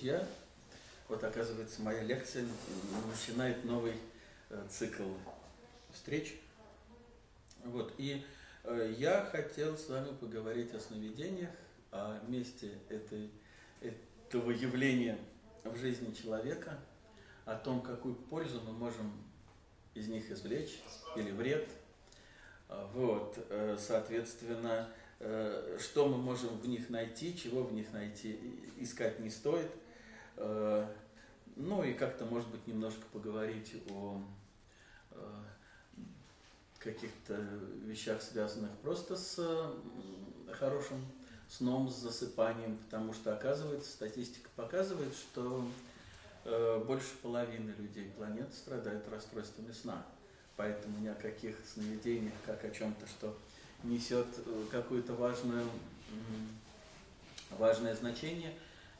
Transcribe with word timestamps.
друзья, 0.00 0.26
вот 1.08 1.22
оказывается 1.22 1.82
моя 1.82 2.02
лекция 2.02 2.46
начинает 3.06 3.62
новый 3.66 3.92
э, 4.48 4.66
цикл 4.70 5.04
встреч. 5.92 6.40
Вот, 7.64 7.92
и 7.98 8.24
э, 8.64 8.94
я 8.96 9.26
хотел 9.30 9.76
с 9.76 9.90
вами 9.90 10.14
поговорить 10.14 10.72
о 10.72 10.80
сновидениях, 10.80 11.50
о 11.92 12.18
месте 12.28 12.78
этой, 12.88 13.30
этого 13.82 14.50
явления 14.52 15.18
в 15.64 15.76
жизни 15.76 16.14
человека, 16.14 16.78
о 17.44 17.54
том, 17.56 17.82
какую 17.82 18.14
пользу 18.14 18.62
мы 18.62 18.72
можем 18.72 19.12
из 19.94 20.08
них 20.08 20.30
извлечь 20.30 20.80
или 21.14 21.30
вред. 21.30 21.68
Вот, 22.94 23.36
э, 23.50 23.76
соответственно, 23.78 24.88
что 25.78 26.08
мы 26.08 26.16
можем 26.16 26.58
в 26.58 26.66
них 26.66 26.88
найти, 26.88 27.36
чего 27.36 27.64
в 27.64 27.74
них 27.74 27.92
найти, 27.92 28.40
искать 28.78 29.20
не 29.20 29.28
стоит. 29.28 29.70
Э, 30.40 30.86
ну 31.56 31.82
и 31.84 31.92
как-то, 31.92 32.24
может 32.24 32.48
быть, 32.48 32.66
немножко 32.66 33.02
поговорить 33.12 33.74
о 33.90 34.20
э, 35.12 35.16
каких-то 36.78 37.34
вещах, 37.84 38.22
связанных 38.22 38.70
просто 38.82 39.16
с 39.16 39.38
хорошим 40.52 41.04
сном, 41.48 41.88
с 41.88 41.96
засыпанием, 41.96 42.76
потому 42.78 43.12
что, 43.12 43.34
оказывается, 43.34 43.90
статистика 43.90 44.48
показывает, 44.56 45.14
что 45.14 45.64
больше 46.86 47.10
половины 47.22 47.72
людей 47.72 48.10
планеты 48.16 48.52
страдают 48.52 49.06
расстройствами 49.08 49.72
сна. 49.72 50.02
Поэтому 50.56 50.98
ни 50.98 51.08
о 51.08 51.14
каких 51.14 51.56
сновидениях, 51.66 52.34
как 52.44 52.64
о 52.64 52.70
чем-то, 52.70 53.06
что 53.06 53.36
несет 53.82 54.26
э, 54.44 54.64
какое-то 54.70 55.14
важное, 55.14 55.64
важное 57.58 57.94
значение. 57.94 58.52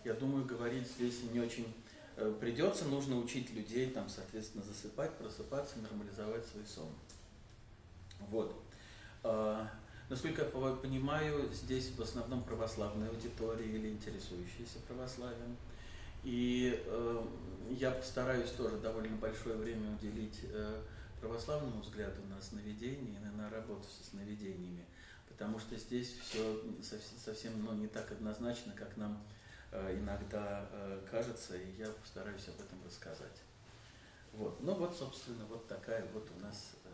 Я 0.04 0.14
думаю, 0.14 0.44
говорить 0.44 0.86
здесь 0.86 1.22
не 1.32 1.40
очень 1.40 1.72
э, 2.16 2.34
придется. 2.40 2.86
Нужно 2.86 3.18
учить 3.18 3.50
людей, 3.50 3.90
там, 3.90 4.08
соответственно, 4.08 4.64
засыпать, 4.64 5.12
просыпаться, 5.18 5.78
нормализовать 5.78 6.46
свой 6.46 6.64
сон. 6.66 6.88
Вот. 8.28 8.54
А, 9.22 9.70
насколько 10.08 10.42
я 10.42 10.48
понимаю, 10.48 11.50
здесь 11.52 11.90
в 11.96 12.00
основном 12.00 12.42
православная 12.44 13.10
аудитория 13.10 13.66
или 13.66 13.90
интересующиеся 13.90 14.78
православием. 14.88 15.56
И 16.24 16.82
э, 16.86 17.24
я 17.70 17.90
постараюсь 17.90 18.50
тоже 18.50 18.76
довольно 18.78 19.16
большое 19.16 19.56
время 19.56 19.94
уделить 19.94 20.40
э, 20.44 20.82
православному 21.20 21.80
взгляду 21.80 22.20
на 22.28 22.40
сновидение 22.42 23.16
и 23.20 23.36
на 23.36 23.48
работу 23.50 23.84
со 23.88 24.10
сновидениями, 24.10 24.84
потому 25.28 25.58
что 25.58 25.77
здесь 25.77 26.14
все 26.22 26.60
совсем 27.24 27.64
ну, 27.64 27.72
не 27.74 27.86
так 27.86 28.10
однозначно, 28.12 28.72
как 28.77 28.96
нам 28.96 29.22
иногда 29.73 30.69
э, 30.73 31.07
кажется, 31.11 31.57
и 31.57 31.73
я 31.73 31.86
постараюсь 31.91 32.48
об 32.48 32.61
этом 32.61 32.85
рассказать. 32.85 33.42
Вот. 34.33 34.61
Ну 34.61 34.75
вот, 34.75 34.97
собственно, 34.97 35.45
вот 35.47 35.67
такая 35.69 36.05
вот 36.13 36.29
у 36.36 36.41
нас 36.41 36.73
э, 36.85 36.91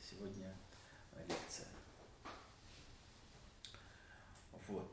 сегодня 0.00 0.54
лекция. 1.28 1.66
Вот. 4.66 4.90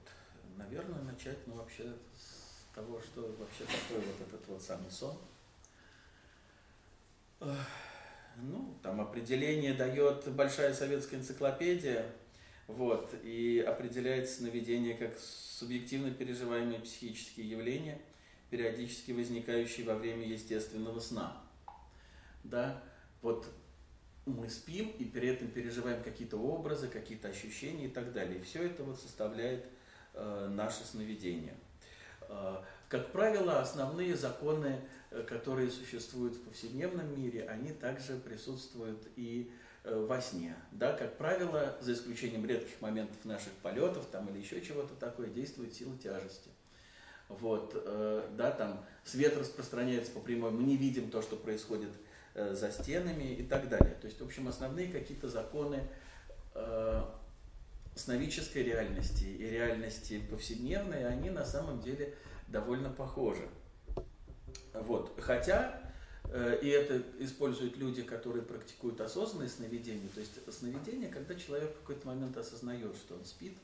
Наверное, 0.57 1.01
начать, 1.01 1.45
ну, 1.47 1.55
вообще 1.55 1.93
с 2.15 2.73
того, 2.73 2.99
что 3.01 3.21
вообще 3.37 3.65
такое 3.65 3.99
вот 4.05 4.27
этот 4.27 4.47
вот 4.47 4.61
самый 4.61 4.89
сон. 4.89 5.17
Ну, 8.37 8.77
там 8.81 9.01
определение 9.01 9.73
дает 9.73 10.27
большая 10.33 10.73
советская 10.73 11.19
энциклопедия, 11.19 12.05
вот, 12.67 13.13
и 13.23 13.63
определяет 13.65 14.29
сновидение 14.29 14.95
как 14.95 15.17
субъективно 15.19 16.11
переживаемые 16.11 16.79
психические 16.79 17.49
явления, 17.49 17.99
периодически 18.49 19.11
возникающие 19.11 19.85
во 19.85 19.95
время 19.95 20.27
естественного 20.27 20.99
сна. 20.99 21.41
Да, 22.43 22.83
вот 23.21 23.47
мы 24.25 24.49
спим 24.49 24.89
и 24.99 25.05
при 25.05 25.29
этом 25.29 25.47
переживаем 25.49 26.03
какие-то 26.03 26.37
образы, 26.37 26.87
какие-то 26.87 27.27
ощущения 27.27 27.85
и 27.85 27.89
так 27.89 28.13
далее. 28.13 28.41
Все 28.41 28.63
это 28.63 28.83
вот 28.83 28.99
составляет 28.99 29.65
э, 30.13 30.49
наше 30.51 30.83
сновидение. 30.83 31.55
Э, 32.21 32.57
как 32.89 33.11
правило, 33.11 33.61
основные 33.61 34.15
законы 34.15 34.79
Э, 35.15 35.23
которые 35.23 35.69
существуют 35.69 36.35
в 36.35 36.41
повседневном 36.41 37.15
мире, 37.19 37.47
они 37.47 37.71
также 37.71 38.17
присутствуют 38.17 39.07
и 39.15 39.49
э, 39.49 39.64
во 39.85 40.21
сне. 40.21 40.55
Да, 40.71 40.93
как 40.93 41.17
правило, 41.17 41.75
за 41.81 41.93
исключением 41.93 42.45
редких 42.45 42.81
моментов 42.81 43.23
наших 43.23 43.51
полетов 43.61 44.05
там, 44.11 44.29
или 44.29 44.39
еще 44.39 44.61
чего-то 44.61 44.93
такое, 44.95 45.27
действует 45.27 45.73
сила 45.73 45.97
тяжести. 45.97 46.49
Вот, 47.29 47.73
э, 47.75 48.29
да, 48.37 48.51
там 48.51 48.85
свет 49.03 49.35
распространяется 49.37 50.11
по 50.11 50.19
прямой, 50.19 50.51
мы 50.51 50.63
не 50.63 50.77
видим 50.77 51.09
то, 51.09 51.21
что 51.21 51.35
происходит 51.35 51.91
за 52.33 52.69
стенами 52.69 53.23
и 53.23 53.43
так 53.43 53.69
далее. 53.69 53.95
То 54.01 54.07
есть, 54.07 54.19
в 54.19 54.25
общем, 54.25 54.49
основные 54.49 54.91
какие-то 54.91 55.29
законы 55.29 55.87
сновидческой 57.95 58.63
реальности 58.63 59.23
и 59.23 59.49
реальности 59.49 60.21
повседневной, 60.29 61.07
они 61.07 61.29
на 61.29 61.45
самом 61.45 61.79
деле 61.79 62.13
довольно 62.47 62.89
похожи. 62.89 63.47
Вот. 64.73 65.17
Хотя, 65.21 65.81
э, 65.81 65.84
и 66.61 66.67
это 66.67 67.01
используют 67.19 67.77
люди, 67.77 68.03
которые 68.03 68.43
практикуют 68.43 68.99
осознанное 68.99 69.47
сновидение, 69.47 70.09
то 70.13 70.19
есть 70.19 70.31
сновидение, 70.51 71.09
когда 71.09 71.35
человек 71.35 71.71
в 71.71 71.79
какой-то 71.79 72.07
момент 72.07 72.35
осознает, 72.35 72.95
что 72.95 73.15
он 73.15 73.23
спит, 73.25 73.57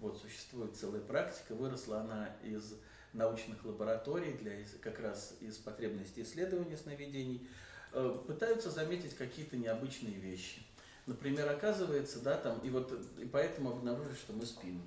вот 0.00 0.20
существует 0.20 0.76
целая 0.76 1.00
практика, 1.00 1.54
выросла 1.54 2.00
она 2.00 2.34
из 2.42 2.74
научных 3.12 3.64
лабораторий, 3.64 4.32
для, 4.34 4.52
как 4.80 5.00
раз 5.00 5.34
из 5.40 5.56
потребностей 5.56 6.22
исследования 6.22 6.76
сновидений, 6.76 7.46
э, 7.92 8.18
пытаются 8.26 8.70
заметить 8.70 9.14
какие-то 9.14 9.56
необычные 9.56 10.14
вещи. 10.14 10.62
Например, 11.06 11.48
оказывается, 11.50 12.20
да, 12.20 12.36
там, 12.36 12.60
и 12.60 12.70
вот 12.70 12.92
и 13.18 13.26
поэтому 13.26 13.70
обнаружили, 13.70 14.14
что 14.14 14.32
мы 14.32 14.46
спим. 14.46 14.82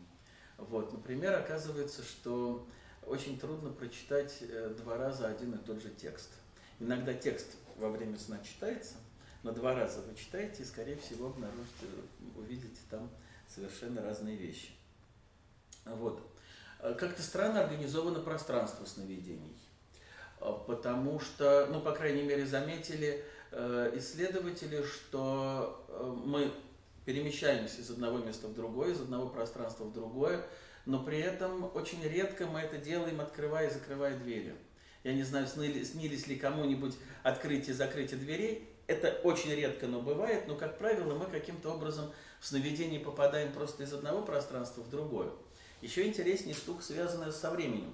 Вот, 0.58 0.94
например, 0.94 1.34
оказывается, 1.34 2.04
что 2.04 2.68
очень 3.06 3.40
трудно 3.40 3.72
прочитать 3.72 4.38
э, 4.42 4.74
два 4.78 4.98
раза 4.98 5.28
один 5.28 5.54
и 5.54 5.58
тот 5.58 5.82
же 5.82 5.90
текст. 5.90 6.30
Иногда 6.84 7.14
текст 7.14 7.48
во 7.78 7.88
время 7.88 8.20
сна 8.20 8.40
читается, 8.44 8.96
но 9.42 9.54
два 9.54 9.74
раза 9.74 10.02
вы 10.02 10.16
читаете 10.16 10.64
и, 10.64 10.66
скорее 10.66 10.98
всего, 10.98 11.28
обнаружите, 11.28 11.88
увидите 12.36 12.82
там 12.90 13.10
совершенно 13.48 14.02
разные 14.02 14.36
вещи. 14.36 14.72
Вот. 15.86 16.22
Э, 16.80 16.94
как-то 16.94 17.22
странно 17.22 17.62
организовано 17.62 18.20
пространство 18.20 18.84
сновидений, 18.84 19.56
э, 20.42 20.54
потому 20.68 21.22
что, 21.22 21.68
ну, 21.72 21.80
по 21.80 21.94
крайней 21.94 22.24
мере, 22.24 22.46
заметили 22.46 23.24
исследователи, 23.96 24.84
что 24.84 25.86
мы 26.26 26.52
перемещаемся 27.06 27.82
из 27.82 27.92
одного 27.92 28.18
места 28.18 28.48
в 28.48 28.56
другое, 28.56 28.94
из 28.94 29.00
одного 29.00 29.30
пространства 29.30 29.84
в 29.84 29.94
другое, 29.94 30.44
но 30.88 31.04
при 31.04 31.20
этом 31.20 31.70
очень 31.76 32.02
редко 32.02 32.48
мы 32.48 32.62
это 32.62 32.78
делаем, 32.78 33.22
открывая 33.22 33.70
и 33.70 33.72
закрывая 33.72 34.18
двери. 34.18 34.56
Я 35.04 35.14
не 35.14 35.24
знаю, 35.24 35.48
снились 35.48 36.28
ли 36.28 36.36
кому-нибудь 36.36 36.96
открытие 37.24 37.72
и 37.72 37.78
закрытие 37.78 38.20
дверей. 38.20 38.70
Это 38.88 39.10
очень 39.24 39.52
редко, 39.52 39.88
но 39.88 40.02
бывает, 40.02 40.48
но, 40.48 40.56
как 40.56 40.78
правило, 40.78 41.16
мы 41.16 41.26
каким-то 41.26 41.72
образом 41.72 42.12
в 42.40 42.48
сновидении 42.48 42.98
попадаем 42.98 43.52
просто 43.52 43.84
из 43.84 43.94
одного 43.94 44.22
пространства 44.22 44.82
в 44.82 44.90
другое. 44.90 45.30
Еще 45.82 46.08
интереснее 46.08 46.56
штука, 46.56 46.84
связанная 46.84 47.32
со 47.32 47.52
временем. 47.52 47.94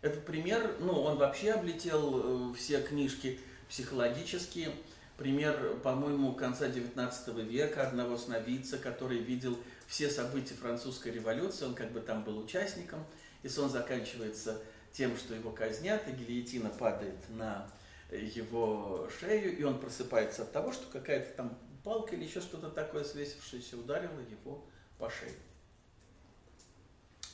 Этот 0.00 0.24
пример, 0.24 0.76
ну, 0.80 0.92
он 0.92 1.18
вообще 1.18 1.52
облетел 1.52 2.52
э, 2.52 2.54
все 2.54 2.80
книжки 2.80 3.40
психологические 3.68 4.70
пример, 5.16 5.76
по-моему, 5.82 6.32
конца 6.34 6.68
XIX 6.68 7.44
века 7.44 7.86
одного 7.86 8.16
сновидца, 8.16 8.78
который 8.78 9.18
видел 9.18 9.58
все 9.88 10.08
события 10.08 10.54
французской 10.54 11.12
революции, 11.12 11.64
он 11.64 11.74
как 11.74 11.90
бы 11.92 12.00
там 12.00 12.22
был 12.22 12.38
участником, 12.38 13.04
и 13.42 13.48
сон 13.48 13.70
заканчивается 13.70 14.60
тем, 14.92 15.16
что 15.16 15.34
его 15.34 15.50
казнят, 15.50 16.06
и 16.08 16.12
гильотина 16.12 16.70
падает 16.70 17.28
на 17.30 17.68
его 18.10 19.08
шею, 19.20 19.56
и 19.56 19.62
он 19.62 19.78
просыпается 19.78 20.42
от 20.42 20.52
того, 20.52 20.72
что 20.72 20.90
какая-то 20.90 21.34
там 21.34 21.58
палка 21.84 22.14
или 22.14 22.24
еще 22.24 22.40
что-то 22.40 22.70
такое 22.70 23.04
свесившееся 23.04 23.76
ударило 23.76 24.20
его 24.20 24.64
по 24.98 25.10
шее. 25.10 25.34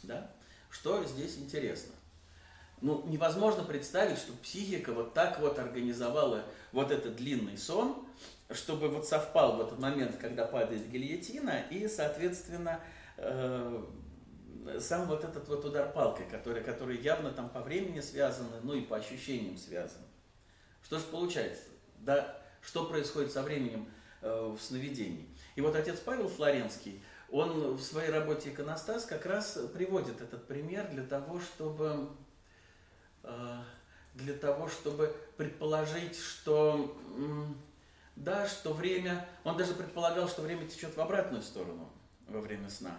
Да? 0.02 0.30
Что 0.70 1.04
здесь 1.04 1.38
интересно? 1.38 1.94
Ну, 2.80 3.02
невозможно 3.06 3.64
представить, 3.64 4.18
что 4.18 4.32
психика 4.34 4.92
вот 4.92 5.14
так 5.14 5.40
вот 5.40 5.58
организовала 5.58 6.44
вот 6.72 6.90
этот 6.90 7.16
длинный 7.16 7.56
сон, 7.56 8.06
чтобы 8.50 8.88
вот 8.88 9.06
совпал 9.06 9.56
в 9.56 9.60
этот 9.62 9.78
момент, 9.78 10.16
когда 10.16 10.44
падает 10.44 10.90
гильотина, 10.90 11.62
и, 11.70 11.88
соответственно, 11.88 12.80
э, 13.16 13.84
сам 14.80 15.06
вот 15.06 15.24
этот 15.24 15.48
вот 15.48 15.64
удар 15.64 15.92
палкой, 15.92 16.26
который, 16.26 16.62
который 16.62 16.98
явно 16.98 17.30
там 17.30 17.48
по 17.48 17.60
времени 17.60 18.00
связан, 18.00 18.46
ну 18.62 18.74
и 18.74 18.80
по 18.80 18.96
ощущениям 18.96 19.56
связан. 19.56 20.00
Что 20.82 20.98
же 20.98 21.04
получается? 21.06 21.64
Да, 22.00 22.38
что 22.62 22.86
происходит 22.86 23.32
со 23.32 23.42
временем 23.42 23.88
э, 24.22 24.54
в 24.56 24.60
сновидении? 24.60 25.28
И 25.54 25.60
вот 25.60 25.76
отец 25.76 25.98
Павел 26.00 26.28
Флоренский, 26.28 27.02
он 27.30 27.74
в 27.74 27.82
своей 27.82 28.10
работе 28.10 28.50
«Иконостас» 28.50 29.04
как 29.04 29.26
раз 29.26 29.58
приводит 29.72 30.20
этот 30.20 30.46
пример 30.46 30.88
для 30.90 31.04
того, 31.04 31.40
чтобы, 31.40 32.10
э, 33.22 33.58
для 34.14 34.34
того, 34.34 34.68
чтобы 34.68 35.14
предположить, 35.36 36.18
что, 36.18 36.96
да, 38.16 38.46
что 38.46 38.72
время, 38.72 39.26
он 39.42 39.56
даже 39.56 39.74
предполагал, 39.74 40.28
что 40.28 40.42
время 40.42 40.66
течет 40.68 40.96
в 40.96 41.00
обратную 41.00 41.42
сторону 41.42 41.90
во 42.28 42.40
время 42.40 42.70
сна. 42.70 42.98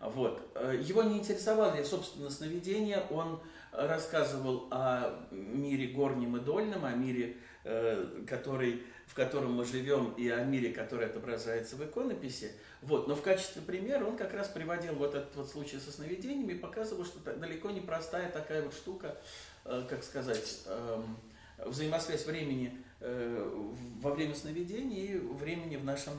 Вот. 0.00 0.50
Э, 0.54 0.78
его 0.82 1.02
не 1.02 1.18
интересовали, 1.18 1.84
собственно, 1.84 2.30
сновидения. 2.30 3.04
Он 3.10 3.40
рассказывал 3.70 4.66
о 4.70 5.26
мире 5.30 5.88
горнем 5.88 6.36
и 6.38 6.40
дольном, 6.40 6.86
о 6.86 6.92
мире, 6.92 7.36
э, 7.64 8.24
который, 8.26 8.82
в 9.06 9.14
котором 9.14 9.52
мы 9.52 9.64
живем, 9.66 10.12
и 10.14 10.28
о 10.30 10.42
мире, 10.42 10.72
который 10.72 11.06
отображается 11.06 11.76
в 11.76 11.84
иконописи. 11.84 12.52
Вот. 12.80 13.08
Но 13.08 13.14
в 13.14 13.20
качестве 13.20 13.60
примера 13.60 14.06
он 14.06 14.16
как 14.16 14.32
раз 14.32 14.48
приводил 14.48 14.94
вот 14.94 15.14
этот 15.14 15.36
вот 15.36 15.50
случай 15.50 15.78
со 15.78 15.92
сновидениями 15.92 16.52
и 16.52 16.58
показывал, 16.58 17.04
что 17.04 17.20
далеко 17.34 17.70
не 17.70 17.82
простая 17.82 18.30
такая 18.30 18.62
вот 18.62 18.72
штука, 18.72 19.18
э, 19.66 19.84
как 19.88 20.02
сказать, 20.02 20.62
эм, 20.66 21.18
взаимосвязь 21.58 22.24
времени 22.26 22.84
во 23.00 24.10
время 24.10 24.34
сновидений 24.34 25.06
и 25.06 25.16
времени 25.16 25.76
в 25.76 25.84
нашем 25.84 26.12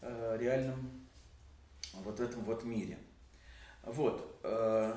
реальном 0.00 0.90
вот 1.92 2.20
этом 2.20 2.42
вот 2.44 2.64
мире. 2.64 2.96
Вот. 3.82 4.38
Э, 4.44 4.94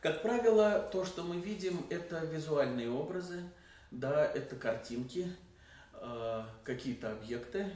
как 0.00 0.22
правило, 0.22 0.88
то, 0.92 1.04
что 1.04 1.22
мы 1.22 1.36
видим, 1.36 1.86
это 1.88 2.18
визуальные 2.24 2.90
образы, 2.90 3.42
да, 3.90 4.24
это 4.24 4.56
картинки, 4.56 5.28
э, 5.94 6.42
какие-то 6.64 7.12
объекты. 7.12 7.70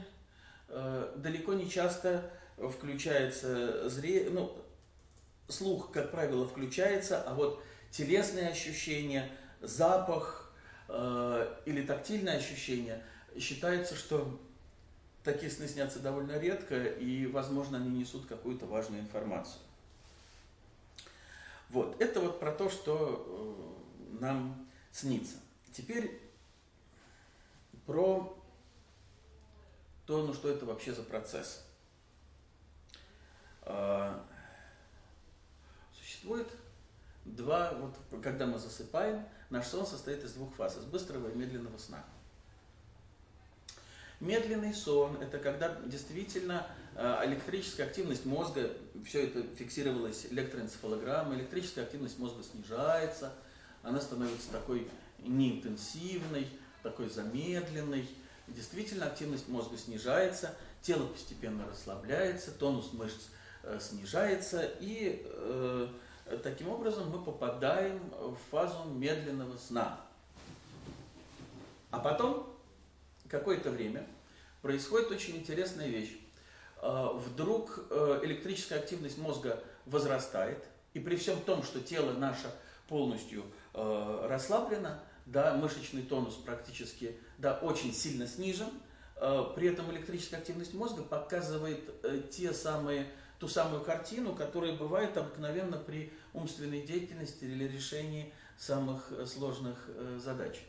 Э, 0.67 1.13
далеко 1.15 1.53
не 1.53 1.69
часто 1.69 2.29
включается 2.57 3.87
зрение, 3.89 4.29
ну, 4.31 4.57
слух, 5.47 5.91
как 5.91 6.11
правило, 6.11 6.45
включается, 6.45 7.21
а 7.21 7.33
вот 7.33 7.63
телесные 7.91 8.49
ощущения, 8.49 9.29
запах 9.61 10.43
или 11.65 11.85
тактильное 11.85 12.37
ощущение 12.37 13.03
считается, 13.37 13.93
что 13.95 14.39
такие 15.21 15.51
сны 15.51 15.67
снятся 15.67 15.99
довольно 15.99 16.39
редко, 16.39 16.81
и, 16.81 17.25
возможно, 17.25 17.77
они 17.77 17.89
несут 17.89 18.25
какую-то 18.25 18.65
важную 18.65 19.01
информацию. 19.01 19.61
Вот, 21.69 22.01
это 22.01 22.21
вот 22.21 22.39
про 22.39 22.51
то, 22.51 22.69
что 22.69 23.75
э, 24.09 24.19
нам 24.21 24.67
снится. 24.91 25.37
Теперь 25.73 26.21
про 27.85 28.37
то, 30.05 30.25
ну 30.25 30.33
что 30.33 30.49
это 30.49 30.65
вообще 30.65 30.93
за 30.93 31.03
процесс. 31.03 31.65
Э, 33.63 34.17
существует 35.93 36.47
два, 37.25 37.73
вот 37.73 38.23
когда 38.23 38.45
мы 38.45 38.57
засыпаем, 38.57 39.25
наш 39.49 39.67
сон 39.67 39.85
состоит 39.85 40.23
из 40.23 40.33
двух 40.33 40.53
фаз, 40.55 40.77
из 40.77 40.85
быстрого 40.85 41.29
и 41.29 41.35
медленного 41.35 41.77
сна. 41.77 42.03
Медленный 44.19 44.73
сон– 44.73 45.17
это 45.21 45.37
когда 45.37 45.75
действительно 45.85 46.65
электрическая 46.97 47.85
активность 47.85 48.25
мозга, 48.25 48.71
все 49.05 49.25
это 49.27 49.43
фиксировалось 49.55 50.25
электроэнцефалограммой, 50.31 51.37
электрическая 51.37 51.85
активность 51.85 52.17
мозга 52.17 52.43
снижается, 52.43 53.33
она 53.83 54.01
становится 54.01 54.51
такой 54.51 54.89
неинтенсивной, 55.19 56.47
такой 56.83 57.09
замедленной. 57.09 58.07
Действительно, 58.47 59.07
активность 59.07 59.47
мозга 59.47 59.77
снижается, 59.77 60.55
тело 60.81 61.05
постепенно 61.05 61.67
расслабляется, 61.67 62.51
тонус 62.51 62.93
мышц 62.93 63.27
э, 63.63 63.77
снижается, 63.81 64.71
и 64.79 65.21
э, 65.25 65.87
таким 66.43 66.69
образом 66.69 67.09
мы 67.09 67.23
попадаем 67.23 67.99
в 68.09 68.37
фазу 68.49 68.85
медленного 68.85 69.57
сна. 69.57 69.99
А 71.91 71.99
потом 71.99 72.57
какое-то 73.27 73.69
время 73.69 74.07
происходит 74.61 75.11
очень 75.11 75.37
интересная 75.37 75.87
вещь. 75.87 76.17
А, 76.79 77.13
вдруг 77.13 77.87
э, 77.89 78.19
электрическая 78.23 78.79
активность 78.79 79.17
мозга 79.17 79.63
возрастает, 79.85 80.63
и 80.93 80.99
при 80.99 81.15
всем 81.15 81.39
том, 81.41 81.63
что 81.63 81.79
тело 81.79 82.13
наше 82.13 82.51
полностью 82.87 83.43
э, 83.73 84.27
расслаблено, 84.29 84.99
да, 85.25 85.53
мышечный 85.55 86.03
тонус 86.03 86.35
практически 86.35 87.17
да, 87.37 87.55
очень 87.61 87.93
сильно 87.93 88.27
снижен, 88.27 88.69
э, 89.15 89.43
при 89.55 89.69
этом 89.69 89.91
электрическая 89.91 90.39
активность 90.39 90.73
мозга 90.73 91.03
показывает 91.03 92.29
те 92.29 92.53
самые, 92.53 93.07
ту 93.39 93.47
самую 93.47 93.81
картину, 93.81 94.33
которая 94.35 94.73
бывает 94.73 95.17
обыкновенно 95.17 95.77
при 95.77 96.13
умственной 96.33 96.81
деятельности 96.81 97.45
или 97.45 97.65
решении 97.67 98.33
самых 98.57 99.11
сложных 99.25 99.89
задач. 100.17 100.59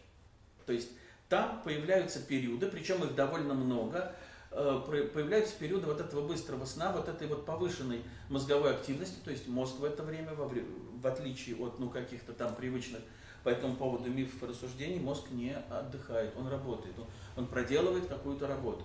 То 0.66 0.72
есть 0.72 0.88
там 1.28 1.62
появляются 1.62 2.20
периоды, 2.20 2.68
причем 2.68 3.04
их 3.04 3.14
довольно 3.14 3.54
много, 3.54 3.98
э, 3.98 4.27
появляются 4.58 5.54
периоды 5.56 5.86
вот 5.86 6.00
этого 6.00 6.26
быстрого 6.26 6.64
сна, 6.64 6.92
вот 6.92 7.08
этой 7.08 7.28
вот 7.28 7.46
повышенной 7.46 8.02
мозговой 8.28 8.72
активности, 8.72 9.18
то 9.24 9.30
есть 9.30 9.46
мозг 9.46 9.78
в 9.78 9.84
это 9.84 10.02
время, 10.02 10.34
в 10.34 11.06
отличие 11.06 11.56
от 11.56 11.78
ну, 11.78 11.88
каких-то 11.88 12.32
там 12.32 12.54
привычных 12.54 13.00
по 13.44 13.50
этому 13.50 13.76
поводу 13.76 14.10
мифов 14.10 14.42
и 14.42 14.46
рассуждений, 14.46 14.98
мозг 14.98 15.30
не 15.30 15.54
отдыхает, 15.54 16.36
он 16.36 16.48
работает, 16.48 16.98
он, 16.98 17.06
он 17.36 17.46
проделывает 17.46 18.06
какую-то 18.06 18.48
работу. 18.48 18.84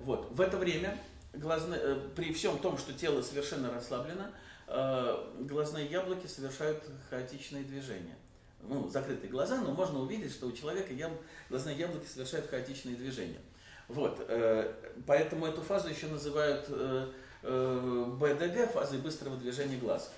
Вот. 0.00 0.28
В 0.32 0.40
это 0.40 0.56
время 0.56 0.98
глазные, 1.32 1.80
э, 1.80 2.08
при 2.16 2.32
всем 2.32 2.58
том, 2.58 2.76
что 2.76 2.92
тело 2.92 3.22
совершенно 3.22 3.72
расслаблено, 3.72 4.26
э, 4.66 5.32
глазные 5.40 5.86
яблоки 5.86 6.26
совершают 6.26 6.82
хаотичные 7.10 7.62
движения 7.62 8.16
ну, 8.62 8.88
закрытые 8.88 9.30
глаза, 9.30 9.60
но 9.60 9.72
можно 9.72 10.00
увидеть, 10.00 10.32
что 10.32 10.46
у 10.46 10.52
человека 10.52 10.92
ям, 10.92 11.12
глазные 11.48 11.76
яблоки 11.76 12.06
совершают 12.06 12.46
хаотичные 12.46 12.96
движения. 12.96 13.40
Вот, 13.90 14.24
э, 14.28 14.72
поэтому 15.04 15.46
эту 15.46 15.62
фазу 15.62 15.88
еще 15.88 16.06
называют 16.06 16.64
э, 16.68 17.10
э, 17.42 18.04
БДГ, 18.20 18.72
фазой 18.72 18.98
быстрого 18.98 19.36
движения 19.36 19.76
глаз. 19.78 20.12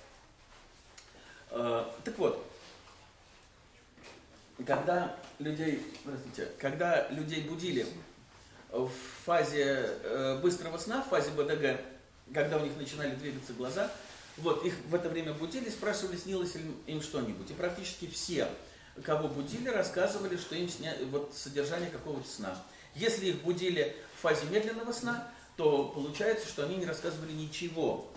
Э, 1.49 1.83
так 2.03 2.15
вот, 2.19 2.45
когда 4.67 5.15
людей, 5.39 5.83
простите, 6.03 6.51
когда 6.59 7.07
людей 7.09 7.41
будили 7.41 7.87
в 8.69 8.91
фазе 9.25 9.89
э, 10.03 10.39
быстрого 10.39 10.77
сна, 10.77 11.01
в 11.01 11.09
фазе 11.09 11.31
БДГ, 11.31 11.81
когда 12.31 12.57
у 12.57 12.59
них 12.59 12.77
начинали 12.77 13.15
двигаться 13.15 13.53
глаза, 13.53 13.91
вот, 14.37 14.63
их 14.65 14.75
в 14.87 14.93
это 14.93 15.09
время 15.09 15.33
будили, 15.33 15.69
спрашивали, 15.69 16.17
снилось 16.17 16.53
ли 16.53 16.63
им 16.85 17.01
что-нибудь. 17.01 17.49
И 17.49 17.55
практически 17.55 18.07
все, 18.07 18.47
кого 19.03 19.29
будили, 19.29 19.67
рассказывали, 19.69 20.37
что 20.37 20.53
им 20.53 20.69
сня... 20.69 20.95
вот, 21.09 21.33
содержание 21.35 21.89
какого-то 21.89 22.29
сна. 22.29 22.55
Если 22.95 23.27
их 23.27 23.41
будили 23.41 23.95
в 24.17 24.21
фазе 24.21 24.45
медленного 24.51 24.91
сна, 24.91 25.27
то 25.57 25.85
получается, 25.89 26.47
что 26.47 26.63
они 26.63 26.77
не 26.77 26.85
рассказывали 26.85 27.31
ничего. 27.31 28.11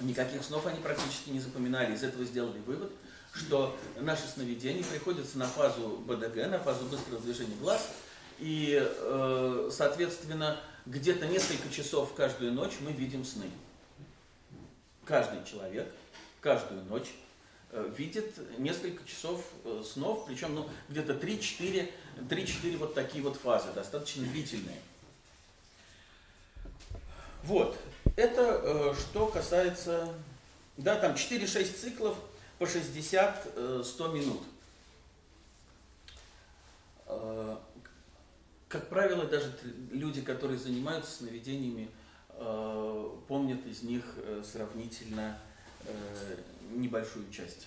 Никаких 0.00 0.42
снов 0.44 0.66
они 0.66 0.80
практически 0.80 1.30
не 1.30 1.40
запоминали. 1.40 1.94
Из 1.94 2.02
этого 2.02 2.24
сделали 2.24 2.58
вывод, 2.60 2.92
что 3.34 3.76
наши 3.98 4.26
сновидения 4.26 4.84
приходятся 4.84 5.38
на 5.38 5.46
фазу 5.46 6.02
БДГ, 6.06 6.48
на 6.48 6.58
фазу 6.58 6.84
быстрого 6.86 7.20
движения 7.20 7.56
глаз, 7.60 7.88
и, 8.38 8.80
э, 8.80 9.70
соответственно, 9.72 10.60
где-то 10.86 11.26
несколько 11.26 11.68
часов 11.70 12.14
каждую 12.14 12.52
ночь 12.52 12.74
мы 12.80 12.92
видим 12.92 13.24
сны 13.24 13.46
каждый 15.10 15.44
человек 15.44 15.92
каждую 16.40 16.84
ночь 16.84 17.08
видит 17.72 18.34
несколько 18.58 19.06
часов 19.06 19.44
э, 19.64 19.82
снов, 19.84 20.26
причем 20.26 20.54
ну, 20.54 20.68
где-то 20.88 21.12
3-4, 21.14 21.90
3-4 22.28 22.76
вот 22.76 22.94
такие 22.94 23.22
вот 23.22 23.36
фазы, 23.36 23.72
достаточно 23.72 24.24
длительные. 24.24 24.80
Вот, 27.42 27.78
это 28.16 28.60
э, 28.62 28.94
что 28.98 29.26
касается, 29.26 30.12
да, 30.76 30.96
там 30.96 31.12
4-6 31.12 31.78
циклов 31.78 32.16
по 32.58 32.64
60-100 32.64 34.12
минут. 34.12 34.42
э, 37.06 37.56
как 38.68 38.88
правило, 38.88 39.24
даже 39.24 39.52
люди, 39.90 40.22
которые 40.22 40.58
занимаются 40.58 41.10
сновидениями, 41.10 41.90
э, 42.30 43.10
помнят 43.26 43.66
из 43.66 43.82
них 43.82 44.04
э, 44.16 44.42
сравнительно 44.44 45.38
небольшую 46.70 47.30
часть. 47.30 47.66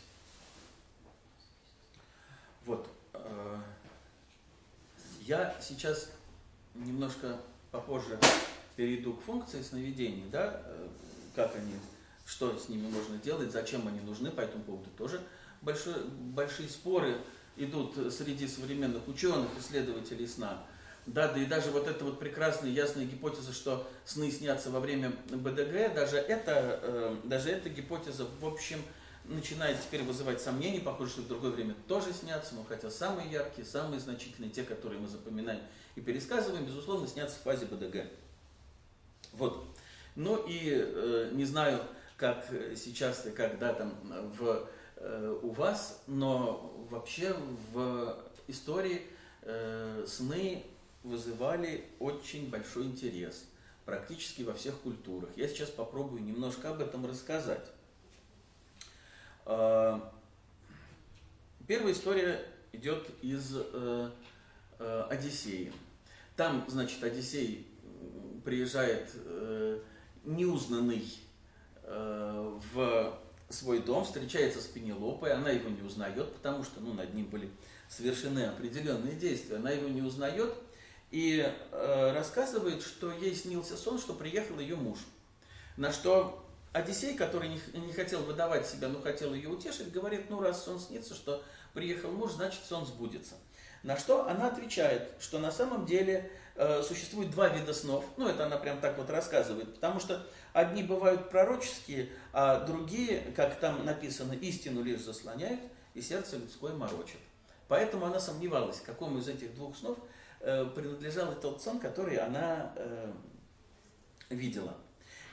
Вот. 2.66 2.88
Я 5.22 5.56
сейчас 5.62 6.10
немножко 6.76 7.38
попозже 7.72 8.20
перейду 8.76 9.14
к 9.14 9.24
функции 9.24 9.62
сновидений, 9.62 10.26
да, 10.32 10.62
как 11.36 11.56
они, 11.56 11.74
что 12.26 12.58
с 12.58 12.70
ними 12.70 12.88
можно 12.88 13.18
делать, 13.18 13.52
зачем 13.52 13.88
они 13.88 14.00
нужны, 14.02 14.32
по 14.32 14.42
этому 14.42 14.64
поводу 14.64 14.90
тоже 14.98 15.22
большой, 15.62 16.04
большие 16.06 16.70
споры 16.70 17.18
идут 17.56 18.14
среди 18.14 18.48
современных 18.48 19.08
ученых, 19.08 19.48
исследователей 19.60 20.28
сна. 20.28 20.64
Да, 21.06 21.28
да 21.28 21.40
и 21.40 21.46
даже 21.46 21.72
вот 21.72 21.88
эта 21.88 22.06
вот 22.06 22.20
прекрасная 22.20 22.70
ясная 22.70 23.06
гипотеза, 23.06 23.52
что 23.52 23.88
сны 24.06 24.32
снятся 24.32 24.70
во 24.72 24.80
время 24.80 25.12
БДГ, 25.30 25.94
даже 25.94 26.18
эта, 26.18 26.80
э, 26.82 27.16
даже 27.24 27.50
эта 27.50 27.70
гипотеза, 27.70 28.26
в 28.40 28.46
общем, 28.46 28.82
начинает 29.26 29.82
теперь 29.82 30.04
вызывать 30.04 30.42
сомнения. 30.42 30.80
Похоже, 30.80 31.12
что 31.12 31.22
в 31.22 31.28
другое 31.28 31.52
время 31.52 31.76
тоже 31.88 32.14
снятся, 32.14 32.56
но 32.56 32.64
хотя 32.64 32.90
самые 32.90 33.30
яркие, 33.30 33.68
самые 33.68 34.00
значительные, 34.00 34.50
те, 34.50 34.64
которые 34.64 35.00
мы 35.00 35.08
запоминаем 35.08 35.62
и 35.96 36.02
пересказываем, 36.02 36.66
безусловно, 36.66 37.08
снятся 37.08 37.38
в 37.38 37.44
фазе 37.44 37.66
БДГ. 37.66 38.06
Вот. 39.34 39.66
Ну 40.16 40.38
и 40.48 40.72
э, 40.74 41.30
не 41.34 41.46
знаю, 41.46 41.82
как 42.18 42.46
сейчас, 42.76 43.26
как 43.36 43.60
да, 43.60 43.74
там 43.74 43.94
в 44.38 44.68
Э, 45.06 45.38
у 45.42 45.50
вас, 45.50 46.02
но 46.08 46.74
вообще 46.90 47.36
в 47.74 48.18
истории 48.48 49.02
э, 49.42 50.06
сны 50.08 50.64
вызывали 51.04 51.86
очень 52.00 52.50
большой 52.50 52.86
интерес 52.86 53.46
практически 53.86 54.44
во 54.44 54.54
всех 54.54 54.80
культурах. 54.80 55.30
Я 55.36 55.48
сейчас 55.48 55.70
попробую 55.70 56.24
немножко 56.24 56.70
об 56.70 56.82
этом 56.82 57.06
рассказать. 57.06 57.70
Э, 59.46 60.00
первая 61.68 61.94
история 61.94 62.46
идет 62.72 63.08
из 63.22 63.56
Одиссеи. 64.80 65.72
Там, 66.36 66.66
значит, 66.68 67.04
Одиссей 67.04 67.68
приезжает 68.44 69.14
неузнанный 70.24 71.06
в 71.86 73.20
свой 73.54 73.80
дом, 73.80 74.04
встречается 74.04 74.62
с 74.62 74.66
Пенелопой, 74.66 75.32
она 75.34 75.50
его 75.52 75.70
не 75.70 75.82
узнает, 75.82 76.34
потому 76.34 76.64
что 76.64 76.82
ну, 76.82 76.94
над 76.94 77.14
ним 77.14 77.26
были 77.28 77.50
совершены 77.88 78.46
определенные 78.46 79.16
действия. 79.16 79.58
Она 79.58 79.72
его 79.72 79.88
не 79.88 80.02
узнает 80.02 80.54
и 81.14 81.48
э, 81.72 82.12
рассказывает, 82.12 82.82
что 82.82 83.12
ей 83.12 83.36
снился 83.36 83.78
сон, 83.78 84.00
что 84.00 84.14
приехал 84.14 84.60
ее 84.60 84.76
муж. 84.76 84.98
На 85.78 85.94
что 85.94 86.44
Одиссей, 86.74 87.14
который 87.14 87.50
не, 87.50 87.62
не 87.80 87.94
хотел 87.94 88.24
выдавать 88.24 88.68
себя, 88.68 88.90
но 88.90 89.00
хотел 89.00 89.34
ее 89.34 89.48
утешить, 89.48 89.92
говорит, 89.92 90.30
ну 90.30 90.42
раз 90.42 90.66
сон 90.66 90.80
снится, 90.80 91.14
что 91.14 91.44
приехал 91.74 92.12
муж, 92.12 92.32
значит 92.32 92.62
сон 92.68 92.86
сбудется. 92.86 93.36
На 93.84 93.96
что 93.96 94.28
она 94.28 94.48
отвечает, 94.48 95.12
что 95.20 95.38
на 95.38 95.52
самом 95.52 95.86
деле 95.86 96.32
э, 96.56 96.82
существует 96.82 97.30
два 97.30 97.48
вида 97.48 97.74
снов. 97.74 98.06
Ну, 98.18 98.28
это 98.28 98.48
она 98.48 98.58
прям 98.58 98.80
так 98.80 98.98
вот 98.98 99.10
рассказывает, 99.10 99.76
потому 99.76 100.00
что 100.00 100.26
Одни 100.54 100.84
бывают 100.84 101.32
пророческие, 101.32 102.10
а 102.32 102.60
другие, 102.60 103.22
как 103.36 103.60
там 103.60 103.84
написано, 103.86 104.34
истину 104.34 104.84
лишь 104.84 105.02
заслоняют 105.02 105.60
и 105.96 106.02
сердце 106.02 106.38
людское 106.38 106.74
морочит. 106.74 107.18
Поэтому 107.68 108.06
она 108.06 108.20
сомневалась, 108.20 108.80
какому 108.80 109.18
из 109.18 109.28
этих 109.28 109.56
двух 109.56 109.76
снов 109.76 109.98
э, 110.44 110.66
принадлежал 110.76 111.34
тот 111.36 111.62
сон, 111.62 111.80
который 111.80 112.18
она 112.18 112.74
э, 112.76 113.12
видела. 114.30 114.76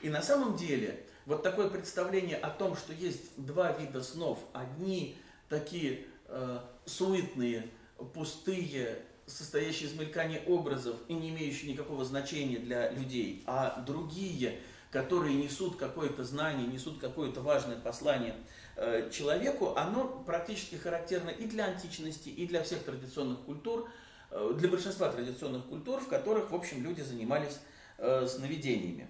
И 0.01 0.09
на 0.09 0.21
самом 0.21 0.57
деле, 0.57 1.05
вот 1.25 1.43
такое 1.43 1.69
представление 1.69 2.37
о 2.37 2.49
том, 2.49 2.75
что 2.75 2.93
есть 2.93 3.33
два 3.37 3.71
вида 3.73 4.01
снов, 4.01 4.39
одни 4.53 5.15
такие 5.47 6.05
э, 6.27 6.59
суетные, 6.85 7.69
пустые, 8.13 9.03
состоящие 9.27 9.89
из 9.89 9.93
мелькания 9.93 10.41
образов 10.47 10.95
и 11.07 11.13
не 11.13 11.29
имеющие 11.29 11.71
никакого 11.71 12.03
значения 12.03 12.57
для 12.57 12.89
людей, 12.91 13.43
а 13.45 13.81
другие– 13.85 14.59
которые 14.91 15.35
несут 15.35 15.77
какое-то 15.77 16.23
знание, 16.23 16.67
несут 16.67 16.99
какое-то 16.99 17.41
важное 17.41 17.77
послание 17.77 18.35
э, 18.75 19.09
человеку, 19.09 19.73
оно 19.75 20.05
практически 20.25 20.75
характерно 20.75 21.29
и 21.29 21.47
для 21.47 21.65
античности, 21.65 22.29
и 22.29 22.45
для 22.45 22.61
всех 22.61 22.83
традиционных 22.83 23.39
культур, 23.39 23.89
для 24.31 24.69
большинства 24.69 25.09
традиционных 25.09 25.65
культур, 25.65 25.99
в 25.99 26.07
которых, 26.07 26.51
в 26.51 26.55
общем, 26.55 26.83
люди 26.83 27.01
занимались 27.01 27.59
э, 27.97 28.27
сновидениями. 28.27 29.07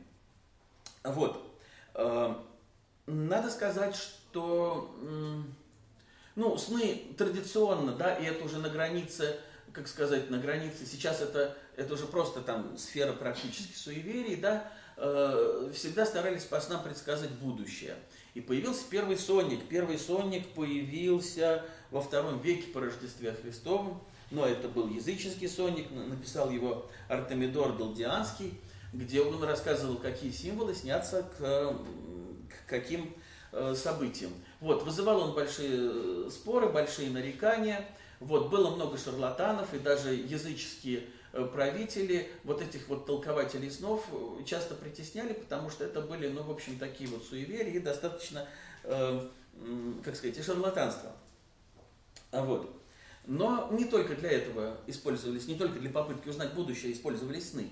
Вот. 1.03 1.47
Надо 3.07 3.49
сказать, 3.49 3.95
что 3.95 4.95
ну, 6.35 6.57
сны 6.57 7.01
традиционно, 7.17 7.93
да, 7.93 8.15
и 8.15 8.25
это 8.25 8.45
уже 8.45 8.59
на 8.59 8.69
границе, 8.69 9.37
как 9.73 9.87
сказать, 9.87 10.29
на 10.29 10.37
границе, 10.37 10.85
сейчас 10.85 11.21
это, 11.21 11.57
это 11.75 11.95
уже 11.95 12.05
просто 12.05 12.41
там 12.41 12.77
сфера 12.77 13.13
практически 13.13 13.75
суеверий, 13.75 14.35
да, 14.35 14.71
Э, 15.03 15.71
всегда 15.73 16.05
старались 16.05 16.43
по 16.43 16.61
снам 16.61 16.83
предсказать 16.83 17.31
будущее. 17.31 17.95
И 18.35 18.41
появился 18.41 18.83
первый 18.87 19.17
сонник. 19.17 19.67
Первый 19.67 19.97
сонник 19.97 20.47
появился 20.49 21.65
во 21.89 22.01
втором 22.01 22.39
веке 22.39 22.67
по 22.67 22.81
Рождестве 22.81 23.33
Христовом, 23.33 23.99
но 24.31 24.45
это 24.45 24.67
был 24.67 24.87
языческий 24.87 25.47
сонник, 25.47 25.91
написал 25.91 26.49
его 26.49 26.87
Артемидор 27.07 27.77
Далдианский, 27.77 28.59
где 28.93 29.21
он 29.21 29.41
рассказывал, 29.43 29.97
какие 29.97 30.31
символы 30.31 30.73
снятся 30.73 31.23
к, 31.23 31.39
к 31.39 32.69
каким 32.69 33.13
э, 33.51 33.75
событиям. 33.75 34.31
Вот, 34.59 34.83
вызывал 34.83 35.21
он 35.21 35.33
большие 35.33 36.29
споры, 36.29 36.69
большие 36.69 37.09
нарекания, 37.09 37.85
вот, 38.19 38.49
было 38.49 38.75
много 38.75 38.97
шарлатанов, 38.97 39.73
и 39.73 39.79
даже 39.79 40.13
языческие 40.13 41.03
Э, 41.33 41.45
правители 41.45 42.29
вот 42.43 42.61
этих 42.61 42.89
вот 42.89 43.05
толкователей 43.05 43.71
снов 43.71 44.05
э, 44.11 44.43
часто 44.45 44.75
притесняли, 44.75 45.31
потому 45.31 45.69
что 45.69 45.85
это 45.85 46.01
были, 46.01 46.27
ну, 46.27 46.43
в 46.43 46.51
общем, 46.51 46.77
такие 46.77 47.09
вот 47.09 47.23
суеверия 47.23 47.73
и 47.73 47.79
достаточно, 47.79 48.45
э, 48.83 49.27
как 50.03 50.15
сказать, 50.15 50.37
и 50.37 50.41
шарлатанство. 50.41 51.13
А 52.31 52.43
вот. 52.43 52.80
Но 53.25 53.69
не 53.71 53.85
только 53.85 54.15
для 54.15 54.31
этого 54.31 54.77
использовались, 54.87 55.47
не 55.47 55.55
только 55.55 55.79
для 55.79 55.89
попытки 55.89 56.29
узнать 56.29 56.53
будущее 56.53 56.91
использовались 56.91 57.51
сны. 57.51 57.69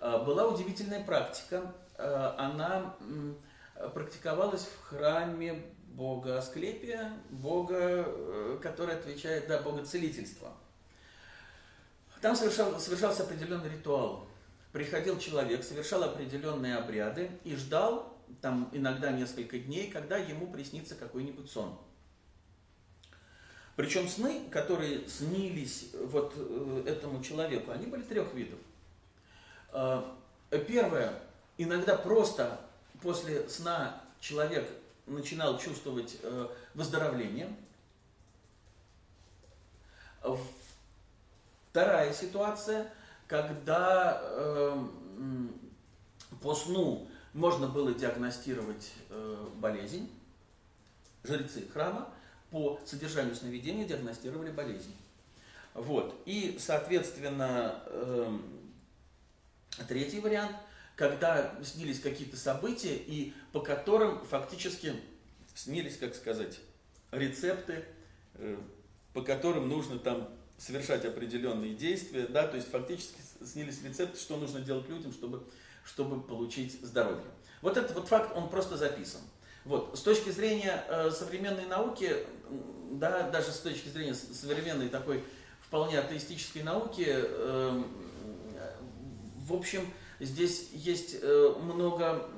Была 0.00 0.46
удивительная 0.46 1.02
практика, 1.04 1.74
она 1.96 2.96
практиковалась 3.94 4.66
в 4.66 4.82
храме 4.88 5.62
бога 5.88 6.38
Асклепия, 6.38 7.12
бога, 7.30 8.58
который 8.62 8.94
отвечает, 8.94 9.48
да, 9.48 9.60
бога 9.60 9.84
целительства. 9.84 10.52
Там 12.20 12.36
совершал, 12.36 12.78
совершался 12.78 13.22
определенный 13.22 13.70
ритуал. 13.70 14.26
Приходил 14.72 15.18
человек, 15.18 15.64
совершал 15.64 16.04
определенные 16.04 16.76
обряды 16.76 17.30
и 17.44 17.56
ждал, 17.56 18.16
там 18.40 18.68
иногда 18.72 19.10
несколько 19.10 19.58
дней, 19.58 19.90
когда 19.90 20.16
ему 20.16 20.46
приснится 20.52 20.94
какой-нибудь 20.94 21.50
сон. 21.50 21.76
Причем 23.80 24.08
сны, 24.08 24.42
которые 24.50 25.08
снились 25.08 25.86
вот 25.94 26.34
э, 26.36 26.82
этому 26.84 27.24
человеку, 27.24 27.70
они 27.70 27.86
были 27.86 28.02
трех 28.02 28.34
видов. 28.34 28.58
Э, 29.72 30.02
первое, 30.68 31.18
иногда 31.56 31.96
просто 31.96 32.60
после 33.00 33.48
сна 33.48 33.98
человек 34.20 34.68
начинал 35.06 35.58
чувствовать 35.58 36.18
э, 36.22 36.48
выздоровление. 36.74 37.56
Вторая 41.70 42.12
ситуация, 42.12 42.92
когда 43.28 44.20
э, 44.22 44.84
по 46.42 46.54
сну 46.54 47.08
можно 47.32 47.66
было 47.66 47.94
диагностировать 47.94 48.92
э, 49.08 49.48
болезнь, 49.54 50.10
жрецы 51.24 51.66
храма 51.72 52.12
по 52.50 52.80
содержанию 52.84 53.34
сновидения 53.34 53.86
диагностировали 53.86 54.50
болезнь. 54.50 54.94
Вот. 55.74 56.20
И, 56.26 56.56
соответственно, 56.58 57.82
э, 57.86 58.38
третий 59.88 60.20
вариант, 60.20 60.56
когда 60.96 61.54
снились 61.62 62.00
какие-то 62.00 62.36
события, 62.36 62.96
и 62.96 63.32
по 63.52 63.60
которым 63.60 64.24
фактически 64.26 64.94
снились, 65.54 65.96
как 65.96 66.14
сказать, 66.14 66.58
рецепты, 67.12 67.84
э, 68.34 68.56
по 69.12 69.22
которым 69.22 69.68
нужно 69.68 69.98
там 69.98 70.28
совершать 70.58 71.04
определенные 71.04 71.74
действия, 71.74 72.26
да, 72.26 72.46
то 72.46 72.56
есть 72.56 72.70
фактически 72.70 73.20
снились 73.44 73.82
рецепты, 73.82 74.18
что 74.18 74.36
нужно 74.36 74.60
делать 74.60 74.88
людям, 74.88 75.12
чтобы, 75.12 75.42
чтобы 75.84 76.20
получить 76.20 76.80
здоровье. 76.82 77.24
Вот 77.62 77.76
этот 77.76 77.94
вот 77.94 78.08
факт, 78.08 78.36
он 78.36 78.48
просто 78.50 78.76
записан. 78.76 79.20
Вот, 79.64 79.98
с 79.98 80.02
точки 80.02 80.30
зрения 80.30 80.84
э, 80.88 81.10
современной 81.10 81.66
науки, 81.66 82.26
да, 82.92 83.30
даже 83.30 83.52
с 83.52 83.60
точки 83.60 83.88
зрения 83.88 84.14
современной 84.14 84.88
такой, 84.88 85.24
вполне 85.60 85.98
атеистической 85.98 86.62
науки, 86.62 87.06
э, 87.06 87.82
в 89.46 89.54
общем, 89.54 89.82
здесь 90.18 90.70
есть 90.72 91.16
э, 91.20 91.54
много, 91.60 92.28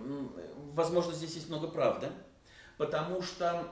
возможно, 0.74 1.12
здесь 1.12 1.34
есть 1.34 1.48
много 1.48 1.68
правды, 1.68 2.08
потому 2.78 3.22
что 3.22 3.68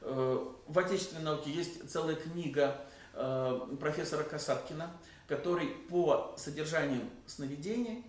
э, 0.00 0.46
в 0.66 0.78
отечественной 0.78 1.22
науке 1.22 1.50
есть 1.50 1.90
целая 1.90 2.16
книга 2.16 2.80
э, 3.14 3.76
профессора 3.80 4.24
Касаткина, 4.24 4.90
который 5.28 5.68
по 5.68 6.34
содержанию 6.36 7.02
сновидений 7.26 8.04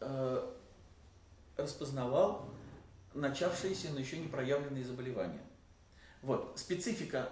э, 0.00 0.50
распознавал 1.56 2.48
начавшиеся, 3.14 3.88
но 3.92 4.00
еще 4.00 4.18
не 4.18 4.28
проявленные 4.28 4.84
заболевания. 4.84 5.40
Вот. 6.22 6.52
Специфика 6.56 7.28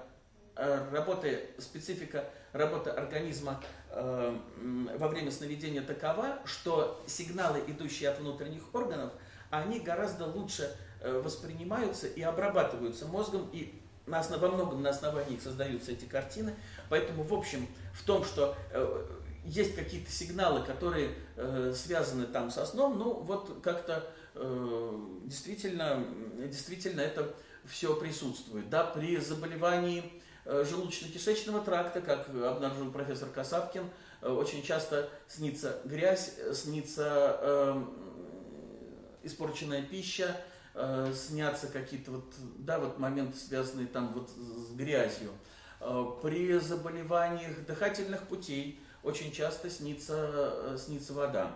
э, 0.57 0.89
работы, 0.91 1.51
специфика 1.59 2.25
работы 2.53 2.91
организма 2.91 3.63
э, 3.91 4.39
во 4.97 5.09
время 5.09 5.31
сновидения 5.31 5.83
такова, 5.83 6.39
что 6.45 7.03
сигналы, 7.07 7.63
идущие 7.67 8.09
от 8.09 8.19
внутренних 8.19 8.75
органов, 8.75 9.13
они 9.51 9.81
гораздо 9.81 10.27
лучше 10.27 10.75
э, 11.01 11.21
воспринимаются 11.21 12.07
и 12.07 12.23
обрабатываются 12.23 13.07
мозгом, 13.07 13.49
и 13.53 13.81
на 14.07 14.21
основ, 14.21 14.41
во 14.41 14.49
многом 14.49 14.83
на 14.83 14.91
основании 14.91 15.35
их 15.35 15.43
создаются 15.43 15.93
эти 15.93 16.07
картины. 16.07 16.55
Поэтому, 16.89 17.23
в 17.23 17.35
общем, 17.35 17.67
в 17.93 18.05
том, 18.05 18.25
что 18.25 18.57
э, 18.73 19.07
есть 19.45 19.75
какие-то 19.75 20.11
сигналы, 20.11 20.65
которые 20.65 21.11
э, 21.37 21.73
связаны 21.75 22.27
там 22.27 22.51
со 22.51 22.67
сном, 22.67 22.99
ну 22.99 23.15
вот 23.21 23.61
как-то 23.63 24.11
э, 24.35 24.99
действительно, 25.25 26.05
действительно 26.39 27.01
это 27.01 27.35
все 27.71 27.95
присутствует. 27.95 28.69
Да, 28.71 28.85
при 28.85 29.17
заболевании 29.17 30.05
э, 30.45 30.65
желудочно-кишечного 30.69 31.65
тракта, 31.65 32.01
как 32.01 32.29
обнаружил 32.29 32.91
профессор 32.91 33.29
Касаткин, 33.29 33.89
э, 34.23 34.29
очень 34.29 34.63
часто 34.63 35.09
снится 35.27 35.81
грязь, 35.85 36.35
снится 36.55 37.39
э, 37.41 37.85
испорченная 39.23 39.83
пища, 39.83 40.37
э, 40.75 41.13
снятся 41.15 41.69
какие-то 41.69 42.13
вот, 42.13 42.35
да, 42.59 42.79
вот 42.79 42.99
моменты, 42.99 43.39
связанные 43.39 43.87
там 43.87 44.13
вот 44.13 44.31
с 44.31 44.75
грязью. 44.75 45.31
Э, 45.81 46.05
при 46.23 46.59
заболеваниях 46.59 47.65
дыхательных 47.67 48.23
путей 48.23 48.81
очень 49.03 49.33
часто 49.33 49.71
снится, 49.71 50.15
э, 50.17 50.79
снится 50.79 51.13
вода. 51.13 51.55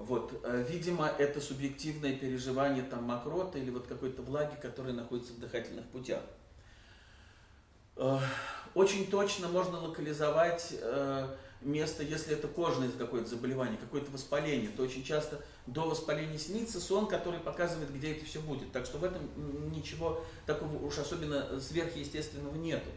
Вот, 0.00 0.32
э, 0.44 0.64
видимо, 0.66 1.06
это 1.06 1.42
субъективное 1.42 2.16
переживание 2.16 2.82
там 2.82 3.04
мокроты 3.04 3.58
или 3.58 3.68
вот 3.68 3.86
какой-то 3.86 4.22
влаги, 4.22 4.56
которая 4.58 4.94
находится 4.94 5.34
в 5.34 5.38
дыхательных 5.38 5.84
путях. 5.88 6.22
Э, 7.96 8.18
очень 8.74 9.10
точно 9.10 9.48
можно 9.48 9.78
локализовать 9.78 10.74
место, 11.60 12.02
если 12.02 12.32
это 12.32 12.48
кожное 12.48 12.88
какое-то 12.90 13.28
заболевание, 13.28 13.76
какое-то 13.76 14.10
воспаление, 14.10 14.70
то 14.70 14.82
очень 14.82 15.04
часто 15.04 15.44
до 15.66 15.82
воспаления 15.82 16.38
снится 16.38 16.80
сон, 16.80 17.06
который 17.06 17.38
показывает, 17.38 17.94
где 17.94 18.12
это 18.12 18.24
все 18.24 18.40
будет. 18.40 18.72
Так 18.72 18.86
что 18.86 18.96
в 18.96 19.04
этом 19.04 19.20
ничего 19.70 20.24
такого 20.46 20.82
уж 20.82 20.96
особенно 20.96 21.60
сверхъестественного 21.60 22.56
нету. 22.56 22.88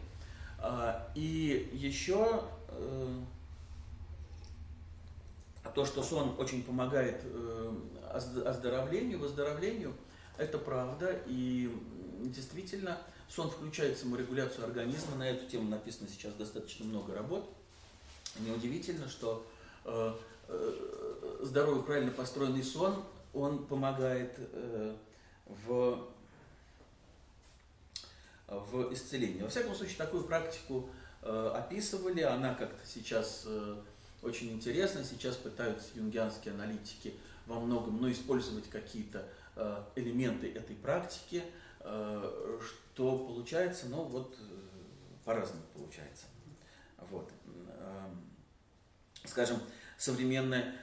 И 1.14 1.68
еще 1.74 2.44
а 2.68 3.20
то, 5.70 5.84
что 5.84 6.02
сон 6.02 6.34
очень 6.38 6.62
помогает 6.62 7.20
э, 7.24 7.74
оздоровлению, 8.12 9.18
выздоровлению, 9.18 9.94
это 10.36 10.58
правда. 10.58 11.20
И 11.26 11.74
действительно, 12.20 12.98
сон 13.28 13.50
включает 13.50 13.98
саморегуляцию 13.98 14.66
организма. 14.66 15.16
На 15.16 15.28
эту 15.28 15.48
тему 15.48 15.68
написано 15.68 16.08
сейчас 16.08 16.34
достаточно 16.34 16.84
много 16.84 17.14
работ. 17.14 17.48
Неудивительно, 18.40 19.08
что 19.08 19.46
э, 19.84 20.14
э, 20.48 21.38
здоровый, 21.42 21.82
правильно 21.82 22.10
построенный 22.10 22.64
сон, 22.64 23.02
он 23.32 23.66
помогает 23.66 24.38
в, 25.66 26.06
в 28.46 28.94
исцелении. 28.94 29.42
Во 29.42 29.48
всяком 29.48 29.74
случае, 29.74 29.96
такую 29.96 30.22
практику 30.22 30.88
описывали, 31.20 32.20
она 32.20 32.54
как-то 32.54 32.86
сейчас 32.86 33.48
очень 34.24 34.52
интересно. 34.52 35.04
Сейчас 35.04 35.36
пытаются 35.36 35.88
юнгианские 35.94 36.54
аналитики 36.54 37.14
во 37.46 37.60
многом 37.60 38.00
ну, 38.00 38.10
использовать 38.10 38.68
какие-то 38.68 39.26
э, 39.56 39.84
элементы 39.96 40.50
этой 40.50 40.76
практики, 40.76 41.42
э, 41.80 42.60
что 42.64 43.18
получается, 43.18 43.86
ну 43.88 44.04
вот 44.04 44.36
э, 44.40 44.54
по-разному 45.24 45.62
получается. 45.74 46.24
Вот. 47.10 47.30
Э, 47.68 48.08
скажем, 49.26 49.58
современная 49.96 50.74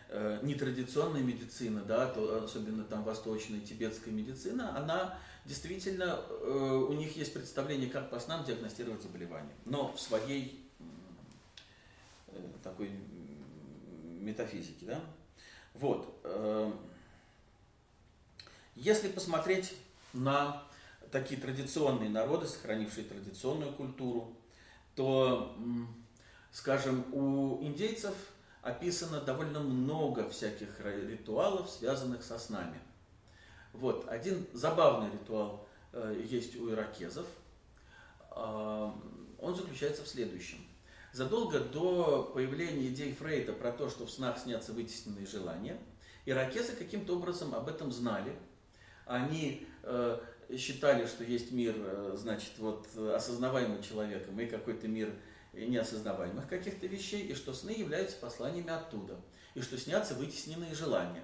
нетрадиционная 0.41 1.21
медицина, 1.21 1.83
да, 1.83 2.11
особенно 2.43 2.83
там 2.83 3.03
восточная 3.03 3.59
тибетская 3.59 4.13
медицина, 4.13 4.75
она 4.77 5.17
действительно, 5.45 6.19
у 6.29 6.93
них 6.93 7.15
есть 7.17 7.33
представление, 7.33 7.89
как 7.89 8.09
по 8.09 8.19
снам 8.19 8.43
диагностировать 8.43 9.01
заболевание, 9.01 9.53
но 9.65 9.93
в 9.93 9.99
своей 9.99 10.61
такой 12.63 12.91
метафизики. 14.21 14.85
Да? 14.85 15.01
Вот. 15.73 16.19
Эм, 16.23 16.79
если 18.75 19.09
посмотреть 19.09 19.73
на 20.13 20.63
такие 21.11 21.39
традиционные 21.39 22.09
народы, 22.09 22.47
сохранившие 22.47 23.05
традиционную 23.05 23.73
культуру, 23.73 24.35
то, 24.95 25.55
скажем, 26.51 27.05
у 27.13 27.61
индейцев 27.63 28.15
описано 28.61 29.21
довольно 29.21 29.59
много 29.59 30.29
всяких 30.29 30.79
ритуалов, 30.79 31.69
связанных 31.69 32.23
со 32.23 32.37
снами. 32.39 32.79
Вот, 33.73 34.07
один 34.09 34.45
забавный 34.53 35.11
ритуал 35.11 35.67
э, 35.93 36.21
есть 36.27 36.55
у 36.57 36.69
иракезов. 36.69 37.25
Эм, 38.31 39.01
он 39.39 39.55
заключается 39.55 40.03
в 40.03 40.07
следующем. 40.07 40.59
Задолго 41.13 41.59
до 41.59 42.31
появления 42.33 42.87
идей 42.87 43.13
Фрейда 43.13 43.51
про 43.53 43.71
то, 43.71 43.89
что 43.89 44.05
в 44.05 44.11
снах 44.11 44.39
снятся 44.39 44.71
вытесненные 44.71 45.25
желания, 45.25 45.77
иракесы 46.25 46.73
каким-то 46.73 47.17
образом 47.17 47.53
об 47.53 47.67
этом 47.67 47.91
знали. 47.91 48.33
Они 49.05 49.67
э, 49.83 50.19
считали, 50.57 51.05
что 51.05 51.25
есть 51.25 51.51
мир, 51.51 51.75
э, 51.77 52.15
значит, 52.17 52.51
вот 52.59 52.87
осознаваемый 52.95 53.83
человеком 53.83 54.39
и 54.39 54.45
какой-то 54.45 54.87
мир 54.87 55.13
неосознаваемых 55.53 56.47
каких-то 56.47 56.87
вещей, 56.87 57.23
и 57.23 57.35
что 57.35 57.53
сны 57.53 57.71
являются 57.71 58.15
посланиями 58.17 58.71
оттуда, 58.71 59.19
и 59.53 59.61
что 59.61 59.77
снятся 59.77 60.15
вытесненные 60.15 60.73
желания. 60.73 61.23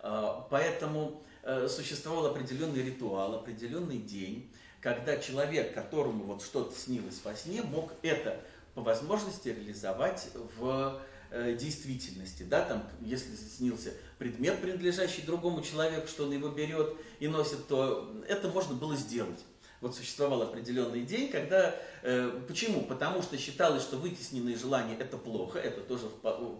Э, 0.00 0.42
поэтому 0.48 1.24
э, 1.42 1.66
существовал 1.68 2.26
определенный 2.26 2.82
ритуал, 2.82 3.34
определенный 3.34 3.98
день, 3.98 4.52
когда 4.80 5.16
человек, 5.16 5.74
которому 5.74 6.24
вот 6.24 6.42
что-то 6.42 6.76
снилось 6.76 7.20
во 7.24 7.34
сне, 7.34 7.62
мог 7.62 7.92
это 8.02 8.40
по 8.74 8.82
возможности 8.82 9.48
реализовать 9.48 10.28
в 10.56 11.00
э, 11.30 11.56
действительности. 11.56 12.44
Да, 12.44 12.64
там, 12.64 12.84
если 13.00 13.34
снился 13.36 13.92
предмет, 14.18 14.60
принадлежащий 14.60 15.22
другому 15.22 15.62
человеку, 15.62 16.06
что 16.08 16.24
он 16.24 16.32
его 16.32 16.48
берет 16.48 16.96
и 17.20 17.28
носит, 17.28 17.66
то 17.68 18.22
это 18.28 18.48
можно 18.48 18.74
было 18.74 18.96
сделать. 18.96 19.40
Вот 19.80 19.96
существовал 19.96 20.42
определенный 20.42 21.02
день, 21.02 21.28
когда... 21.28 21.74
Э, 22.02 22.40
почему? 22.46 22.82
Потому 22.82 23.20
что 23.20 23.36
считалось, 23.36 23.82
что 23.82 23.96
вытесненные 23.96 24.56
желания 24.56 24.96
это 24.96 25.18
плохо, 25.18 25.58
это 25.58 25.80
тоже, 25.80 26.08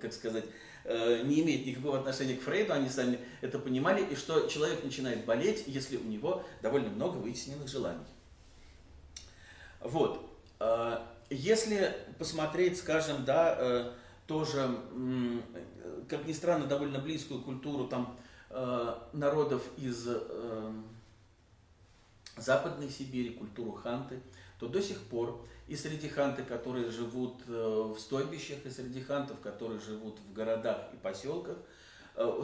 как 0.00 0.12
сказать, 0.12 0.44
э, 0.84 1.22
не 1.22 1.40
имеет 1.42 1.64
никакого 1.64 2.00
отношения 2.00 2.34
к 2.34 2.42
Фрейду, 2.42 2.72
они 2.72 2.88
сами 2.88 3.20
это 3.40 3.60
понимали, 3.60 4.04
и 4.04 4.16
что 4.16 4.48
человек 4.48 4.82
начинает 4.82 5.24
болеть, 5.24 5.64
если 5.68 5.96
у 5.98 6.04
него 6.04 6.44
довольно 6.62 6.88
много 6.88 7.18
вытесненных 7.18 7.68
желаний. 7.68 8.04
Вот. 9.78 10.28
Если 11.32 11.94
посмотреть, 12.18 12.78
скажем, 12.78 13.24
да, 13.24 13.56
э, 13.58 13.92
тоже, 14.26 14.68
как 16.08 16.26
ни 16.26 16.32
странно, 16.32 16.66
довольно 16.66 16.98
близкую 16.98 17.40
культуру 17.40 17.88
там 17.88 18.18
э, 18.50 18.94
народов 19.14 19.62
из 19.78 20.06
э, 20.08 20.72
Западной 22.36 22.90
Сибири, 22.90 23.30
культуру 23.30 23.72
ханты, 23.72 24.20
то 24.58 24.68
до 24.68 24.82
сих 24.82 25.00
пор 25.00 25.46
и 25.68 25.76
среди 25.76 26.08
ханты, 26.08 26.42
которые 26.42 26.90
живут 26.90 27.46
в 27.46 27.98
стойбищах, 27.98 28.66
и 28.66 28.70
среди 28.70 29.00
хантов, 29.00 29.40
которые 29.40 29.80
живут 29.80 30.18
в 30.18 30.32
городах 30.34 30.88
и 30.92 30.96
поселках, 30.96 31.56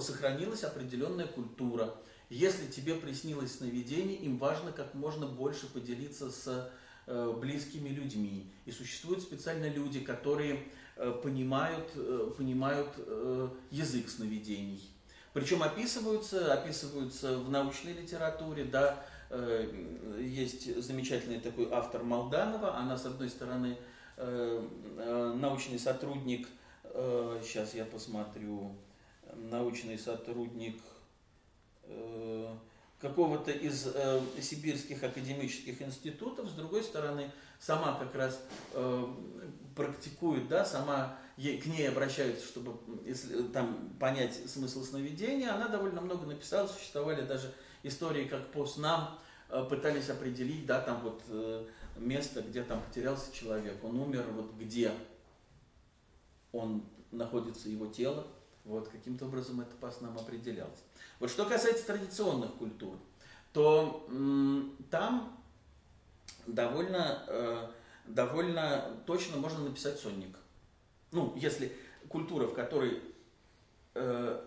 сохранилась 0.01 0.64
определенная 0.64 1.27
культура. 1.27 1.94
Если 2.31 2.66
тебе 2.66 2.94
приснилось 2.94 3.57
сновидение, 3.57 4.16
им 4.16 4.38
важно 4.38 4.72
как 4.72 4.94
можно 4.94 5.27
больше 5.27 5.66
поделиться 5.66 6.31
с 6.31 6.70
близкими 7.09 7.88
людьми. 7.88 8.47
И 8.66 8.71
существуют 8.71 9.23
специально 9.23 9.66
люди, 9.66 10.01
которые 10.01 10.64
э, 10.97 11.18
понимают, 11.23 11.90
э, 11.94 12.31
понимают 12.37 12.88
язык 13.71 14.09
сновидений. 14.09 14.90
Причем 15.33 15.62
описываются, 15.62 16.53
описываются 16.53 17.38
в 17.38 17.51
научной 17.51 17.92
литературе, 17.92 18.64
да, 18.64 19.05
есть 20.18 20.83
замечательный 20.83 21.38
такой 21.38 21.68
автор 21.71 22.03
Молданова, 22.03 22.77
она 22.77 22.97
с 22.97 23.05
одной 23.05 23.29
стороны 23.29 23.77
научный 24.16 25.79
сотрудник, 25.79 26.49
сейчас 27.42 27.75
я 27.75 27.85
посмотрю, 27.85 28.75
научный 29.35 29.99
сотрудник 29.99 30.81
какого-то 33.00 33.52
из 33.52 33.87
э, 33.87 34.20
сибирских 34.40 35.02
академических 35.02 35.80
институтов, 35.82 36.48
с 36.48 36.52
другой 36.52 36.82
стороны, 36.82 37.30
сама 37.61 37.94
как 37.94 38.14
раз 38.14 38.40
э, 38.74 39.06
практикует, 39.76 40.48
да, 40.48 40.64
сама 40.64 41.16
ей, 41.37 41.61
к 41.61 41.66
ней 41.66 41.88
обращаются, 41.88 42.44
чтобы 42.44 42.72
если, 43.04 43.42
там, 43.48 43.96
понять 44.00 44.34
смысл 44.50 44.82
сновидения, 44.82 45.54
она 45.54 45.68
довольно 45.68 46.00
много 46.00 46.26
написала, 46.26 46.66
существовали 46.66 47.22
даже 47.22 47.52
истории, 47.84 48.26
как 48.26 48.50
по 48.50 48.66
снам 48.66 49.18
э, 49.48 49.64
пытались 49.70 50.11
определить, 50.11 50.66
да, 50.66 50.80
там 50.80 51.00
вот 51.02 51.22
э, 51.28 51.66
место, 51.98 52.42
где 52.42 52.64
там 52.64 52.82
потерялся 52.82 53.32
человек, 53.32 53.82
он 53.84 54.00
умер, 54.00 54.24
вот 54.34 54.52
где 54.54 54.92
он 56.50 56.84
находится, 57.12 57.68
его 57.68 57.87
тело, 57.87 58.26
вот 58.64 58.88
каким-то 58.88 59.26
образом 59.26 59.61
это 59.61 59.74
по 59.76 59.90
снам 59.92 60.18
определялось. 60.18 60.82
Вот 61.18 61.31
что 61.31 61.44
касается 61.44 61.87
традиционных 61.87 62.54
культур, 62.54 62.96
то 63.52 64.07
там 64.90 65.38
довольно, 66.46 67.24
э, 67.26 67.68
довольно 68.07 69.02
точно 69.07 69.37
можно 69.37 69.64
написать 69.64 69.98
сонник. 69.98 70.37
Ну, 71.11 71.35
если 71.37 71.72
культура, 72.09 72.46
в 72.46 72.54
которой 72.54 73.02
э, 73.94 74.44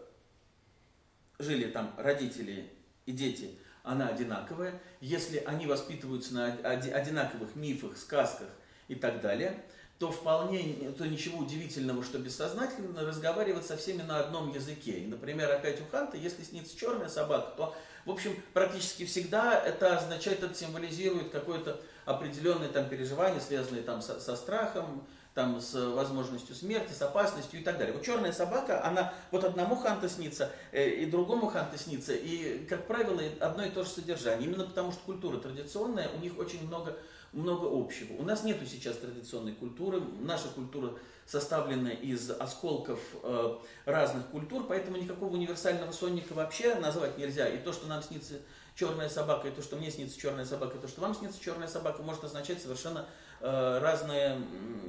жили 1.39 1.71
там 1.71 1.93
родители 1.97 2.71
и 3.05 3.11
дети, 3.11 3.57
она 3.83 4.07
одинаковая, 4.07 4.79
если 4.99 5.39
они 5.39 5.65
воспитываются 5.65 6.33
на 6.33 6.45
одинаковых 6.45 7.55
мифах, 7.55 7.97
сказках 7.97 8.49
и 8.87 8.95
так 8.95 9.21
далее, 9.21 9.63
то 10.01 10.11
вполне, 10.11 10.91
то 10.97 11.05
ничего 11.05 11.37
удивительного, 11.37 12.03
что 12.03 12.17
бессознательно 12.17 13.01
разговаривать 13.01 13.67
со 13.67 13.77
всеми 13.77 14.01
на 14.01 14.19
одном 14.19 14.51
языке. 14.51 15.03
Например, 15.05 15.51
опять 15.51 15.79
у 15.79 15.85
Ханта, 15.91 16.17
если 16.17 16.41
снится 16.41 16.75
черная 16.75 17.07
собака, 17.07 17.53
то, 17.55 17.75
в 18.05 18.09
общем, 18.09 18.35
практически 18.51 19.05
всегда 19.05 19.61
это 19.63 19.99
означает, 19.99 20.41
это 20.41 20.55
символизирует 20.55 21.29
какое-то 21.29 21.79
определенное 22.05 22.69
там 22.69 22.89
переживание, 22.89 23.39
связанное 23.39 23.83
там 23.83 24.01
со, 24.01 24.19
со 24.19 24.35
страхом, 24.35 25.05
там, 25.35 25.61
с 25.61 25.75
возможностью 25.75 26.55
смерти, 26.55 26.93
с 26.93 27.01
опасностью 27.03 27.59
и 27.59 27.63
так 27.63 27.77
далее. 27.77 27.93
Вот 27.93 28.03
черная 28.03 28.31
собака, 28.31 28.83
она 28.83 29.13
вот 29.29 29.43
одному 29.43 29.75
ханту 29.75 30.09
снится, 30.09 30.49
э, 30.71 30.89
и 30.89 31.05
другому 31.05 31.45
ханту 31.45 31.77
снится, 31.77 32.13
и, 32.13 32.65
как 32.65 32.87
правило, 32.87 33.21
одно 33.39 33.65
и 33.65 33.69
то 33.69 33.83
же 33.83 33.89
содержание. 33.91 34.47
Именно 34.47 34.65
потому, 34.65 34.91
что 34.91 35.01
культура 35.05 35.37
традиционная, 35.37 36.09
у 36.09 36.19
них 36.19 36.39
очень 36.39 36.65
много 36.65 36.97
много 37.33 37.67
общего. 37.67 38.13
У 38.13 38.23
нас 38.23 38.43
нету 38.43 38.65
сейчас 38.65 38.97
традиционной 38.97 39.53
культуры, 39.53 40.01
наша 40.19 40.49
культура 40.49 40.93
составлена 41.25 41.91
из 41.91 42.29
осколков 42.29 42.99
э, 43.23 43.57
разных 43.85 44.27
культур, 44.27 44.65
поэтому 44.67 44.97
никакого 44.97 45.33
универсального 45.33 45.91
сонника 45.91 46.33
вообще 46.33 46.75
назвать 46.75 47.17
нельзя. 47.17 47.47
И 47.47 47.57
то, 47.57 47.71
что 47.71 47.87
нам 47.87 48.03
снится 48.03 48.35
черная 48.75 49.07
собака, 49.07 49.47
и 49.47 49.51
то, 49.51 49.61
что 49.61 49.77
мне 49.77 49.91
снится 49.91 50.19
черная 50.19 50.45
собака, 50.45 50.77
и 50.77 50.81
то, 50.81 50.87
что 50.87 51.01
вам 51.01 51.15
снится 51.15 51.41
черная 51.41 51.67
собака, 51.67 52.01
может 52.03 52.23
означать 52.23 52.61
совершенно 52.61 53.05
э, 53.39 53.79
разные, 53.79 54.41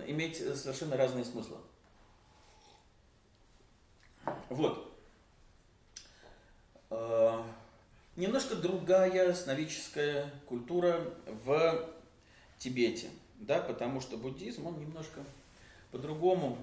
иметь 0.09 0.39
совершенно 0.39 0.97
разные 0.97 1.25
смыслы. 1.25 1.59
Вот. 4.49 4.93
Э, 6.91 7.41
немножко 8.17 8.57
другая 8.57 9.33
сновидческая 9.33 10.29
культура 10.49 11.01
в 11.45 11.89
Тибете, 12.63 13.11
да, 13.41 13.59
потому 13.59 14.01
что 14.01 14.17
буддизм, 14.17 14.67
он 14.67 14.79
немножко 14.79 15.25
по-другому 15.91 16.57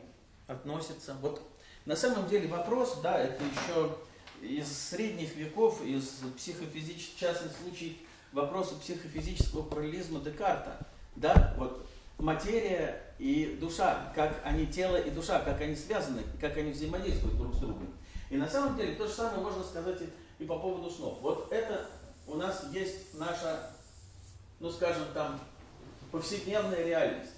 относится. 0.47 1.13
Вот 1.21 1.41
на 1.85 1.95
самом 1.97 2.29
деле 2.29 2.47
вопрос, 2.47 3.01
да, 3.03 3.19
это 3.19 3.43
еще 3.43 3.97
из 4.41 4.71
средних 4.71 5.35
веков, 5.35 5.83
из 5.83 6.21
психофизических, 6.38 7.15
в 7.15 7.19
частном 7.19 7.49
случае, 7.51 7.95
вопроса 8.31 8.75
психофизического 8.75 9.63
параллелизма 9.63 10.21
Декарта, 10.21 10.77
да, 11.17 11.53
вот 11.57 11.85
материя 12.17 13.01
и 13.17 13.57
душа, 13.59 14.13
как 14.15 14.39
они, 14.45 14.67
тело 14.67 14.95
и 14.95 15.09
душа, 15.09 15.41
как 15.41 15.59
они 15.59 15.75
связаны, 15.75 16.21
как 16.39 16.55
они 16.55 16.71
взаимодействуют 16.71 17.38
друг 17.38 17.53
с 17.53 17.57
другом. 17.57 17.93
И 18.29 18.38
на 18.38 18.47
самом 18.47 18.77
деле 18.77 18.95
то 18.95 19.05
же 19.05 19.13
самое 19.13 19.41
можно 19.41 19.63
сказать 19.63 20.01
и, 20.01 20.43
и 20.43 20.47
по 20.47 20.57
поводу 20.57 20.89
снов. 20.89 21.19
Вот 21.19 21.51
это 21.51 21.89
у 22.25 22.35
нас 22.35 22.67
есть 22.71 23.15
наша, 23.15 23.71
ну 24.62 24.71
скажем 24.71 25.03
там, 25.13 25.41
повседневная 26.12 26.84
реальность. 26.84 27.34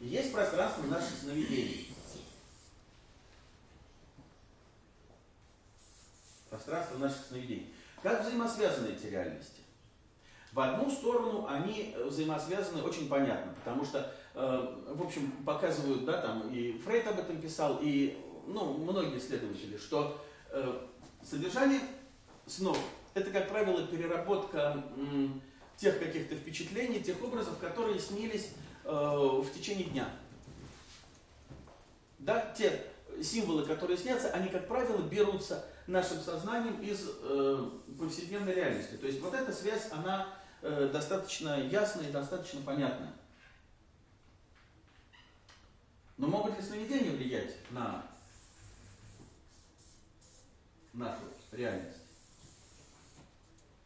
есть 0.00 0.32
пространство 0.32 0.82
наших 0.86 1.18
сновидений. 1.18 1.94
Пространство 6.50 6.98
наших 6.98 7.26
сновидений. 7.26 7.72
Как 8.02 8.22
взаимосвязаны 8.22 8.88
эти 8.88 9.06
реальности? 9.06 9.60
В 10.52 10.60
одну 10.60 10.88
сторону 10.88 11.46
они 11.48 11.96
взаимосвязаны 12.06 12.82
очень 12.82 13.08
понятно, 13.08 13.52
потому 13.54 13.84
что, 13.84 14.14
э, 14.34 14.82
в 14.86 15.02
общем, 15.02 15.32
показывают, 15.44 16.04
да, 16.04 16.22
там 16.22 16.48
и 16.54 16.78
Фрейд 16.78 17.08
об 17.08 17.18
этом 17.18 17.40
писал, 17.40 17.80
и 17.82 18.16
ну, 18.46 18.74
многие 18.74 19.18
исследователи, 19.18 19.76
что 19.76 20.24
э, 20.50 20.86
содержание 21.24 21.80
снов 22.46 22.78
это, 23.14 23.30
как 23.30 23.48
правило, 23.48 23.86
переработка 23.86 24.82
тех 25.76 25.98
каких-то 25.98 26.36
впечатлений, 26.36 27.02
тех 27.02 27.22
образов, 27.22 27.58
которые 27.58 27.98
снились 27.98 28.50
э, 28.84 28.90
в 28.90 29.46
течение 29.52 29.86
дня. 29.86 30.08
Да, 32.18 32.52
те 32.56 32.86
символы, 33.22 33.64
которые 33.64 33.96
снятся, 33.96 34.30
они, 34.30 34.48
как 34.48 34.66
правило, 34.66 35.02
берутся 35.02 35.64
нашим 35.86 36.20
сознанием 36.20 36.80
из 36.80 37.06
э, 37.20 37.70
повседневной 37.98 38.54
реальности. 38.54 38.96
То 38.96 39.06
есть 39.06 39.20
вот 39.20 39.34
эта 39.34 39.52
связь, 39.52 39.88
она 39.90 40.28
э, 40.62 40.88
достаточно 40.92 41.60
ясная 41.60 42.08
и 42.08 42.12
достаточно 42.12 42.60
понятная. 42.62 43.12
Но 46.16 46.28
могут 46.28 46.56
ли 46.56 46.62
сновидения 46.62 47.10
влиять 47.10 47.56
на 47.70 48.06
нашу 50.92 51.22
реальность? 51.52 51.98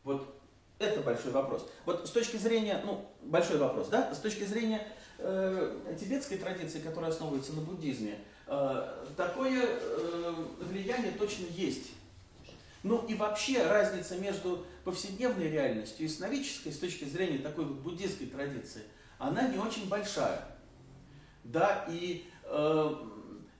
Вот 0.05 0.38
это 0.79 1.01
большой 1.01 1.33
вопрос. 1.33 1.69
Вот 1.85 2.07
с 2.07 2.11
точки 2.11 2.37
зрения, 2.37 2.81
ну, 2.85 3.05
большой 3.23 3.59
вопрос, 3.59 3.88
да, 3.88 4.14
с 4.14 4.19
точки 4.19 4.45
зрения 4.45 4.87
э, 5.19 5.97
тибетской 5.99 6.38
традиции, 6.38 6.81
которая 6.81 7.11
основывается 7.11 7.53
на 7.53 7.62
буддизме, 7.62 8.19
э, 8.47 9.05
такое 9.17 9.64
э, 9.67 10.35
влияние 10.61 11.12
точно 11.12 11.47
есть. 11.51 11.91
Ну 12.85 13.05
и 13.07 13.14
вообще 13.14 13.67
разница 13.67 14.17
между 14.17 14.64
повседневной 14.85 15.51
реальностью 15.51 16.07
и 16.07 16.09
сновидческой 16.09 16.73
с 16.73 16.79
точки 16.79 17.05
зрения 17.05 17.38
такой 17.38 17.64
вот 17.64 17.79
буддистской 17.79 18.29
традиции, 18.29 18.83
она 19.19 19.49
не 19.49 19.59
очень 19.59 19.88
большая. 19.88 20.47
Да, 21.43 21.87
и, 21.88 22.25
э, 22.45 22.95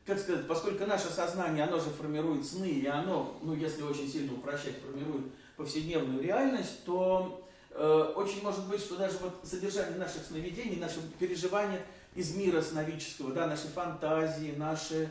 как 0.07 0.19
сказать, 0.21 0.47
поскольку 0.47 0.87
наше 0.87 1.09
сознание, 1.09 1.65
оно 1.65 1.81
же 1.81 1.91
формирует 1.91 2.47
сны, 2.47 2.69
и 2.69 2.87
оно, 2.87 3.39
ну 3.43 3.55
если 3.55 3.83
очень 3.83 4.09
сильно 4.09 4.35
упрощать, 4.35 4.77
формирует 4.81 5.27
повседневную 5.59 6.23
реальность, 6.23 6.85
то 6.85 7.44
э, 7.73 8.12
очень 8.16 8.42
может 8.42 8.66
быть, 8.68 8.81
что 8.81 8.97
даже 8.97 9.18
вот 9.18 9.40
содержание 9.42 9.99
наших 9.99 10.25
сновидений, 10.25 10.77
наши 10.77 11.01
переживания 11.18 11.81
из 12.14 12.35
мира 12.35 12.62
сновидческого, 12.62 13.35
да, 13.35 13.47
наши 13.47 13.66
фантазии, 13.66 14.55
наши, 14.57 15.11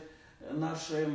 наши, 0.50 1.08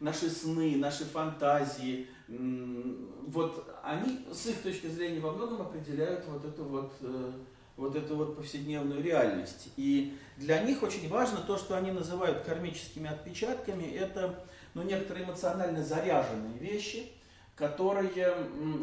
наши 0.00 0.30
сны, 0.30 0.76
наши 0.76 1.04
фантазии, 1.04 2.06
вот 2.28 3.68
они 3.82 4.24
с 4.32 4.46
их 4.46 4.62
точки 4.62 4.86
зрения 4.86 5.20
во 5.20 5.32
многом 5.32 5.62
определяют 5.62 6.24
вот 6.28 6.44
эту 6.44 6.64
вот, 6.64 6.92
э, 7.00 7.32
вот 7.76 7.96
эту 7.96 8.16
вот 8.16 8.36
повседневную 8.36 9.02
реальность. 9.02 9.70
И 9.76 10.16
для 10.36 10.62
них 10.62 10.82
очень 10.84 11.08
важно 11.08 11.40
то, 11.40 11.58
что 11.58 11.76
они 11.76 11.90
называют 11.90 12.44
кармическими 12.44 13.10
отпечатками, 13.10 13.84
это 13.84 14.44
ну, 14.74 14.82
некоторые 14.82 15.26
эмоционально 15.26 15.82
заряженные 15.82 16.56
вещи– 16.58 17.10
которые, 17.56 18.10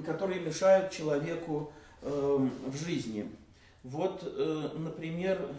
которые 0.05 0.39
мешают 0.39 0.91
человеку 0.91 1.73
э, 2.01 2.47
в 2.67 2.75
жизни. 2.77 3.29
Вот, 3.83 4.21
э, 4.23 4.69
например, 4.75 5.49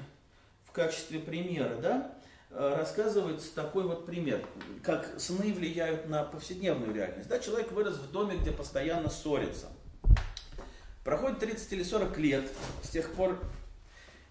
в 0.65 0.73
качестве 0.73 1.19
примера, 1.19 1.77
да, 1.77 2.13
э, 2.51 2.77
рассказывается 2.79 3.55
такой 3.55 3.85
вот 3.85 4.07
пример, 4.07 4.45
как 4.83 5.21
сны 5.21 5.53
влияют 5.53 6.09
на 6.09 6.25
повседневную 6.25 6.95
реальность. 6.95 7.29
Да, 7.29 7.39
человек 7.39 7.73
вырос 7.73 7.97
в 7.97 8.11
доме, 8.11 8.37
где 8.37 8.53
постоянно 8.53 9.11
ссорится. 9.11 9.69
Проходит 11.05 11.41
30 11.41 11.73
или 11.73 11.83
40 11.83 12.17
лет 12.19 12.49
с 12.83 12.89
тех 12.89 13.13
пор, 13.13 13.39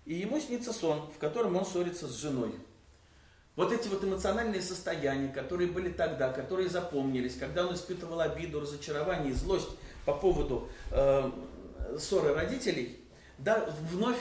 и 0.06 0.16
ему 0.16 0.40
снится 0.40 0.74
сон, 0.74 1.12
в 1.16 1.18
котором 1.20 1.56
он 1.56 1.66
ссорится 1.66 2.08
с 2.08 2.16
женой. 2.16 2.56
Вот 3.56 3.74
эти 3.74 3.88
вот 3.90 4.04
эмоциональные 4.04 4.62
состояния, 4.62 5.28
которые 5.28 5.70
были 5.70 5.90
тогда, 5.90 6.32
которые 6.32 6.70
запомнились, 6.70 7.36
когда 7.36 7.68
он 7.68 7.76
испытывал 7.76 8.22
обиду, 8.22 8.62
разочарование 8.62 9.34
злость 9.34 9.70
по 10.06 10.14
поводу 10.14 10.70
э, 10.92 11.32
ссоры 12.00 12.34
родителей, 12.34 13.00
да, 13.38 13.70
вновь 13.92 14.20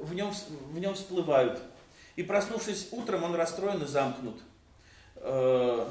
в 0.00 0.14
нем, 0.14 0.32
в 0.72 0.78
нем 0.80 0.94
всплывают. 0.94 1.60
И 2.16 2.24
проснувшись 2.24 2.88
утром, 2.90 3.22
он 3.22 3.36
расстроен 3.36 3.80
и 3.82 3.86
замкнут. 3.86 4.40
Э, 5.16 5.88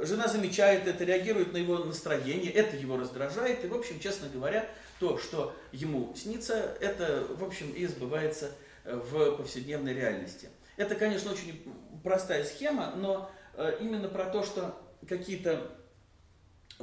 жена 0.00 0.28
замечает 0.28 0.86
это, 0.88 1.04
реагирует 1.04 1.52
на 1.52 1.58
его 1.58 1.76
настроение, 1.78 2.50
это 2.50 2.74
его 2.76 2.96
раздражает. 2.96 3.66
И, 3.66 3.68
в 3.68 3.74
общем, 3.74 4.00
честно 4.00 4.28
говоря, 4.30 4.66
то, 4.98 5.18
что 5.18 5.54
ему 5.72 6.14
снится, 6.16 6.74
это, 6.80 7.26
в 7.38 7.44
общем, 7.44 7.70
и 7.70 7.86
сбывается 7.86 8.50
в 8.84 9.36
повседневной 9.36 9.92
реальности. 9.92 10.48
Это, 10.78 10.94
конечно, 10.94 11.32
очень 11.32 11.60
простая 12.08 12.42
схема, 12.44 12.94
но 12.96 13.30
э, 13.52 13.76
именно 13.80 14.08
про 14.08 14.24
то, 14.24 14.42
что 14.42 14.80
какие-то 15.06 15.70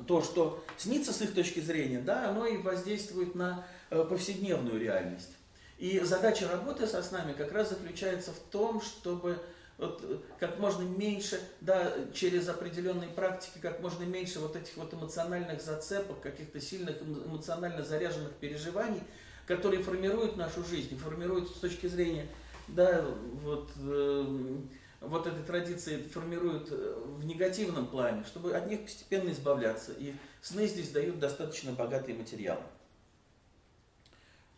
то, 0.08 0.22
что 0.22 0.64
снится 0.78 1.12
с 1.14 1.22
их 1.22 1.34
точки 1.34 1.60
зрения, 1.62 2.00
да, 2.00 2.30
оно 2.30 2.46
и 2.46 2.58
воздействует 2.58 3.34
на 3.34 3.66
э, 3.90 4.04
повседневную 4.04 4.80
реальность. 4.80 5.32
И 5.80 6.00
задача 6.02 6.48
работы 6.48 6.86
со 6.86 7.02
снами 7.02 7.34
как 7.34 7.52
раз 7.54 7.70
заключается 7.70 8.32
в 8.32 8.40
том, 8.52 8.82
чтобы 8.82 9.40
вот 9.80 10.00
э, 10.04 10.18
как 10.40 10.60
можно 10.60 10.84
меньше, 10.84 11.40
да, 11.60 11.92
через 12.14 12.48
определенные 12.48 13.10
практики, 13.10 13.58
как 13.60 13.82
можно 13.82 14.04
меньше 14.04 14.40
вот 14.40 14.56
этих 14.56 14.78
вот 14.78 14.94
эмоциональных 14.94 15.60
зацепок, 15.60 16.22
каких-то 16.22 16.62
сильных 16.62 17.02
эмоционально 17.02 17.84
заряженных 17.84 18.34
переживаний, 18.34 19.02
которые 19.48 19.82
формируют 19.82 20.38
нашу 20.38 20.64
жизнь, 20.64 20.96
формируют 21.00 21.50
с 21.50 21.60
точки 21.60 21.88
зрения, 21.88 22.28
да, 22.68 23.04
вот, 23.42 23.72
э, 23.78 24.58
вот 25.02 25.28
этой 25.28 25.44
традиции 25.44 26.02
формируют 26.04 26.70
э, 26.72 27.04
в 27.06 27.26
негативном 27.26 27.88
плане, 27.88 28.24
чтобы 28.24 28.56
от 28.56 28.68
них 28.68 28.84
постепенно 28.84 29.30
избавляться. 29.32 29.94
И 29.94 30.14
сны 30.42 30.68
здесь 30.68 30.92
дают 30.92 31.20
достаточно 31.20 31.72
богатый 31.72 32.14
материал. 32.14 32.62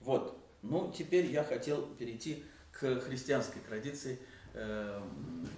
Вот. 0.01 0.37
Ну, 0.61 0.91
теперь 0.95 1.25
я 1.25 1.43
хотел 1.43 1.85
перейти 1.95 2.43
к 2.71 3.01
христианской 3.01 3.61
традиции 3.61 4.19
э, 4.53 5.01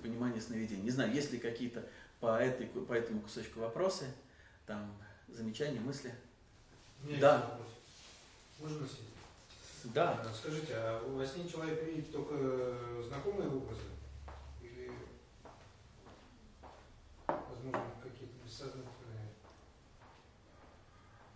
понимания 0.02 0.42
сновидений. 0.42 0.84
Не 0.84 0.92
знаю, 0.92 1.13
есть 1.13 1.32
ли 1.32 1.39
какие-то 1.39 1.86
по, 2.20 2.42
этой, 2.42 2.68
по 2.68 2.94
этому 2.94 3.22
кусочку 3.22 3.60
вопросы, 3.60 4.06
там, 4.65 4.96
замечания, 5.28 5.80
мысли? 5.80 6.13
да. 7.20 7.58
Можно 8.60 8.88
сесть? 8.88 9.10
Да. 9.86 10.22
А, 10.22 10.34
скажите, 10.34 10.74
а 10.76 11.02
во 11.08 11.26
сне 11.26 11.48
человек 11.48 11.82
видит 11.84 12.12
только 12.12 12.34
знакомые 13.08 13.50
образы? 13.50 13.82
Или, 14.62 14.92
возможно, 17.63 17.91
какие-то 18.02 18.34
бессознательные? 18.43 19.34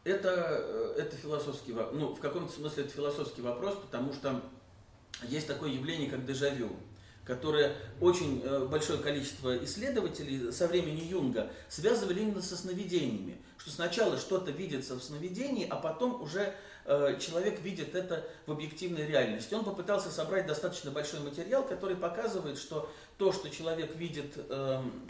Это, 0.04 0.30
э, 0.30 0.96
это 1.00 1.16
философский 1.16 1.74
вопрос. 1.74 2.00
Ну, 2.00 2.14
в 2.14 2.20
каком-то 2.20 2.52
смысле 2.52 2.84
это 2.84 2.94
философский 2.94 3.42
вопрос, 3.42 3.76
потому 3.76 4.14
что 4.14 4.42
есть 5.24 5.48
такое 5.48 5.70
явление, 5.72 6.10
как 6.10 6.26
дежавю 6.26 6.76
которое 7.26 7.76
очень 8.02 8.42
э, 8.44 8.66
большое 8.66 9.00
количество 9.00 9.64
исследователей 9.64 10.52
со 10.52 10.68
времени 10.68 11.02
Юнга 11.02 11.50
связывали 11.70 12.22
именно 12.22 12.42
со 12.42 12.58
сновидениями. 12.58 13.38
Что 13.58 13.72
сначала 13.72 14.18
что-то 14.18 14.52
видится 14.52 14.96
в 14.96 15.02
сновидении, 15.02 15.66
а 15.70 15.78
потом 15.78 16.22
уже 16.22 16.54
э, 16.86 17.18
человек 17.20 17.62
видит 17.62 17.96
это 17.96 18.28
в 18.46 18.52
объективной 18.52 19.06
реальности. 19.06 19.54
Он 19.54 19.64
попытался 19.64 20.12
собрать 20.12 20.48
достаточно 20.48 20.92
большой 20.92 21.22
материал, 21.22 21.64
который 21.66 21.96
показывает, 21.96 22.58
что 22.58 22.92
то, 23.18 23.32
что 23.32 23.50
человек 23.50 23.96
видит 23.96 24.34
эм, 24.50 25.08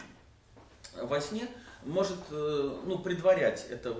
во 1.00 1.20
сне, 1.20 1.48
может 1.84 2.18
э, 2.30 2.80
ну, 2.86 2.98
предварять 2.98 3.66
это 3.70 3.96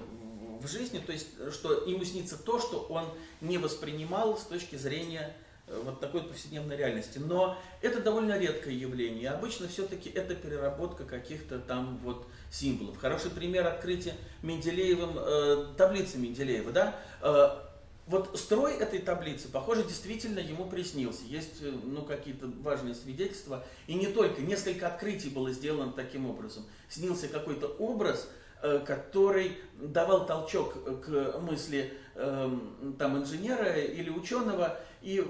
в 0.60 0.66
жизни, 0.66 0.98
то 0.98 1.12
есть 1.12 1.28
что 1.52 1.84
ему 1.84 2.04
снится 2.04 2.36
то, 2.36 2.58
что 2.58 2.86
он 2.88 3.04
не 3.40 3.58
воспринимал 3.58 4.38
с 4.38 4.42
точки 4.42 4.76
зрения 4.76 5.34
Э, 5.66 5.80
вот 5.82 6.00
такой 6.00 6.22
повседневной 6.22 6.76
реальности. 6.76 7.18
Но 7.18 7.56
это 7.80 8.00
довольно 8.00 8.38
редкое 8.38 8.74
явление. 8.74 9.30
Обычно 9.30 9.66
все-таки 9.68 10.10
это 10.10 10.34
переработка 10.34 11.04
каких-то 11.04 11.58
там 11.58 11.98
вот 12.02 12.26
символов. 12.50 12.98
Хороший 12.98 13.30
пример 13.30 13.66
открытия 13.66 14.14
Менделеевым, 14.42 15.16
э, 15.16 15.66
таблицы 15.76 16.18
Менделеева. 16.18 16.72
Да? 16.72 17.00
Вот 18.06 18.38
строй 18.38 18.74
этой 18.74 18.98
таблицы, 18.98 19.48
похоже, 19.48 19.82
действительно 19.82 20.38
ему 20.38 20.66
приснился. 20.66 21.24
Есть 21.24 21.62
э, 21.62 21.70
ну, 21.70 22.02
какие-то 22.02 22.48
важные 22.60 22.94
свидетельства. 22.94 23.64
И 23.86 23.94
не 23.94 24.08
только, 24.08 24.42
несколько 24.42 24.88
открытий 24.88 25.30
было 25.30 25.50
сделано 25.52 25.92
таким 25.92 26.28
образом. 26.28 26.66
Снился 26.90 27.28
какой-то 27.28 27.66
образ, 27.66 28.28
э, 28.62 28.80
который 28.80 29.56
давал 29.80 30.26
толчок 30.26 31.02
к 31.02 31.38
мысли 31.40 31.94
э, 32.14 32.58
там, 32.98 33.16
инженера 33.16 33.80
или 33.80 34.10
ученого, 34.10 34.78
и 35.00 35.24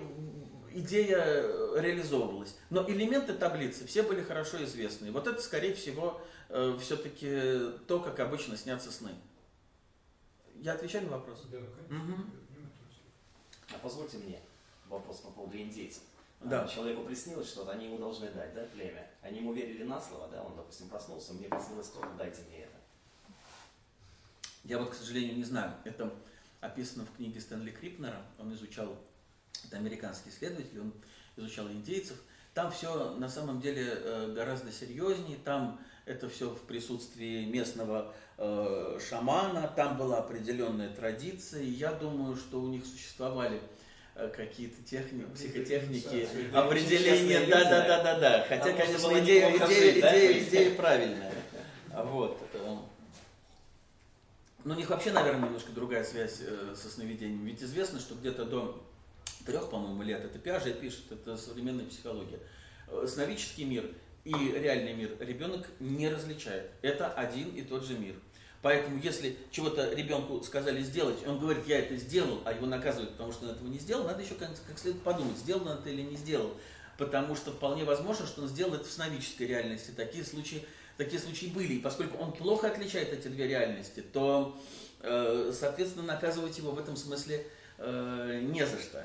идея 0.72 1.80
реализовывалась. 1.80 2.56
Но 2.70 2.84
элементы 2.88 3.34
таблицы 3.34 3.86
все 3.86 4.02
были 4.02 4.20
хорошо 4.20 4.62
известны. 4.64 5.12
Вот 5.12 5.28
это, 5.28 5.40
скорее 5.40 5.74
всего, 5.74 6.20
э, 6.48 6.76
все-таки 6.80 7.78
то, 7.86 8.00
как 8.00 8.18
обычно 8.18 8.56
снятся 8.56 8.90
сны. 8.90 9.10
Я 10.56 10.72
отвечаю 10.72 11.04
на 11.04 11.18
вопрос? 11.18 11.46
Да, 11.52 11.58
конечно. 11.58 12.14
Угу. 12.14 12.22
А 13.74 13.78
позвольте 13.82 14.18
мне 14.18 14.40
вопрос 14.88 15.18
по 15.18 15.30
поводу 15.30 15.56
индейцев. 15.58 16.02
Да. 16.40 16.66
Человеку 16.68 17.04
приснилось 17.04 17.48
что-то, 17.48 17.72
они 17.72 17.86
ему 17.86 17.98
должны 17.98 18.30
дать, 18.30 18.54
да, 18.54 18.64
племя. 18.66 19.06
Они 19.22 19.38
ему 19.38 19.52
верили 19.52 19.82
на 19.82 20.00
слово, 20.00 20.28
да, 20.28 20.42
он, 20.42 20.54
допустим, 20.56 20.88
проснулся, 20.88 21.32
мне 21.32 21.48
приснилось 21.48 21.88
то, 21.88 22.06
дайте 22.18 22.42
мне 22.48 22.60
это. 22.60 22.76
Я 24.64 24.78
вот, 24.78 24.90
к 24.90 24.94
сожалению, 24.94 25.36
не 25.36 25.44
знаю. 25.44 25.72
Это 25.84 26.12
описано 26.60 27.04
в 27.06 27.16
книге 27.16 27.40
Стэнли 27.40 27.70
Крипнера. 27.70 28.22
Он 28.38 28.52
изучал 28.54 28.96
это 29.64 29.76
американский 29.76 30.30
исследователь, 30.30 30.80
он 30.80 30.92
изучал 31.36 31.68
индейцев. 31.68 32.18
Там 32.52 32.70
все 32.70 33.14
на 33.16 33.28
самом 33.28 33.60
деле 33.60 33.82
э, 33.86 34.32
гораздо 34.32 34.70
серьезнее, 34.70 35.38
там 35.44 35.80
это 36.06 36.28
все 36.28 36.50
в 36.50 36.60
присутствии 36.62 37.44
местного 37.44 38.14
э, 38.38 38.98
шамана, 39.08 39.72
там 39.74 39.96
была 39.96 40.18
определенная 40.18 40.90
традиция, 40.90 41.62
и 41.62 41.70
я 41.70 41.92
думаю, 41.92 42.36
что 42.36 42.60
у 42.60 42.68
них 42.68 42.84
существовали 42.84 43.60
э, 44.14 44.28
какие-то 44.28 44.82
техники, 44.82 45.26
психотехники, 45.34 46.28
определения, 46.54 47.46
да, 47.46 47.64
да, 47.64 47.86
да, 47.86 48.02
да, 48.02 48.18
да. 48.18 48.46
Хотя, 48.48 48.72
конечно, 48.72 49.18
идея, 49.20 49.56
идея, 49.56 49.92
идея, 49.92 50.42
идея 50.42 50.74
правильная. 50.74 51.32
Вот. 51.92 52.38
Но 54.64 54.74
у 54.74 54.76
них 54.76 54.88
вообще, 54.88 55.12
наверное, 55.12 55.46
немножко 55.46 55.72
другая 55.72 56.04
связь 56.04 56.40
со 56.74 56.88
сновидением. 56.88 57.44
Ведь 57.44 57.62
известно, 57.62 58.00
что 58.00 58.14
где-то 58.14 58.46
до 58.46 58.82
трех, 59.44 59.70
по-моему, 59.70 60.02
лет, 60.02 60.24
это 60.24 60.38
Пиаже 60.38 60.72
пишет, 60.72 61.12
это 61.12 61.36
современная 61.36 61.84
психология. 61.84 62.40
Э, 62.88 63.06
сновидческий 63.08 63.64
мир 63.64 63.90
и 64.24 64.32
реальный 64.32 64.94
мир 64.94 65.16
ребенок 65.20 65.66
не 65.80 66.08
различает. 66.08 66.70
Это 66.82 67.08
один 67.08 67.50
и 67.50 67.62
тот 67.62 67.84
же 67.84 67.98
мир. 67.98 68.14
Поэтому, 68.62 68.98
если 68.98 69.36
чего-то 69.50 69.92
ребенку 69.92 70.42
сказали 70.42 70.82
сделать, 70.82 71.18
он 71.26 71.38
говорит, 71.38 71.66
я 71.66 71.80
это 71.80 71.96
сделал, 71.96 72.40
а 72.46 72.52
его 72.52 72.64
наказывают, 72.64 73.12
потому 73.12 73.30
что 73.30 73.44
он 73.44 73.50
этого 73.50 73.68
не 73.68 73.78
сделал, 73.78 74.04
надо 74.04 74.22
еще 74.22 74.34
как, 74.36 74.48
как 74.66 74.78
следует 74.78 75.04
подумать, 75.04 75.36
сделал 75.36 75.66
он 75.68 75.78
это 75.78 75.90
или 75.90 76.00
не 76.00 76.16
сделал. 76.16 76.54
Потому 76.96 77.36
что 77.36 77.50
вполне 77.50 77.84
возможно, 77.84 78.26
что 78.26 78.40
он 78.40 78.48
сделал 78.48 78.72
это 78.72 78.84
в 78.84 78.90
сновидческой 78.90 79.48
реальности. 79.48 79.90
Такие 79.94 80.24
случаи, 80.24 80.64
такие 80.96 81.20
случаи 81.20 81.46
были. 81.46 81.74
И 81.74 81.80
поскольку 81.80 82.16
он 82.16 82.32
плохо 82.32 82.68
отличает 82.68 83.12
эти 83.12 83.28
две 83.28 83.48
реальности, 83.48 84.00
то, 84.00 84.58
э, 85.00 85.52
соответственно, 85.52 86.06
наказывать 86.06 86.56
его 86.56 86.70
в 86.70 86.78
этом 86.78 86.96
смысле 86.96 87.46
э, 87.76 88.40
не 88.44 88.64
за 88.64 88.78
что. 88.78 89.04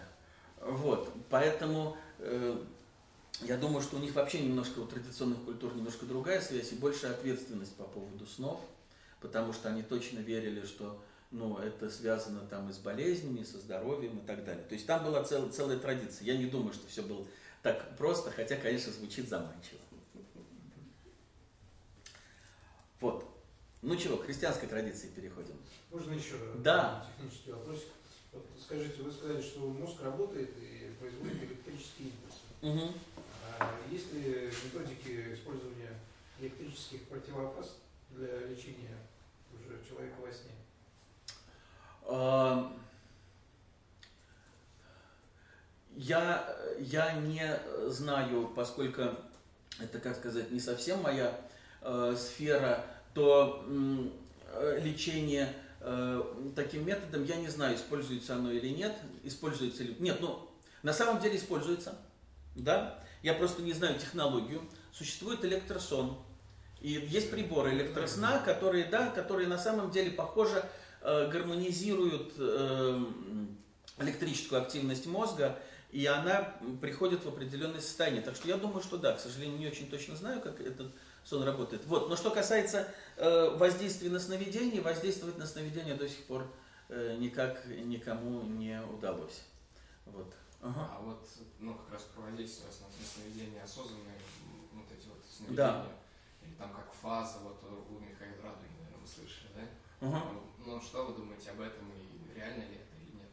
Вот, 0.62 1.12
поэтому 1.30 1.98
э, 2.20 2.64
я 3.42 3.58
думаю, 3.58 3.82
что 3.82 3.98
у 3.98 4.00
них 4.00 4.14
вообще 4.14 4.42
немножко 4.42 4.80
у 4.80 4.86
традиционных 4.86 5.44
культур 5.44 5.76
немножко 5.76 6.06
другая 6.06 6.42
связь 6.42 6.72
и 6.72 6.76
большая 6.76 7.12
ответственность 7.12 7.76
по 7.76 7.84
поводу 7.86 8.26
снов, 8.26 8.60
потому 9.22 9.54
что 9.54 9.70
они 9.70 9.82
точно 9.82 10.20
верили, 10.20 10.66
что 10.66 11.02
ну, 11.32 11.58
это 11.58 11.90
связано 11.90 12.42
там 12.42 12.70
и 12.70 12.74
с 12.74 12.78
болезнями, 12.78 13.40
и 13.42 13.46
со 13.46 13.60
здоровьем 13.60 14.18
и 14.18 14.26
так 14.26 14.44
далее. 14.44 14.64
То 14.64 14.74
есть 14.74 14.88
там 14.88 15.04
была 15.04 15.24
цел, 15.24 15.50
целая 15.50 15.78
традиция. 15.78 16.26
Я 16.26 16.38
не 16.38 16.46
думаю, 16.46 16.74
что 16.74 16.88
все 16.88 17.02
было 17.02 17.26
так 17.62 17.96
просто, 17.98 18.32
хотя, 18.32 18.56
конечно, 18.56 18.92
звучит 18.92 19.30
заманчиво. 19.30 19.80
Вот. 23.00 23.26
Ну 23.82 23.96
чего, 23.96 24.18
к 24.18 24.26
христианской 24.26 24.68
традиции 24.68 25.08
переходим. 25.16 25.56
Можно 25.90 26.14
еще 26.14 26.36
да. 26.58 27.08
технический 27.16 27.52
вопросик? 27.52 27.88
Вот 28.34 28.46
скажите, 28.62 29.02
вы 29.02 29.12
сказали, 29.12 29.42
что 29.42 29.62
мозг 29.62 30.02
работает 30.02 30.50
и 30.58 30.92
производит 31.00 31.42
электрические 31.44 32.10
импульсы. 32.10 32.40
Угу. 32.62 32.94
Есть 33.92 34.14
ли 34.14 34.52
методики 34.64 35.34
использования 35.34 36.00
электрических 36.40 37.04
противофаз 37.08 37.78
для 38.12 38.48
лечения 38.48 38.98
уже 39.54 39.80
человека 39.88 40.16
во 40.22 40.32
сне? 40.32 40.52
Я, 45.96 46.58
я 46.80 47.14
не 47.14 47.60
знаю, 47.88 48.52
поскольку 48.56 49.02
это, 49.80 50.00
как 50.00 50.16
сказать, 50.16 50.50
не 50.52 50.60
совсем 50.60 51.02
моя 51.02 51.40
э, 51.82 52.16
сфера, 52.18 52.86
то 53.14 53.66
э, 54.54 54.80
лечение 54.82 55.54
Э, 55.82 56.22
таким 56.56 56.86
методом, 56.86 57.24
я 57.24 57.38
не 57.38 57.48
знаю, 57.48 57.76
используется 57.76 58.36
оно 58.36 58.52
или 58.52 58.68
нет, 58.70 58.94
используется 59.24 59.84
ли... 59.84 59.96
Нет, 60.00 60.18
ну, 60.20 60.50
На 60.84 60.92
самом 60.92 61.22
деле 61.22 61.38
используется, 61.38 61.96
да? 62.56 63.02
Я 63.22 63.34
просто 63.34 63.62
не 63.62 63.74
знаю 63.74 64.00
технологию. 64.00 64.62
Существует 64.92 65.44
электросон. 65.44 66.18
И 66.82 66.92
есть 66.92 67.30
приборы 67.30 67.74
электросна, 67.74 68.42
которые, 68.46 68.86
да, 68.86 69.10
которые 69.10 69.48
на 69.48 69.58
самом 69.58 69.92
деле, 69.92 70.12
похоже, 70.12 70.64
э, 71.02 71.30
гармонизируют 71.30 72.34
э, 72.38 73.06
электрическую 73.98 74.62
активность 74.62 75.06
мозга, 75.06 75.60
и 75.92 76.06
она 76.06 76.56
приходит 76.80 77.26
в 77.26 77.28
определенное 77.28 77.82
состояние. 77.82 78.22
Так 78.22 78.36
что 78.36 78.48
я 78.48 78.56
думаю, 78.56 78.82
что 78.82 78.98
да, 78.98 79.14
к 79.14 79.20
сожалению, 79.20 79.60
не 79.60 79.68
очень 79.68 79.90
точно 79.90 80.16
знаю, 80.16 80.40
как 80.40 80.62
этот 80.62 80.94
сон 81.26 81.44
работает. 81.44 81.86
Вот. 81.86 82.08
Но 82.10 82.16
что 82.16 82.30
касается 82.32 82.88
э, 83.18 83.56
воздействия 83.58 84.10
на 84.10 84.20
сновидение, 84.20 84.82
воздействовать 84.82 85.38
на 85.38 85.46
сновидение 85.46 85.96
до 85.96 86.08
сих 86.08 86.24
пор 86.26 86.50
никак 87.20 87.68
никому 87.68 88.42
не 88.42 88.82
удалось. 88.82 89.44
Вот. 90.08 90.34
Ага. 90.62 90.90
А 90.92 91.02
вот, 91.02 91.26
ну, 91.60 91.74
как 91.74 91.94
раз 91.94 92.04
про 92.04 92.22
воздействие 92.22 92.68
на 92.68 93.06
сновидения 93.06 93.64
осознанные, 93.64 94.20
вот 94.74 94.86
эти 94.92 95.08
вот 95.08 95.24
сновидения, 95.26 95.56
да. 95.56 95.86
или 96.42 96.54
там 96.56 96.74
как 96.74 96.92
фаза, 96.92 97.40
вот 97.40 97.64
у 97.64 98.00
Михаила 98.00 98.42
Радуги, 98.44 98.68
наверное, 98.78 99.00
вы 99.02 99.08
слышали, 99.08 99.50
да? 99.56 100.08
Угу. 100.08 100.18
Ну, 100.66 100.82
что 100.82 101.06
вы 101.06 101.16
думаете 101.16 101.52
об 101.52 101.62
этом 101.62 101.90
и 101.92 102.34
реально 102.36 102.64
ли 102.64 102.76
это 102.76 102.96
или 103.02 103.16
нет? 103.16 103.30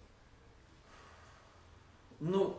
Ну, 2.21 2.59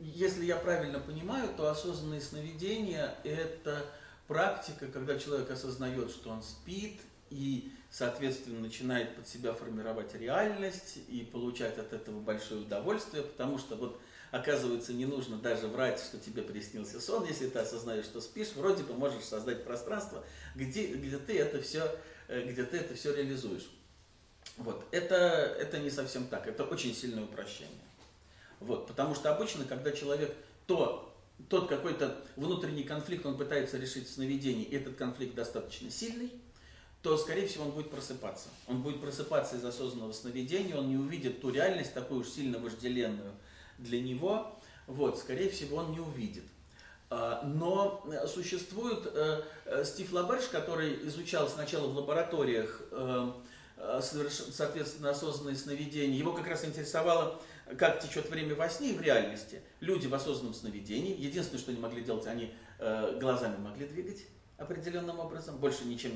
если 0.00 0.44
я 0.44 0.56
правильно 0.56 0.98
понимаю, 0.98 1.54
то 1.54 1.70
осознанные 1.70 2.20
сновидения– 2.20 3.16
это 3.24 3.86
практика, 4.26 4.88
когда 4.88 5.18
человек 5.18 5.50
осознает, 5.50 6.10
что 6.10 6.30
он 6.30 6.42
спит, 6.42 7.00
и, 7.30 7.72
соответственно, 7.90 8.60
начинает 8.60 9.14
под 9.16 9.26
себя 9.26 9.52
формировать 9.52 10.14
реальность 10.14 10.98
и 11.08 11.22
получать 11.22 11.78
от 11.78 11.92
этого 11.92 12.20
большое 12.20 12.62
удовольствие, 12.62 13.22
потому 13.22 13.58
что 13.58 13.76
вот 13.76 14.00
оказывается 14.30 14.92
не 14.92 15.06
нужно 15.06 15.36
даже 15.36 15.68
врать, 15.68 16.00
что 16.00 16.18
тебе 16.18 16.42
приснился 16.42 17.00
сон, 17.00 17.24
если 17.26 17.48
ты 17.48 17.58
осознаешь, 17.58 18.04
что 18.04 18.20
спишь, 18.20 18.52
вроде 18.54 18.82
бы 18.82 18.94
можешь 18.94 19.24
создать 19.24 19.64
пространство, 19.64 20.24
где, 20.54 20.86
где 20.88 21.18
ты 21.18 21.38
это 21.38 21.60
все, 21.62 21.90
э, 22.28 22.42
где 22.50 22.64
ты 22.64 22.78
это 22.78 22.94
все 22.94 23.14
реализуешь. 23.14 23.70
Вот. 24.56 24.84
Это, 24.90 25.16
это 25.16 25.78
не 25.78 25.90
совсем 25.90 26.26
так, 26.26 26.46
это 26.46 26.64
очень 26.64 26.94
сильное 26.94 27.24
упрощение. 27.24 27.74
Вот. 28.60 28.86
Потому 28.86 29.14
что 29.14 29.34
обычно, 29.34 29.64
когда 29.64 29.92
человек 29.92 30.34
то, 30.66 31.12
тот 31.48 31.68
какой-то 31.68 32.22
внутренний 32.36 32.84
конфликт, 32.84 33.24
он 33.24 33.36
пытается 33.36 33.78
решить 33.78 34.08
в 34.08 34.12
сновидении, 34.12 34.70
этот 34.70 34.96
конфликт 34.96 35.34
достаточно 35.34 35.90
сильный, 35.90 36.30
то, 37.02 37.16
скорее 37.16 37.46
всего, 37.46 37.64
он 37.64 37.70
будет 37.70 37.90
просыпаться. 37.90 38.48
Он 38.66 38.82
будет 38.82 39.00
просыпаться 39.00 39.56
из 39.56 39.64
осознанного 39.64 40.12
сновидения, 40.12 40.76
он 40.76 40.88
не 40.88 40.96
увидит 40.96 41.40
ту 41.40 41.50
реальность, 41.50 41.94
такую 41.94 42.20
уж 42.20 42.28
сильно 42.28 42.58
вожделенную 42.58 43.32
для 43.78 44.00
него, 44.00 44.58
вот, 44.86 45.18
скорее 45.18 45.50
всего, 45.50 45.78
он 45.78 45.92
не 45.92 46.00
увидит. 46.00 46.44
А, 47.08 47.42
но 47.44 48.04
существует 48.32 49.06
э, 49.06 49.42
э, 49.64 49.84
Стив 49.84 50.12
Лаберш, 50.12 50.44
который 50.46 51.06
изучал 51.08 51.48
сначала 51.48 51.88
в 51.88 51.96
лабораториях, 51.96 52.82
э, 52.92 53.32
соответственно, 54.52 55.10
осознанные 55.10 55.56
сновидения. 55.56 56.16
Его 56.16 56.32
как 56.32 56.46
раз 56.46 56.64
интересовало, 56.64 57.40
как 57.78 58.00
течет 58.00 58.28
время 58.28 58.54
во 58.54 58.68
сне 58.68 58.90
и 58.90 58.96
в 58.96 59.00
реальности. 59.00 59.62
Люди 59.80 60.06
в 60.06 60.14
осознанном 60.14 60.54
сновидении, 60.54 61.18
единственное, 61.18 61.60
что 61.60 61.70
они 61.70 61.80
могли 61.80 62.02
делать, 62.02 62.26
они 62.26 62.54
глазами 62.78 63.56
могли 63.56 63.86
двигать 63.86 64.20
определенным 64.60 65.18
образом, 65.18 65.56
больше 65.56 65.84
ничем 65.86 66.12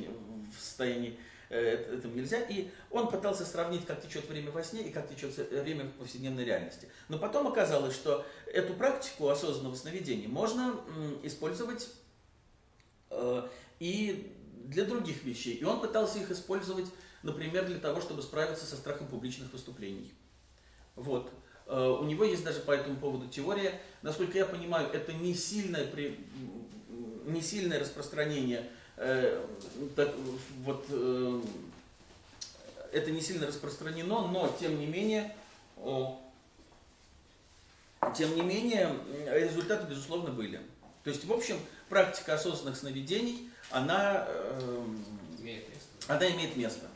в 0.56 0.60
состоянии 0.60 1.18
э, 1.48 1.96
этому 1.96 2.14
нельзя. 2.14 2.40
И 2.42 2.70
он 2.90 3.08
пытался 3.08 3.44
сравнить, 3.44 3.86
как 3.86 4.02
течет 4.02 4.28
время 4.28 4.50
во 4.50 4.62
сне 4.62 4.82
и 4.82 4.92
как 4.92 5.08
течет 5.08 5.34
время 5.50 5.84
в 5.84 5.92
повседневной 5.92 6.44
реальности. 6.44 6.88
Но 7.08 7.18
потом 7.18 7.48
оказалось, 7.48 7.94
что 7.94 8.24
эту 8.46 8.74
практику 8.74 9.28
осознанного 9.28 9.74
сновидения 9.74 10.28
можно 10.28 10.78
использовать 11.22 11.88
э, 13.10 13.48
и 13.80 14.32
для 14.64 14.84
других 14.84 15.24
вещей. 15.24 15.54
И 15.54 15.64
он 15.64 15.80
пытался 15.80 16.18
их 16.18 16.30
использовать, 16.30 16.86
например, 17.22 17.66
для 17.66 17.78
того, 17.78 18.00
чтобы 18.00 18.22
справиться 18.22 18.64
со 18.66 18.76
страхом 18.76 19.08
публичных 19.08 19.52
выступлений. 19.52 20.12
Вот. 20.96 21.32
Э, 21.66 21.88
у 22.00 22.04
него 22.04 22.24
есть 22.24 22.44
даже 22.44 22.60
по 22.60 22.72
этому 22.72 22.96
поводу 22.96 23.28
теория. 23.28 23.80
Насколько 24.02 24.38
я 24.38 24.46
понимаю, 24.46 24.88
это 24.92 25.12
не 25.12 25.34
сильное 25.34 25.86
при 25.86 26.18
не 27.24 27.42
сильное 27.42 27.80
распространение, 27.80 28.68
э, 28.96 29.44
так, 29.96 30.14
вот, 30.64 30.84
э, 30.88 31.40
это 32.92 33.10
не 33.10 33.20
сильно 33.20 33.46
распространено, 33.46 34.28
но 34.28 34.54
тем 34.60 34.78
не 34.78 34.86
менее, 34.86 35.34
э, 35.78 36.04
тем 38.16 38.34
не 38.34 38.42
менее, 38.42 38.94
результаты, 39.30 39.86
безусловно, 39.88 40.30
были. 40.30 40.60
То 41.02 41.10
есть, 41.10 41.24
в 41.24 41.32
общем, 41.32 41.58
практика 41.88 42.34
осознанных 42.34 42.76
сновидений, 42.76 43.50
она, 43.70 44.24
э, 44.26 44.86
имеет 45.38 45.68
место. 45.68 45.88
она 46.08 46.30
имеет 46.30 46.56
место. 46.56 46.86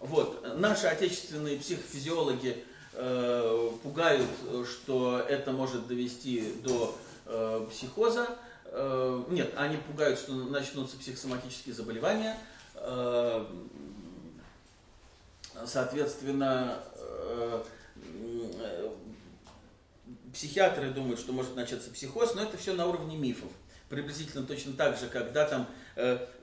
Вот. 0.00 0.58
Наши 0.58 0.86
отечественные 0.86 1.58
психофизиологи 1.58 2.64
э, 2.92 3.70
пугают, 3.82 4.26
что 4.68 5.18
это 5.20 5.52
может 5.52 5.86
довести 5.86 6.52
до 6.62 6.96
э, 7.26 7.66
психоза. 7.70 8.36
Э, 8.72 9.24
нет, 9.28 9.52
они 9.56 9.76
пугают, 9.76 10.18
что 10.18 10.32
начнутся 10.32 10.96
психосоматические 10.96 11.74
заболевания. 11.74 12.36
Э, 12.74 13.46
соответственно, 15.64 16.82
э, 16.96 17.64
психиатры 20.32 20.90
думают, 20.90 21.18
что 21.18 21.32
может 21.32 21.56
начаться 21.56 21.90
психоз, 21.90 22.34
но 22.34 22.42
это 22.42 22.56
все 22.58 22.74
на 22.74 22.86
уровне 22.86 23.16
мифов. 23.16 23.50
Приблизительно 23.88 24.44
точно 24.44 24.72
так 24.72 24.98
же, 24.98 25.06
когда 25.06 25.46
там, 25.46 25.68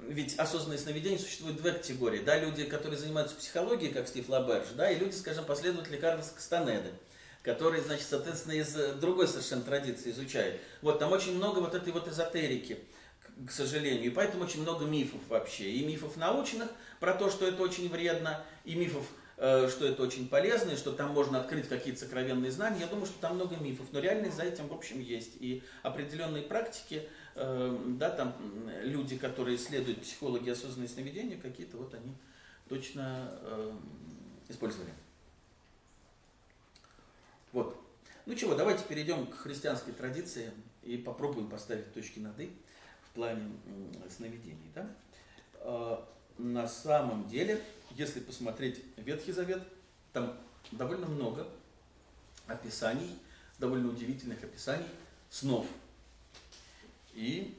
ведь 0.07 0.39
осознанное 0.39 0.77
сновидение 0.77 1.19
существует 1.19 1.57
две 1.57 1.73
категории. 1.73 2.19
Да, 2.19 2.39
люди, 2.39 2.63
которые 2.63 2.97
занимаются 2.97 3.35
психологией, 3.35 3.91
как 3.91 4.07
Стив 4.07 4.29
Лаберж, 4.29 4.67
да, 4.77 4.89
и 4.89 4.97
люди, 4.97 5.13
скажем, 5.13 5.43
последователи 5.43 5.97
Карлоса 5.97 6.33
Кастанеды 6.33 6.91
который, 7.43 7.81
значит, 7.81 8.07
соответственно, 8.07 8.53
из 8.53 8.75
э, 8.75 8.93
другой 8.93 9.27
совершенно 9.27 9.61
традиции 9.61 10.11
изучает. 10.11 10.61
Вот, 10.81 10.99
там 10.99 11.11
очень 11.11 11.35
много 11.35 11.59
вот 11.59 11.75
этой 11.75 11.91
вот 11.91 12.07
эзотерики, 12.07 12.79
к 13.45 13.51
сожалению, 13.51 14.05
и 14.05 14.09
поэтому 14.09 14.45
очень 14.45 14.61
много 14.61 14.85
мифов 14.85 15.19
вообще. 15.27 15.69
И 15.69 15.85
мифов 15.85 16.15
научных 16.15 16.69
про 17.01 17.13
то, 17.13 17.29
что 17.29 17.45
это 17.45 17.61
очень 17.61 17.89
вредно, 17.89 18.41
и 18.63 18.75
мифов, 18.75 19.05
э, 19.37 19.67
что 19.69 19.85
это 19.85 20.03
очень 20.03 20.29
полезно, 20.29 20.71
и 20.71 20.77
что 20.77 20.93
там 20.93 21.11
можно 21.11 21.41
открыть 21.41 21.67
какие-то 21.67 21.99
сокровенные 21.99 22.49
знания. 22.49 22.79
Я 22.79 22.87
думаю, 22.87 23.07
что 23.07 23.19
там 23.19 23.35
много 23.35 23.57
мифов, 23.57 23.87
но 23.91 23.99
реальность 23.99 24.37
за 24.37 24.43
этим, 24.43 24.69
в 24.69 24.73
общем, 24.73 25.01
есть. 25.01 25.33
И 25.41 25.63
определенные 25.81 26.43
практики, 26.43 27.09
э, 27.35 27.77
да, 27.99 28.09
там 28.09 28.37
люди, 28.83 29.17
которые 29.17 29.57
исследуют 29.57 30.01
психологи 30.01 30.49
осознанные 30.49 30.87
сновидения, 30.87 31.37
какие-то 31.37 31.75
вот 31.75 31.93
они 31.93 32.15
точно 32.69 33.29
использовали. 34.47 34.89
Вот. 37.53 37.79
Ну 38.25 38.35
чего, 38.35 38.55
давайте 38.55 38.83
перейдем 38.83 39.27
к 39.27 39.35
христианской 39.35 39.93
традиции 39.93 40.51
и 40.81 40.97
попробуем 40.97 41.49
поставить 41.49 41.93
точки 41.93 42.19
над 42.19 42.37
«и» 42.39 42.51
в 43.03 43.13
плане 43.13 43.51
сновидений. 44.09 44.71
Да? 44.73 44.89
А, 45.59 46.09
на 46.37 46.67
самом 46.67 47.27
деле, 47.27 47.61
если 47.91 48.19
посмотреть 48.19 48.83
Ветхий 48.97 49.31
Завет, 49.31 49.61
там 50.13 50.37
довольно 50.71 51.05
много 51.05 51.47
описаний, 52.47 53.15
довольно 53.59 53.89
удивительных 53.89 54.43
описаний 54.43 54.87
снов. 55.29 55.67
И, 57.13 57.55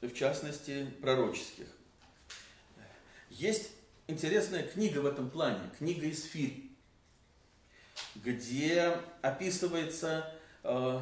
в 0.00 0.12
частности, 0.12 0.86
пророческих. 1.00 1.68
Есть 3.28 3.70
интересная 4.08 4.64
книга 4.64 4.98
в 4.98 5.06
этом 5.06 5.30
плане, 5.30 5.70
книга 5.78 6.10
Исфирь 6.10 6.69
где 8.22 8.96
описывается 9.22 10.30
э, 10.62 11.00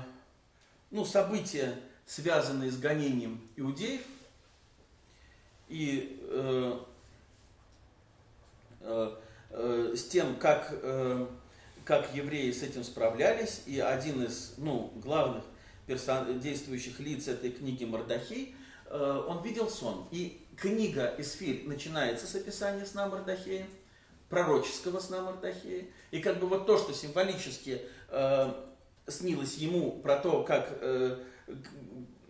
ну, 0.91 1.05
события, 1.05 1.75
связанные 2.07 2.71
с 2.71 2.79
гонением 2.79 3.41
иудеев, 3.57 4.03
и 5.69 6.19
э, 6.23 6.79
э, 8.81 9.17
э, 9.51 9.95
с 9.97 10.05
тем, 10.09 10.37
как, 10.37 10.69
э, 10.71 11.27
как 11.85 12.15
евреи 12.15 12.51
с 12.53 12.63
этим 12.63 12.85
справлялись, 12.85 13.63
и 13.67 13.81
один 13.81 14.23
из 14.23 14.55
ну, 14.57 14.93
главных 14.97 15.45
персон... 15.87 16.41
действующих 16.41 17.01
лиц 17.01 17.29
этой 17.29 17.51
книги 17.51 17.85
Мордахей, 17.85 18.55
э, 18.87 19.25
он 19.29 19.43
видел 19.43 19.69
сон. 19.69 20.09
И 20.11 20.41
книга 20.57 21.15
Исфирь 21.19 21.67
начинается 21.67 22.27
с 22.27 22.35
описания 22.35 22.87
сна 22.87 23.09
Мордахея, 23.09 23.67
пророческого 24.29 25.01
сна 25.01 25.23
Мардахея. 25.23 25.87
И 26.11 26.21
как 26.21 26.39
бы 26.39 26.47
вот 26.47 26.67
то, 26.67 26.79
что 26.79 26.93
символически 26.93 27.83
э, 28.11 28.53
снилось 29.07 29.57
ему 29.57 29.93
про 29.93 30.17
то, 30.17 30.43
как 30.43 30.69
э, 30.81 31.19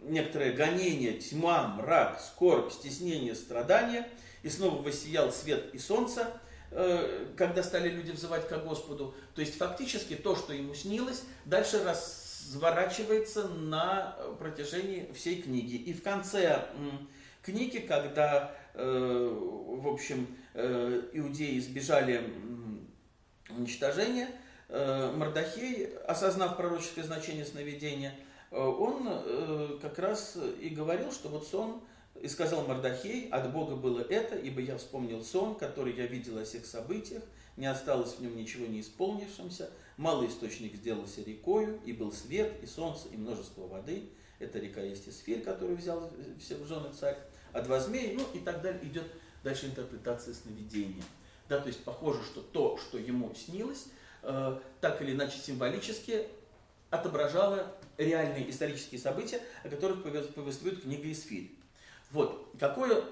некоторое 0.02 0.52
гонение, 0.52 1.14
тьма, 1.14 1.68
мрак, 1.68 2.20
скорбь, 2.20 2.72
стеснение, 2.72 3.34
страдания, 3.34 4.08
и 4.42 4.48
снова 4.48 4.80
воссиял 4.80 5.32
свет 5.32 5.74
и 5.74 5.78
солнце, 5.78 6.30
э, 6.70 7.26
когда 7.36 7.62
стали 7.62 7.88
люди 7.88 8.12
взывать 8.12 8.48
к 8.48 8.56
Господу. 8.58 9.14
То 9.34 9.40
есть 9.40 9.56
фактически 9.56 10.14
то, 10.14 10.36
что 10.36 10.52
ему 10.52 10.74
снилось, 10.74 11.22
дальше 11.44 11.82
разворачивается 11.84 13.48
на 13.48 14.16
протяжении 14.38 15.10
всей 15.14 15.42
книги. 15.42 15.74
И 15.74 15.92
в 15.92 16.02
конце 16.02 16.68
книги, 17.42 17.78
когда, 17.78 18.54
в 18.74 19.88
общем, 19.88 20.26
э, 20.54 21.02
иудеи 21.12 21.58
избежали 21.58 22.22
уничтожения, 23.50 24.28
э, 24.68 25.12
Мордахей, 25.16 25.96
осознав 26.06 26.56
пророческое 26.56 27.04
значение 27.04 27.44
сновидения, 27.44 28.14
он 28.50 29.78
как 29.82 29.98
раз 29.98 30.38
и 30.60 30.70
говорил, 30.70 31.12
что 31.12 31.28
вот 31.28 31.46
сон, 31.46 31.82
и 32.20 32.28
сказал 32.28 32.66
Мордахей, 32.66 33.28
от 33.28 33.52
Бога 33.52 33.76
было 33.76 34.00
это, 34.00 34.36
ибо 34.36 34.60
я 34.60 34.78
вспомнил 34.78 35.22
сон, 35.22 35.54
который 35.54 35.94
я 35.94 36.06
видел 36.06 36.38
о 36.38 36.44
всех 36.44 36.64
событиях, 36.64 37.22
не 37.56 37.66
осталось 37.66 38.14
в 38.14 38.20
нем 38.20 38.36
ничего 38.36 38.66
не 38.66 38.80
исполнившимся, 38.80 39.70
малый 39.96 40.28
источник 40.28 40.74
сделался 40.76 41.22
рекою, 41.22 41.78
и 41.84 41.92
был 41.92 42.12
свет, 42.12 42.52
и 42.62 42.66
солнце, 42.66 43.08
и 43.08 43.16
множество 43.16 43.66
воды. 43.66 44.08
Эта 44.38 44.58
река 44.58 44.80
есть 44.80 45.08
Исфирь, 45.08 45.42
которую 45.42 45.76
взял 45.76 46.10
все 46.40 46.56
в 46.56 46.66
жены 46.66 46.90
царь, 46.98 47.18
а 47.52 47.62
два 47.62 47.80
змеи, 47.80 48.14
ну 48.14 48.24
и 48.34 48.40
так 48.40 48.62
далее. 48.62 48.80
Идет 48.84 49.06
дальше 49.42 49.66
интерпретация 49.66 50.34
сновидения. 50.34 51.04
Да, 51.48 51.58
то 51.60 51.68
есть 51.68 51.82
похоже, 51.84 52.22
что 52.24 52.40
то, 52.40 52.76
что 52.76 52.98
ему 52.98 53.34
снилось, 53.34 53.86
э, 54.22 54.58
так 54.80 55.00
или 55.00 55.12
иначе 55.12 55.38
символически 55.38 56.28
отображало 56.90 57.74
реальные 57.96 58.50
исторические 58.50 59.00
события, 59.00 59.40
о 59.64 59.68
которых 59.68 60.02
повествует 60.02 60.82
книга 60.82 61.10
Исфирь. 61.10 61.50
Вот, 62.10 62.54
какую 62.58 63.04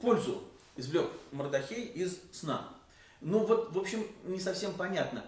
пользу 0.00 0.42
извлек 0.76 1.10
Мордахей 1.32 1.84
из 1.84 2.18
сна? 2.32 2.68
Ну 3.20 3.44
вот, 3.44 3.72
в 3.72 3.78
общем, 3.78 4.06
не 4.24 4.38
совсем 4.38 4.74
понятно, 4.74 5.24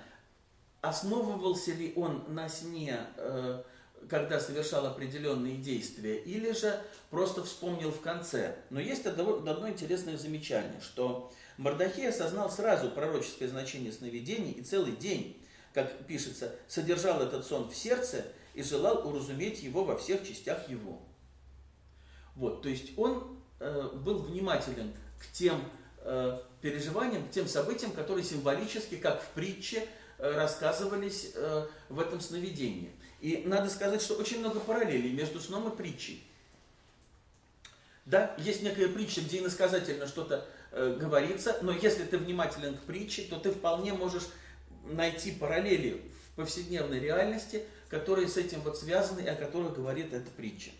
основывался 0.80 1.72
ли 1.72 1.92
он 1.96 2.24
на 2.28 2.48
сне, 2.48 3.00
э, 3.16 3.62
когда 4.08 4.40
совершал 4.40 4.86
определенные 4.86 5.56
действия, 5.56 6.16
или 6.18 6.52
же 6.52 6.80
просто 7.10 7.44
вспомнил 7.44 7.90
в 7.90 8.00
конце. 8.00 8.56
Но 8.70 8.80
есть 8.80 9.06
одно, 9.06 9.68
интересное 9.68 10.16
замечание, 10.16 10.80
что 10.80 11.32
Мордахей 11.58 12.08
осознал 12.08 12.50
сразу 12.50 12.90
пророческое 12.90 13.48
значение 13.48 13.92
сновидений 13.92 14.52
и 14.52 14.62
целый 14.62 14.92
день, 14.92 15.40
как 15.74 16.06
пишется, 16.06 16.54
содержал 16.68 17.22
этот 17.22 17.46
сон 17.46 17.68
в 17.68 17.76
сердце 17.76 18.24
и 18.54 18.62
желал 18.62 19.06
уразуметь 19.06 19.62
его 19.62 19.84
во 19.84 19.96
всех 19.96 20.26
частях 20.26 20.68
его. 20.68 21.00
Вот, 22.34 22.62
то 22.62 22.68
есть 22.68 22.96
он 22.96 23.38
э, 23.58 23.90
был 23.94 24.20
внимателен 24.20 24.94
к 25.18 25.30
тем 25.32 25.62
э, 25.98 26.40
переживаниям, 26.60 27.28
к 27.28 27.30
тем 27.30 27.46
событиям, 27.46 27.92
которые 27.92 28.24
символически, 28.24 28.96
как 28.96 29.22
в 29.22 29.28
притче, 29.28 29.86
э, 30.18 30.32
рассказывались 30.34 31.32
э, 31.34 31.66
в 31.88 32.00
этом 32.00 32.20
сновидении. 32.20 32.90
И 33.20 33.42
надо 33.46 33.68
сказать, 33.68 34.00
что 34.00 34.14
очень 34.14 34.40
много 34.40 34.60
параллелей 34.60 35.12
между 35.12 35.40
сном 35.40 35.68
и 35.68 35.76
притчей. 35.76 36.22
Да, 38.06 38.34
есть 38.38 38.62
некая 38.62 38.88
притча, 38.88 39.20
где 39.20 39.38
иносказательно 39.38 40.06
что-то 40.06 40.46
э, 40.72 40.96
говорится, 40.98 41.58
но 41.62 41.70
если 41.70 42.04
ты 42.04 42.18
внимателен 42.18 42.76
к 42.76 42.80
притче, 42.80 43.22
то 43.22 43.38
ты 43.38 43.50
вполне 43.50 43.92
можешь 43.92 44.26
найти 44.84 45.32
параллели 45.32 46.02
в 46.32 46.36
повседневной 46.36 46.98
реальности, 46.98 47.64
которые 47.88 48.28
с 48.28 48.36
этим 48.36 48.62
вот 48.62 48.78
связаны 48.78 49.20
и 49.20 49.28
о 49.28 49.34
которых 49.34 49.74
говорит 49.74 50.14
эта 50.14 50.30
притча. 50.30 50.70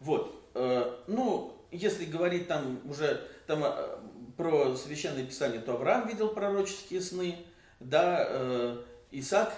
Вот. 0.00 0.50
Э, 0.54 0.96
ну, 1.06 1.56
если 1.70 2.04
говорить 2.04 2.48
там 2.48 2.80
уже 2.88 3.26
там, 3.46 3.62
э, 3.64 3.98
про 4.36 4.74
Священное 4.76 5.24
Писание, 5.24 5.60
то 5.60 5.74
Авраам 5.74 6.08
видел 6.08 6.30
пророческие 6.30 7.00
сны, 7.00 7.36
да, 7.80 8.26
э, 8.28 8.82
Исаак 9.10 9.54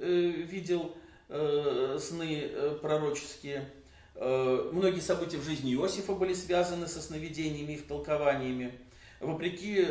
видел 0.00 0.94
сны 1.28 2.50
пророческие. 2.82 3.68
Многие 4.14 5.00
события 5.00 5.38
в 5.38 5.44
жизни 5.44 5.74
Иосифа 5.74 6.12
были 6.14 6.34
связаны 6.34 6.86
со 6.86 7.00
сновидениями, 7.00 7.72
их 7.72 7.86
толкованиями. 7.86 8.72
Вопреки 9.20 9.82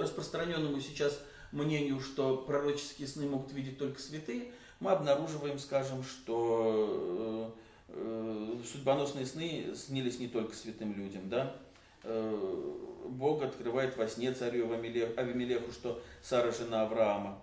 распространенному 0.00 0.80
сейчас 0.80 1.18
мнению, 1.52 2.00
что 2.00 2.36
пророческие 2.36 3.08
сны 3.08 3.26
могут 3.26 3.52
видеть 3.52 3.78
только 3.78 4.00
святые, 4.00 4.52
мы 4.80 4.92
обнаруживаем, 4.92 5.58
скажем, 5.58 6.04
что 6.04 7.54
Э, 7.88 8.56
судьбоносные 8.70 9.26
сны 9.26 9.74
снились 9.74 10.18
не 10.18 10.28
только 10.28 10.54
святым 10.54 10.94
людям, 10.94 11.28
да. 11.28 11.56
Э, 12.02 12.74
Бог 13.08 13.42
открывает 13.42 13.96
во 13.96 14.08
сне 14.08 14.32
царю 14.32 14.70
Авимелеху, 14.72 15.72
что 15.72 16.02
Сара 16.22 16.50
жена 16.50 16.82
Авраама. 16.82 17.40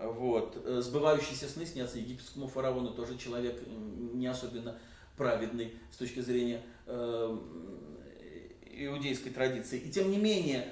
Вот. 0.00 0.60
Э, 0.64 0.80
сбывающиеся 0.80 1.48
сны 1.48 1.66
снятся 1.66 1.98
египетскому 1.98 2.48
фараону, 2.48 2.90
тоже 2.90 3.18
человек 3.18 3.60
не 3.66 4.26
особенно 4.26 4.78
праведный 5.16 5.74
с 5.92 5.96
точки 5.96 6.20
зрения 6.20 6.62
иудейской 8.72 9.30
традиции. 9.30 9.78
И 9.78 9.90
тем 9.90 10.10
не 10.10 10.16
менее, 10.16 10.66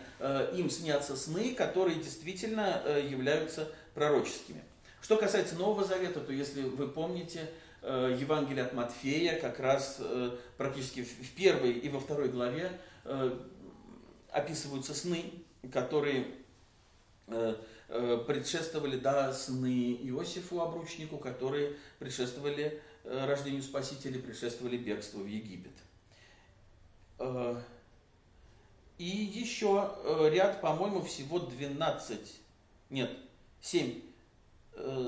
им 0.55 0.70
снятся 0.70 1.16
сны, 1.16 1.55
которые 1.55 1.97
действительно 1.97 2.83
являются 2.99 3.68
пророческими. 3.95 4.62
Что 5.03 5.16
касается 5.18 5.55
Нового 5.57 5.85
Завета, 5.85 6.20
то 6.20 6.33
если 6.33 6.62
вы 6.62 6.89
помните, 6.89 7.51
Э, 7.81 8.16
Евангелие 8.18 8.64
от 8.64 8.74
Матфея, 8.74 9.39
как 9.41 9.61
раз 9.61 9.99
э, 10.01 10.37
практически 10.57 11.05
в 11.05 11.31
первой 11.37 11.72
и 11.72 11.89
во 11.89 12.01
второй 12.01 12.29
главе 12.29 12.72
э, 13.05 13.39
описываются 14.31 14.95
сны, 14.95 15.24
которые 15.72 16.26
предшествовали, 17.89 18.99
да, 18.99 19.32
сны 19.32 19.95
Иосифу, 20.03 20.61
обручнику, 20.61 21.18
которые 21.18 21.76
предшествовали 21.99 22.82
рождению 23.05 23.62
Спасителя, 23.62 24.20
предшествовали 24.20 24.76
бегству 24.76 25.22
в 25.22 25.26
Египет. 25.26 25.72
И 28.99 29.05
еще 29.05 29.95
ряд, 30.30 30.61
по-моему, 30.61 31.01
всего 31.03 31.39
12, 31.39 32.41
нет, 32.91 33.11
7 33.61 34.03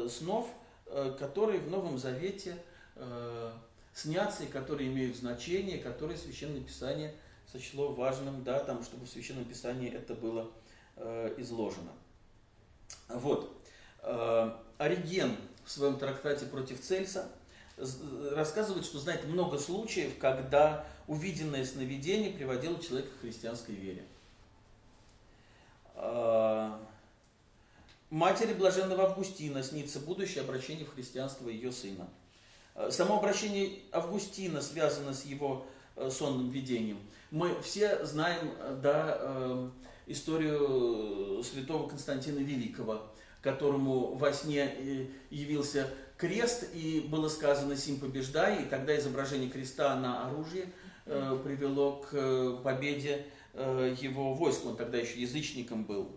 снов– 0.08 0.48
Э, 0.92 1.14
которые 1.16 1.60
в 1.60 1.70
Новом 1.70 1.98
Завете 1.98 2.56
э, 2.96 3.52
снятся 3.94 4.42
и 4.42 4.46
которые 4.48 4.88
имеют 4.88 5.16
значение, 5.16 5.78
которые 5.78 6.18
Священное 6.18 6.60
Писание 6.60 7.14
сочло 7.46 7.92
важным, 7.92 8.42
да, 8.42 8.58
там, 8.58 8.82
чтобы 8.82 9.06
в 9.06 9.08
Священном 9.08 9.44
Писании 9.44 9.88
это 9.88 10.14
было 10.14 10.50
э, 10.96 11.34
изложено. 11.38 11.92
Вот. 13.08 13.56
Э, 14.02 14.52
Ориген 14.78 15.36
в 15.64 15.70
своем 15.70 15.98
трактате 15.98 16.46
против 16.46 16.80
Цельса 16.80 17.28
рассказывает, 18.32 18.84
что 18.84 18.98
знает 18.98 19.24
много 19.26 19.58
случаев, 19.58 20.18
когда 20.18 20.86
увиденное 21.06 21.64
сновидение 21.64 22.30
приводило 22.32 22.78
человека 22.80 23.08
к 23.16 23.20
христианской 23.20 23.74
вере. 23.74 24.04
Э, 25.94 26.72
Матери 28.10 28.54
блаженного 28.54 29.04
Августина 29.04 29.62
снится 29.62 30.00
будущее 30.00 30.42
обращение 30.42 30.84
в 30.84 30.94
христианство 30.94 31.48
ее 31.48 31.72
сына. 31.72 32.08
Э, 32.74 32.90
само 32.90 33.18
обращение 33.18 33.80
Августина 33.92 34.60
связано 34.62 35.14
с 35.14 35.24
его 35.24 35.66
сонным 36.10 36.50
видением. 36.50 36.98
Мы 37.30 37.60
все 37.60 38.06
знаем 38.06 38.52
да, 38.80 39.70
историю 40.10 41.42
святого 41.42 41.88
Константина 41.88 42.38
Великого, 42.38 43.02
которому 43.42 44.14
во 44.14 44.32
сне 44.32 45.08
явился 45.30 45.88
крест, 46.16 46.68
и 46.74 47.06
было 47.08 47.28
сказано 47.28 47.76
«Сим 47.76 47.98
побеждай», 47.98 48.62
и 48.62 48.66
тогда 48.66 48.96
изображение 48.98 49.48
креста 49.48 49.96
на 49.96 50.28
оружие 50.28 50.66
привело 51.04 52.04
к 52.10 52.62
победе 52.62 53.26
его 53.54 54.34
войск. 54.34 54.66
Он 54.66 54.76
тогда 54.76 54.98
еще 54.98 55.20
язычником 55.20 55.84
был. 55.84 56.10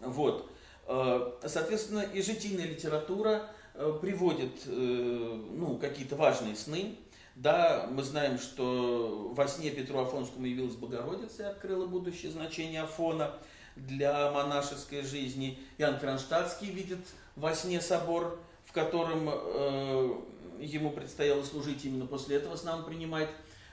Вот. 0.00 0.50
Э, 0.86 1.32
соответственно, 1.46 2.00
и 2.00 2.22
житийная 2.22 2.66
литература 2.66 3.48
э, 3.74 3.98
приводит 4.00 4.62
э, 4.66 4.70
ну, 4.70 5.78
какие-то 5.78 6.16
важные 6.16 6.56
сны. 6.56 6.96
Да, 7.34 7.88
мы 7.90 8.02
знаем, 8.02 8.38
что 8.38 9.32
во 9.34 9.48
сне 9.48 9.70
Петру 9.70 10.00
Афонскому 10.00 10.44
явилась 10.46 10.74
Богородица 10.74 11.44
и 11.44 11.46
открыла 11.46 11.86
будущее 11.86 12.30
значение 12.30 12.82
Афона 12.82 13.34
для 13.74 14.30
монашеской 14.30 15.02
жизни. 15.02 15.58
Иоанн 15.78 15.98
Кронштадтский 15.98 16.70
видит 16.70 16.98
во 17.36 17.54
сне 17.54 17.80
собор, 17.80 18.38
в 18.66 18.72
котором 18.72 19.30
э, 19.30 20.14
ему 20.60 20.90
предстояло 20.90 21.42
служить. 21.42 21.84
Именно 21.86 22.06
после 22.06 22.36
этого 22.36 22.56
сна 22.56 22.76
он 22.76 22.84
принимает 22.84 23.30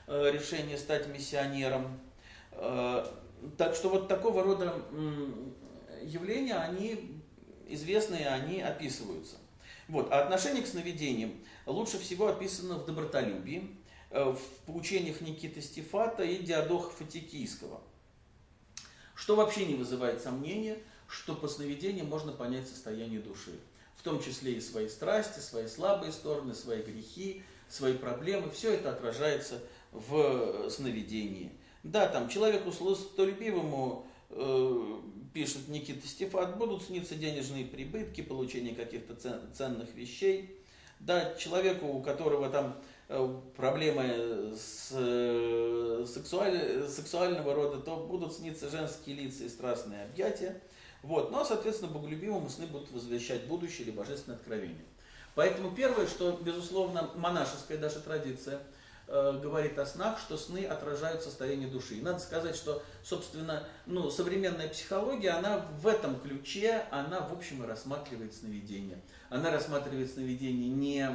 э, 0.08 0.32
решение 0.32 0.78
стать 0.78 1.08
миссионером. 1.08 2.00
Э, 2.54 3.06
так 3.58 3.76
что 3.76 3.90
вот 3.90 4.08
такого 4.08 4.42
рода 4.44 4.74
явления, 6.02 6.56
они 6.56 7.22
известные, 7.68 8.28
они 8.30 8.62
описываются. 8.62 9.36
Вот. 9.90 10.12
А 10.12 10.22
отношение 10.22 10.62
к 10.64 10.68
сновидениям 10.68 11.34
лучше 11.66 11.98
всего 11.98 12.28
описано 12.28 12.76
в 12.76 12.86
добротолюбии, 12.86 13.76
э, 14.12 14.24
в 14.24 14.40
поучениях 14.66 15.20
Никиты 15.22 15.62
Стефата 15.62 16.24
и 16.24 16.38
Диадоха 16.38 16.92
Фатикийского. 16.92 17.82
Что 19.16 19.36
вообще 19.36 19.66
не 19.66 19.74
вызывает 19.74 20.22
сомнения, 20.22 20.78
что 21.08 21.36
по 21.36 21.48
сновидениям 21.48 22.08
можно 22.08 22.32
понять 22.32 22.70
состояние 22.70 23.20
души. 23.20 23.60
в 23.96 24.02
том 24.02 24.24
числе 24.24 24.54
и 24.54 24.62
свои 24.62 24.88
страсти, 24.88 25.40
свои 25.40 25.68
слабые 25.68 26.14
стороны, 26.14 26.56
свои 26.56 26.82
грехи, 26.82 27.44
свои 27.68 27.92
проблемы. 27.98 28.50
Все 28.50 28.74
это 28.74 28.92
отражается 28.92 29.60
в 29.92 30.70
сновидении. 30.70 31.52
Да, 31.84 32.08
там 32.08 32.30
человеку 32.30 32.72
сластолюбивому 32.72 34.08
э, 34.30 35.00
пишет 35.34 35.68
Никита 35.68 36.08
Стефат, 36.08 36.58
будут 36.58 36.84
сниться 36.84 37.16
денежные 37.16 37.66
прибытки, 37.66 38.22
получение 38.22 38.76
каких-то 38.76 39.16
ценных 39.54 39.94
вещей. 39.96 40.56
Да, 41.00 41.34
человеку, 41.36 41.88
у 41.88 42.02
которого 42.02 42.50
там 42.50 42.78
э, 43.08 43.40
проблемы 43.56 44.54
с 44.58 44.90
э, 44.92 46.06
сексуаль, 46.06 46.88
сексуального 46.90 47.54
рода, 47.54 47.80
то 47.80 47.96
будут 47.96 48.34
сниться 48.34 48.70
женские 48.70 49.16
лица 49.16 49.46
и 49.46 49.50
страстные 49.50 50.04
объятия. 50.04 50.62
Вот. 51.02 51.32
Но, 51.32 51.46
соответственно, 51.46 51.92
боголюбивому 51.92 52.50
сны 52.50 52.68
будут 52.68 52.92
возвещать 52.92 53.46
будущее 53.46 53.88
или 53.88 53.92
божественное 53.92 54.38
откровение. 54.38 54.86
Поэтому 55.36 55.72
первое, 55.72 56.06
что, 56.08 56.38
безусловно, 56.42 57.12
монашеская 57.16 57.78
даже 57.78 58.00
традиция– 58.00 58.62
говорит 59.10 59.80
о 59.80 59.86
снах, 59.86 60.20
что 60.20 60.38
сны 60.38 60.66
отражают 60.66 61.24
состояние 61.24 61.68
души. 61.68 61.96
И 61.96 62.02
надо 62.02 62.20
сказать, 62.20 62.56
что, 62.56 62.84
собственно, 63.04 63.68
ну, 63.88 64.12
современная 64.12 64.68
психология, 64.68 65.32
она 65.32 65.66
в 65.82 65.88
этом 65.88 66.20
ключе, 66.20 66.86
она, 66.92 67.22
в 67.22 67.34
общем, 67.34 67.64
и 67.64 67.68
рассматривает 67.68 68.36
сновидения. 68.36 69.02
Она 69.30 69.52
рассматривает 69.52 70.12
сновидения 70.12 70.70
не 70.70 71.10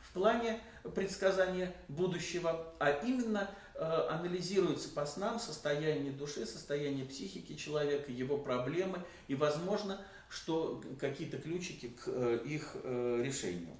в 0.00 0.12
плане 0.12 0.60
предсказания 0.94 1.74
будущего, 1.88 2.72
а 2.78 2.90
именно 2.90 3.50
э, 3.74 3.82
анализируется 4.10 4.88
по 4.88 5.04
снам 5.04 5.40
состояние 5.40 6.12
души, 6.12 6.46
состояние 6.46 7.04
психики 7.04 7.56
человека, 7.56 8.12
его 8.12 8.38
проблемы 8.38 9.02
и, 9.26 9.34
возможно, 9.34 10.00
что 10.30 10.82
какие-то 11.00 11.38
ключики 11.38 11.88
к 11.88 12.04
э, 12.06 12.40
их 12.44 12.76
решению. 12.84 13.76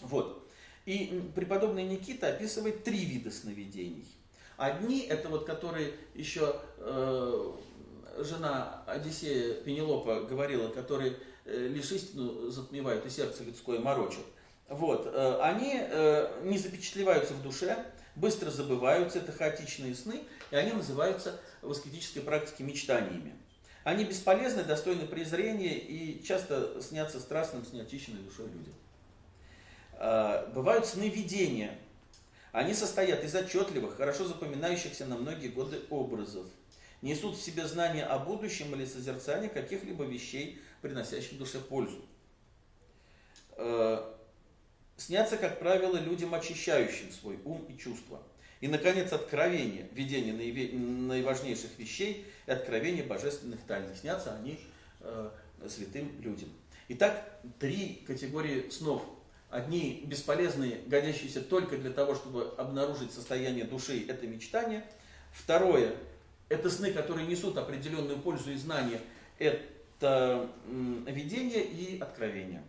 Вот. 0.00 0.47
И 0.88 1.22
преподобный 1.34 1.84
Никита 1.84 2.28
описывает 2.28 2.82
три 2.82 3.04
вида 3.04 3.30
сновидений. 3.30 4.06
Одни, 4.56 5.02
это 5.02 5.28
вот 5.28 5.44
которые 5.44 5.92
еще 6.14 6.56
э, 6.78 7.52
жена 8.16 8.84
Одиссея 8.86 9.60
Пенелопа 9.60 10.22
говорила, 10.22 10.70
которые 10.70 11.18
э, 11.44 11.66
лишь 11.66 11.92
истину 11.92 12.48
затмевают 12.48 13.04
и 13.04 13.10
сердце 13.10 13.44
людское 13.44 13.78
морочат. 13.80 14.24
Вот, 14.70 15.04
э, 15.04 15.40
они 15.42 15.74
э, 15.74 16.40
не 16.44 16.56
запечатлеваются 16.56 17.34
в 17.34 17.42
душе, 17.42 17.76
быстро 18.16 18.50
забываются, 18.50 19.18
это 19.18 19.32
хаотичные 19.32 19.94
сны, 19.94 20.22
и 20.50 20.56
они 20.56 20.72
называются 20.72 21.38
в 21.60 21.70
аскетической 21.70 22.22
практике 22.22 22.64
мечтаниями. 22.64 23.34
Они 23.84 24.06
бесполезны, 24.06 24.64
достойны 24.64 25.06
презрения 25.06 25.76
и 25.76 26.24
часто 26.24 26.80
снятся 26.80 27.20
страстным, 27.20 27.66
с 27.66 27.74
неочищенной 27.74 28.22
душой 28.22 28.46
людям. 28.46 28.72
А, 29.98 30.46
бывают 30.54 30.86
сны 30.86 31.08
видения. 31.08 31.76
Они 32.52 32.72
состоят 32.72 33.24
из 33.24 33.34
отчетливых, 33.34 33.96
хорошо 33.96 34.24
запоминающихся 34.24 35.04
на 35.06 35.16
многие 35.16 35.48
годы 35.48 35.80
образов. 35.90 36.46
Несут 37.02 37.36
в 37.36 37.42
себе 37.42 37.66
знания 37.66 38.04
о 38.04 38.18
будущем 38.18 38.74
или 38.74 38.84
созерцание 38.84 39.50
каких-либо 39.50 40.04
вещей, 40.04 40.60
приносящих 40.82 41.36
душе 41.36 41.58
пользу. 41.58 42.04
А, 43.56 44.16
снятся, 44.96 45.36
как 45.36 45.58
правило, 45.58 45.96
людям, 45.96 46.32
очищающим 46.32 47.10
свой 47.10 47.38
ум 47.44 47.64
и 47.68 47.76
чувства. 47.76 48.22
И, 48.60 48.68
наконец, 48.68 49.12
откровение, 49.12 49.88
видение 49.92 50.32
наиважнейших 50.32 51.76
вещей 51.76 52.24
и 52.46 52.50
откровение 52.50 53.04
божественных 53.04 53.60
тайн. 53.66 53.94
Снятся 53.94 54.34
они 54.34 54.58
э, 55.00 55.30
святым 55.68 56.20
людям. 56.20 56.48
Итак, 56.88 57.40
три 57.60 58.02
категории 58.06 58.68
снов– 58.70 59.04
Одни 59.50 60.02
бесполезные, 60.04 60.82
годящиеся 60.86 61.40
только 61.40 61.78
для 61.78 61.90
того, 61.90 62.14
чтобы 62.14 62.52
обнаружить 62.58 63.12
состояние 63.12 63.64
души, 63.64 64.04
это 64.06 64.26
мечтание. 64.26 64.84
Второе, 65.32 65.94
это 66.50 66.68
сны, 66.68 66.92
которые 66.92 67.26
несут 67.26 67.56
определенную 67.56 68.18
пользу 68.18 68.50
и 68.50 68.56
знания, 68.56 69.00
это 69.38 70.50
видение 71.06 71.64
и 71.64 71.98
откровение. 71.98 72.62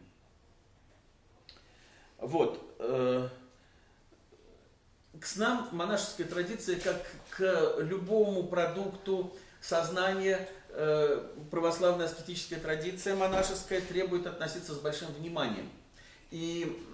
Вот. 2.17 2.75
Э, 2.79 3.27
к 5.19 5.25
снам 5.25 5.67
монашеская 5.71 6.27
традиция, 6.27 6.79
как 6.79 7.05
к 7.29 7.75
любому 7.79 8.43
продукту 8.43 9.35
сознания, 9.61 10.47
э, 10.69 11.27
православная 11.51 12.05
аскетическая 12.05 12.59
традиция 12.59 13.15
монашеская 13.15 13.81
требует 13.81 14.27
относиться 14.27 14.73
с 14.73 14.79
большим 14.79 15.09
вниманием. 15.13 15.69
И 16.31 16.85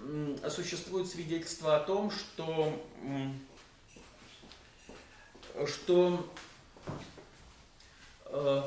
существует 0.50 1.08
свидетельство 1.08 1.76
о 1.76 1.80
том, 1.82 2.10
что, 2.10 2.82
что 5.68 6.32
э, 8.28 8.62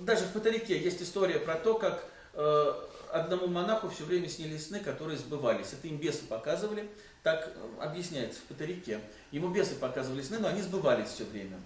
даже 0.00 0.24
в 0.24 0.32
Патарике 0.32 0.80
есть 0.80 1.02
история 1.02 1.38
про 1.38 1.56
то, 1.56 1.74
как 1.74 2.06
э, 2.32 2.72
одному 3.12 3.48
монаху 3.48 3.90
все 3.90 4.04
время 4.04 4.28
снились 4.28 4.68
сны, 4.68 4.80
которые 4.80 5.18
сбывались. 5.18 5.72
Это 5.72 5.88
им 5.88 5.98
бесы 5.98 6.24
показывали, 6.24 6.88
так 7.22 7.52
объясняется 7.80 8.40
в 8.40 8.44
Патарике. 8.44 9.00
Ему 9.30 9.48
бесы 9.48 9.74
показывали 9.74 10.22
сны, 10.22 10.38
но 10.38 10.48
они 10.48 10.62
сбывались 10.62 11.08
все 11.08 11.24
время. 11.24 11.58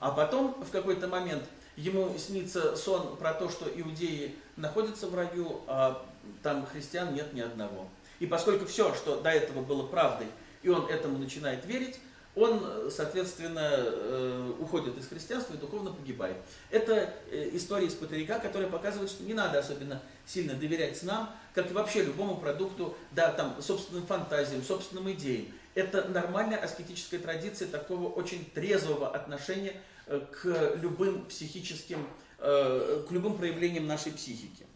А 0.00 0.10
потом 0.10 0.54
в 0.62 0.70
какой-то 0.70 1.06
момент 1.06 1.44
ему 1.76 2.16
снится 2.18 2.76
сон 2.76 3.16
про 3.16 3.34
то, 3.34 3.48
что 3.48 3.66
иудеи 3.68 4.34
находятся 4.56 5.06
в 5.06 5.14
раю, 5.14 5.62
а 5.66 6.04
там 6.42 6.66
христиан 6.66 7.14
нет 7.14 7.32
ни 7.32 7.40
одного. 7.40 7.88
И 8.20 8.26
поскольку 8.26 8.66
все, 8.66 8.94
что 8.94 9.20
до 9.20 9.30
этого 9.30 9.62
было 9.62 9.86
правдой, 9.86 10.28
и 10.62 10.68
он 10.68 10.86
этому 10.86 11.18
начинает 11.18 11.64
верить, 11.66 11.98
он, 12.36 12.90
соответственно, 12.90 13.70
э, 13.74 14.52
уходит 14.58 14.98
из 14.98 15.06
христианства 15.06 15.54
и 15.54 15.56
духовно 15.56 15.92
погибает. 15.92 16.36
Это 16.70 17.14
э, 17.30 17.50
история 17.52 17.86
из 17.86 17.94
Патерика, 17.94 18.40
которая 18.40 18.68
показывает, 18.68 19.08
что 19.08 19.22
не 19.22 19.34
надо 19.34 19.60
особенно 19.60 20.02
сильно 20.26 20.54
доверять 20.54 21.00
нам, 21.04 21.30
как 21.54 21.70
и 21.70 21.74
вообще 21.74 22.02
любому 22.02 22.36
продукту, 22.36 22.96
да, 23.12 23.30
там, 23.30 23.62
собственным 23.62 24.04
фантазиям, 24.06 24.64
собственным 24.64 25.12
идеям. 25.12 25.46
Это 25.74 26.08
нормальная 26.08 26.58
аскетическая 26.58 27.20
традиция 27.20 27.68
такого 27.68 28.08
очень 28.08 28.44
трезвого 28.46 29.14
отношения 29.14 29.80
э, 30.06 30.20
к 30.32 30.76
любым 30.76 31.26
психическим, 31.26 32.06
к 32.36 33.06
любым 33.10 33.38
проявлениям 33.38 33.86
нашей 33.86 34.12
психики. 34.12 34.66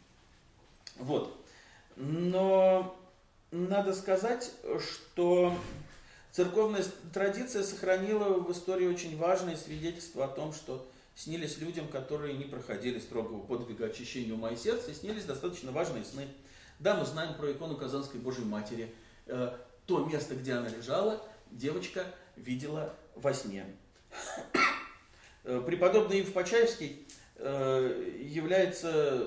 Вот. 0.96 1.37
Но 1.98 2.96
надо 3.50 3.92
сказать, 3.92 4.52
что 4.78 5.52
церковная 6.30 6.84
традиция 7.12 7.64
сохранила 7.64 8.38
в 8.38 8.52
истории 8.52 8.86
очень 8.86 9.18
важное 9.18 9.56
свидетельство 9.56 10.24
о 10.24 10.28
том, 10.28 10.52
что 10.52 10.88
снились 11.16 11.58
людям, 11.58 11.88
которые 11.88 12.34
не 12.34 12.44
проходили 12.44 13.00
строгого 13.00 13.40
подвига 13.40 13.86
очищения 13.86 14.32
ума 14.32 14.52
и 14.52 14.56
сердца, 14.56 14.92
и 14.92 14.94
снились 14.94 15.24
достаточно 15.24 15.72
важные 15.72 16.04
сны. 16.04 16.28
Да, 16.78 16.94
мы 16.94 17.04
знаем 17.04 17.34
про 17.34 17.50
икону 17.50 17.76
Казанской 17.76 18.20
Божьей 18.20 18.44
Матери. 18.44 18.94
Э, 19.26 19.56
то 19.86 20.04
место, 20.04 20.36
где 20.36 20.52
она 20.52 20.68
лежала, 20.68 21.20
девочка 21.50 22.06
видела 22.36 22.94
во 23.16 23.34
сне. 23.34 23.66
Э, 25.42 25.60
преподобный 25.66 26.20
Ив 26.20 26.32
Почаевский 26.32 27.04
э, 27.34 28.12
является 28.20 29.24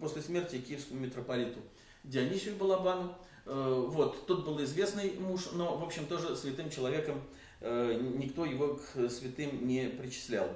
после 0.00 0.22
смерти 0.22 0.60
киевскому 0.60 1.00
митрополиту 1.00 1.58
Дионисию 2.04 2.56
Балабану. 2.56 3.14
Э, 3.46 3.84
вот, 3.88 4.26
тот 4.26 4.44
был 4.44 4.62
известный 4.62 5.12
муж, 5.18 5.48
но, 5.52 5.76
в 5.76 5.84
общем, 5.84 6.06
тоже 6.06 6.36
святым 6.36 6.70
человеком 6.70 7.20
э, 7.60 7.98
никто 8.16 8.44
его 8.44 8.76
к 8.76 9.10
святым 9.10 9.66
не 9.66 9.88
причислял. 9.88 10.48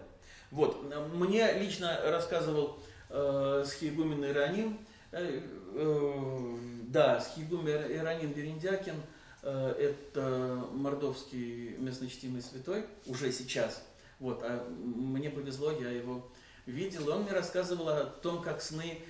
Вот, 0.51 0.85
мне 1.15 1.51
лично 1.55 1.99
рассказывал 2.05 2.79
э, 3.09 3.65
схиегумен 3.67 4.25
Иронин, 4.27 4.77
э, 5.11 5.41
э, 5.75 6.57
да, 6.89 7.21
схиегумен 7.21 7.91
Иронин 7.91 8.33
Верендякин, 8.33 8.97
э, 9.43 9.75
это 9.79 10.67
мордовский 10.73 11.77
местночтимый 11.79 12.43
святой, 12.43 12.85
уже 13.07 13.33
сейчас. 13.33 13.83
Вот, 14.21 14.43
а 14.43 14.69
мне 14.69 15.31
повезло, 15.31 15.73
я 15.73 15.91
его 15.91 16.31
видел, 16.67 17.11
он 17.11 17.23
мне 17.23 17.33
рассказывал 17.33 17.89
о 17.89 18.05
том, 18.05 18.43
как 18.43 18.61
сны 18.61 18.99
э, 18.99 19.03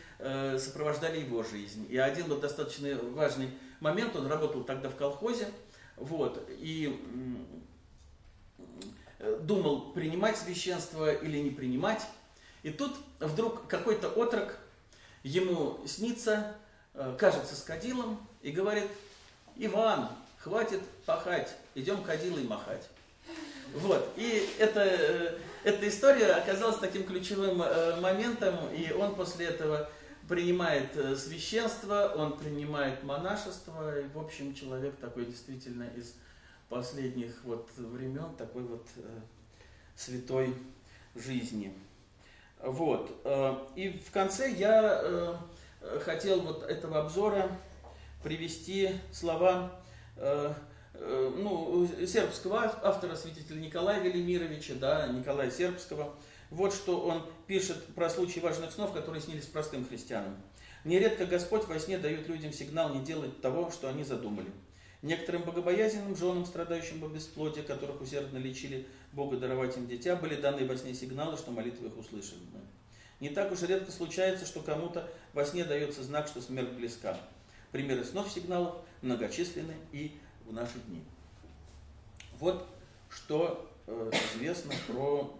сопровождали 0.59 1.21
его 1.21 1.43
жизнь. 1.43 1.87
И 1.91 1.97
один 1.97 2.27
вот 2.27 2.41
достаточно 2.41 2.97
важный 3.15 3.51
момент, 3.83 4.15
он 4.15 4.27
работал 4.29 4.63
тогда 4.63 4.89
в 4.89 4.97
колхозе, 4.97 5.49
вот, 5.97 6.49
и 6.49 7.01
э, 9.19 9.41
думал, 9.43 9.93
принимать 9.93 10.37
священство 10.37 11.13
или 11.13 11.39
не 11.39 11.51
принимать. 11.51 12.03
И 12.63 12.71
тут 12.71 12.95
вдруг 13.21 13.67
какой-то 13.67 14.09
отрок 14.09 14.59
ему 15.23 15.81
снится, 15.87 16.55
э, 16.95 17.17
кажется 17.19 17.57
с 17.57 17.63
кадилом, 17.63 18.19
и 18.41 18.53
говорит, 18.53 18.89
Иван, 19.57 20.09
хватит 20.39 20.81
пахать, 21.05 21.55
идем 21.75 22.03
кадилой 22.03 22.45
махать. 22.45 22.89
Вот, 23.75 24.09
и 24.17 24.49
это, 24.59 24.81
э, 24.81 25.39
эта 25.65 25.89
история 25.89 26.33
оказалась 26.33 26.79
таким 26.79 27.05
ключевым 27.05 27.59
моментом, 28.01 28.55
и 28.73 28.93
он 28.93 29.15
после 29.15 29.47
этого 29.47 29.89
принимает 30.29 30.97
э, 30.97 31.17
священство, 31.17 32.13
он 32.17 32.37
принимает 32.37 33.03
монашество, 33.03 33.99
и, 33.99 34.09
в 34.09 34.19
общем, 34.19 34.55
человек 34.55 34.97
такой 34.97 35.27
действительно 35.27 35.85
из 35.97 36.15
последних 36.69 37.43
вот 37.45 37.69
времен, 37.77 38.35
такой 38.37 38.63
вот 38.63 38.87
э, 38.97 39.21
святой 39.97 40.55
жизни. 41.15 41.77
Вот. 42.63 43.21
Э, 43.25 43.57
и 43.75 43.91
в 43.91 44.11
конце 44.11 44.51
я 44.51 45.01
э, 45.03 45.35
хотел 46.05 46.41
вот 46.41 46.63
этого 46.63 47.01
обзора 47.01 47.51
привести 48.23 48.91
слова 49.11 49.73
э, 50.17 50.53
э, 50.95 51.33
ну, 51.37 51.89
сербского 52.07 52.73
автора, 52.83 53.17
святителя 53.17 53.59
Николая 53.61 54.01
Велимировича, 54.01 54.75
да, 54.81 55.09
Николая 55.09 55.51
Сербского. 55.51 56.15
Вот 56.53 56.75
что 56.75 57.01
он 57.01 57.23
пишет 57.47 57.83
про 57.95 58.11
случаи 58.11 58.41
важных 58.41 58.73
снов, 58.73 58.93
которые 58.93 59.23
снились 59.23 59.47
простым 59.47 59.89
христианам. 59.89 60.37
Нередко 60.85 61.25
Господь 61.25 61.65
во 61.67 61.79
сне 61.79 61.97
дает 61.97 62.29
людям 62.29 62.53
сигнал 62.53 62.95
не 62.95 63.03
делать 63.03 63.41
того, 63.41 63.71
что 63.71 63.89
они 63.89 64.05
задумали. 64.05 64.51
Некоторым 65.01 65.45
богобоязненным 65.45 66.15
женам, 66.15 66.45
страдающим 66.45 67.01
по 67.01 67.07
бесплодию, 67.07 67.65
которых 67.65 68.03
усердно 68.03 68.37
лечили 68.37 68.87
Бога 69.13 69.39
даровать 69.39 69.79
им 69.79 69.87
дитя, 69.87 70.15
были 70.15 70.39
даны 70.39 70.67
во 70.67 70.77
сне 70.77 70.93
сигналы, 70.93 71.39
что 71.39 71.53
молитвы 71.53 71.89
их 71.89 71.97
услышаны. 71.97 72.43
Не 73.19 73.31
так 73.31 73.51
уж 73.51 73.63
редко 73.63 73.91
случается, 73.91 74.45
что 74.45 74.61
кому-то 74.61 75.09
во 75.33 75.47
сне 75.47 75.65
дается 75.65 76.03
знак, 76.03 76.29
что 76.29 76.43
смерть 76.43 76.73
близка. 76.73 77.17
Примеры 77.71 78.05
снов 78.05 78.31
сигналов 78.31 78.77
многочисленны 79.01 79.75
и 79.93 80.19
в 80.45 80.53
наши 80.53 80.79
дни. 80.87 81.03
Вот 82.39 82.67
что 83.09 83.71
э, 83.87 84.11
известно 84.35 84.75
про 84.87 85.35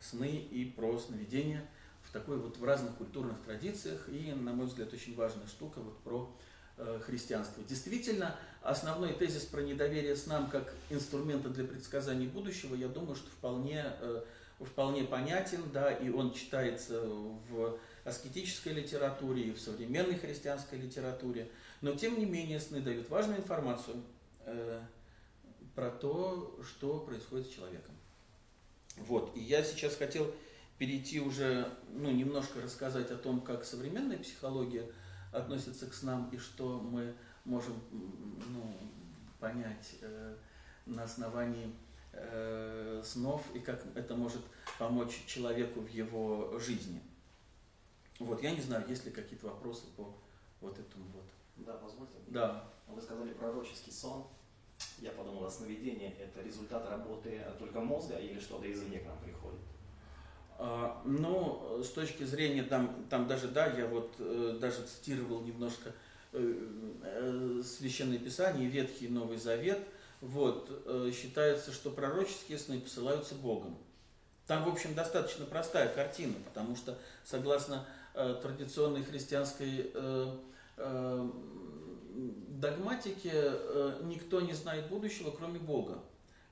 сны 0.00 0.36
и 0.36 0.64
про 0.64 0.98
сновидения 0.98 1.64
в 2.02 2.12
такой 2.12 2.38
вот 2.38 2.56
в 2.56 2.64
разных 2.64 2.94
культурных 2.96 3.40
традициях 3.42 4.08
и, 4.08 4.32
на 4.32 4.52
мой 4.52 4.66
взгляд, 4.66 4.92
очень 4.92 5.14
важная 5.14 5.46
штука 5.46 5.80
вот 5.80 5.98
про 5.98 6.36
э, 6.76 7.00
христианство. 7.04 7.62
Действительно, 7.64 8.36
основной 8.62 9.12
тезис 9.12 9.44
про 9.44 9.60
недоверие 9.60 10.16
снам 10.16 10.48
как 10.48 10.74
инструмента 10.88 11.48
для 11.48 11.64
предсказания 11.64 12.26
будущего, 12.26 12.74
я 12.74 12.88
думаю, 12.88 13.14
что 13.14 13.28
вполне, 13.30 13.84
э, 14.00 14.22
вполне 14.60 15.04
понятен, 15.04 15.62
да, 15.72 15.92
и 15.92 16.08
он 16.10 16.32
читается 16.32 17.02
в 17.04 17.78
аскетической 18.04 18.72
литературе 18.72 19.44
и 19.44 19.52
в 19.52 19.60
современной 19.60 20.18
христианской 20.18 20.78
литературе. 20.78 21.50
Но, 21.80 21.94
тем 21.94 22.18
не 22.18 22.26
менее, 22.26 22.60
сны 22.60 22.80
дают 22.80 23.08
важную 23.08 23.38
информацию 23.38 24.02
э, 24.46 24.80
про 25.74 25.90
то, 25.90 26.58
что 26.66 26.98
происходит 27.00 27.46
с 27.46 27.50
человеком. 27.50 27.94
Вот, 29.06 29.36
и 29.36 29.40
я 29.40 29.62
сейчас 29.62 29.96
хотел 29.96 30.32
перейти 30.78 31.20
уже, 31.20 31.68
ну, 31.90 32.10
немножко 32.10 32.60
рассказать 32.60 33.10
о 33.10 33.16
том, 33.16 33.40
как 33.40 33.64
современная 33.64 34.18
психология 34.18 34.90
относится 35.32 35.86
к 35.86 35.94
снам 35.94 36.28
и 36.32 36.38
что 36.38 36.80
мы 36.80 37.14
можем 37.44 37.74
ну, 37.90 38.76
понять 39.38 39.96
э, 40.00 40.36
на 40.86 41.04
основании 41.04 41.74
э, 42.12 43.02
снов 43.04 43.44
и 43.54 43.60
как 43.60 43.84
это 43.94 44.14
может 44.14 44.42
помочь 44.78 45.24
человеку 45.26 45.80
в 45.80 45.88
его 45.88 46.58
жизни. 46.58 47.02
Вот, 48.18 48.42
я 48.42 48.50
не 48.50 48.60
знаю, 48.60 48.86
есть 48.88 49.04
ли 49.06 49.10
какие-то 49.10 49.46
вопросы 49.46 49.86
по 49.96 50.14
вот 50.60 50.78
этому 50.78 51.04
вот. 51.14 51.24
Да, 51.56 51.74
позвольте. 51.74 52.14
Да. 52.28 52.64
Вы 52.86 53.00
сказали 53.00 53.32
пророческий 53.32 53.92
сон. 53.92 54.26
Я 54.98 55.10
подумал, 55.12 55.46
а 55.46 55.50
сновидение– 55.50 56.14
это 56.20 56.42
результат 56.42 56.88
работы 56.88 57.40
только 57.58 57.80
мозга 57.80 58.16
или 58.16 58.38
что-то 58.38 58.70
извне 58.70 58.98
к 58.98 59.06
нам 59.06 59.18
приходит? 59.18 59.60
А, 60.62 61.00
ну, 61.06 61.80
с 61.82 61.88
точки 61.88 62.24
зрения, 62.24 62.62
там, 62.62 63.06
там 63.08 63.26
даже, 63.26 63.48
да, 63.48 63.66
я 63.66 63.86
вот 63.86 64.14
э, 64.18 64.58
даже 64.60 64.82
цитировал 64.82 65.40
немножко 65.40 65.94
э, 66.32 66.54
э, 67.02 67.62
Священное 67.64 68.18
Писание, 68.18 68.68
Ветхий 68.68 69.06
и 69.06 69.08
Новый 69.08 69.38
Завет, 69.38 69.80
вот, 70.20 70.68
считается, 71.14 71.72
что 71.72 71.88
пророческие 71.88 72.58
сны 72.58 72.78
посылаются 72.78 73.34
Богом. 73.34 73.78
Там, 74.46 74.64
в 74.64 74.68
общем, 74.68 74.94
достаточно 74.94 75.46
простая 75.46 75.88
картина, 75.88 76.34
потому 76.44 76.76
что, 76.76 76.98
согласно 77.24 77.86
традиционной 78.12 79.02
христианской 79.02 79.90
догматике, 82.60 83.30
э, 83.32 84.00
никто 84.04 84.40
не 84.40 84.52
знает 84.52 84.88
будущего, 84.88 85.30
кроме 85.30 85.58
Бога. 85.58 85.98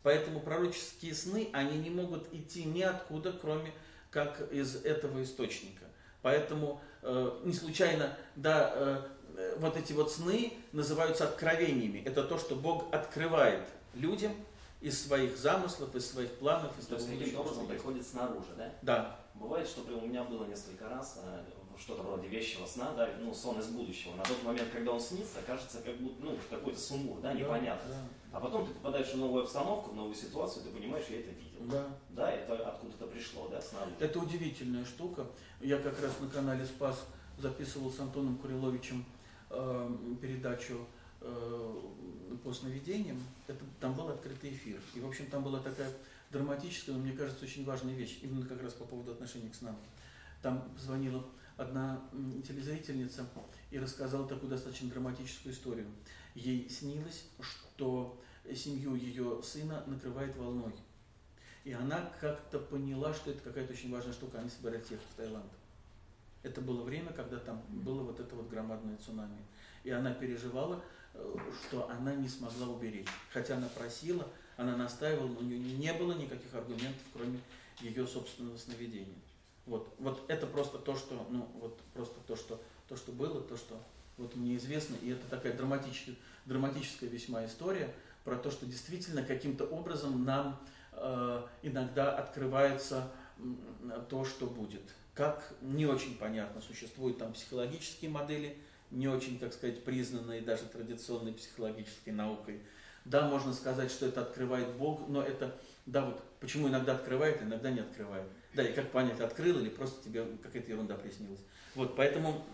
Поэтому 0.03 0.41
пророческие 0.41 1.15
сны, 1.15 1.49
они 1.53 1.79
не 1.79 1.91
могут 1.91 2.33
идти 2.33 2.65
ниоткуда, 2.65 3.33
кроме 3.33 3.73
как 4.11 4.53
из 4.53 4.77
этого 4.77 5.23
источника. 5.23 5.85
Поэтому 6.23 6.81
э, 7.03 7.41
не 7.45 7.53
случайно, 7.53 8.17
да, 8.37 8.73
э, 8.75 9.03
э 9.37 9.57
вот 9.59 9.77
эти 9.77 9.93
вот 9.93 10.11
сны 10.11 10.53
называются 10.73 11.25
откровениями. 11.25 12.03
Это 12.05 12.25
то, 12.25 12.39
что 12.39 12.57
Бог 12.57 12.93
открывает 12.93 13.69
людям 13.95 14.33
из 14.81 15.01
своих 15.01 15.37
замыслов, 15.37 15.95
из 15.95 16.11
своих 16.11 16.31
планов, 16.39 16.77
из 16.79 16.87
то 16.87 16.97
того, 16.97 17.09
каким 17.19 17.39
образом 17.39 17.67
приходит 17.67 18.07
снаружи, 18.07 18.49
да? 18.57 18.73
Да. 18.83 19.21
Бывает, 19.35 19.69
что 19.69 19.83
у 19.83 20.01
меня 20.01 20.25
было 20.25 20.45
несколько 20.47 20.89
раз 20.89 21.21
что-то 21.79 22.03
вроде 22.03 22.29
вещего 22.29 22.67
сна, 22.67 22.93
да, 22.97 23.09
ну, 23.21 23.33
сон 23.33 23.59
из 23.61 23.69
будущего. 23.69 24.15
На 24.17 24.23
тот 24.25 24.43
момент, 24.43 24.69
когда 24.73 24.93
он 24.93 25.01
снится, 25.01 25.39
кажется, 25.47 25.81
как 25.83 25.97
будто, 25.99 26.25
ну, 26.25 26.37
какой-то 26.51 26.79
сумбур, 26.79 27.21
да, 27.21 27.33
непонятно. 27.33 27.91
Да, 27.91 28.39
А 28.39 28.41
потом 28.41 28.67
ты 28.67 28.75
попадаешь 28.75 29.09
в 29.13 29.17
новую 29.17 29.45
обстановку, 29.45 29.91
в 29.91 29.97
новую 29.97 30.15
ситуацию, 30.15 30.65
ты 30.65 30.71
понимаешь, 30.71 31.05
я 31.09 31.21
это 31.21 31.31
видел. 31.31 31.71
да. 31.71 31.87
Да, 32.11 32.31
это 32.33 32.69
откуда-то 32.69 33.07
пришло, 33.07 33.49
да, 33.49 33.61
снаружи. 33.61 33.95
Это 34.01 34.19
удивительная 34.19 34.85
штука. 34.85 35.27
Я 35.61 35.79
как 35.79 36.01
раз 36.03 36.13
на 36.21 36.29
канале 36.29 36.67
Спас 36.67 37.07
записывал 37.39 37.93
с 37.93 38.01
Антоном 38.01 38.37
Куриловичем 38.39 39.05
э, 39.51 39.91
передачу 40.21 40.85
э, 41.21 41.75
по 42.43 42.53
сновидениям. 42.53 43.23
Это, 43.47 43.65
там 43.81 43.95
был 43.95 44.09
открытый 44.09 44.51
эфир. 44.51 44.81
И, 44.95 45.01
в 45.01 45.07
общем, 45.07 45.27
там 45.27 45.45
была 45.45 45.61
такая 45.61 45.91
драматическая, 46.31 46.95
но 46.95 47.01
мне 47.03 47.13
кажется, 47.13 47.45
очень 47.45 47.65
важная 47.65 47.95
вещь, 47.95 48.19
именно 48.23 48.45
как 48.45 48.63
раз 48.63 48.73
по 48.75 48.85
поводу 48.85 49.13
отношений 49.13 49.49
к 49.49 49.55
снам. 49.55 49.77
Там 50.43 50.69
позвонила 50.75 51.25
одна 51.59 52.01
телезрительница 52.47 53.27
и 53.71 53.79
рассказала 53.79 54.27
такую 54.27 54.49
достаточно 54.49 54.89
драматическую 54.89 55.53
историю. 55.53 55.87
Ей 56.35 56.71
снилось, 56.71 57.25
что 57.41 58.19
семью 58.55 58.95
ее 58.95 59.43
сына 59.43 59.83
накрывает 59.87 60.35
волной. 60.37 60.73
И 61.65 61.73
она 61.73 62.11
как-то 62.21 62.61
поняла, 62.61 63.13
что 63.13 63.31
это 63.31 63.41
какая-то 63.43 63.73
очень 63.73 63.93
важная 63.93 64.13
штука, 64.13 64.39
они 64.39 64.49
собираются 64.49 64.95
ехать 64.95 65.07
в 65.13 65.17
Таиланд. 65.17 65.53
Это 66.43 66.61
было 66.61 66.83
время, 66.83 67.13
когда 67.13 67.39
там 67.39 67.63
было 67.69 68.03
вот 68.05 68.21
это 68.21 68.35
вот 68.37 68.49
громадное 68.49 68.97
цунами. 68.97 69.45
И 69.83 69.91
она 69.91 70.15
переживала, 70.15 70.83
э, 71.15 71.37
что 71.67 71.91
она 71.91 72.15
не 72.15 72.29
смогла 72.29 72.69
уберечь. 72.69 73.09
Хотя 73.33 73.57
она 73.57 73.69
просила, 73.69 74.27
она 74.57 74.77
настаивала, 74.77 75.27
но 75.27 75.41
у 75.41 75.43
нее 75.43 75.59
не 75.59 75.93
было 75.93 76.13
никаких 76.13 76.55
аргументов, 76.55 77.03
кроме 77.13 77.41
ее 77.81 78.07
собственного 78.07 78.57
сновидения. 78.57 79.19
Вот, 79.69 79.95
вот 79.99 80.25
это 80.29 80.47
просто 80.47 80.79
то, 80.79 80.97
что, 80.97 81.27
ну, 81.31 81.47
вот 81.61 81.79
просто 81.93 82.17
то, 82.27 82.37
что, 82.37 82.61
то, 82.89 82.97
что 82.97 83.13
было, 83.13 83.43
то, 83.43 83.57
что 83.57 83.79
вот 84.17 84.35
мне 84.35 84.57
известно, 84.57 84.97
и 85.03 85.11
это 85.11 85.27
такая 85.29 85.53
драматическая, 85.53 86.17
драматическая 86.47 87.09
весьма 87.09 87.45
история 87.45 87.95
про 88.25 88.37
то, 88.37 88.51
что 88.51 88.65
действительно 88.65 89.23
каким-то 89.23 89.65
образом 89.65 90.25
нам 90.25 90.59
э, 90.93 91.43
иногда 91.63 92.17
открывается 92.17 93.11
то, 94.09 94.25
что 94.25 94.47
будет. 94.47 94.83
Как 95.15 95.53
не 95.61 95.85
очень 95.85 96.17
понятно, 96.17 96.61
существуют 96.63 97.19
там 97.19 97.35
психологические 97.35 98.11
модели, 98.11 98.57
не 98.91 99.07
очень, 99.07 99.39
так 99.39 99.53
сказать, 99.53 99.85
признанные 99.85 100.41
даже 100.41 100.65
традиционной 100.65 101.35
психологической 101.35 102.13
наукой. 102.13 102.61
Да, 103.05 103.29
можно 103.29 103.53
сказать, 103.53 103.91
что 103.91 104.07
это 104.07 104.23
открывает 104.23 104.73
Бог, 104.77 105.09
но 105.09 105.23
это, 105.23 105.55
да, 105.87 106.07
вот 106.07 106.23
почему 106.41 106.69
иногда 106.69 106.95
открывает, 106.95 107.43
иногда 107.43 107.71
не 107.71 107.81
открывает. 107.81 108.27
Да, 108.55 108.63
и 108.63 108.73
как 108.73 108.91
понять, 108.91 109.21
открыл 109.21 109.59
или 109.61 109.69
просто 109.69 110.03
тебе 110.03 110.25
какая-то 110.43 110.71
ерунда 110.71 110.95
приснилась. 110.95 111.41
Вот, 111.75 111.95
поэтому 111.97 112.45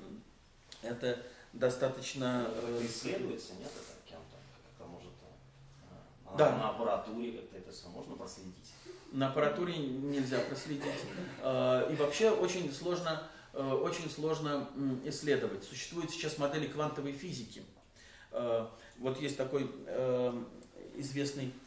это 0.82 1.22
достаточно... 1.52 2.48
Это 2.48 2.82
э, 2.82 2.86
исследуется, 2.86 3.54
нет, 3.54 3.70
это 3.74 4.10
кем-то? 4.10 4.36
Как 4.76 4.88
может 4.88 5.12
э, 5.22 6.30
на, 6.32 6.36
да. 6.36 6.56
на 6.56 6.70
аппаратуре 6.70 7.32
как-то 7.32 7.58
это 7.58 7.72
все 7.72 7.88
можно 7.88 8.16
проследить? 8.16 8.72
На 9.12 9.30
аппаратуре 9.30 9.76
нельзя 9.76 10.40
проследить. 10.40 10.84
Э, 11.42 11.88
и 11.90 11.94
вообще 11.94 12.30
очень 12.30 12.72
сложно, 12.72 13.22
очень 13.52 14.10
сложно 14.10 14.68
исследовать. 15.04 15.62
Существуют 15.62 16.10
сейчас 16.10 16.38
модели 16.38 16.66
квантовой 16.66 17.12
физики. 17.12 17.62
Вот 18.98 19.20
есть 19.20 19.36
такой 19.36 19.70
известный 20.96 21.52
Э, 21.52 21.63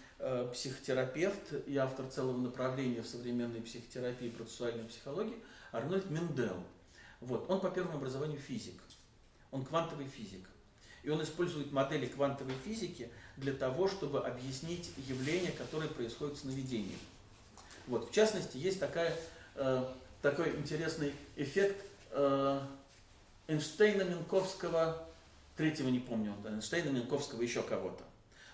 психотерапевт 0.51 1.67
и 1.67 1.77
автор 1.77 2.07
целого 2.07 2.37
направления 2.37 3.01
в 3.01 3.07
современной 3.07 3.61
психотерапии 3.61 4.27
и 4.27 4.31
процессуальной 4.31 4.85
психологии 4.85 5.37
Арнольд 5.71 6.09
Мендел. 6.09 6.63
Вот. 7.21 7.49
Он 7.49 7.59
по 7.59 7.69
первому 7.69 7.97
образованию 7.97 8.39
физик. 8.39 8.75
Он 9.51 9.63
квантовый 9.63 10.07
физик. 10.07 10.41
И 11.03 11.09
он 11.09 11.21
использует 11.23 11.71
модели 11.71 12.05
квантовой 12.07 12.55
физики 12.65 13.09
для 13.37 13.53
того, 13.53 13.87
чтобы 13.87 14.25
объяснить 14.25 14.91
явления, 15.07 15.51
которые 15.51 15.89
происходят 15.89 16.35
в 16.35 16.41
сновидениях. 16.41 16.99
Вот. 17.87 18.09
В 18.09 18.13
частности, 18.13 18.57
есть 18.57 18.79
такая, 18.79 19.15
э, 19.55 19.93
такой 20.21 20.55
интересный 20.57 21.13
эффект 21.35 21.85
э, 22.11 22.59
Эйнштейна, 23.47 24.03
Минковского, 24.03 25.07
третьего 25.55 25.89
не 25.89 25.99
помню, 25.99 26.33
Эйнштейна, 26.43 26.89
Минковского, 26.89 27.41
еще 27.41 27.61
кого-то. 27.61 28.03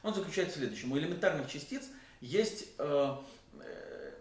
Он 0.04 0.14
заключается 0.14 0.56
в 0.56 0.60
следующем. 0.60 0.92
У 0.92 0.98
элементарных 0.98 1.50
частиц 1.50 1.84
есть 2.20 2.68
э, 2.78 3.16
э, 3.60 4.12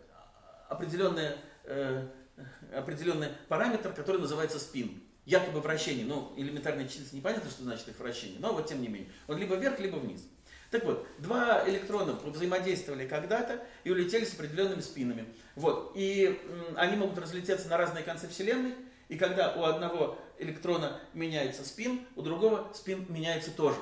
определенный, 0.68 1.32
э, 1.64 2.06
определенный 2.74 3.28
параметр, 3.48 3.92
который 3.92 4.20
называется 4.20 4.58
спин. 4.58 5.02
Якобы 5.24 5.60
вращение. 5.60 6.04
Ну, 6.04 6.32
элементарные 6.36 6.88
частицы 6.88 7.14
непонятно, 7.14 7.50
что 7.50 7.62
значит 7.62 7.88
их 7.88 7.98
вращение, 7.98 8.38
но 8.40 8.52
вот 8.52 8.66
тем 8.66 8.80
не 8.80 8.88
менее. 8.88 9.10
Он 9.28 9.38
либо 9.38 9.54
вверх, 9.56 9.78
либо 9.78 9.96
вниз. 9.96 10.22
Так 10.70 10.84
вот, 10.84 11.06
два 11.18 11.68
электрона 11.68 12.12
взаимодействовали 12.12 13.06
когда-то 13.06 13.62
и 13.84 13.90
улетели 13.90 14.24
с 14.24 14.32
определенными 14.32 14.80
спинами. 14.80 15.26
Вот. 15.54 15.92
И 15.94 16.40
они 16.76 16.96
могут 16.96 17.18
разлететься 17.18 17.68
на 17.68 17.76
разные 17.76 18.02
концы 18.02 18.26
Вселенной, 18.26 18.74
и 19.08 19.18
когда 19.18 19.52
у 19.52 19.64
одного 19.64 20.18
электрона 20.38 20.98
меняется 21.12 21.64
спин, 21.64 22.06
у 22.16 22.22
другого 22.22 22.72
спин 22.74 23.04
меняется 23.10 23.50
тоже. 23.50 23.76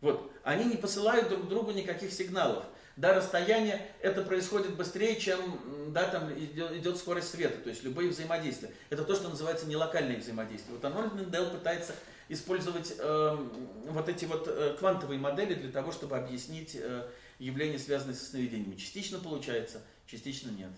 Вот. 0.00 0.32
Они 0.42 0.64
не 0.64 0.76
посылают 0.76 1.28
друг 1.28 1.48
другу 1.48 1.72
никаких 1.72 2.12
сигналов. 2.12 2.64
Да, 2.96 3.14
расстояние 3.14 3.86
это 4.02 4.22
происходит 4.22 4.76
быстрее, 4.76 5.18
чем 5.18 5.92
да, 5.92 6.08
там 6.08 6.32
идет, 6.32 6.72
идет 6.72 6.98
скорость 6.98 7.30
света, 7.30 7.58
то 7.58 7.70
есть 7.70 7.82
любые 7.82 8.10
взаимодействия. 8.10 8.70
Это 8.90 9.04
то, 9.04 9.14
что 9.14 9.28
называется 9.28 9.66
нелокальное 9.66 10.18
взаимодействие. 10.18 10.76
Вот 10.76 10.84
Арнольд 10.84 11.14
Мендел 11.14 11.50
пытается 11.50 11.94
использовать 12.28 12.94
э, 12.98 13.46
вот 13.88 14.08
эти 14.08 14.24
вот 14.24 14.46
э, 14.48 14.76
квантовые 14.78 15.18
модели 15.18 15.54
для 15.54 15.70
того, 15.70 15.92
чтобы 15.92 16.16
объяснить 16.16 16.76
э, 16.76 17.08
явления, 17.38 17.78
связанные 17.78 18.14
со 18.14 18.24
сновидениями. 18.24 18.76
Частично 18.76 19.18
получается, 19.18 19.80
частично 20.06 20.50
нет. 20.50 20.70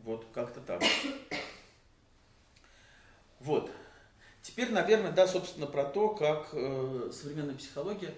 Вот, 0.00 0.26
как-то 0.32 0.60
так. 0.60 0.82
Вот. 3.40 3.72
Теперь, 4.42 4.72
наверное, 4.72 5.12
да, 5.12 5.28
собственно, 5.28 5.66
про 5.66 5.84
то, 5.84 6.10
как 6.10 6.48
э, 6.52 7.10
современная 7.12 7.54
психология, 7.54 8.12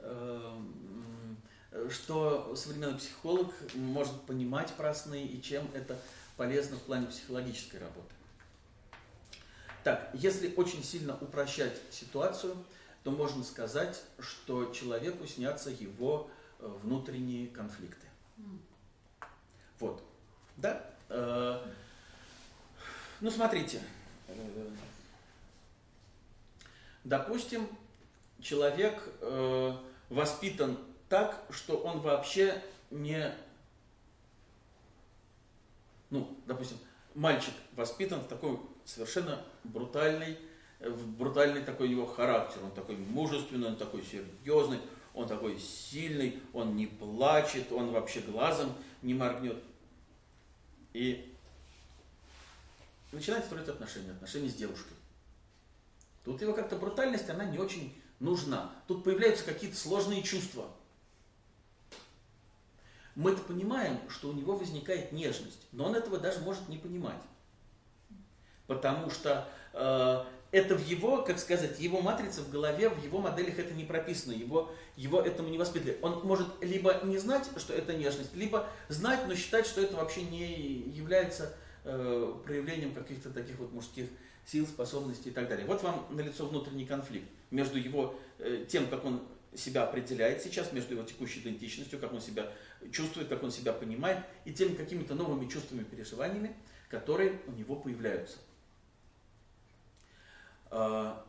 э, 0.00 0.60
что 1.90 2.54
современный 2.56 2.98
психолог 2.98 3.54
может 3.74 4.20
понимать 4.22 4.72
про 4.74 4.92
сны 4.92 5.24
и 5.24 5.40
чем 5.40 5.68
это 5.74 5.96
полезно 6.36 6.76
в 6.76 6.82
плане 6.82 7.06
психологической 7.06 7.78
работы. 7.78 8.14
Так, 9.84 10.10
если 10.14 10.52
очень 10.56 10.82
сильно 10.82 11.16
упрощать 11.20 11.80
ситуацию, 11.90 12.56
то 13.04 13.12
можно 13.12 13.44
сказать, 13.44 14.02
что 14.18 14.72
человеку 14.72 15.26
снятся 15.26 15.70
его 15.70 16.28
э, 16.58 16.66
внутренние 16.82 17.46
конфликты. 17.46 18.06
Вот. 19.78 20.02
Да? 20.56 20.84
Э, 21.08 21.64
ну, 23.20 23.30
смотрите. 23.30 23.80
Э, 27.08 27.10
допустим, 27.10 27.66
человек 28.40 29.02
воспитан 30.10 30.78
так, 31.08 31.42
что 31.50 31.78
он 31.78 32.00
вообще 32.00 32.62
не... 32.90 33.34
Ну, 36.10 36.38
допустим, 36.46 36.78
мальчик 37.14 37.52
воспитан 37.72 38.20
в 38.20 38.28
такой 38.28 38.58
совершенно 38.84 39.44
брутальный, 39.64 40.38
э, 40.80 40.90
брутальный 40.90 41.62
такой 41.62 41.90
его 41.90 42.06
характер. 42.06 42.60
Он 42.64 42.70
такой 42.70 42.96
мужественный, 42.96 43.68
он 43.68 43.76
такой 43.76 44.02
серьезный, 44.02 44.80
он 45.14 45.28
такой 45.28 45.58
сильный, 45.58 46.40
он 46.52 46.76
не 46.76 46.86
плачет, 46.86 47.72
он 47.72 47.90
вообще 47.90 48.20
глазом 48.20 48.72
не 49.02 49.14
моргнет. 49.14 49.62
И 50.94 51.34
начинает 53.12 53.44
строить 53.44 53.68
отношения, 53.68 54.12
отношения 54.12 54.48
с 54.48 54.54
девушкой. 54.54 54.94
Тут 56.28 56.42
его 56.42 56.52
как-то 56.52 56.76
брутальность, 56.76 57.30
она 57.30 57.44
не 57.44 57.58
очень 57.58 57.98
нужна. 58.20 58.70
Тут 58.86 59.02
появляются 59.02 59.44
какие-то 59.44 59.78
сложные 59.78 60.22
чувства. 60.22 60.66
Мы-то 63.14 63.40
понимаем, 63.42 63.98
что 64.10 64.28
у 64.28 64.32
него 64.32 64.54
возникает 64.54 65.10
нежность, 65.12 65.66
но 65.72 65.86
он 65.86 65.94
этого 65.94 66.18
даже 66.18 66.40
может 66.40 66.68
не 66.68 66.76
понимать 66.76 67.22
потому 68.68 69.10
что 69.10 69.48
э, 69.72 70.24
это 70.52 70.76
в 70.76 70.86
его, 70.86 71.22
как 71.22 71.40
сказать, 71.40 71.80
его 71.80 72.00
матрице 72.00 72.42
в 72.42 72.50
голове, 72.50 72.88
в 72.88 73.02
его 73.02 73.18
моделях 73.18 73.58
это 73.58 73.74
не 73.74 73.84
прописано, 73.84 74.32
его, 74.32 74.70
его 74.94 75.20
этому 75.20 75.48
не 75.48 75.58
воспитали. 75.58 75.98
Он 76.02 76.20
может 76.24 76.46
либо 76.60 77.00
не 77.02 77.18
знать, 77.18 77.48
что 77.56 77.72
это 77.72 77.94
нежность, 77.94 78.36
либо 78.36 78.68
знать, 78.88 79.20
но 79.26 79.34
считать, 79.34 79.66
что 79.66 79.80
это 79.80 79.96
вообще 79.96 80.22
не 80.22 80.90
является 80.90 81.56
э, 81.84 82.34
проявлением 82.44 82.94
каких-то 82.94 83.30
таких 83.30 83.58
вот 83.58 83.72
мужских 83.72 84.08
сил, 84.50 84.66
способностей 84.66 85.30
и 85.30 85.32
так 85.32 85.48
далее. 85.48 85.66
Вот 85.66 85.82
вам 85.82 86.06
налицо 86.10 86.46
внутренний 86.46 86.86
конфликт 86.86 87.28
между 87.50 87.78
его, 87.78 88.18
э, 88.38 88.64
тем, 88.68 88.86
как 88.88 89.04
он 89.04 89.22
себя 89.54 89.84
определяет 89.84 90.42
сейчас, 90.42 90.72
между 90.72 90.94
его 90.94 91.04
текущей 91.04 91.40
идентичностью, 91.40 91.98
как 91.98 92.12
он 92.12 92.20
себя 92.20 92.50
чувствует, 92.92 93.28
как 93.28 93.42
он 93.42 93.50
себя 93.50 93.72
понимает, 93.72 94.18
и 94.44 94.52
теми 94.52 94.74
какими-то 94.74 95.14
новыми 95.14 95.48
чувствами, 95.48 95.84
переживаниями, 95.84 96.54
которые 96.88 97.40
у 97.46 97.52
него 97.52 97.76
появляются. 97.76 98.38
А, 100.70 101.26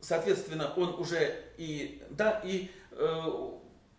соответственно, 0.00 0.72
он 0.76 0.94
уже 1.00 1.44
и, 1.56 2.02
да, 2.10 2.40
и 2.44 2.70
э, 2.92 3.50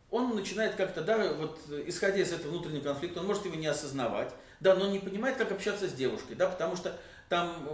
он 0.10 0.36
начинает 0.36 0.76
как-то, 0.76 1.02
да, 1.02 1.34
вот 1.34 1.60
исходя 1.86 2.18
из 2.18 2.32
этого 2.32 2.52
внутреннего 2.52 2.84
конфликта, 2.84 3.20
он 3.20 3.28
может 3.28 3.46
его 3.46 3.56
не 3.56 3.68
осознавать, 3.68 4.34
да, 4.60 4.76
но 4.76 4.90
не 4.90 5.00
понимает, 5.00 5.38
как 5.38 5.52
общаться 5.52 5.88
с 5.88 5.94
девушкой, 5.94 6.36
да, 6.36 6.48
потому 6.48 6.76
что 6.76 6.98
там 7.30 7.68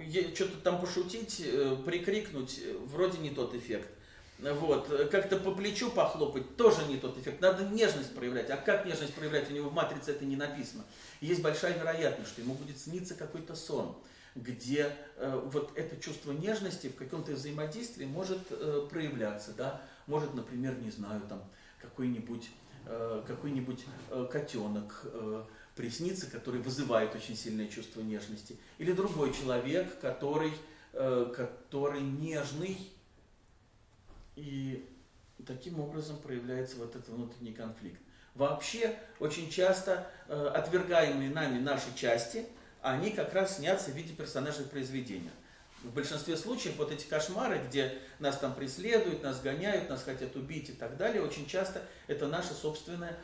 э, 0.00 0.34
что-то 0.34 0.56
там 0.58 0.80
пошутить, 0.80 1.42
э, 1.44 1.76
прикрикнуть, 1.84 2.60
вроде 2.86 3.18
не 3.18 3.30
тот 3.30 3.54
эффект. 3.54 3.88
Вот, 4.38 4.88
как-то 5.10 5.36
по 5.36 5.52
плечу 5.52 5.90
похлопать, 5.90 6.56
тоже 6.56 6.86
не 6.86 6.96
тот 6.96 7.18
эффект. 7.18 7.42
Надо 7.42 7.64
нежность 7.64 8.14
проявлять. 8.14 8.48
А 8.48 8.56
как 8.56 8.86
нежность 8.86 9.12
проявлять? 9.12 9.50
У 9.50 9.52
него 9.52 9.68
в 9.68 9.74
матрице 9.74 10.12
это 10.12 10.24
не 10.24 10.36
написано. 10.36 10.82
Есть 11.20 11.42
большая 11.42 11.78
вероятность, 11.78 12.30
что 12.30 12.40
ему 12.40 12.54
будет 12.54 12.78
сниться 12.78 13.14
какой-то 13.14 13.54
сон 13.54 13.96
где 14.34 14.92
э, 15.16 15.40
вот 15.52 15.76
это 15.76 15.96
чувство 16.00 16.32
нежности 16.32 16.88
в 16.88 16.96
каком-то 16.96 17.32
взаимодействии 17.32 18.04
может 18.04 18.38
э, 18.50 18.86
проявляться, 18.90 19.52
да, 19.56 19.82
может, 20.06 20.34
например, 20.34 20.78
не 20.78 20.90
знаю, 20.90 21.20
там 21.28 21.42
какой-нибудь 21.80 22.50
э, 22.86 23.22
какой-нибудь 23.26 23.84
э, 24.10 24.28
котенок 24.30 25.00
э, 25.04 25.42
приснится, 25.80 26.30
который 26.30 26.60
вызывает 26.60 27.14
очень 27.14 27.36
сильное 27.36 27.68
чувство 27.68 28.02
нежности, 28.02 28.56
или 28.78 28.92
другой 28.92 29.32
человек, 29.32 29.98
который, 30.00 30.52
э, 30.92 31.32
который 31.34 32.02
нежный, 32.02 32.76
и 34.36 34.86
таким 35.46 35.80
образом 35.80 36.18
проявляется 36.18 36.76
вот 36.76 36.94
этот 36.94 37.08
внутренний 37.08 37.52
конфликт. 37.52 38.00
Вообще, 38.34 38.96
очень 39.18 39.50
часто 39.50 40.06
э, 40.28 40.52
отвергаемые 40.54 41.30
нами 41.30 41.58
наши 41.58 41.94
части– 41.94 42.46
они 42.82 43.10
как 43.10 43.34
раз 43.34 43.56
снятся 43.56 43.90
в 43.90 43.94
виде 43.94 44.14
персонажей 44.14 44.64
произведения. 44.64 45.30
В 45.82 45.92
большинстве 45.92 46.36
случаев 46.36 46.76
вот 46.76 46.92
эти 46.92 47.06
кошмары, 47.06 47.60
где 47.66 47.98
нас 48.18 48.38
там 48.38 48.54
преследуют, 48.54 49.22
нас 49.22 49.40
гоняют, 49.40 49.88
нас 49.88 50.02
хотят 50.02 50.36
убить 50.36 50.68
и 50.68 50.72
так 50.72 50.96
далее, 50.98 51.22
очень 51.22 51.46
часто 51.46 51.82
это 52.06 52.26
наша 52.26 52.52
собственная 52.52 53.12
э, 53.12 53.14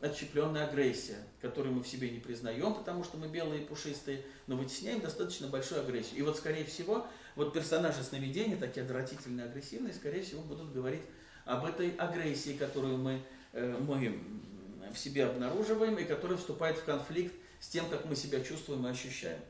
отщепленная 0.00 0.66
агрессия, 0.66 1.16
которую 1.40 1.74
мы 1.74 1.82
в 1.82 1.88
себе 1.88 2.10
не 2.10 2.18
признаем, 2.18 2.74
потому 2.74 3.04
что 3.04 3.16
мы 3.16 3.28
белые 3.28 3.62
и 3.62 3.64
пушистые, 3.64 4.22
но 4.46 4.56
вытесняем 4.56 5.00
достаточно 5.00 5.48
большую 5.48 5.80
агрессию. 5.80 6.18
И 6.18 6.22
вот, 6.22 6.36
скорее 6.36 6.64
всего, 6.64 7.06
вот 7.36 7.52
персонажи 7.52 8.02
сновидения, 8.02 8.56
такие 8.56 8.84
отвратительные, 8.84 9.46
агрессивные, 9.46 9.94
скорее 9.94 10.22
всего, 10.22 10.42
будут 10.42 10.72
говорить 10.72 11.02
об 11.46 11.64
этой 11.64 11.90
агрессии, 11.96 12.56
которую 12.56 12.98
мы, 12.98 13.22
э, 13.52 13.76
мы 13.80 14.20
в 14.92 14.98
себе 14.98 15.24
обнаруживаем 15.24 15.96
и 15.98 16.04
которая 16.04 16.36
вступает 16.36 16.76
в 16.76 16.84
конфликт 16.84 17.34
с 17.60 17.68
тем, 17.68 17.88
как 17.88 18.04
мы 18.04 18.16
себя 18.16 18.40
чувствуем 18.42 18.86
и 18.86 18.90
ощущаем. 18.90 19.40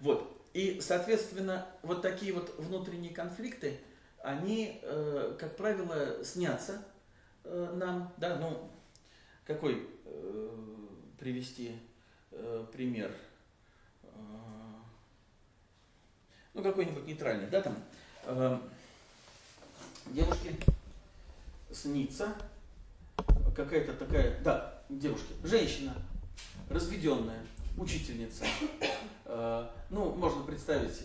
Вот. 0.00 0.40
И, 0.54 0.80
соответственно, 0.80 1.66
вот 1.82 2.02
такие 2.02 2.32
вот 2.32 2.54
внутренние 2.58 3.14
конфликты, 3.14 3.78
они, 4.22 4.80
э, 4.82 5.36
как 5.38 5.56
правило, 5.56 6.22
снятся 6.24 6.84
э, 7.44 7.72
нам, 7.74 8.12
да, 8.18 8.36
ну, 8.36 8.70
какой 9.52 9.86
э, 10.04 10.48
привести 11.18 11.72
э, 12.30 12.66
пример? 12.72 13.14
Э, 14.02 14.08
ну, 16.54 16.62
какой-нибудь 16.62 17.06
нейтральный, 17.06 17.48
да, 17.48 17.60
там, 17.60 17.76
э, 18.24 18.58
девушке 20.06 20.54
снится 21.70 22.34
какая-то 23.54 23.92
такая, 23.94 24.40
да, 24.42 24.82
девушке, 24.88 25.34
женщина, 25.44 25.94
разведенная, 26.70 27.44
учительница, 27.76 28.44
э, 29.26 29.68
ну, 29.90 30.14
можно 30.14 30.44
представить, 30.44 31.02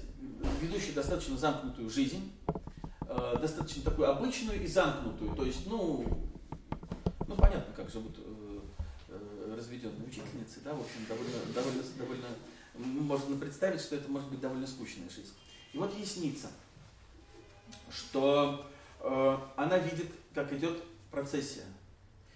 ведущая 0.61 0.93
достаточно 0.93 1.37
замкнутую 1.37 1.89
жизнь, 1.89 2.31
э, 3.01 3.35
достаточно 3.41 3.83
такую 3.83 4.09
обычную 4.09 4.61
и 4.61 4.67
замкнутую, 4.67 5.35
то 5.35 5.45
есть, 5.45 5.67
ну, 5.67 6.05
ну 7.27 7.35
понятно, 7.35 7.73
как 7.75 7.89
живут 7.89 8.17
разведенные 9.57 10.07
учительницы, 10.07 10.61
да, 10.63 10.73
в 10.73 10.79
общем, 10.79 11.05
довольно, 11.07 11.37
довольно, 11.53 11.83
довольно 11.97 12.27
можно 12.77 13.35
представить, 13.37 13.81
что 13.81 13.95
это 13.95 14.09
может 14.09 14.29
быть 14.29 14.39
довольно 14.39 14.67
скучная 14.67 15.09
жизнь. 15.09 15.33
И 15.73 15.77
вот 15.77 15.93
ей 15.95 16.05
что 17.89 18.69
э, 18.99 19.37
она 19.55 19.77
видит, 19.79 20.07
как 20.33 20.53
идет 20.53 20.81
процессия. 21.11 21.65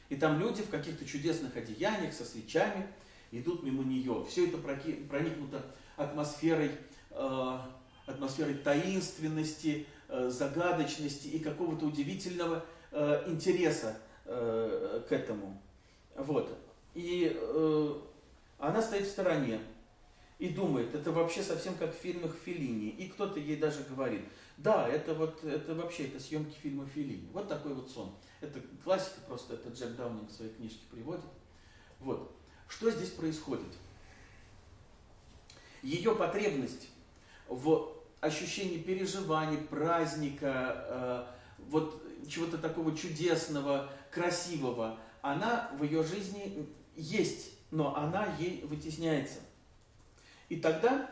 И 0.10 0.16
там 0.16 0.40
люди 0.40 0.62
в 0.62 0.70
каких-то 0.70 1.06
чудесных 1.06 1.56
одеяниях 1.56 2.14
со 2.14 2.26
свечами 2.26 2.88
идут 3.32 3.64
мимо 3.64 3.84
нее. 3.84 4.26
Все 4.30 4.48
это 4.48 4.58
проникнуто 4.58 5.64
атмосферой, 5.96 6.72
э, 7.12 7.58
атмосферой 8.06 8.56
таинственности, 8.56 9.86
э, 10.10 10.30
загадочности 10.30 11.28
и 11.28 11.40
какого-то 11.40 11.86
удивительного 11.86 12.66
э, 12.92 13.24
интереса 13.28 13.98
э, 14.26 15.02
к 15.08 15.12
этому. 15.12 15.62
Вот. 16.16 16.58
И 16.94 17.32
э, 17.34 17.96
она 18.60 18.82
стоит 18.82 19.08
в 19.08 19.12
стороне 19.12 19.60
и 20.40 20.50
думает, 20.50 20.94
это 20.96 21.12
вообще 21.12 21.44
совсем 21.44 21.76
как 21.76 21.96
в 21.96 22.00
фильмах 22.00 22.36
Филини. 22.44 22.90
И 22.90 23.08
кто-то 23.10 23.40
ей 23.40 23.58
даже 23.58 23.84
говорит, 23.84 24.22
да, 24.58 24.88
это 24.88 25.14
вот, 25.14 25.44
это 25.44 25.76
вообще, 25.76 26.08
это 26.08 26.20
съемки 26.20 26.56
фильма 26.56 26.86
Филини. 26.86 27.30
Вот 27.32 27.48
такой 27.48 27.74
вот 27.74 27.90
сон. 27.90 28.14
Это 28.42 28.60
классика 28.84 29.20
просто, 29.28 29.54
это 29.54 29.70
Джек 29.70 29.96
Даунинг 29.96 30.30
в 30.30 30.34
своей 30.34 30.52
книжке 30.52 30.82
приводит. 30.92 31.24
Вот. 32.00 32.36
Что 32.68 32.90
здесь 32.90 33.10
происходит? 33.10 33.68
Ее 35.84 36.16
потребность 36.16 36.90
в 37.48 37.94
ощущении 38.20 38.78
переживаний, 38.78 39.58
праздника, 39.58 40.86
э, 40.88 41.26
вот 41.70 42.02
чего-то 42.28 42.58
такого 42.58 42.96
чудесного, 42.96 43.90
красивого, 44.12 45.00
она 45.22 45.72
в 45.78 45.84
ее 45.84 46.04
жизни 46.04 46.68
есть, 46.96 47.52
но 47.72 47.96
она 47.96 48.36
ей 48.40 48.64
вытесняется. 48.64 49.40
И 50.50 50.58
тогда 50.58 51.10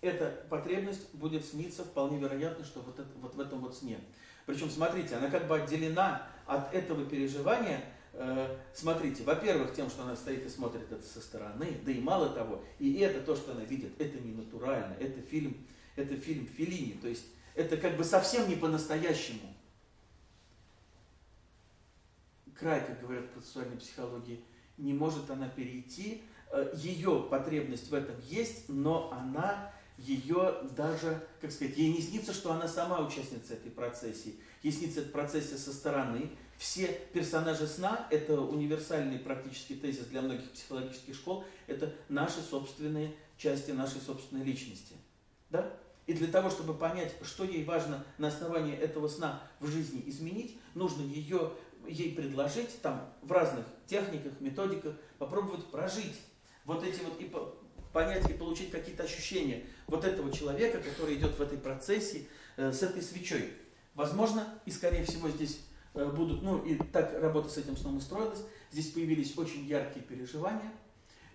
эта 0.00 0.44
потребность 0.48 1.12
будет 1.14 1.44
сниться 1.44 1.84
вполне 1.84 2.18
вероятно, 2.18 2.64
что 2.64 2.80
вот, 2.80 2.98
это, 2.98 3.10
вот 3.16 3.34
в 3.34 3.40
этом 3.40 3.60
вот 3.60 3.76
сне. 3.76 3.98
Причем, 4.46 4.70
смотрите, 4.70 5.16
она 5.16 5.28
как 5.28 5.46
бы 5.46 5.56
отделена 5.56 6.26
от 6.46 6.74
этого 6.74 7.04
переживания, 7.04 7.84
э, 8.14 8.56
смотрите, 8.74 9.22
во-первых, 9.24 9.74
тем, 9.74 9.90
что 9.90 10.02
она 10.02 10.16
стоит 10.16 10.46
и 10.46 10.48
смотрит 10.48 10.90
это 10.90 11.06
со 11.06 11.20
стороны, 11.20 11.80
да 11.84 11.92
и 11.92 12.00
мало 12.00 12.30
того, 12.30 12.64
и 12.78 12.98
это 12.98 13.20
то, 13.20 13.36
что 13.36 13.52
она 13.52 13.64
видит, 13.64 13.92
это 14.00 14.18
не 14.18 14.32
натурально, 14.32 14.94
это 14.98 15.20
фильм, 15.20 15.56
это 15.96 16.16
фильм 16.16 16.46
Филини, 16.46 16.98
то 17.00 17.08
есть 17.08 17.26
это 17.54 17.76
как 17.76 17.96
бы 17.96 18.04
совсем 18.04 18.48
не 18.48 18.56
по-настоящему. 18.56 19.54
Край, 22.58 22.86
как 22.86 23.00
говорят 23.00 23.24
в 23.24 23.28
процессуальной 23.28 23.76
психологии, 23.76 24.42
не 24.80 24.92
может 24.92 25.30
она 25.30 25.48
перейти, 25.48 26.22
э, 26.50 26.72
ее 26.74 27.26
потребность 27.30 27.90
в 27.90 27.94
этом 27.94 28.14
есть, 28.28 28.68
но 28.68 29.12
она 29.12 29.72
ее 29.98 30.54
даже, 30.76 31.22
как 31.40 31.52
сказать, 31.52 31.76
ей 31.76 31.92
не 31.92 32.00
снится, 32.00 32.32
что 32.32 32.52
она 32.52 32.66
сама 32.66 33.00
участница 33.00 33.54
этой 33.54 33.70
процессии. 33.70 34.36
Ей 34.62 34.72
снится 34.72 35.00
эта 35.00 35.10
процессия 35.10 35.58
со 35.58 35.72
стороны. 35.72 36.30
Все 36.56 36.86
персонажи 37.12 37.66
сна, 37.66 38.06
это 38.10 38.40
универсальный 38.40 39.18
практический 39.18 39.76
тезис 39.76 40.06
для 40.06 40.22
многих 40.22 40.50
психологических 40.50 41.14
школ, 41.14 41.44
это 41.66 41.92
наши 42.08 42.40
собственные 42.40 43.14
части 43.38 43.70
нашей 43.70 44.00
собственной 44.00 44.44
личности. 44.44 44.94
Да? 45.48 45.72
И 46.06 46.12
для 46.12 46.26
того, 46.26 46.50
чтобы 46.50 46.74
понять, 46.74 47.14
что 47.22 47.44
ей 47.44 47.64
важно 47.64 48.04
на 48.18 48.28
основании 48.28 48.74
этого 48.74 49.08
сна 49.08 49.42
в 49.60 49.68
жизни 49.68 50.02
изменить, 50.06 50.58
нужно 50.74 51.02
ее, 51.02 51.52
ей 51.88 52.14
предложить 52.14 52.80
там, 52.82 53.08
в 53.22 53.32
разных 53.32 53.66
техниках, 53.86 54.32
методиках, 54.40 54.94
попробовать 55.18 55.64
прожить 55.66 56.16
вот 56.64 56.84
эти 56.84 57.00
вот 57.00 57.20
и 57.20 57.30
понять 57.92 58.28
и 58.30 58.34
получить 58.34 58.70
какие-то 58.70 59.02
ощущения 59.04 59.64
вот 59.86 60.04
этого 60.04 60.32
человека, 60.32 60.80
который 60.80 61.16
идет 61.16 61.38
в 61.38 61.42
этой 61.42 61.58
процессе 61.58 62.26
э, 62.56 62.72
с 62.72 62.82
этой 62.82 63.02
свечой. 63.02 63.52
Возможно, 63.94 64.46
и 64.66 64.70
скорее 64.70 65.04
всего 65.04 65.28
здесь 65.28 65.60
э, 65.94 66.08
будут, 66.10 66.42
ну 66.42 66.64
и 66.64 66.76
так 66.76 67.12
работа 67.20 67.48
с 67.48 67.58
этим 67.58 67.76
сном 67.76 67.98
и 67.98 68.00
строилась, 68.00 68.40
здесь 68.70 68.90
появились 68.90 69.36
очень 69.36 69.66
яркие 69.66 70.04
переживания, 70.04 70.72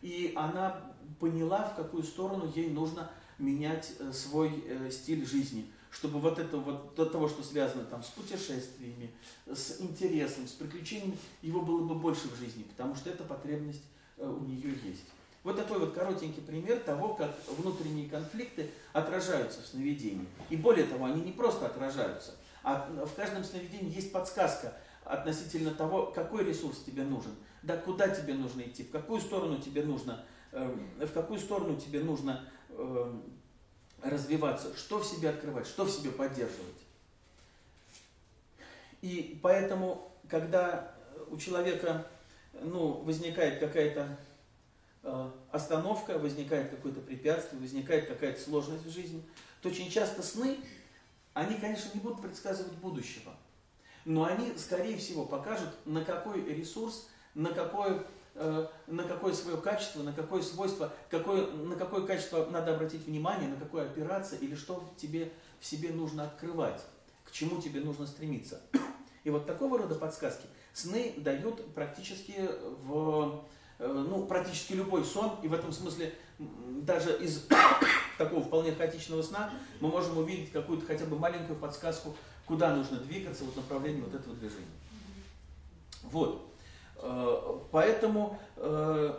и 0.01 0.31
она 0.35 0.95
поняла, 1.19 1.69
в 1.69 1.75
какую 1.75 2.03
сторону 2.03 2.51
ей 2.55 2.69
нужно 2.69 3.11
менять 3.37 3.93
э, 3.99 4.11
свой 4.13 4.63
э, 4.67 4.89
стиль 4.91 5.25
жизни, 5.25 5.65
чтобы 5.95 6.19
вот 6.19 6.39
это 6.39 6.57
вот 6.57 6.93
до 6.95 7.05
того, 7.05 7.29
что 7.29 7.41
связано 7.41 7.85
там 7.85 8.03
с 8.03 8.07
путешествиями, 8.07 9.11
с 9.45 9.79
интересом, 9.79 10.45
с 10.45 10.51
приключениями, 10.51 11.17
его 11.41 11.61
было 11.61 11.85
бы 11.85 11.95
больше 11.95 12.27
в 12.27 12.37
жизни, 12.37 12.63
потому 12.63 12.95
что 12.95 13.09
эта 13.09 13.23
потребность 13.23 13.83
э, 14.17 14.27
у 14.27 14.43
нее 14.43 14.71
есть. 14.83 15.05
Вот 15.43 15.55
такой 15.55 15.79
вот 15.79 15.93
коротенький 15.93 16.41
пример 16.41 16.79
того, 16.79 17.13
как 17.13 17.33
внутренние 17.47 18.09
конфликты 18.09 18.71
отражаются 18.91 19.61
в 19.61 19.67
сновидении. 19.67 20.27
И 20.49 20.57
более 20.57 20.85
того, 20.85 21.05
они 21.05 21.21
не 21.21 21.31
просто 21.31 21.67
отражаются, 21.67 22.31
а 22.63 22.89
в 23.05 23.13
каждом 23.15 23.43
сновидении 23.45 23.95
есть 23.95 24.11
подсказка 24.11 24.73
относительно 25.05 25.71
того, 25.71 26.07
какой 26.07 26.43
ресурс 26.43 26.79
тебе 26.85 27.03
нужен, 27.03 27.31
да 27.63 27.77
куда 27.77 28.09
тебе 28.09 28.33
нужно 28.33 28.63
идти, 28.63 28.83
в 28.83 28.91
какую 28.91 29.21
сторону 29.21 29.59
тебе 29.59 29.83
нужно, 29.83 30.25
э, 30.51 30.75
в 30.99 31.11
какую 31.13 31.39
сторону 31.39 31.77
тебе 31.77 32.01
нужно 32.01 32.43
э, 32.69 33.13
развиваться, 34.05 34.75
что 34.77 34.99
в 34.99 35.05
себе 35.05 35.29
открывать, 35.29 35.67
что 35.67 35.85
в 35.85 35.91
себе 35.91 36.11
поддерживать. 36.11 36.75
И 39.01 39.39
поэтому, 39.41 40.11
когда 40.29 40.95
у 41.29 41.37
человека 41.37 42.07
ну, 42.61 42.93
возникает 43.01 43.59
какая-то 43.59 44.17
Э, 45.07 45.29
остановка, 45.51 46.17
возникает 46.17 46.71
какое-то 46.71 46.99
препятствие, 46.99 47.61
возникает 47.61 48.07
какая-то 48.07 48.41
сложность 48.41 48.87
в 48.87 48.89
жизни, 48.89 49.21
то 49.61 49.69
очень 49.69 49.91
часто 49.91 50.23
сны, 50.23 50.57
они, 51.35 51.57
конечно, 51.57 51.91
не 51.93 51.99
будут 51.99 52.23
предсказывать 52.23 52.73
будущего, 52.73 53.31
но 54.03 54.25
они, 54.25 54.57
скорее 54.57 54.97
всего, 54.97 55.23
покажут, 55.23 55.69
на 55.85 56.03
какой 56.03 56.43
ресурс, 56.43 57.07
на 57.35 57.51
какое, 57.53 57.99
э, 57.99 58.03
на 58.35 59.03
какое 59.03 59.33
свое 59.33 59.57
качество, 59.57 60.03
на 60.03 60.11
какое 60.11 60.41
свойство, 60.41 60.91
какое, 61.09 61.47
на 61.51 61.75
какое 61.75 62.05
качество 62.05 62.45
надо 62.51 62.75
обратить 62.75 63.07
внимание, 63.07 63.47
на 63.47 63.55
какое 63.55 63.85
опираться 63.85 64.35
или 64.35 64.55
что 64.55 64.83
тебе, 64.97 65.31
в 65.59 65.65
себе 65.65 65.89
нужно 65.89 66.25
открывать, 66.25 66.81
к 67.23 67.31
чему 67.31 67.61
тебе 67.61 67.79
нужно 67.79 68.05
стремиться. 68.05 68.61
И 69.23 69.29
вот 69.29 69.45
такого 69.45 69.77
рода 69.77 69.95
подсказки 69.95 70.47
сны 70.73 71.13
дают 71.17 71.73
практически 71.73 72.49
в 72.83 73.45
Э, 73.77 74.05
ну, 74.09 74.25
практически 74.25 74.73
любой 74.73 75.03
сон, 75.03 75.37
и 75.43 75.47
в 75.47 75.53
этом 75.53 75.71
смысле 75.71 76.13
даже 76.39 77.17
из 77.17 77.45
такого 78.17 78.41
вполне 78.41 78.73
хаотичного 78.73 79.21
сна 79.21 79.51
мы 79.81 79.89
можем 79.89 80.17
увидеть 80.17 80.51
какую-то 80.51 80.85
хотя 80.85 81.05
бы 81.05 81.19
маленькую 81.19 81.59
подсказку, 81.59 82.15
куда 82.45 82.73
нужно 82.73 82.99
двигаться 82.99 83.43
в 83.43 83.55
направлении 83.55 84.01
вот 84.01 84.15
этого 84.15 84.35
движения. 84.35 84.65
Вот. 86.03 86.49
Э, 86.97 87.59
поэтому 87.71 88.39
э, 88.57 89.13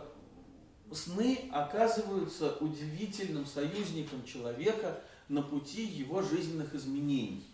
сны 0.91 1.49
оказываются 1.51 2.57
удивительным 2.59 3.45
союзником 3.45 4.23
человека 4.25 5.01
на 5.29 5.41
пути 5.41 5.85
его 5.85 6.21
жизненных 6.21 6.73
изменений. 6.73 7.45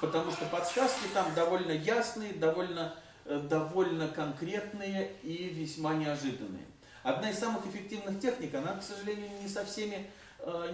Потому 0.00 0.30
что 0.30 0.44
подсказки 0.46 1.06
там 1.14 1.34
довольно 1.34 1.72
ясные, 1.72 2.32
довольно 2.32 2.94
Э, 3.28 3.40
довольно 3.40 4.06
конкретные 4.06 5.10
и 5.22 5.48
весьма 5.48 5.94
неожиданные. 5.94 6.64
Одна 7.02 7.30
из 7.30 7.38
самых 7.38 7.66
эффективных 7.66 8.20
техник, 8.20 8.54
она, 8.54 8.76
к 8.76 8.82
сожалению, 8.84 9.28
не 9.42 9.48
со 9.48 9.64
всеми, 9.64 10.10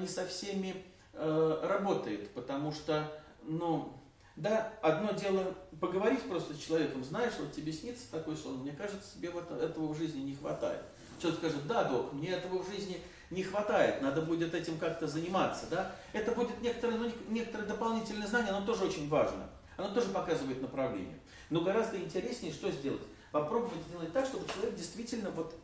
не 0.01 0.07
со 0.07 0.27
всеми 0.27 0.75
работает, 1.15 2.31
потому 2.31 2.73
что, 2.73 3.11
ну, 3.43 3.93
да, 4.37 4.73
одно 4.81 5.13
дело 5.13 5.55
поговорить 5.81 6.23
просто 6.23 6.55
с 6.55 6.59
человеком, 6.59 7.05
знаешь, 7.05 7.35
вот 7.39 7.53
тебе 7.53 7.73
снится 7.73 8.11
такой 8.11 8.37
сон, 8.37 8.59
мне 8.59 8.73
кажется, 8.73 9.15
тебе 9.15 9.31
вот 9.31 9.51
этого 9.51 9.93
в 9.93 9.99
жизни 9.99 10.21
не 10.21 10.35
хватает. 10.35 10.83
Человек 11.21 11.41
скажет, 11.41 11.67
да, 11.67 11.85
док, 11.85 12.13
мне 12.13 12.31
этого 12.31 12.63
в 12.63 12.71
жизни 12.71 13.01
не 13.31 13.43
хватает, 13.43 14.01
надо 14.03 14.23
будет 14.23 14.55
этим 14.55 14.79
как-то 14.79 15.07
заниматься, 15.07 15.67
да. 15.71 15.95
Это 16.13 16.33
будет 16.33 16.61
некоторое, 16.63 16.97
ну, 16.99 17.11
некоторое 17.29 17.67
дополнительное 17.67 18.27
знание, 18.27 18.53
оно 18.53 18.67
тоже 18.67 18.85
очень 18.85 19.09
важно, 19.09 19.49
оно 19.77 19.89
тоже 19.95 20.09
показывает 20.09 20.61
направление. 20.61 21.19
Но 21.51 21.61
гораздо 21.61 21.99
интереснее 21.99 22.53
что 22.53 22.71
сделать? 22.71 23.03
Попробовать 23.31 23.83
сделать 23.89 24.13
так, 24.13 24.27
чтобы 24.27 24.47
человек 24.49 24.77
действительно 24.77 25.31
вот 25.31 25.55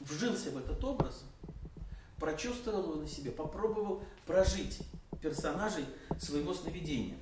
вжился 0.00 0.50
в 0.50 0.58
этот 0.58 0.82
образ, 0.84 1.24
прочувствовал 2.18 2.82
его 2.82 2.94
на 2.94 3.08
себе, 3.08 3.30
попробовал 3.30 4.02
прожить 4.26 4.78
персонажей 5.20 5.84
своего 6.18 6.54
сновидения. 6.54 7.16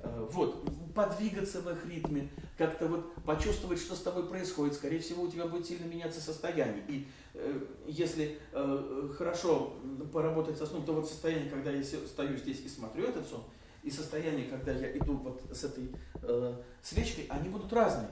Э, 0.00 0.26
вот, 0.30 0.94
подвигаться 0.94 1.60
в 1.60 1.70
их 1.70 1.86
ритме, 1.86 2.28
как-то 2.56 2.88
вот 2.88 3.14
почувствовать, 3.24 3.78
что 3.78 3.94
с 3.94 4.00
тобой 4.00 4.28
происходит. 4.28 4.74
Скорее 4.74 4.98
всего, 4.98 5.22
у 5.22 5.30
тебя 5.30 5.46
будет 5.46 5.66
сильно 5.66 5.86
меняться 5.86 6.20
состояние. 6.20 6.82
И 6.88 7.08
э, 7.34 7.60
если 7.86 8.38
э, 8.52 9.08
хорошо 9.16 9.74
поработать 10.12 10.58
со 10.58 10.66
сном, 10.66 10.84
то 10.84 10.92
вот 10.92 11.08
состояние, 11.08 11.50
когда 11.50 11.70
я 11.70 11.82
стою 11.84 12.36
здесь 12.36 12.60
и 12.60 12.68
смотрю 12.68 13.04
этот 13.04 13.26
сон, 13.28 13.44
и 13.82 13.90
состояние, 13.90 14.46
когда 14.46 14.72
я 14.72 14.96
иду 14.96 15.14
вот 15.16 15.42
с 15.52 15.64
этой 15.64 15.94
э, 16.22 16.54
свечкой, 16.82 17.26
они 17.28 17.48
будут 17.48 17.72
разные. 17.72 18.10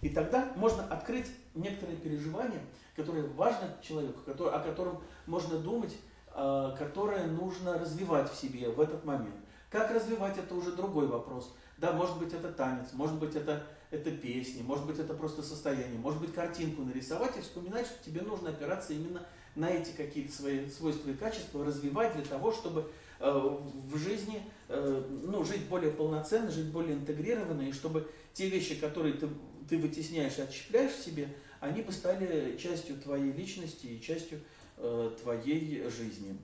И 0.00 0.10
тогда 0.10 0.52
можно 0.54 0.84
открыть 0.84 1.26
некоторые 1.54 1.98
переживания, 1.98 2.60
которые 2.94 3.26
важны 3.26 3.68
человеку, 3.82 4.20
который, 4.24 4.52
о 4.52 4.60
котором 4.60 5.02
можно 5.26 5.58
думать, 5.58 5.96
э, 6.34 6.74
которое 6.78 7.26
нужно 7.26 7.78
развивать 7.78 8.32
в 8.32 8.36
себе 8.36 8.70
в 8.70 8.80
этот 8.80 9.04
момент. 9.04 9.34
Как 9.70 9.90
развивать, 9.90 10.38
это 10.38 10.54
уже 10.54 10.72
другой 10.72 11.06
вопрос. 11.06 11.54
Да, 11.76 11.92
может 11.92 12.18
быть 12.18 12.32
это 12.32 12.50
танец, 12.50 12.88
может 12.92 13.18
быть 13.18 13.36
это, 13.36 13.66
это 13.90 14.10
песни, 14.10 14.62
может 14.62 14.86
быть 14.86 14.98
это 14.98 15.14
просто 15.14 15.42
состояние, 15.42 15.98
может 15.98 16.20
быть 16.20 16.32
картинку 16.32 16.82
нарисовать 16.82 17.36
и 17.36 17.40
вспоминать, 17.40 17.86
что 17.86 18.02
тебе 18.04 18.22
нужно 18.22 18.50
опираться 18.50 18.94
именно 18.94 19.24
на 19.54 19.70
эти 19.70 19.90
какие-то 19.92 20.32
свои 20.32 20.68
свойства 20.68 21.10
и 21.10 21.14
качества, 21.14 21.64
развивать 21.64 22.14
для 22.14 22.24
того, 22.24 22.52
чтобы 22.52 22.90
э, 23.20 23.30
в 23.30 23.96
жизни 23.98 24.42
э, 24.68 25.04
ну, 25.24 25.44
жить 25.44 25.66
более 25.66 25.92
полноценно, 25.92 26.50
жить 26.50 26.66
более 26.66 26.94
интегрированно, 26.94 27.62
и 27.62 27.72
чтобы 27.72 28.08
те 28.32 28.48
вещи, 28.48 28.74
которые 28.76 29.14
ты, 29.14 29.28
ты 29.68 29.78
вытесняешь 29.78 30.38
и 30.38 30.42
отщепляешь 30.42 30.92
в 30.92 31.04
себе, 31.04 31.28
они 31.60 31.82
бы 31.82 31.92
стали 31.92 32.56
частью 32.56 32.98
твоей 33.00 33.32
личности 33.32 33.86
и 33.86 34.00
частью 34.00 34.40
э, 34.78 35.10
твоей 35.22 35.88
жизни. 35.90 36.38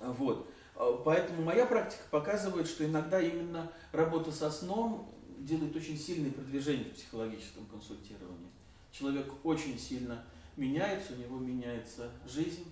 Вот. 0.00 0.48
Э, 0.76 0.98
поэтому 1.04 1.42
моя 1.42 1.66
практика 1.66 2.02
показывает, 2.10 2.66
что 2.66 2.84
иногда 2.84 3.20
именно 3.20 3.70
работа 3.92 4.32
со 4.32 4.50
сном 4.50 5.10
делает 5.38 5.74
очень 5.76 5.98
сильное 5.98 6.30
продвижение 6.30 6.90
в 6.90 6.94
психологическом 6.94 7.66
консультировании. 7.66 8.50
Человек 8.92 9.32
очень 9.44 9.78
сильно 9.78 10.24
меняется, 10.56 11.14
у 11.14 11.16
него 11.16 11.38
меняется 11.38 12.10
жизнь. 12.26 12.64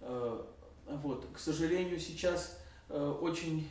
Э, 0.00 0.42
вот. 0.86 1.26
К 1.32 1.38
сожалению, 1.38 1.98
сейчас 1.98 2.58
э, 2.88 3.18
очень 3.20 3.68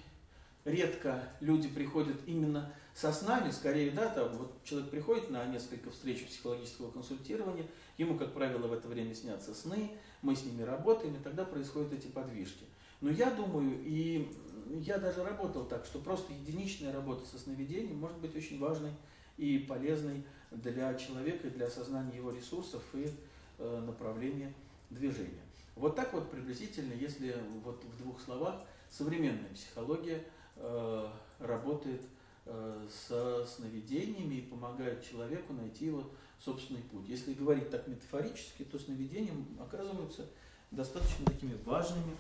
редко 0.66 1.24
люди 1.40 1.68
приходят 1.68 2.18
именно 2.26 2.72
со 2.94 3.12
снами, 3.12 3.52
скорее, 3.52 3.92
да, 3.92 4.08
там 4.10 4.38
вот 4.38 4.64
человек 4.64 4.92
приходит 4.92 5.30
на 5.30 5.46
несколько 5.46 5.90
встреч 5.90 6.26
психологического 6.28 6.92
консультирования, 6.92 7.66
ему, 7.98 8.18
как 8.18 8.34
правило, 8.34 8.68
в 8.68 8.74
это 8.74 8.88
время 8.88 9.16
снятся 9.16 9.54
сны, 9.54 9.92
мы 10.22 10.36
с 10.36 10.44
ними 10.44 10.62
работаем, 10.62 11.16
и 11.16 11.20
тогда 11.20 11.44
происходят 11.44 11.92
эти 11.94 12.08
подвижки. 12.08 12.66
Но 13.04 13.12
я 13.12 13.32
думаю, 13.32 13.84
и 13.84 14.32
я 14.80 14.98
даже 14.98 15.26
работал 15.26 15.66
так, 15.66 15.86
что 15.86 16.00
просто 16.00 16.32
единичная 16.32 16.94
работа 16.94 17.26
со 17.26 17.38
сновидением 17.38 17.98
может 17.98 18.18
быть 18.20 18.34
очень 18.34 18.60
важной 18.60 18.92
и 19.36 19.58
полезной 19.58 20.24
для 20.52 20.94
человека, 20.96 21.50
для 21.50 21.66
осознания 21.66 22.16
его 22.16 22.32
ресурсов 22.32 22.82
и 22.94 23.12
э, 23.58 23.84
направления 23.86 24.54
движения. 24.90 25.44
Вот 25.76 25.98
так 25.98 26.14
вот 26.14 26.32
приблизительно, 26.32 26.94
если 26.94 27.36
вот 27.66 27.84
в 27.84 28.02
двух 28.02 28.22
словах, 28.22 28.62
современная 28.90 29.50
психология 29.54 30.24
э, 30.56 31.08
работает 31.40 32.04
э, 32.46 32.88
со 32.90 33.46
сновидениями 33.46 34.36
и 34.36 34.42
помогает 34.44 35.04
человеку 35.04 35.52
найти 35.52 35.88
его 35.88 36.10
собственный 36.40 36.84
путь. 36.84 37.10
Если 37.10 37.34
говорить 37.34 37.70
так 37.70 37.86
метафорически, 37.86 38.64
то 38.64 38.80
сновидения 38.80 39.34
оказываются 39.60 40.26
достаточно 40.72 41.26
такими 41.26 41.58
важными 41.66 42.16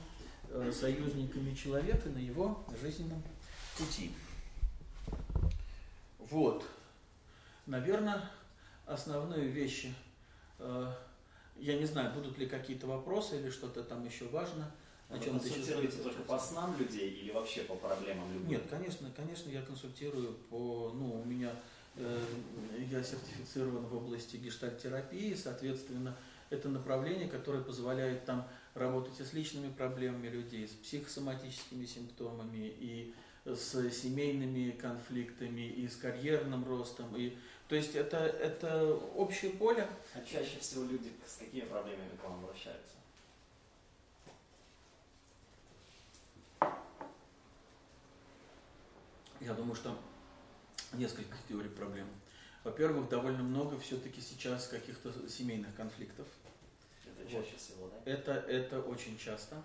союзниками 0.71 1.53
человека 1.53 2.09
на 2.09 2.19
его 2.19 2.65
жизненном 2.81 3.21
пути. 3.77 4.11
Вот. 6.19 6.65
Наверное, 7.65 8.29
основные 8.85 9.47
вещи, 9.47 9.93
э, 10.59 10.93
я 11.57 11.77
не 11.77 11.85
знаю, 11.85 12.13
будут 12.13 12.37
ли 12.37 12.47
какие-то 12.47 12.87
вопросы 12.87 13.39
или 13.39 13.49
что-то 13.49 13.83
там 13.83 14.05
еще 14.05 14.27
важно. 14.27 14.71
Вы 15.09 15.19
консультируете 15.19 15.97
только 15.97 16.21
по 16.23 16.39
снам 16.39 16.77
людей 16.77 17.11
или 17.11 17.31
вообще 17.31 17.61
по 17.61 17.75
проблемам 17.75 18.31
людей? 18.33 18.47
Нет, 18.49 18.63
конечно, 18.69 19.11
конечно, 19.15 19.49
я 19.49 19.61
консультирую 19.61 20.33
по, 20.49 20.91
ну, 20.93 21.21
у 21.21 21.25
меня, 21.25 21.51
э, 21.95 22.25
я 22.89 23.03
сертифицирован 23.03 23.85
в 23.85 23.95
области 23.95 24.37
гештальтерапии, 24.37 25.35
соответственно, 25.35 26.17
это 26.49 26.69
направление, 26.69 27.27
которое 27.27 27.63
позволяет 27.63 28.25
там 28.25 28.47
работать 28.73 29.19
и 29.19 29.23
с 29.23 29.33
личными 29.33 29.71
проблемами 29.71 30.27
людей, 30.27 30.67
с 30.67 30.71
психосоматическими 30.71 31.85
симптомами, 31.85 32.73
и 32.79 33.13
с 33.45 33.89
семейными 33.91 34.71
конфликтами, 34.71 35.67
и 35.67 35.87
с 35.87 35.97
карьерным 35.97 36.65
ростом. 36.65 37.15
И, 37.15 37.37
то 37.67 37.75
есть 37.75 37.95
это, 37.95 38.17
это 38.17 38.93
общее 39.15 39.51
поле. 39.51 39.87
А 40.13 40.21
чаще 40.21 40.59
всего 40.59 40.85
люди 40.85 41.11
с 41.27 41.37
какими 41.37 41.65
проблемами 41.65 42.15
к 42.19 42.23
вам 42.23 42.43
обращаются? 42.43 42.93
Я 49.41 49.53
думаю, 49.53 49.75
что 49.75 49.97
несколько 50.93 51.35
теорий 51.49 51.69
проблем. 51.69 52.07
Во-первых, 52.63 53.09
довольно 53.09 53.43
много 53.43 53.77
все-таки 53.79 54.21
сейчас 54.21 54.67
каких-то 54.67 55.11
семейных 55.27 55.75
конфликтов– 55.75 56.27
это 57.23 57.31
чаще 57.31 57.57
всего, 57.57 57.89
да? 57.89 58.11
Это, 58.11 58.31
это 58.31 58.81
очень 58.81 59.17
часто. 59.17 59.61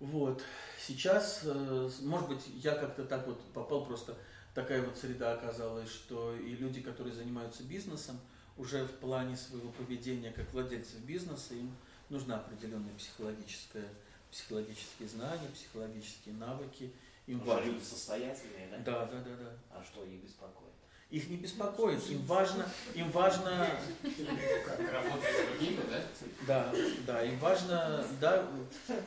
Вот. 0.00 0.42
Сейчас, 0.80 1.42
э, 1.44 1.90
может 2.02 2.28
быть, 2.28 2.42
я 2.56 2.74
как-то 2.74 3.04
так 3.04 3.26
вот 3.26 3.40
попал 3.52 3.86
просто, 3.86 4.16
такая 4.54 4.82
вот 4.82 4.96
среда 4.98 5.32
оказалась, 5.32 5.88
что 5.88 6.34
и 6.34 6.56
люди, 6.56 6.80
которые 6.80 7.14
занимаются 7.14 7.62
бизнесом, 7.62 8.18
уже 8.56 8.84
в 8.84 8.92
плане 8.98 9.36
своего 9.36 9.70
поведения 9.72 10.30
как 10.32 10.52
владельцев 10.52 11.00
бизнеса, 11.00 11.54
им 11.54 11.74
нужна 12.10 12.36
определенная 12.36 12.94
психологическая, 12.94 13.88
психологические 14.30 15.08
знания, 15.08 15.48
психологические 15.54 16.34
навыки. 16.34 16.92
Им 17.26 17.40
важно. 17.40 17.70
люди 17.70 17.82
состоятельные, 17.82 18.68
да? 18.68 18.78
Да, 18.78 19.06
да, 19.06 19.20
да, 19.22 19.36
да. 19.36 19.52
А 19.70 19.82
что 19.82 20.04
их 20.04 20.22
беспокоит? 20.22 20.73
Их 21.14 21.28
не 21.28 21.36
беспокоит, 21.36 22.04
им 22.10 22.22
важно, 22.26 22.66
им 22.94 23.08
важно... 23.10 23.68
Работать 24.02 25.30
с 25.30 25.58
другими, 25.58 25.80
да? 25.88 26.02
Да, 26.46 26.74
да, 27.06 27.22
им 27.22 27.38
важно, 27.38 28.04
да, 28.20 28.44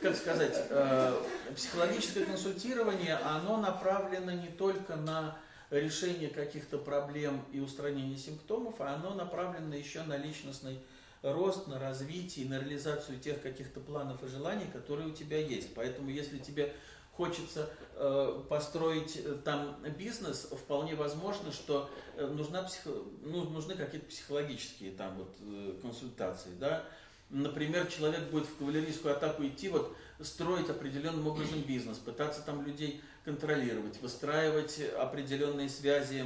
как 0.00 0.16
сказать, 0.16 0.56
э, 0.70 1.22
психологическое 1.54 2.24
консультирование, 2.24 3.14
оно 3.16 3.58
направлено 3.58 4.32
не 4.32 4.48
только 4.48 4.96
на 4.96 5.36
решение 5.70 6.30
каких-то 6.30 6.78
проблем 6.78 7.44
и 7.52 7.60
устранение 7.60 8.16
симптомов, 8.16 8.80
а 8.80 8.94
оно 8.94 9.12
направлено 9.14 9.74
еще 9.76 10.02
на 10.02 10.16
личностный 10.16 10.80
рост, 11.22 11.66
на 11.66 11.78
развитие, 11.78 12.48
на 12.48 12.58
реализацию 12.58 13.18
тех 13.18 13.42
каких-то 13.42 13.80
планов 13.80 14.22
и 14.24 14.28
желаний, 14.28 14.66
которые 14.72 15.08
у 15.08 15.12
тебя 15.12 15.36
есть. 15.36 15.74
Поэтому 15.74 16.08
если 16.08 16.38
тебе 16.38 16.72
хочется 17.18 17.68
э, 17.96 18.42
построить 18.48 19.16
э, 19.16 19.34
там 19.44 19.76
бизнес, 19.98 20.48
вполне 20.52 20.94
возможно, 20.94 21.50
что 21.50 21.90
э, 22.16 22.26
нужна 22.26 22.62
психо, 22.62 22.90
ну, 23.22 23.42
нужны 23.50 23.74
какие-то 23.74 24.06
психологические 24.06 24.92
там 24.92 25.16
вот 25.16 25.34
э, 25.40 25.74
консультации, 25.82 26.50
да. 26.60 26.84
Например, 27.28 27.86
человек 27.88 28.30
будет 28.30 28.46
в 28.46 28.56
кавалерийскую 28.56 29.14
атаку 29.14 29.44
идти, 29.44 29.68
вот 29.68 29.94
строить 30.20 30.70
определенным 30.70 31.26
образом 31.26 31.60
бизнес, 31.62 31.98
пытаться 31.98 32.40
там 32.42 32.64
людей 32.64 33.02
контролировать, 33.24 34.00
выстраивать 34.00 34.80
определенные 34.96 35.68
связи 35.68 36.24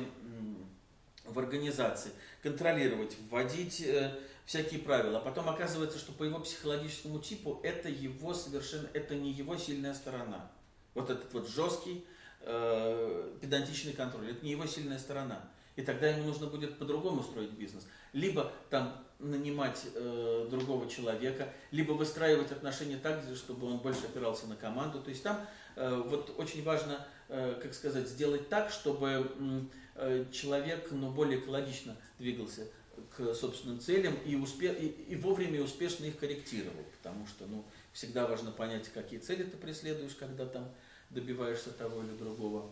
в 1.25 1.39
организации, 1.39 2.11
контролировать, 2.43 3.17
вводить 3.31 3.81
э, 3.81 4.15
всякие 4.45 4.81
правила. 4.81 5.19
А 5.19 5.23
потом 5.23 5.49
оказывается, 5.49 5.99
что 5.99 6.13
по 6.13 6.25
его 6.25 6.39
психологическому 6.39 7.19
типу 7.19 7.61
это 7.63 7.89
его 7.89 8.35
совершенно, 8.35 8.89
это 8.93 9.15
не 9.15 9.33
его 9.33 9.57
сильная 9.57 9.95
сторона. 9.95 10.51
Вот 10.95 11.11
этот 11.11 11.33
вот 11.33 11.49
жесткий, 11.49 12.05
э, 12.41 13.31
педантичный 13.41 13.93
контроль. 13.93 14.31
Это 14.31 14.45
не 14.45 14.53
его 14.53 14.67
сильная 14.67 14.99
сторона. 14.99 15.41
И 15.77 15.83
тогда 15.83 16.09
ему 16.09 16.25
нужно 16.25 16.47
будет 16.47 16.79
по-другому 16.79 17.23
строить 17.23 17.53
бизнес. 17.53 17.87
Либо 18.13 18.53
там 18.69 18.95
нанимать 19.19 19.87
э, 19.95 20.49
другого 20.51 20.89
человека, 20.89 21.49
либо 21.71 21.93
выстраивать 21.93 22.53
отношения 22.53 22.97
так, 22.97 23.23
чтобы 23.35 23.69
он 23.69 23.79
больше 23.79 24.05
опирался 24.05 24.47
на 24.47 24.57
команду. 24.57 25.01
То 25.01 25.11
есть 25.11 25.23
там 25.23 25.47
э, 25.77 26.03
вот 26.07 26.35
очень 26.39 26.63
важно, 26.63 27.07
э, 27.29 27.59
как 27.63 27.73
сказать, 27.73 28.09
сделать 28.09 28.49
так, 28.49 28.71
чтобы 28.71 29.31
э, 29.95 30.25
человек 30.33 30.89
ну, 30.91 31.11
более 31.11 31.39
экологично 31.39 31.97
двигался 32.19 32.67
к 33.17 33.33
собственным 33.35 33.81
целям 33.81 34.15
и, 34.27 34.35
успе 34.35 34.73
и, 34.73 34.89
и 35.13 35.17
вовремя 35.17 35.59
и 35.59 35.63
успешно 35.63 36.05
их 36.05 36.19
корректировал. 36.19 36.85
Потому 36.99 37.27
что 37.27 37.47
ну, 37.47 37.65
всегда 37.93 38.27
важно 38.27 38.51
понять, 38.51 38.89
какие 38.93 39.21
цели 39.21 39.45
ты 39.45 39.57
преследуешь, 39.57 40.15
когда 40.15 40.45
там 40.45 40.69
добиваешься 41.13 41.71
того 41.71 42.03
или 42.03 42.17
другого. 42.17 42.71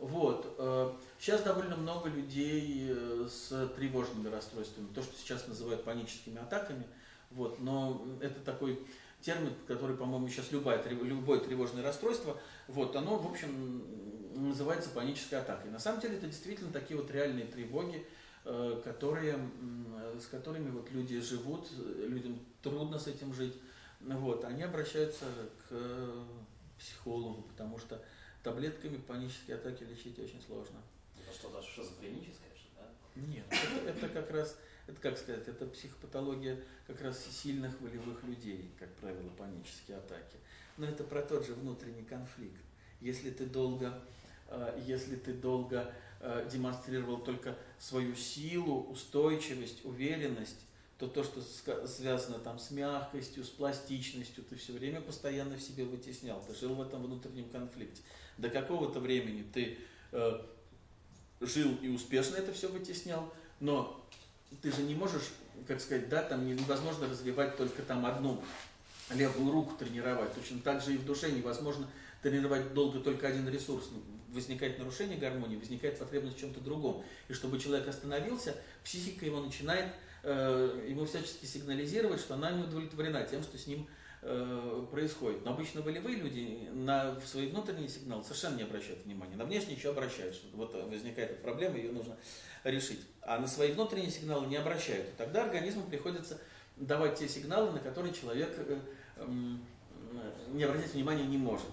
Вот. 0.00 0.54
Э, 0.58 0.92
сейчас 1.18 1.42
довольно 1.42 1.76
много 1.76 2.08
людей 2.08 2.86
э, 2.88 3.28
с 3.28 3.68
тревожными 3.76 4.28
расстройствами, 4.28 4.88
то, 4.94 5.02
что 5.02 5.14
сейчас 5.16 5.46
называют 5.46 5.84
паническими 5.84 6.38
атаками. 6.38 6.86
Вот. 7.30 7.60
Но 7.60 8.02
это 8.20 8.40
такой 8.40 8.80
термин, 9.20 9.52
который, 9.66 9.96
по-моему, 9.96 10.28
сейчас 10.28 10.50
любое, 10.52 10.82
любое 10.88 11.40
тревожное 11.40 11.82
расстройство, 11.82 12.38
вот, 12.68 12.96
оно, 12.96 13.18
в 13.18 13.30
общем, 13.30 13.84
называется 14.34 14.88
панической 14.90 15.38
атакой. 15.38 15.70
На 15.70 15.78
самом 15.78 16.00
деле 16.00 16.16
это 16.16 16.26
действительно 16.26 16.72
такие 16.72 16.98
вот 16.98 17.10
реальные 17.10 17.44
тревоги, 17.44 18.06
э, 18.46 18.80
которые, 18.82 19.38
с 20.18 20.26
которыми 20.26 20.70
вот 20.70 20.90
люди 20.92 21.20
живут, 21.20 21.68
людям 21.76 22.38
трудно 22.62 22.98
с 22.98 23.06
этим 23.06 23.34
жить. 23.34 23.54
Вот, 24.00 24.46
они 24.46 24.62
обращаются 24.62 25.26
к 25.68 25.74
психологу, 26.80 27.42
потому 27.42 27.78
что 27.78 28.02
таблетками 28.42 28.96
панические 28.96 29.56
атаки 29.56 29.84
лечить 29.84 30.18
очень 30.18 30.42
сложно. 30.42 30.80
Это 31.22 31.32
что-то 31.32 31.62
шизофреническое, 31.62 32.50
что 32.56 32.68
да? 32.76 33.20
Нет, 33.20 33.44
это, 33.50 33.90
это 33.90 34.08
как 34.08 34.30
раз, 34.30 34.56
это 34.86 35.00
как 35.00 35.18
сказать, 35.18 35.46
это 35.46 35.66
психопатология 35.66 36.58
как 36.86 37.00
раз 37.02 37.24
сильных 37.24 37.78
волевых 37.80 38.22
людей, 38.24 38.70
как 38.78 38.88
правило, 38.94 39.28
панические 39.36 39.98
атаки. 39.98 40.38
Но 40.78 40.86
это 40.86 41.04
про 41.04 41.22
тот 41.22 41.46
же 41.46 41.54
внутренний 41.54 42.04
конфликт. 42.04 42.62
Если 43.00 43.30
ты 43.30 43.44
долго, 43.44 44.02
э, 44.48 44.82
если 44.86 45.16
ты 45.16 45.34
долго 45.34 45.92
э, 46.20 46.48
демонстрировал 46.50 47.18
только 47.18 47.56
свою 47.78 48.14
силу, 48.14 48.84
устойчивость, 48.84 49.84
уверенность, 49.84 50.60
то 51.00 51.08
то, 51.08 51.24
что 51.24 51.42
связано 51.86 52.38
там 52.38 52.58
с 52.58 52.70
мягкостью, 52.70 53.42
с 53.42 53.48
пластичностью, 53.48 54.44
ты 54.44 54.56
все 54.56 54.74
время 54.74 55.00
постоянно 55.00 55.56
в 55.56 55.62
себе 55.62 55.84
вытеснял, 55.84 56.44
ты 56.46 56.54
жил 56.54 56.74
в 56.74 56.82
этом 56.82 57.02
внутреннем 57.02 57.48
конфликте. 57.48 58.02
До 58.36 58.50
какого-то 58.50 59.00
времени 59.00 59.42
ты 59.50 59.78
э, 60.12 60.42
жил 61.40 61.74
и 61.80 61.88
успешно 61.88 62.36
это 62.36 62.52
все 62.52 62.68
вытеснял, 62.68 63.32
но 63.60 64.06
ты 64.60 64.70
же 64.70 64.82
не 64.82 64.94
можешь, 64.94 65.30
как 65.66 65.80
сказать, 65.80 66.10
да, 66.10 66.22
там 66.22 66.46
невозможно 66.46 67.08
развивать 67.08 67.56
только 67.56 67.80
там 67.80 68.04
одну 68.04 68.42
левую 69.14 69.52
руку 69.52 69.74
тренировать. 69.78 70.34
Точно 70.34 70.60
так 70.60 70.82
же 70.82 70.92
и 70.92 70.98
в 70.98 71.06
душе 71.06 71.32
невозможно 71.32 71.88
тренировать 72.22 72.74
долго 72.74 73.00
только 73.00 73.26
один 73.26 73.48
ресурс. 73.48 73.88
Возникает 74.28 74.78
нарушение 74.78 75.16
гармонии, 75.16 75.56
возникает 75.56 75.98
потребность 75.98 76.36
в 76.36 76.40
чем-то 76.40 76.60
другом. 76.60 77.02
И 77.28 77.32
чтобы 77.32 77.58
человек 77.58 77.88
остановился, 77.88 78.54
психика 78.84 79.24
его 79.24 79.40
начинает 79.40 79.86
ему 80.22 81.06
всячески 81.06 81.46
сигнализировать, 81.46 82.20
что 82.20 82.34
она 82.34 82.50
не 82.50 82.64
удовлетворена 82.64 83.22
тем, 83.24 83.42
что 83.42 83.56
с 83.56 83.66
ним 83.66 83.88
э, 84.22 84.86
происходит. 84.90 85.44
Но 85.44 85.52
обычно 85.52 85.80
волевые 85.80 86.16
люди 86.16 86.68
на 86.72 87.18
свои 87.22 87.48
внутренние 87.48 87.88
сигналы 87.88 88.22
совершенно 88.22 88.56
не 88.56 88.64
обращают 88.64 89.04
внимания. 89.04 89.36
На 89.36 89.44
внешние 89.44 89.76
еще 89.76 89.90
обращают, 89.90 90.34
что 90.34 90.46
вот 90.56 90.74
возникает 90.74 91.42
проблема, 91.42 91.76
ее 91.76 91.92
нужно 91.92 92.16
решить. 92.64 93.00
А 93.22 93.38
на 93.38 93.46
свои 93.46 93.72
внутренние 93.72 94.10
сигналы 94.10 94.46
не 94.46 94.56
обращают. 94.56 95.08
И 95.08 95.12
тогда 95.16 95.44
организму 95.44 95.84
приходится 95.84 96.38
давать 96.76 97.18
те 97.18 97.28
сигналы, 97.28 97.72
на 97.72 97.78
которые 97.78 98.12
человек 98.12 98.50
э, 98.58 98.78
не 100.48 100.64
обратить 100.64 100.92
внимания 100.92 101.24
не 101.24 101.38
может. 101.38 101.70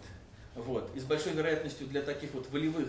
Вот. 0.56 0.90
И 0.96 1.00
с 1.00 1.04
большой 1.04 1.34
вероятностью 1.34 1.88
для 1.88 2.02
таких 2.02 2.34
вот 2.34 2.50
волевых, 2.50 2.88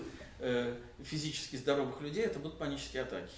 физически 1.03 1.57
здоровых 1.57 2.01
людей 2.01 2.25
это 2.25 2.39
будут 2.39 2.59
панические 2.59 3.03
атаки. 3.03 3.33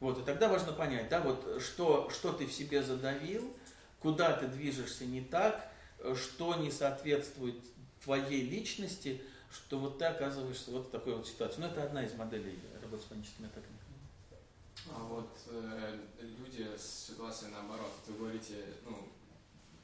Вот, 0.00 0.18
и 0.18 0.24
тогда 0.24 0.48
важно 0.48 0.72
понять, 0.72 1.08
да, 1.10 1.20
вот, 1.20 1.60
что, 1.62 2.08
что 2.10 2.32
ты 2.32 2.46
в 2.46 2.52
себе 2.52 2.82
задавил, 2.82 3.54
куда 4.00 4.32
ты 4.32 4.48
движешься 4.48 5.04
не 5.04 5.20
так, 5.20 5.70
что 6.14 6.54
не 6.54 6.70
соответствует 6.70 7.56
твоей 8.02 8.42
личности, 8.42 9.20
что 9.52 9.78
вот 9.78 9.98
ты 9.98 10.06
оказываешься 10.06 10.70
вот 10.70 10.86
в 10.86 10.90
такой 10.90 11.16
вот 11.16 11.26
ситуации. 11.26 11.60
Ну, 11.60 11.66
это 11.66 11.84
одна 11.84 12.04
из 12.04 12.14
моделей 12.14 12.58
работы 12.80 13.02
с 13.02 13.06
паническими 13.06 13.46
атаками. 13.46 13.76
А 14.88 15.04
вот 15.04 15.38
э, 15.48 15.98
люди 16.18 16.66
с 16.78 17.08
ситуацией 17.08 17.50
наоборот, 17.52 17.92
вы 18.06 18.14
говорите, 18.14 18.64
ну, 18.86 19.08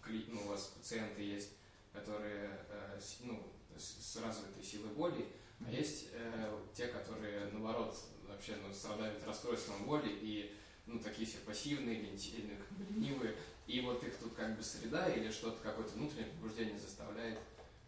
кли, 0.01 0.25
ну, 0.29 0.41
у 0.43 0.49
вас 0.49 0.73
пациенты 0.77 1.23
есть, 1.23 1.51
которые 1.93 2.59
э, 2.71 3.01
ну, 3.21 3.43
с, 3.77 4.13
с 4.13 4.17
развитой 4.23 4.63
силой 4.65 4.93
воли, 4.95 5.27
а 5.67 5.71
есть 5.71 6.09
э, 6.13 6.59
те, 6.75 6.87
которые 6.87 7.51
наоборот 7.53 7.95
вообще 8.29 8.57
ну, 8.67 8.73
страдают 8.73 9.25
расстройством 9.25 9.85
воли 9.85 10.09
и 10.09 10.55
ну, 10.87 10.99
такие 11.01 11.27
все 11.27 11.39
пассивные, 11.39 11.97
ленивые, 11.97 12.59
ленивые, 12.91 13.35
и 13.67 13.81
вот 13.81 14.03
их 14.05 14.17
тут 14.17 14.35
как 14.35 14.57
бы 14.57 14.63
среда 14.63 15.09
или 15.09 15.31
что-то, 15.31 15.61
какое-то 15.63 15.95
внутреннее 15.95 16.27
побуждение 16.27 16.79
заставляет 16.79 17.39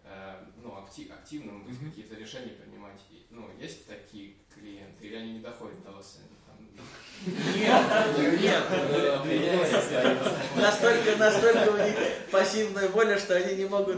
э, 0.05 0.45
ну, 0.62 0.76
актив, 0.76 1.11
активным 1.12 1.64
быть, 1.64 1.76
mm-hmm. 1.76 1.91
какие-то 1.91 2.14
решения 2.16 2.53
принимать. 2.53 3.01
И, 3.11 3.24
ну, 3.30 3.49
есть 3.61 3.86
такие 3.86 4.34
клиенты, 4.53 5.07
или 5.07 5.14
они 5.14 5.32
не 5.34 5.41
доходят 5.41 5.82
до 5.84 5.93
вас? 5.93 6.18
Нет, 7.26 7.84
нет. 8.41 8.64
Настолько, 10.55 11.16
настолько 11.16 11.70
у 11.72 11.76
них 11.76 11.97
пассивная 12.30 12.89
воля, 12.91 13.18
что 13.18 13.34
они 13.34 13.57
не 13.57 13.64
могут 13.64 13.97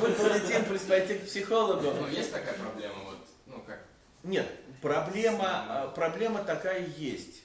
выполнить 0.00 0.50
импульс 0.50 0.82
пойти 0.82 1.18
к 1.18 1.26
психологу. 1.26 1.92
Ну, 2.00 2.08
есть 2.08 2.32
такая 2.32 2.54
проблема, 2.54 3.04
вот, 3.04 3.18
ну 3.46 3.62
как? 3.66 3.84
Нет, 4.22 4.46
Проблема, 4.80 5.64
э, 5.68 5.94
проблема 5.94 6.42
такая 6.44 6.86
есть. 6.96 7.42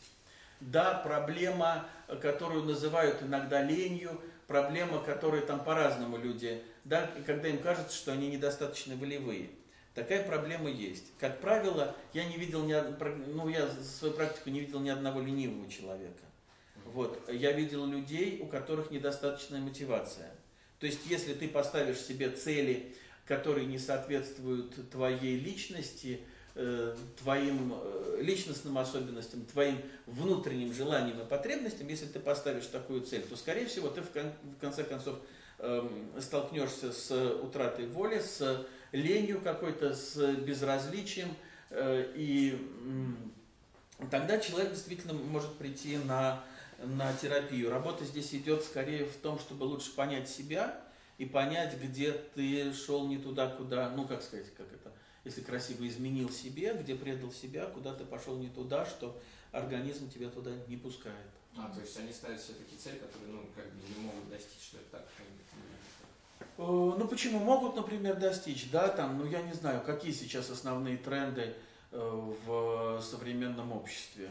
Да, 0.59 0.93
проблема, 0.93 1.88
которую 2.21 2.63
называют 2.63 3.23
иногда 3.23 3.63
ленью, 3.63 4.21
проблема, 4.47 4.99
которую 4.99 5.43
там 5.43 5.63
по-разному 5.63 6.17
люди, 6.17 6.63
да, 6.84 7.09
когда 7.25 7.47
им 7.47 7.59
кажется, 7.59 7.95
что 7.95 8.11
они 8.11 8.27
недостаточно 8.27 8.95
волевые. 8.95 9.49
Такая 9.93 10.23
проблема 10.23 10.69
есть. 10.69 11.05
Как 11.19 11.39
правило, 11.39 11.95
я 12.13 12.25
не 12.25 12.38
видел 12.38 12.63
ни 12.63 12.73
ну, 13.34 13.49
я 13.49 13.67
за 13.67 13.84
свою 13.84 14.13
практику 14.13 14.49
не 14.49 14.61
видел 14.61 14.79
ни 14.79 14.89
одного 14.89 15.19
ленивого 15.19 15.69
человека. 15.69 16.23
Вот. 16.86 17.29
Я 17.29 17.51
видел 17.51 17.86
людей, 17.86 18.39
у 18.41 18.47
которых 18.47 18.91
недостаточная 18.91 19.59
мотивация. 19.59 20.32
То 20.79 20.86
есть, 20.86 21.01
если 21.05 21.34
ты 21.34 21.47
поставишь 21.47 21.99
себе 21.99 22.29
цели, 22.29 22.95
которые 23.25 23.67
не 23.67 23.77
соответствуют 23.77 24.89
твоей 24.89 25.38
личности, 25.38 26.21
твоим 26.54 27.74
э, 27.74 28.20
личностным 28.22 28.78
особенностям, 28.78 29.45
твоим 29.45 29.78
внутренним 30.06 30.74
желаниям 30.74 31.22
и 31.22 31.26
потребностям, 31.26 31.88
если 31.88 32.06
ты 32.06 32.20
поставишь 32.20 32.68
такую 32.68 33.02
цель, 33.02 33.22
то, 33.22 33.38
скорее 33.38 33.68
всего, 33.68 33.88
ты 33.88 34.02
в 34.02 34.10
конце 34.60 34.84
концов 34.84 35.18
эм, 35.60 36.12
столкнешься 36.20 36.91
с 36.91 37.12
утратой 37.36 37.88
воли, 37.88 38.20
с 38.20 38.66
ленью 38.91 39.39
какой-то, 39.41 39.93
с 39.93 40.18
безразличием, 40.36 41.30
э, 41.70 42.12
и 42.16 42.60
тогда 44.10 44.38
человек 44.39 44.72
действительно 44.72 45.14
может 45.14 45.54
прийти 45.56 45.97
на, 45.97 46.43
на 46.80 47.14
терапию. 47.14 47.70
Работа 47.70 48.04
здесь 48.04 48.34
идет 48.34 48.64
скорее 48.64 49.06
в 49.06 49.16
том, 49.18 49.39
чтобы 49.39 49.64
лучше 49.64 49.95
понять 49.95 50.30
себя 50.30 50.82
и 51.18 51.26
понять, 51.26 51.80
где 51.82 52.12
ты 52.12 52.74
шел 52.74 53.08
не 53.08 53.18
туда, 53.18 53.47
куда, 53.47 53.89
ну, 53.89 54.06
как 54.06 54.22
сказать, 54.22 54.54
как 54.56 54.68
если 55.24 55.41
красиво 55.41 55.88
изменил 55.88 56.30
себе, 56.30 56.74
где 56.74 56.95
предал 56.95 57.32
себя, 57.32 57.65
куда 57.67 57.93
ты 57.93 58.05
пошел 58.05 58.38
не 58.38 58.49
туда, 58.49 58.86
что 58.86 59.19
организм 59.51 60.09
тебя 60.09 60.30
туда 60.30 60.51
не 60.67 60.78
пускает. 60.78 61.15
А, 61.57 61.69
то 61.69 61.82
есть 61.82 61.97
они 61.99 62.11
ставят 62.11 62.41
себе 62.41 62.55
такие 62.55 62.80
цели, 62.80 62.97
которые, 62.97 63.32
ну, 63.34 63.45
как 63.55 63.65
бы 63.65 63.82
не 63.88 64.05
могут 64.05 64.30
достичь, 64.30 64.63
что 64.63 64.78
это 64.78 64.91
так? 64.91 65.07
Э, 66.39 66.45
ну, 66.57 67.07
почему 67.07 67.39
могут, 67.39 67.76
например, 67.76 68.15
достичь, 68.15 68.72
да, 68.72 68.88
там, 68.88 69.17
ну, 69.17 69.26
я 69.26 69.41
не 69.41 69.53
знаю, 69.53 69.84
какие 69.86 70.11
сейчас 70.11 70.49
основные 70.49 70.97
тренды 70.97 71.53
э, 71.91 72.34
в 72.45 73.02
современном 73.02 73.73
обществе. 73.73 74.30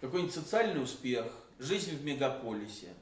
Какой-нибудь 0.00 0.34
социальный 0.34 0.82
успех, 0.82 1.26
жизнь 1.58 1.96
в 1.96 2.04
мегаполисе. 2.04 2.92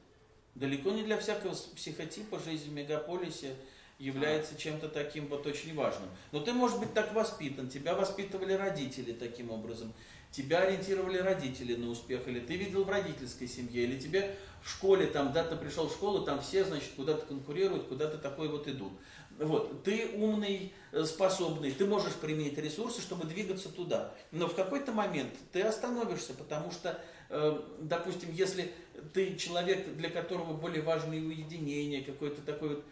Далеко 0.55 0.91
не 0.91 1.03
для 1.03 1.17
всякого 1.17 1.53
психотипа 1.75 2.39
жизнь 2.39 2.69
в 2.69 2.73
мегаполисе– 2.73 3.55
является 3.97 4.57
чем-то 4.57 4.89
таким 4.89 5.27
вот 5.27 5.47
очень 5.47 5.73
важным. 5.73 6.09
Но 6.31 6.39
ты, 6.39 6.53
может 6.53 6.79
быть, 6.79 6.93
так 6.93 7.13
воспитан, 7.13 7.69
тебя 7.69 7.95
воспитывали 7.95 8.53
родители 8.53 9.13
таким 9.13 9.51
образом, 9.51 9.93
тебя 10.31 10.59
ориентировали 10.59 11.17
родители 11.17 11.75
на 11.75 11.89
успех, 11.89 12.27
или 12.27 12.39
ты 12.39 12.57
видел 12.57 12.83
в 12.83 12.89
родительской 12.89 13.47
семье, 13.47 13.83
или 13.83 13.97
тебе 13.97 14.35
в 14.61 14.69
школе, 14.69 15.07
там, 15.07 15.31
да, 15.31 15.43
ты 15.43 15.55
пришел 15.55 15.87
в 15.87 15.93
школу, 15.93 16.25
там 16.25 16.41
все, 16.41 16.65
значит, 16.65 16.91
куда-то 16.95 17.25
конкурируют, 17.25 17.87
куда-то 17.87 18.17
такой 18.17 18.49
вот 18.49 18.67
идут. 18.67 18.91
Вот, 19.37 19.83
ты 19.83 20.11
умный, 20.15 20.73
э, 20.91 21.03
способный, 21.03 21.71
ты 21.71 21.85
можешь 21.85 22.13
применить 22.13 22.57
ресурсы, 22.57 23.01
чтобы 23.01 23.27
двигаться 23.27 23.69
туда. 23.69 24.13
Но 24.31 24.47
в 24.47 24.55
какой-то 24.55 24.93
момент 24.93 25.33
ты 25.51 25.61
остановишься, 25.61 26.33
потому 26.33 26.71
что, 26.71 27.01
э, 27.29 27.61
допустим, 27.81 28.31
если 28.31 28.71
ты 29.13 29.35
человек, 29.35 29.95
для 29.97 30.09
которого 30.09 30.53
более 30.53 30.81
важно 30.81 31.15
уединение, 31.15 32.01
какой-то 32.01 32.41
такой 32.41 32.69
вот 32.69 32.85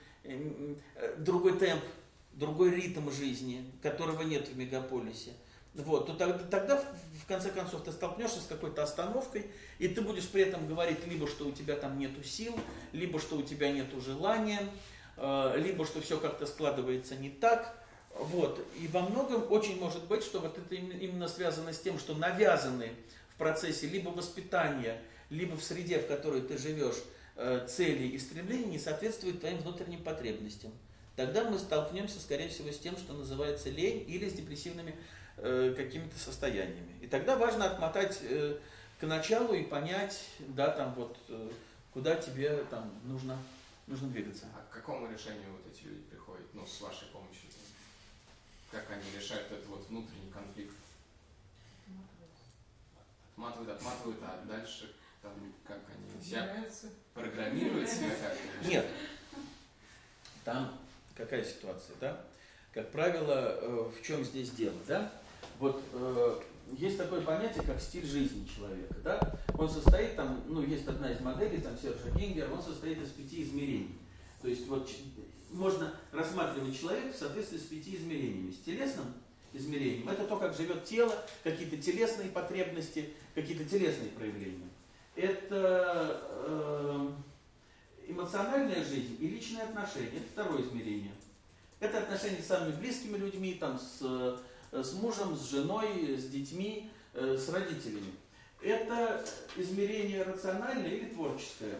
другой 1.18 1.58
темп, 1.58 1.84
другой 2.34 2.72
ритм 2.72 3.10
жизни, 3.12 3.66
которого 3.82 4.22
нет 4.24 4.48
в 4.48 4.58
мегаполисе. 4.58 5.32
Вот, 5.74 6.06
то 6.06 6.14
тогда, 6.14 6.38
тогда, 6.38 6.84
в 7.24 7.28
конце 7.28 7.50
концов, 7.50 7.84
ты 7.84 7.92
столкнешься 7.92 8.40
с 8.40 8.46
какой-то 8.46 8.84
остановкой, 8.84 9.48
и 9.80 9.88
ты 9.88 10.02
будешь 10.02 10.28
при 10.28 10.44
этом 10.44 10.68
говорить 10.68 11.06
либо, 11.08 11.28
что 11.28 11.48
у 11.48 11.52
тебя 11.52 11.76
там 11.76 11.98
нету 11.98 12.24
сил, 12.24 12.56
либо, 12.92 13.20
что 13.20 13.38
у 13.38 13.42
тебя 13.42 13.72
нету 13.72 14.00
желания, 14.00 14.60
э, 15.18 15.56
либо, 15.58 15.84
что 15.86 16.00
все 16.00 16.20
как-то 16.20 16.46
складывается 16.46 17.16
не 17.16 17.30
так. 17.30 17.76
Вот. 18.16 18.64
И 18.80 18.88
во 18.88 19.02
многом 19.02 19.52
очень 19.52 19.80
может 19.80 20.04
быть, 20.04 20.22
что 20.22 20.40
вот 20.40 20.60
это 20.60 20.76
именно 20.76 21.28
связано 21.28 21.74
с 21.74 21.80
тем, 21.80 21.98
что 21.98 22.14
навязаны 22.14 22.92
в 23.30 23.38
процессе 23.40 23.88
либо 23.88 24.10
воспитания, 24.10 25.02
либо 25.32 25.56
в 25.56 25.64
среде, 25.64 25.98
в 25.98 26.06
которой 26.06 26.42
ты 26.42 26.60
живешь, 26.60 26.98
Э, 26.98 27.23
цели 27.68 28.08
и 28.08 28.20
стремления 28.20 28.66
не 28.66 28.80
соответствуют 28.80 29.40
твоим 29.40 29.58
внутренним 29.58 30.04
потребностям. 30.04 30.72
Тогда 31.16 31.44
мы 31.44 31.60
столкнемся, 31.60 32.20
скорее 32.20 32.50
всего, 32.50 32.72
с 32.72 32.80
тем, 32.80 32.98
что 32.98 33.14
называется 33.14 33.70
лень 33.70 34.04
или 34.08 34.28
с 34.28 34.34
депрессивными 34.34 34.96
э, 35.38 35.74
какими-то 35.76 36.18
состояниями. 36.18 36.96
И 37.02 37.08
тогда 37.08 37.38
важно 37.38 37.66
отмотать 37.66 38.20
э, 38.24 38.58
к 39.00 39.06
началу 39.06 39.54
и 39.54 39.64
понять, 39.64 40.24
да, 40.40 40.70
там 40.70 40.94
вот, 40.96 41.18
э, 41.30 41.52
куда 41.94 42.16
тебе 42.16 42.64
там 42.70 42.92
нужно, 43.04 43.38
нужно 43.86 44.10
двигаться. 44.10 44.46
А 44.56 44.66
к 44.72 44.76
какому 44.76 45.12
решению 45.12 45.52
вот 45.52 45.72
эти 45.72 45.86
люди 45.86 46.02
приходят, 46.10 46.48
ну, 46.54 46.66
с 46.66 46.82
вашей 46.82 47.08
помощью? 47.08 47.50
Как 48.72 48.90
они 48.90 49.04
решают 49.16 49.52
этот 49.52 49.68
вот 49.68 49.88
внутренний 49.88 50.32
конфликт? 50.34 50.74
отматывают, 53.44 53.70
отматывают, 53.70 54.20
а 54.24 54.46
дальше 54.46 54.94
там 55.24 55.32
как 55.66 55.80
они 55.88 56.24
себя 56.24 56.54
программируют 57.14 57.90
себя 57.90 58.10
как 58.22 58.70
Нет. 58.70 58.86
Там 60.44 60.78
какая 61.16 61.44
ситуация, 61.44 61.96
да? 62.00 62.22
Как 62.74 62.92
правило, 62.92 63.58
э, 63.62 63.92
в 63.98 64.06
чем 64.06 64.24
здесь 64.24 64.52
дело, 64.52 64.76
да? 64.88 65.12
Вот 65.60 65.82
э, 65.94 66.40
есть 66.74 66.98
такое 66.98 67.22
понятие, 67.22 67.64
как 67.64 67.80
стиль 67.80 68.06
жизни 68.06 68.46
человека, 68.46 68.96
да? 69.04 69.40
Он 69.58 69.70
состоит 69.70 70.16
там, 70.16 70.44
ну, 70.48 70.62
есть 70.62 70.88
одна 70.88 71.12
из 71.12 71.22
моделей, 71.22 71.62
там, 71.62 71.78
Сержа 71.78 72.10
Гингер, 72.16 72.52
он 72.52 72.62
состоит 72.62 73.02
из 73.02 73.10
пяти 73.10 73.44
измерений. 73.44 73.98
То 74.42 74.50
есть 74.50 74.68
вот 74.68 74.90
можно 75.52 75.94
рассматривать 76.12 76.78
человека 76.78 77.14
в 77.14 77.18
соответствии 77.18 77.60
с 77.60 77.64
пяти 77.64 77.96
измерениями. 77.96 78.52
С 78.52 78.60
телесным 78.66 79.14
измерением 79.54 80.10
это 80.10 80.26
то, 80.26 80.38
как 80.38 80.56
живет 80.56 80.84
тело, 80.84 81.14
какие-то 81.44 81.78
телесные 81.78 82.30
потребности, 82.30 83.10
какие-то 83.36 83.64
телесные 83.66 84.10
проявления. 84.10 84.73
Это 85.16 86.22
э, 86.48 87.12
эмоциональная 88.08 88.84
жизнь 88.84 89.18
и 89.20 89.28
личные 89.28 89.64
отношения. 89.64 90.18
Это 90.18 90.26
второе 90.32 90.62
измерение. 90.64 91.12
Это 91.80 92.00
отношения 92.00 92.42
с 92.42 92.48
самыми 92.48 92.72
близкими 92.72 93.18
людьми, 93.18 93.56
там, 93.56 93.78
с, 93.78 94.00
э, 94.02 94.84
с 94.84 94.94
мужем, 94.94 95.36
с 95.36 95.50
женой, 95.50 96.18
с 96.18 96.30
детьми, 96.30 96.90
э, 97.14 97.38
с 97.38 97.50
родителями. 97.50 98.14
Это 98.62 99.24
измерение 99.58 100.24
рациональное 100.24 100.90
или 100.90 101.06
творческое. 101.10 101.76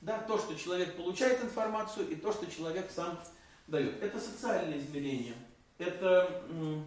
Да, 0.00 0.20
то, 0.20 0.38
что 0.38 0.54
человек 0.54 0.96
получает 0.96 1.42
информацию, 1.42 2.08
и 2.08 2.14
то, 2.14 2.32
что 2.32 2.46
человек 2.46 2.88
сам 2.94 3.18
дает. 3.66 4.00
Это 4.02 4.20
социальное 4.20 4.78
измерение. 4.78 5.34
Это 5.78 6.42
э, 6.48 6.80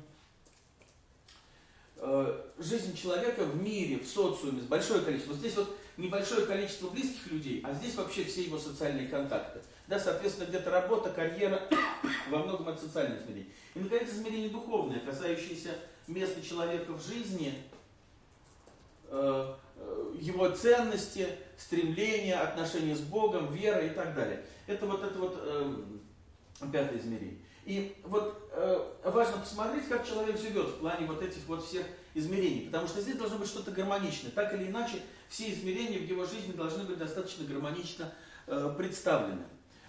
жизнь 2.58 2.96
человека 2.96 3.44
в 3.44 3.62
мире, 3.62 4.00
в 4.00 4.08
социуме, 4.08 4.62
большое 4.64 5.02
количество. 5.02 5.36
Здесь 5.36 5.56
вот 5.56 5.78
небольшое 5.98 6.46
количество 6.46 6.90
близких 6.90 7.32
людей, 7.32 7.62
а 7.64 7.74
здесь 7.74 7.96
вообще 7.96 8.24
все 8.24 8.44
его 8.44 8.58
социальные 8.58 9.08
контакты. 9.08 9.62
Да, 9.88 10.00
соответственно, 10.00 10.48
где-то 10.48 10.72
работа, 10.72 11.10
карьера, 11.10 11.62
во 12.30 12.40
многом 12.40 12.70
это 12.70 12.82
социальное 12.82 13.20
измерение. 13.20 13.50
И, 13.76 13.80
наконец, 13.80 14.10
измерение 14.10 14.50
духовное, 14.50 15.00
касающееся 15.00 15.76
места 16.08 16.42
человека 16.42 16.94
в 16.94 17.06
жизни, 17.06 17.54
э, 19.10 19.54
э, 19.78 20.14
его 20.20 20.50
ценности, 20.50 21.28
стремления, 21.58 22.40
отношения 22.40 22.96
с 22.96 23.02
Богом, 23.02 23.54
вера 23.54 23.86
и 23.86 23.90
так 23.90 24.16
далее. 24.16 24.44
Это 24.68 24.86
вот 24.86 25.04
это 25.04 25.20
вот 25.20 25.36
э, 25.38 25.76
пятое 26.72 26.98
измерение. 26.98 27.41
И 27.66 27.96
вот 28.04 28.50
э, 28.54 28.92
важно 29.04 29.38
посмотреть, 29.38 29.88
как 29.88 30.08
человек 30.08 30.40
живет 30.40 30.68
в 30.68 30.80
плане 30.80 31.06
вот 31.06 31.22
этих 31.22 31.46
вот 31.48 31.64
всех 31.64 31.86
измерений, 32.14 32.66
потому 32.66 32.88
что 32.88 33.02
здесь 33.02 33.16
должно 33.16 33.38
быть 33.38 33.48
что-то 33.48 33.72
гармоничное. 33.72 34.32
Так 34.32 34.54
или 34.54 34.68
иначе, 34.68 35.02
все 35.30 35.52
измерения 35.52 36.00
в 36.00 36.10
его 36.10 36.26
жизни 36.26 36.54
должны 36.54 36.84
быть 36.84 36.98
достаточно 36.98 37.46
гармонично 37.46 38.14
э, 38.48 38.74
представлены. 38.78 39.44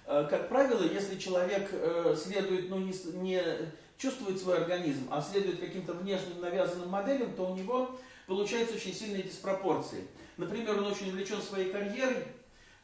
Э, 0.07 0.27
как 0.29 0.49
правило, 0.49 0.83
если 0.83 1.19
человек 1.19 1.71
э, 1.73 2.15
следует, 2.23 2.69
ну, 2.69 2.79
не, 2.79 2.93
не 3.15 3.43
чувствует 3.97 4.39
свой 4.39 4.59
организм, 4.59 5.09
а 5.11 5.23
следует 5.23 5.61
каким-то 5.61 5.95
внешним 5.95 6.41
навязанным 6.41 6.91
моделям, 6.91 7.35
то 7.35 7.51
у 7.51 7.57
него 7.57 7.99
получаются 8.27 8.75
очень 8.77 8.95
сильные 8.95 9.23
диспропорции. 9.23 10.07
Например, 10.37 10.79
он 10.79 10.87
очень 10.87 11.09
увлечен 11.09 11.41
своей 11.41 11.73
карьерой, 11.73 12.25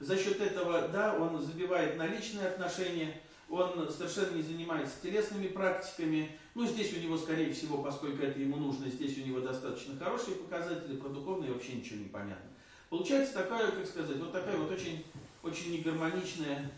за 0.00 0.16
счет 0.16 0.40
этого, 0.40 0.88
да, 0.88 1.14
он 1.14 1.40
забивает 1.42 1.96
на 1.96 2.06
личные 2.06 2.46
отношения, 2.46 3.20
он 3.48 3.90
совершенно 3.90 4.36
не 4.36 4.42
занимается 4.42 4.96
телесными 5.02 5.48
практиками. 5.48 6.30
Ну, 6.54 6.66
здесь 6.66 6.92
у 6.96 7.00
него, 7.00 7.16
скорее 7.16 7.52
всего, 7.52 7.82
поскольку 7.82 8.22
это 8.22 8.38
ему 8.38 8.56
нужно, 8.56 8.90
здесь 8.90 9.16
у 9.18 9.26
него 9.26 9.40
достаточно 9.40 9.98
хорошие 9.98 10.36
показатели, 10.36 10.96
про 10.96 11.08
духовные 11.08 11.52
вообще 11.52 11.74
ничего 11.74 11.98
не 11.98 12.08
понятно. 12.08 12.50
Получается 12.90 13.34
такая, 13.34 13.70
как 13.70 13.86
сказать, 13.86 14.16
вот 14.16 14.32
такая 14.32 14.56
вот 14.56 14.70
очень, 14.70 15.04
очень 15.42 15.72
негармоничная 15.72 16.70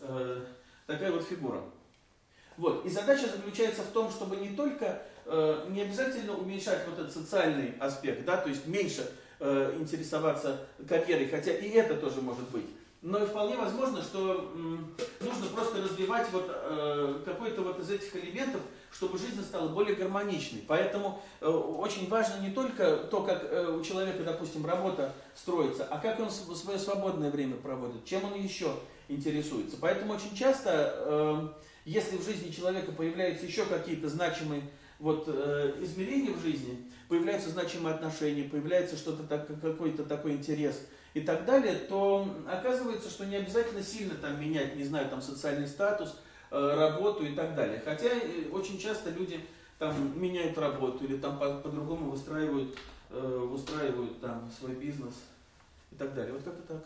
э, 0.00 0.44
такая 0.86 1.12
вот 1.12 1.22
фигура. 1.22 1.62
Вот. 2.56 2.84
И 2.84 2.90
задача 2.90 3.28
заключается 3.28 3.82
в 3.82 3.92
том, 3.92 4.10
чтобы 4.10 4.36
не 4.36 4.54
только, 4.54 5.02
э, 5.24 5.66
не 5.70 5.82
обязательно 5.82 6.36
уменьшать 6.36 6.86
вот 6.88 6.98
этот 6.98 7.12
социальный 7.12 7.74
аспект, 7.80 8.24
да, 8.24 8.36
то 8.36 8.48
есть 8.48 8.66
меньше 8.66 9.10
э, 9.40 9.76
интересоваться 9.78 10.66
карьерой, 10.88 11.28
хотя 11.28 11.52
и 11.52 11.68
это 11.70 11.96
тоже 11.96 12.20
может 12.20 12.48
быть, 12.50 12.66
но 13.02 13.20
и 13.20 13.26
вполне 13.26 13.56
возможно, 13.56 14.00
что 14.00 14.52
нужно 15.20 15.46
просто 15.52 15.82
развивать 15.82 16.28
вот 16.30 16.48
э, 16.48 17.22
какой-то 17.24 17.62
вот 17.62 17.80
из 17.80 17.90
этих 17.90 18.14
элементов, 18.14 18.60
чтобы 18.92 19.18
жизнь 19.18 19.42
стала 19.42 19.68
более 19.68 19.96
гармоничной. 19.96 20.64
Поэтому 20.68 21.20
э, 21.40 21.48
очень 21.48 22.08
важно 22.08 22.40
не 22.40 22.50
только 22.50 22.98
то, 23.10 23.24
как 23.24 23.42
э, 23.42 23.76
у 23.76 23.82
человека, 23.82 24.22
допустим, 24.22 24.64
работа 24.64 25.12
строится, 25.34 25.84
а 25.90 25.98
как 25.98 26.20
он 26.20 26.30
свое 26.30 26.78
свободное 26.78 27.32
время 27.32 27.56
проводит, 27.56 28.04
чем 28.04 28.24
он 28.24 28.40
еще 28.40 28.72
интересуется. 29.08 29.76
Поэтому 29.80 30.14
очень 30.14 30.34
часто, 30.34 31.52
если 31.84 32.16
в 32.16 32.24
жизни 32.24 32.50
человека 32.50 32.92
появляются 32.92 33.44
еще 33.44 33.64
какие-то 33.66 34.08
значимые 34.08 34.62
вот, 35.00 35.28
измерения 35.28 36.30
в 36.30 36.40
жизни, 36.40 36.88
появляются 37.08 37.50
значимые 37.50 37.94
отношения, 37.94 38.44
появляется 38.44 38.96
что-то 38.96 39.24
так, 39.24 39.48
какой-то 39.60 40.04
такой 40.04 40.34
интерес– 40.34 40.80
и 41.14 41.20
так 41.20 41.44
далее, 41.44 41.74
то 41.74 42.26
оказывается, 42.48 43.10
что 43.10 43.26
не 43.26 43.36
обязательно 43.36 43.82
сильно 43.82 44.14
там 44.14 44.40
менять, 44.40 44.76
не 44.76 44.84
знаю, 44.84 45.08
там 45.08 45.20
социальный 45.20 45.66
статус, 45.66 46.16
э, 46.50 46.74
работу 46.74 47.24
и 47.24 47.34
так 47.34 47.54
далее. 47.54 47.82
Хотя 47.84 48.08
э, 48.08 48.48
очень 48.50 48.78
часто 48.78 49.10
люди 49.10 49.40
там 49.78 50.20
меняют 50.20 50.56
работу 50.56 51.04
или 51.04 51.16
там 51.16 51.38
по-другому 51.38 52.06
по 52.06 52.10
выстраивают, 52.12 52.78
э, 53.10 53.46
выстраивают 53.50 54.20
там 54.20 54.50
свой 54.58 54.74
бизнес 54.74 55.14
и 55.90 55.96
так 55.96 56.14
далее. 56.14 56.32
Вот 56.32 56.42
как-то 56.42 56.74
так. 56.74 56.84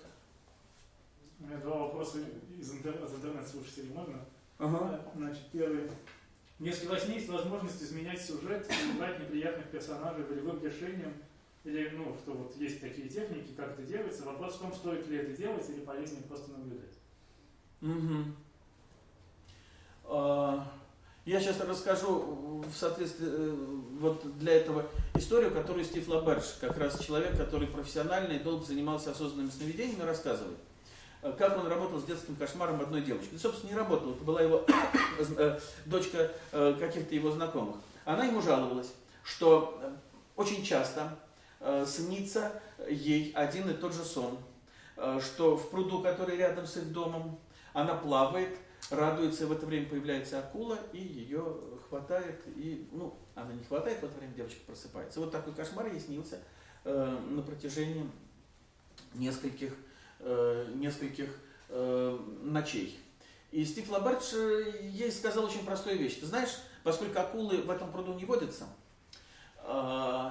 У 1.39 1.47
меня 1.47 1.59
два 1.59 1.77
вопроса 1.81 2.19
из 2.59 2.73
интернета, 2.73 3.07
интернет-слушателей, 3.15 3.91
можно? 3.95 4.19
Ага. 4.59 5.01
Значит, 5.15 5.43
первый. 5.53 5.91
Если 6.59 6.87
у 6.87 6.91
вас 6.91 7.07
есть 7.07 7.29
возможность 7.29 7.83
изменять 7.83 8.21
сюжет, 8.21 8.67
брать 8.99 9.21
неприятных 9.21 9.67
персонажей 9.67 10.25
волевым 10.25 10.65
решением, 10.65 11.13
или, 11.67 11.91
ну, 11.91 12.17
что 12.23 12.33
вот 12.33 12.57
есть 12.57 12.81
такие 12.81 13.09
техники, 13.09 13.53
как 13.57 13.73
это 13.73 13.83
делается. 13.83 14.25
Вопрос 14.25 14.55
в 14.55 14.61
том, 14.61 14.73
стоит 14.73 15.07
ли 15.09 15.19
это 15.19 15.33
делать 15.33 15.69
или 15.69 15.81
полезнее 15.81 16.23
просто 16.23 16.53
наблюдать. 16.53 16.95
Угу. 17.83 18.33
Я 21.27 21.41
сейчас 21.41 21.61
расскажу 21.61 22.63
в 22.65 22.73
соответствии 22.73 23.27
э, 23.29 23.55
вот 23.99 24.39
для 24.39 24.53
этого 24.53 24.87
историю, 25.15 25.51
которую 25.51 25.85
Стив 25.85 26.07
Лаберш, 26.07 26.57
как 26.61 26.79
раз 26.79 27.01
человек, 27.01 27.37
который 27.37 27.67
профессионально 27.67 28.35
и 28.35 28.39
долго 28.39 28.65
занимался 28.65 29.11
осознанными 29.11 29.51
сновидениями, 29.51 30.03
рассказывает. 30.03 30.57
Э, 31.23 31.35
как 31.37 31.59
он 31.59 31.67
работал 31.67 31.99
с 31.99 32.05
детским 32.05 32.37
кошмаром 32.37 32.81
одной 32.81 33.03
девочки. 33.03 33.31
Ну, 33.33 33.39
собственно, 33.41 33.71
не 33.71 33.77
работал, 33.77 34.13
это 34.13 34.23
была 34.23 34.41
его 34.41 34.65
э, 35.37 35.59
дочка 35.85 36.31
каких-то 36.53 37.13
его 37.13 37.33
знакомых. 37.33 37.75
Она 38.05 38.27
ему 38.27 38.41
жаловалась, 38.41 38.93
что 39.25 39.83
очень 40.37 40.65
часто 40.65 41.19
снится 41.87 42.61
ей 42.89 43.33
один 43.33 43.71
и 43.71 43.75
тот 43.75 43.95
же 43.95 44.05
сон, 44.05 44.39
э, 44.97 45.21
что 45.23 45.57
в 45.57 45.71
пруду, 45.71 46.03
который 46.03 46.37
рядом 46.37 46.67
с 46.67 46.77
их 46.77 46.93
домом, 46.93 47.39
она 47.73 47.95
плавает, 47.95 48.57
радуется, 48.91 49.45
и 49.45 49.47
в 49.47 49.53
это 49.53 49.67
время 49.67 49.89
появляется 49.89 50.39
акула, 50.39 50.79
и 50.93 50.99
ее 50.99 51.45
хватает, 51.89 52.43
и, 52.57 52.89
ну, 52.93 53.19
она 53.35 53.53
не 53.53 53.65
хватает, 53.65 54.01
в 54.01 54.05
это 54.05 54.19
время 54.19 54.35
девочка 54.35 54.61
просыпается. 54.67 55.21
Вот 55.21 55.33
такой 55.33 55.55
кошмар 55.55 55.87
ей 55.89 56.01
снился 56.01 56.39
э, 56.85 57.19
на 57.29 57.43
протяжении 57.43 58.09
нескольких, 59.15 59.75
э, 60.21 60.67
нескольких 60.75 61.31
э, 61.69 62.19
ночей. 62.43 62.99
И 63.51 63.65
Стив 63.65 63.89
Лабардж 63.91 64.35
ей 64.83 65.11
сказал 65.11 65.45
очень 65.45 65.65
простую 65.65 65.99
вещь. 65.99 66.19
Ты 66.21 66.27
знаешь, 66.27 66.59
поскольку 66.83 67.19
акулы 67.19 67.63
в 67.63 67.71
этом 67.71 67.91
пруду 67.91 68.15
не 68.15 68.25
водятся, 68.25 68.67
э, 69.59 70.31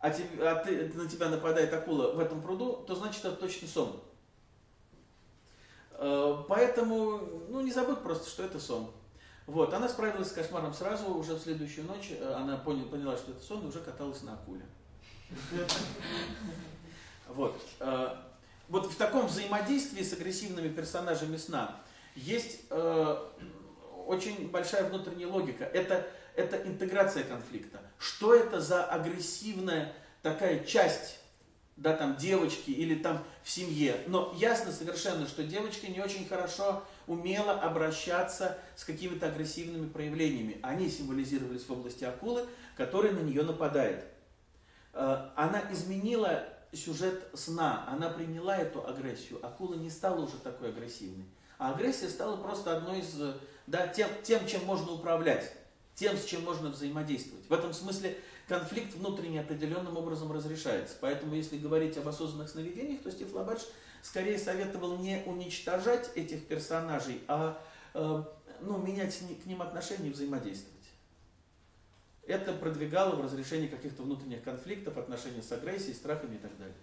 а, 0.00 0.10
тебе, 0.10 0.48
а 0.48 0.54
ты, 0.56 0.92
на 0.94 1.08
тебя 1.08 1.28
нападает 1.28 1.72
акула 1.72 2.12
в 2.12 2.20
этом 2.20 2.40
пруду, 2.40 2.84
то 2.86 2.94
значит 2.94 3.24
это 3.24 3.36
точно 3.36 3.68
сон. 3.68 4.00
Э, 5.92 6.44
поэтому, 6.48 7.20
ну, 7.48 7.60
не 7.60 7.72
забудь 7.72 8.02
просто, 8.02 8.28
что 8.28 8.44
это 8.44 8.60
сон. 8.60 8.90
Вот, 9.46 9.72
она 9.72 9.88
справилась 9.88 10.28
с 10.28 10.32
кошмаром 10.32 10.74
сразу, 10.74 11.14
уже 11.14 11.34
в 11.34 11.40
следующую 11.40 11.86
ночь 11.86 12.10
э, 12.10 12.32
она 12.32 12.56
поняла, 12.56 12.88
поняла 12.88 13.16
что 13.16 13.32
это 13.32 13.42
сон, 13.42 13.64
и 13.64 13.68
уже 13.68 13.80
каталась 13.80 14.22
на 14.22 14.34
акуле. 14.34 14.64
Вот. 17.28 17.60
Э, 17.80 18.16
вот 18.68 18.86
в 18.86 18.96
таком 18.96 19.26
взаимодействии 19.26 20.02
с 20.02 20.12
агрессивными 20.12 20.68
персонажами 20.68 21.36
сна 21.36 21.80
есть 22.14 22.70
очень 22.70 24.50
большая 24.50 24.88
внутренняя 24.88 25.28
логика. 25.28 25.64
Это 25.64 26.06
это 26.38 26.56
интеграция 26.68 27.24
конфликта. 27.24 27.80
Что 27.98 28.34
это 28.34 28.60
за 28.60 28.84
агрессивная 28.84 29.92
такая 30.22 30.64
часть, 30.64 31.18
да, 31.76 31.96
там, 31.96 32.16
девочки 32.16 32.70
или 32.70 32.96
там 32.96 33.22
в 33.42 33.50
семье. 33.50 34.02
Но 34.08 34.34
ясно 34.36 34.72
совершенно, 34.72 35.26
что 35.26 35.44
девочка 35.44 35.86
не 35.86 36.00
очень 36.00 36.26
хорошо 36.26 36.82
умела 37.06 37.52
обращаться 37.52 38.58
с 38.76 38.84
какими-то 38.84 39.26
агрессивными 39.26 39.88
проявлениями. 39.88 40.58
Они 40.62 40.88
символизировались 40.88 41.64
в 41.64 41.72
области 41.72 42.04
акулы, 42.04 42.46
которая 42.76 43.12
на 43.12 43.20
нее 43.20 43.42
нападает. 43.42 44.04
э, 44.92 45.28
она 45.36 45.62
изменила 45.70 46.44
сюжет 46.72 47.28
сна, 47.34 47.84
она 47.88 48.10
приняла 48.10 48.56
эту 48.56 48.86
агрессию. 48.86 49.44
Акула 49.46 49.74
не 49.74 49.90
стала 49.90 50.20
уже 50.20 50.36
такой 50.38 50.70
агрессивной. 50.70 51.24
А 51.58 51.72
агрессия 51.72 52.08
стала 52.08 52.36
просто 52.36 52.76
одной 52.76 53.00
из, 53.00 53.14
да, 53.66 53.86
тем, 53.88 54.08
тем, 54.22 54.46
чем 54.46 54.64
можно 54.64 54.92
управлять, 54.92 55.52
тем, 55.98 56.16
с 56.16 56.24
чем 56.24 56.44
можно 56.44 56.70
взаимодействовать. 56.70 57.44
В 57.48 57.52
этом 57.52 57.72
смысле 57.72 58.16
конфликт 58.46 58.94
внутренний 58.94 59.38
определенным 59.38 59.96
образом 59.96 60.30
разрешается. 60.30 60.96
Поэтому, 61.00 61.34
если 61.34 61.58
говорить 61.58 61.96
об 61.96 62.06
осознанных 62.06 62.48
сновидениях, 62.48 63.02
то 63.02 63.10
Стив 63.10 63.32
Лабадж 63.34 63.64
скорее 64.02 64.38
советовал 64.38 64.98
не 64.98 65.22
уничтожать 65.26 66.10
этих 66.14 66.46
персонажей, 66.46 67.20
а 67.26 67.60
э, 67.94 68.22
ну, 68.60 68.78
менять 68.78 69.18
к 69.42 69.46
ним 69.46 69.60
отношения 69.60 70.08
и 70.08 70.12
взаимодействовать. 70.12 70.76
Это 72.28 72.52
продвигало 72.52 73.16
в 73.16 73.24
разрешении 73.24 73.66
каких-то 73.66 74.02
внутренних 74.02 74.44
конфликтов, 74.44 74.98
отношений 74.98 75.42
с 75.42 75.50
агрессией, 75.50 75.94
страхами 75.94 76.36
и 76.36 76.38
так 76.38 76.56
далее. 76.58 76.76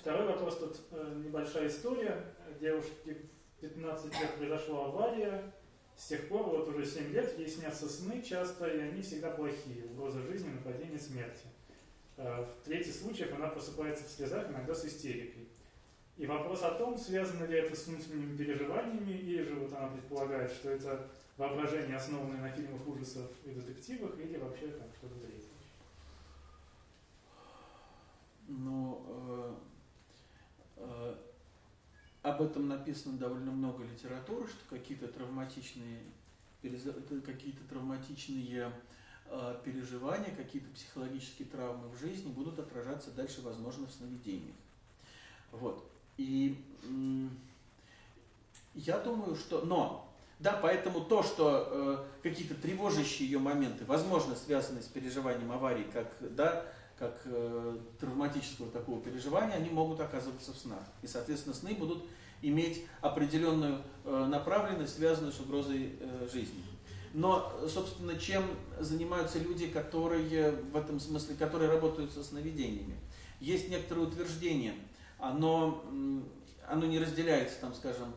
Второй 0.00 0.26
вопрос, 0.26 0.58
тут 0.58 0.76
э, 0.92 1.22
небольшая 1.22 1.68
история. 1.68 2.24
Девушке 2.60 3.16
15 3.60 4.20
лет 4.20 4.34
произошла 4.36 4.86
авария, 4.86 5.52
с 5.96 6.08
тех 6.08 6.28
пор, 6.28 6.44
вот 6.48 6.68
уже 6.68 6.84
7 6.84 7.12
лет, 7.12 7.38
ей 7.38 7.48
снятся 7.48 7.88
сны 7.88 8.22
часто, 8.22 8.66
и 8.66 8.78
они 8.78 9.02
всегда 9.02 9.30
плохие. 9.30 9.84
Угроза 9.92 10.22
жизни, 10.22 10.50
нападение, 10.50 10.98
смерти. 10.98 11.46
Э, 12.16 12.44
в 12.44 12.64
третий 12.64 12.92
случай 12.92 13.24
она 13.24 13.48
просыпается 13.48 14.04
в 14.04 14.10
слезах, 14.10 14.50
иногда 14.50 14.74
с 14.74 14.84
истерикой. 14.84 15.48
И 16.16 16.26
вопрос 16.26 16.62
о 16.62 16.72
том, 16.72 16.98
связано 16.98 17.44
ли 17.44 17.58
это 17.58 17.74
с 17.74 17.86
внутренними 17.86 18.36
переживаниями, 18.36 19.12
или 19.12 19.42
же 19.42 19.54
вот 19.54 19.72
она 19.72 19.88
предполагает, 19.88 20.50
что 20.50 20.70
это 20.70 21.08
воображение, 21.36 21.96
основанное 21.96 22.40
на 22.40 22.50
фильмах 22.50 22.86
ужасов 22.86 23.30
и 23.44 23.50
детективах, 23.50 24.18
или 24.18 24.36
вообще 24.36 24.68
там 24.68 24.88
что-то 24.98 25.14
третье. 25.20 25.48
Ну, 28.48 29.06
э, 29.08 29.54
э, 30.76 31.16
об 32.22 32.40
этом 32.40 32.68
написано 32.68 33.18
довольно 33.18 33.50
много 33.50 33.82
литературы, 33.84 34.46
что 34.46 34.58
какие-то 34.70 35.08
травматичные, 35.08 35.98
какие-то 36.62 37.64
травматичные 37.68 38.72
э, 39.26 39.56
переживания, 39.64 40.34
какие-то 40.34 40.68
психологические 40.70 41.48
травмы 41.48 41.88
в 41.88 41.98
жизни 41.98 42.30
будут 42.30 42.58
отражаться 42.58 43.10
дальше, 43.10 43.42
возможно, 43.42 43.86
в 43.86 43.92
сновидениях. 43.92 44.54
Вот. 45.50 45.84
И 46.16 46.58
я 48.74 48.98
думаю, 48.98 49.34
что... 49.34 49.62
Но, 49.62 50.08
да, 50.38 50.58
поэтому 50.62 51.00
то, 51.00 51.22
что 51.22 51.68
э, 51.70 52.04
какие-то 52.22 52.54
тревожащие 52.54 53.28
ее 53.28 53.38
моменты, 53.38 53.84
возможно, 53.84 54.36
связаны 54.36 54.80
с 54.80 54.86
переживанием 54.86 55.50
аварии, 55.50 55.86
как, 55.92 56.06
да, 56.20 56.66
как 56.98 57.20
э, 57.24 57.78
травматического 57.98 58.70
такого 58.70 59.00
переживания, 59.00 59.54
они 59.54 59.70
могут 59.70 60.00
оказываться 60.00 60.52
в 60.52 60.56
снах. 60.56 60.84
И, 61.02 61.06
соответственно, 61.06 61.54
сны 61.54 61.74
будут 61.74 62.04
иметь 62.42 62.84
определенную 63.00 63.82
э, 64.04 64.26
направленность, 64.26 64.96
связанную 64.96 65.32
с 65.32 65.40
угрозой 65.40 65.96
э, 65.98 66.28
жизни. 66.32 66.62
Но, 67.14 67.52
собственно, 67.68 68.16
чем 68.16 68.44
занимаются 68.80 69.38
люди, 69.38 69.66
которые 69.66 70.52
в 70.52 70.76
этом 70.76 70.98
смысле, 70.98 71.34
которые 71.36 71.70
работают 71.70 72.12
со 72.12 72.24
сновидениями? 72.24 72.96
Есть 73.40 73.68
некоторые 73.68 74.06
утверждения– 74.06 74.74
оно, 75.22 75.84
оно 76.66 76.86
не 76.86 76.98
разделяется, 76.98 77.60
там, 77.60 77.74
скажем, 77.74 78.12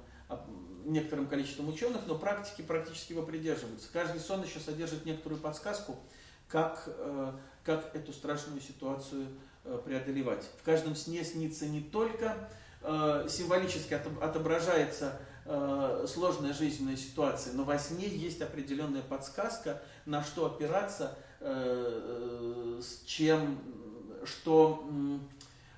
некоторым 0.85 1.27
количеством 1.27 1.69
ученых, 1.69 2.01
но 2.07 2.15
практики 2.15 2.63
практически 2.63 3.13
его 3.13 3.21
придерживаются. 3.21 3.89
Каждый 3.93 4.19
сон 4.19 4.43
еще 4.43 4.59
содержит 4.59 5.05
некоторую 5.05 5.39
подсказку, 5.39 5.97
как, 6.47 6.83
э, 6.87 7.31
как 7.65 7.95
эту 7.95 8.13
страшную 8.13 8.61
ситуацию 8.61 9.27
э, 9.63 9.79
преодолевать. 9.83 10.49
В 10.61 10.63
каждом 10.63 10.95
сне 10.95 11.23
снится 11.23 11.65
не 11.65 11.81
только 11.81 12.49
э, 12.81 13.27
символически 13.29 13.93
отображается 13.93 15.19
сложная 16.07 16.55
жизненная 16.55 16.97
ситуация, 16.97 17.53
но 17.53 17.65
во 17.65 17.77
сне 17.77 18.07
есть 18.07 18.41
определенная 18.41 19.03
подсказка, 19.03 19.79
на 20.07 20.23
что 20.23 20.47
опираться, 20.47 21.15
с 21.39 23.03
чем, 23.05 23.61
что 24.23 24.89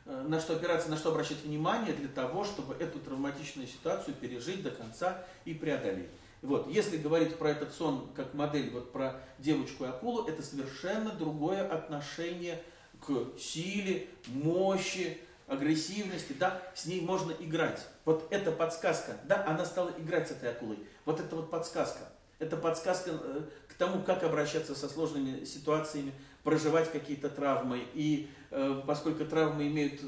Э, 0.07 0.25
на 0.25 0.39
что 0.39 0.55
опираться, 0.55 0.89
на 0.89 0.97
что 0.97 1.09
обращать 1.09 1.43
внимание 1.43 1.93
для 1.93 2.07
того, 2.07 2.45
чтобы 2.45 2.75
эту 2.75 2.99
травматичную 2.99 3.67
ситуацию 3.67 4.15
пережить 4.15 4.63
до 4.63 4.71
конца 4.71 5.23
и 5.43 5.53
преодолеть. 5.53 6.09
Вот, 6.41 6.67
если 6.69 6.97
говорить 6.97 7.37
про 7.37 7.49
этот 7.49 7.73
сон 7.73 8.09
как 8.15 8.33
модель, 8.33 8.69
вот 8.69 8.91
про 8.91 9.19
девочку 9.39 9.85
и 9.85 9.87
акулу, 9.87 10.27
это 10.27 10.43
совершенно 10.43 11.11
другое 11.11 11.67
отношение 11.67 12.61
к 12.99 13.39
силе, 13.39 14.07
мощи, 14.27 15.17
агрессивности, 15.47 16.33
да, 16.33 16.61
с 16.75 16.85
ней 16.85 17.01
можно 17.01 17.31
играть. 17.31 17.87
Вот 18.05 18.27
эта 18.29 18.51
подсказка, 18.51 19.17
да, 19.25 19.45
она 19.47 19.65
стала 19.65 19.91
играть 19.97 20.27
с 20.27 20.31
этой 20.31 20.51
акулой. 20.51 20.77
Вот 21.05 21.19
это 21.19 21.35
вот 21.35 21.49
подсказка. 21.49 22.03
Это 22.39 22.57
подсказка 22.57 23.11
э, 23.13 23.41
к 23.67 23.73
тому, 23.73 24.03
как 24.03 24.23
обращаться 24.23 24.75
со 24.75 24.87
сложными 24.87 25.43
ситуациями, 25.45 26.13
проживать 26.43 26.91
какие-то 26.91 27.29
травмы. 27.29 27.83
И 27.93 28.29
э, 28.51 28.81
поскольку 28.85 29.25
травмы 29.25 29.67
имеют, 29.67 30.01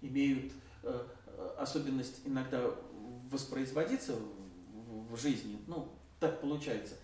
имеют 0.00 0.52
э, 0.82 1.02
особенность 1.58 2.20
иногда 2.24 2.70
воспроизводиться 3.32 4.14
в, 5.10 5.16
жизни, 5.16 5.58
ну, 5.66 5.88
так 6.20 6.40
получается, 6.40 6.94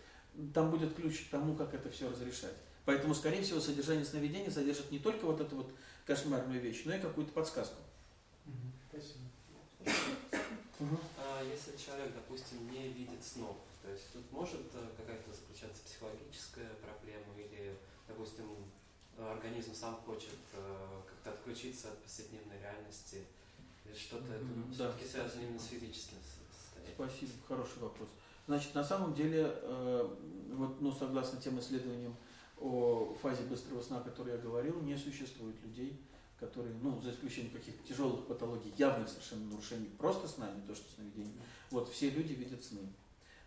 там 0.54 0.70
будет 0.70 0.94
ключ 0.94 1.26
к 1.26 1.30
тому, 1.30 1.54
как 1.54 1.74
это 1.74 1.90
все 1.90 2.08
разрешать. 2.08 2.54
Поэтому, 2.84 3.14
скорее 3.14 3.42
всего, 3.42 3.60
содержание 3.60 4.04
сновидения 4.04 4.50
содержит 4.50 4.90
не 4.90 4.98
только 4.98 5.26
вот 5.26 5.40
эту 5.40 5.56
вот 5.56 5.72
кошмарную 6.06 6.60
вещь, 6.60 6.82
но 6.86 6.94
и 6.94 7.00
какую-то 7.00 7.32
подсказку. 7.32 7.76
Спасибо. 8.88 9.24
А 11.18 11.42
если 11.44 11.76
человек, 11.76 12.14
допустим, 12.14 12.70
не 12.70 12.88
видит 12.88 13.22
снов, 13.22 13.56
то 13.82 13.90
есть 13.90 14.12
тут 14.12 14.30
может 14.32 14.62
э, 14.74 14.86
какая-то 14.96 15.30
заключаться 15.32 15.82
психологическая 15.82 16.70
проблема 16.82 17.34
или, 17.36 17.76
допустим, 18.06 18.46
организм 19.18 19.74
сам 19.74 19.96
хочет 20.06 20.38
э, 20.54 21.00
как-то 21.06 21.30
отключиться 21.30 21.88
от 21.88 21.98
повседневной 22.02 22.58
реальности 22.60 23.24
что-то 23.96 24.32
это 24.32 24.44
да. 24.44 24.72
все-таки 24.72 25.06
связано 25.06 25.42
именно 25.42 25.58
с 25.58 25.66
физическим 25.66 26.18
состоянием. 26.52 26.94
Спасибо, 26.94 27.32
хороший 27.46 27.78
вопрос. 27.80 28.08
Значит, 28.46 28.74
на 28.74 28.84
самом 28.84 29.14
деле, 29.14 29.52
э, 29.62 30.16
вот, 30.52 30.80
ну, 30.80 30.90
согласно 30.92 31.40
тем 31.40 31.58
исследованиям 31.58 32.16
о 32.58 33.14
фазе 33.20 33.42
быстрого 33.42 33.82
сна, 33.82 33.98
о 33.98 34.02
которой 34.02 34.30
я 34.36 34.38
говорил, 34.38 34.80
не 34.80 34.96
существует 34.96 35.54
людей, 35.62 36.00
которые, 36.40 36.74
ну, 36.82 37.00
за 37.02 37.10
исключением 37.10 37.52
каких-то 37.52 37.86
тяжелых 37.86 38.26
патологий, 38.26 38.72
явных 38.76 39.08
совершенно 39.08 39.50
нарушений, 39.50 39.90
просто 39.98 40.28
сна, 40.28 40.50
не 40.52 40.62
то 40.62 40.74
что 40.74 40.90
сновидение, 40.94 41.34
вот, 41.70 41.88
все 41.90 42.10
люди 42.10 42.32
видят 42.32 42.64
сны. 42.64 42.80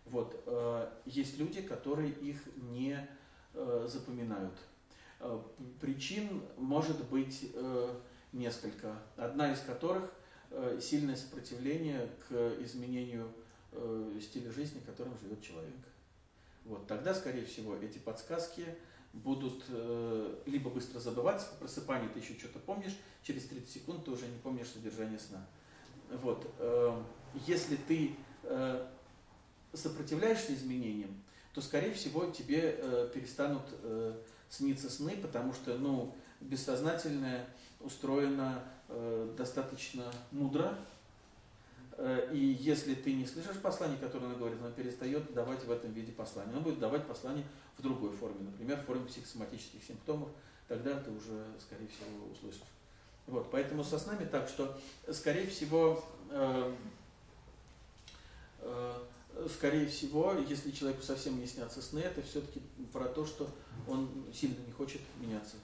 Вот, 0.06 0.40
э, 0.46 0.92
есть 1.06 1.38
люди, 1.38 1.62
которые 1.62 2.10
их 2.10 2.40
не 2.56 3.08
э, 3.54 3.88
запоминают. 3.90 4.54
Э, 5.20 5.40
причин 5.80 6.42
может 6.56 7.02
быть 7.08 7.50
э, 7.54 8.00
несколько. 8.32 8.98
Одна 9.16 9.52
из 9.52 9.60
которых 9.60 10.12
сильное 10.80 11.16
сопротивление 11.16 12.08
к 12.28 12.32
изменению 12.62 13.32
э, 13.72 14.20
стиля 14.20 14.52
жизни, 14.52 14.80
которым 14.84 15.18
живет 15.18 15.42
человек. 15.42 15.74
Вот, 16.64 16.86
тогда, 16.86 17.14
скорее 17.14 17.44
всего, 17.44 17.76
эти 17.76 17.98
подсказки 17.98 18.64
будут 19.12 19.64
э, 19.68 20.42
либо 20.46 20.70
быстро 20.70 21.00
забываться, 21.00 21.48
по 21.48 21.56
просыпанию 21.56 22.10
ты 22.10 22.20
еще 22.20 22.34
что-то 22.34 22.58
помнишь, 22.60 22.96
через 23.22 23.44
30 23.46 23.68
секунд 23.68 24.04
ты 24.04 24.10
уже 24.10 24.26
не 24.26 24.38
помнишь 24.38 24.68
содержание 24.68 25.18
сна. 25.18 25.46
Вот, 26.22 26.46
э, 26.58 27.02
если 27.46 27.76
ты 27.76 28.14
э, 28.44 28.86
сопротивляешься 29.72 30.54
изменениям, 30.54 31.22
то, 31.52 31.60
скорее 31.60 31.92
всего, 31.92 32.26
тебе 32.26 32.76
э, 32.78 33.10
перестанут 33.12 33.64
э, 33.82 34.14
сниться 34.48 34.88
сны, 34.88 35.16
потому 35.20 35.52
что, 35.52 35.76
ну, 35.76 36.14
бессознательное 36.40 37.46
устроено 37.80 38.62
э, 38.64 38.71
достаточно 39.36 40.04
мудро, 40.30 40.76
Э, 41.98 42.30
и 42.32 42.38
если 42.38 42.94
ты 42.94 43.12
не 43.12 43.26
слышишь 43.26 43.58
послание, 43.58 43.98
которое 43.98 44.26
она 44.26 44.34
говорит, 44.34 44.58
она 44.60 44.70
перестает 44.70 45.32
давать 45.34 45.64
в 45.64 45.70
этом 45.70 45.92
виде 45.92 46.12
послание. 46.12 46.52
Она 46.52 46.60
будет 46.60 46.78
давать 46.78 47.06
послание 47.06 47.44
в 47.76 47.82
другой 47.82 48.10
форме, 48.10 48.40
например, 48.40 48.78
в 48.78 48.86
форме 48.86 49.06
психосоматических 49.06 49.82
симптомов, 49.84 50.28
тогда 50.68 50.98
ты 50.98 51.10
уже, 51.10 51.44
скорее 51.60 51.88
всего, 51.88 52.32
услышишь. 52.32 52.62
Вот, 53.26 53.50
поэтому 53.50 53.84
со 53.84 53.98
снами 53.98 54.24
так, 54.24 54.48
что, 54.48 54.76
скорее 55.12 55.46
всего, 55.46 56.02
э, 56.30 56.74
э, 58.60 59.06
скорее 59.54 59.86
всего, 59.86 60.34
если 60.34 60.70
человеку 60.70 61.02
совсем 61.02 61.38
не 61.38 61.46
снятся 61.46 61.82
сны, 61.82 62.00
это 62.00 62.22
все-таки 62.22 62.60
про 62.92 63.04
то, 63.04 63.24
что 63.26 63.48
он 63.86 64.10
сильно 64.34 64.58
не 64.66 64.72
хочет 64.72 65.00
меняться. 65.20 65.56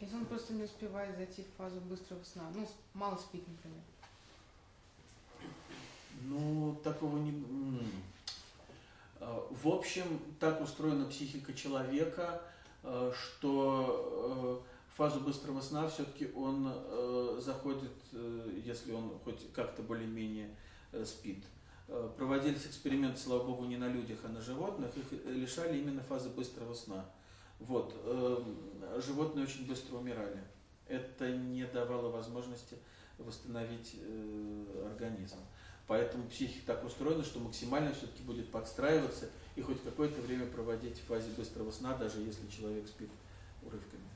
Если 0.00 0.16
он 0.16 0.24
просто 0.24 0.54
не 0.54 0.62
успевает 0.62 1.14
зайти 1.16 1.42
в 1.42 1.56
фазу 1.58 1.78
быстрого 1.80 2.22
сна, 2.24 2.50
ну, 2.54 2.66
мало 2.94 3.16
спит, 3.16 3.44
например. 3.46 3.80
Ну, 6.22 6.74
такого 6.82 7.18
не... 7.18 7.44
А, 9.20 9.46
в 9.50 9.68
общем, 9.68 10.18
так 10.38 10.60
устроена 10.62 11.04
психика 11.04 11.52
человека, 11.52 12.40
э, 12.82 13.12
что 13.14 14.62
э, 14.64 14.90
в 14.90 14.96
фазу 14.96 15.20
быстрого 15.20 15.60
сна 15.60 15.86
все-таки 15.88 16.30
он 16.34 16.72
э, 16.72 17.40
заходит, 17.42 17.92
э, 18.12 18.60
если 18.64 18.92
он 18.92 19.18
хоть 19.22 19.52
как-то 19.52 19.82
более-менее 19.82 20.48
э, 20.92 21.04
спит. 21.04 21.44
Э, 21.88 22.08
Проводились 22.16 22.64
эксперименты, 22.64 23.20
слава 23.20 23.44
богу, 23.44 23.66
не 23.66 23.76
на 23.76 23.88
людях, 23.88 24.20
а 24.24 24.28
на 24.28 24.40
животных. 24.40 24.90
Их 24.96 25.12
лишали 25.26 25.78
именно 25.78 26.02
фазы 26.02 26.30
быстрого 26.30 26.72
сна. 26.72 27.04
Вот. 27.60 27.94
э, 28.04 28.44
Животные 29.00 29.44
очень 29.44 29.66
быстро 29.66 29.96
умирали. 29.96 30.42
Это 30.88 31.30
не 31.30 31.64
давало 31.66 32.10
возможности 32.10 32.76
восстановить 33.18 33.96
э, 34.00 34.86
организм. 34.90 35.36
Поэтому 35.86 36.28
психика 36.28 36.74
так 36.74 36.84
устроена, 36.84 37.24
что 37.24 37.40
максимально 37.40 37.92
все-таки 37.92 38.22
будет 38.22 38.50
подстраиваться 38.50 39.28
и 39.56 39.60
хоть 39.60 39.82
какое-то 39.82 40.20
время 40.20 40.46
проводить 40.46 40.98
в 40.98 41.04
фазе 41.06 41.30
быстрого 41.32 41.70
сна, 41.72 41.96
даже 41.96 42.20
если 42.20 42.46
человек 42.48 42.86
спит 42.86 43.10
урывками. 43.62 44.08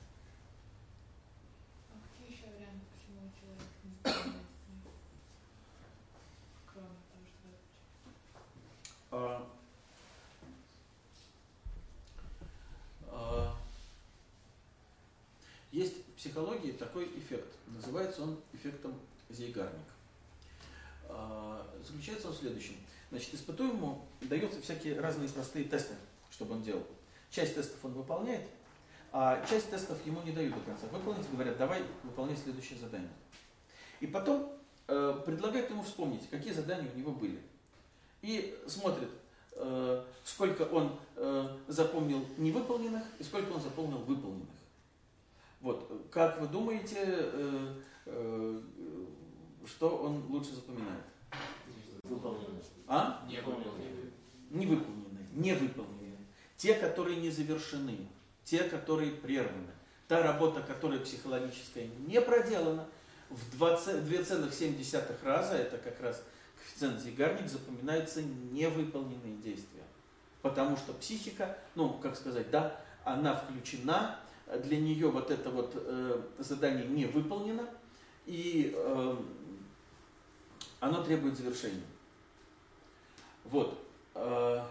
А 1.90 1.96
какие 2.16 2.32
еще 2.36 2.46
варианты, 2.46 2.86
почему 2.94 3.28
человек 3.40 3.62
не 3.82 3.90
справляется? 3.98 4.44
Кроме 6.72 6.88
того, 7.10 7.24
что 7.26 7.48
А, 9.10 9.50
а, 13.10 13.56
Есть 15.72 15.96
в 16.13 16.13
психологии 16.24 16.72
такой 16.72 17.04
эффект. 17.18 17.52
Называется 17.66 18.22
он 18.22 18.38
эффектом 18.54 18.94
Зейгарник. 19.28 19.84
А, 21.06 21.66
Заключается 21.86 22.28
он 22.28 22.34
в 22.34 22.38
следующем. 22.38 22.76
Значит, 23.10 23.34
испытуемому 23.34 24.06
даются 24.22 24.60
всякие 24.62 24.98
разные 24.98 25.28
простые 25.28 25.66
тесты, 25.66 25.94
чтобы 26.30 26.54
он 26.54 26.62
делал. 26.62 26.82
Часть 27.30 27.54
тестов 27.54 27.76
он 27.84 27.92
выполняет, 27.92 28.48
а 29.12 29.44
часть 29.46 29.68
тестов 29.68 29.98
ему 30.06 30.22
не 30.22 30.32
дают 30.32 30.54
до 30.54 30.60
конца. 30.60 30.86
Выполнить, 30.86 31.30
говорят, 31.30 31.58
давай 31.58 31.82
выполняй 32.02 32.36
следующее 32.38 32.78
задание. 32.78 33.10
И 34.00 34.06
потом 34.06 34.50
э, 34.88 35.22
предлагают 35.26 35.68
ему 35.68 35.82
вспомнить, 35.82 36.28
какие 36.30 36.54
задания 36.54 36.90
у 36.90 36.98
него 36.98 37.12
были. 37.12 37.38
И 38.22 38.58
смотрит, 38.66 39.10
э, 39.56 40.04
сколько 40.24 40.62
он 40.62 40.98
э, 41.16 41.58
запомнил 41.68 42.24
невыполненных 42.38 43.02
и 43.18 43.24
сколько 43.24 43.52
он 43.52 43.60
запомнил 43.60 43.98
выполненных. 43.98 44.48
Вот, 45.64 45.90
как 46.10 46.38
вы 46.42 46.46
думаете, 46.46 46.98
э, 46.98 47.74
э, 48.04 48.60
что 49.66 49.96
он 49.96 50.26
лучше 50.28 50.54
запоминает? 50.54 51.04
Выполнено. 52.02 52.60
А? 52.86 53.24
Не 53.26 53.38
Выполнено. 53.38 53.72
Невыполненные, 54.50 55.26
невыполненные. 55.32 56.18
Те, 56.58 56.74
которые 56.74 57.16
не 57.16 57.30
завершены, 57.30 57.96
те, 58.44 58.64
которые 58.64 59.12
прерваны. 59.12 59.72
Та 60.06 60.22
работа, 60.22 60.60
которая 60.60 61.00
психологическая 61.00 61.88
не 62.06 62.20
проделана, 62.20 62.86
в 63.30 63.56
20 63.56 64.04
2,7 64.04 65.24
раза, 65.24 65.54
это 65.54 65.78
как 65.78 65.98
раз 66.02 66.22
коэффициент 66.58 67.00
Зигарник, 67.00 67.48
запоминаются 67.48 68.22
невыполненные 68.22 69.38
действия. 69.38 69.84
Потому 70.42 70.76
что 70.76 70.92
психика, 70.92 71.56
ну, 71.74 71.94
как 71.94 72.16
сказать, 72.16 72.50
да, 72.50 72.78
она 73.02 73.34
включена, 73.34 74.20
для 74.46 74.78
нее 74.78 75.08
вот 75.10 75.30
это 75.30 75.50
вот 75.50 75.72
э, 75.74 76.22
задание 76.38 76.86
не 76.86 77.06
выполнено, 77.06 77.68
и 78.26 78.72
э, 78.74 79.16
оно 80.80 81.02
требует 81.02 81.36
завершения. 81.36 81.82
Вот. 83.44 83.78
Э, 84.14 84.62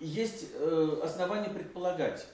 Есть 0.00 0.46
э, 0.52 1.00
основания 1.02 1.50
предполагать, 1.50 2.26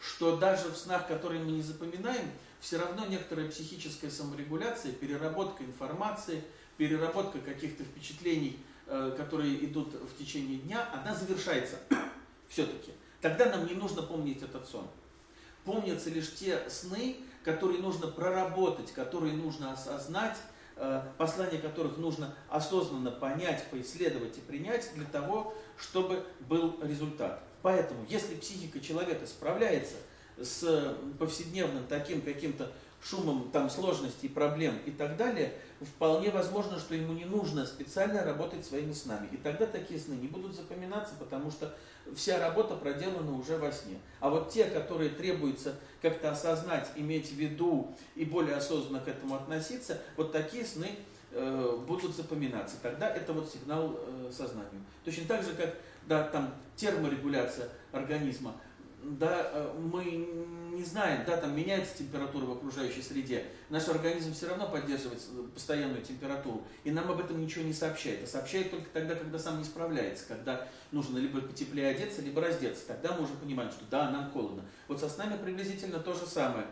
что 0.00 0.36
даже 0.36 0.68
в 0.68 0.76
снах, 0.76 1.06
которые 1.06 1.42
мы 1.42 1.52
не 1.52 1.62
запоминаем, 1.62 2.30
все 2.60 2.78
равно 2.78 3.06
некоторая 3.06 3.50
психическая 3.50 4.10
саморегуляция, 4.10 4.92
переработка 4.92 5.64
информации, 5.64 6.42
переработка 6.76 7.38
каких-то 7.40 7.84
впечатлений, 7.84 8.58
э, 8.86 9.14
которые 9.16 9.64
идут 9.64 9.94
в 9.94 10.18
течение 10.18 10.58
дня, 10.58 10.88
она 10.92 11.14
завершается 11.14 11.78
все-таки. 12.48 12.92
Тогда 13.20 13.46
нам 13.46 13.66
не 13.66 13.74
нужно 13.74 14.02
помнить 14.02 14.42
этот 14.42 14.68
сон. 14.68 14.88
Помнятся 15.64 16.10
лишь 16.10 16.34
те 16.34 16.60
сны, 16.68 17.16
которые 17.42 17.80
нужно 17.80 18.06
проработать, 18.06 18.92
которые 18.92 19.34
нужно 19.34 19.72
осознать, 19.72 20.36
э, 20.76 21.02
послания 21.18 21.58
которых 21.58 21.96
нужно 21.96 22.34
осознанно 22.48 23.10
понять, 23.10 23.64
поисследовать 23.70 24.36
и 24.38 24.40
принять 24.40 24.90
для 24.94 25.06
того, 25.06 25.54
чтобы 25.78 26.24
был 26.40 26.78
результат. 26.82 27.42
Поэтому, 27.62 28.04
если 28.08 28.34
психика 28.34 28.80
человека 28.80 29.26
справляется 29.26 29.96
с 30.36 30.96
повседневным 31.18 31.86
таким 31.86 32.20
каким-то 32.20 32.70
шумом 33.04 33.50
там 33.52 33.68
сложностей, 33.68 34.28
проблем 34.28 34.78
и 34.86 34.90
так 34.90 35.16
далее, 35.16 35.52
вполне 35.80 36.30
возможно, 36.30 36.78
что 36.78 36.94
ему 36.94 37.12
не 37.12 37.26
нужно 37.26 37.66
специально 37.66 38.24
работать 38.24 38.64
своими 38.64 38.92
снами. 38.92 39.28
И 39.30 39.36
тогда 39.36 39.66
такие 39.66 40.00
сны 40.00 40.14
не 40.14 40.26
будут 40.26 40.54
запоминаться, 40.54 41.14
потому 41.18 41.50
что 41.50 41.74
вся 42.14 42.38
работа 42.38 42.76
проделана 42.76 43.36
уже 43.36 43.58
во 43.58 43.70
сне. 43.70 43.98
А 44.20 44.30
вот 44.30 44.50
те, 44.50 44.64
которые 44.64 45.10
требуется 45.10 45.74
как-то 46.00 46.30
осознать, 46.30 46.90
иметь 46.96 47.30
в 47.30 47.34
виду 47.34 47.94
и 48.14 48.24
более 48.24 48.56
осознанно 48.56 49.00
к 49.00 49.08
этому 49.08 49.34
относиться, 49.34 50.00
вот 50.16 50.32
такие 50.32 50.64
сны 50.64 50.88
э, 51.32 51.78
будут 51.86 52.16
запоминаться. 52.16 52.76
Тогда 52.82 53.08
это 53.10 53.34
вот 53.34 53.50
сигнал 53.52 53.98
э, 53.98 54.30
сознанию. 54.32 54.82
Точно 55.04 55.26
так 55.26 55.42
же, 55.42 55.52
как 55.52 55.74
да, 56.06 56.24
там 56.24 56.54
терморегуляция 56.76 57.68
организма. 57.92 58.54
Да, 59.04 59.50
э, 59.52 59.72
мы 59.78 60.04
не 60.72 60.82
знаем, 60.82 61.24
да, 61.26 61.36
там 61.36 61.54
меняется 61.54 61.98
температура 61.98 62.46
в 62.46 62.52
окружающей 62.52 63.02
среде. 63.02 63.44
Наш 63.68 63.88
организм 63.88 64.32
все 64.32 64.48
равно 64.48 64.68
поддерживает 64.68 65.20
постоянную 65.52 66.02
температуру. 66.02 66.62
И 66.84 66.90
нам 66.90 67.10
об 67.10 67.20
этом 67.20 67.40
ничего 67.40 67.64
не 67.64 67.74
сообщает. 67.74 68.24
А 68.24 68.26
сообщает 68.26 68.70
только 68.70 68.88
тогда, 68.90 69.14
когда 69.14 69.38
сам 69.38 69.58
не 69.58 69.64
справляется. 69.64 70.24
Когда 70.26 70.66
нужно 70.90 71.18
либо 71.18 71.40
потеплее 71.40 71.88
одеться, 71.88 72.22
либо 72.22 72.40
раздеться. 72.40 72.86
Тогда 72.86 73.14
мы 73.14 73.24
уже 73.24 73.34
понимаем, 73.34 73.70
что 73.70 73.84
да, 73.90 74.10
нам 74.10 74.30
холодно. 74.30 74.64
Вот 74.88 75.00
со 75.00 75.08
снами 75.08 75.36
приблизительно 75.36 76.00
то 76.00 76.14
же 76.14 76.26
самое. 76.26 76.66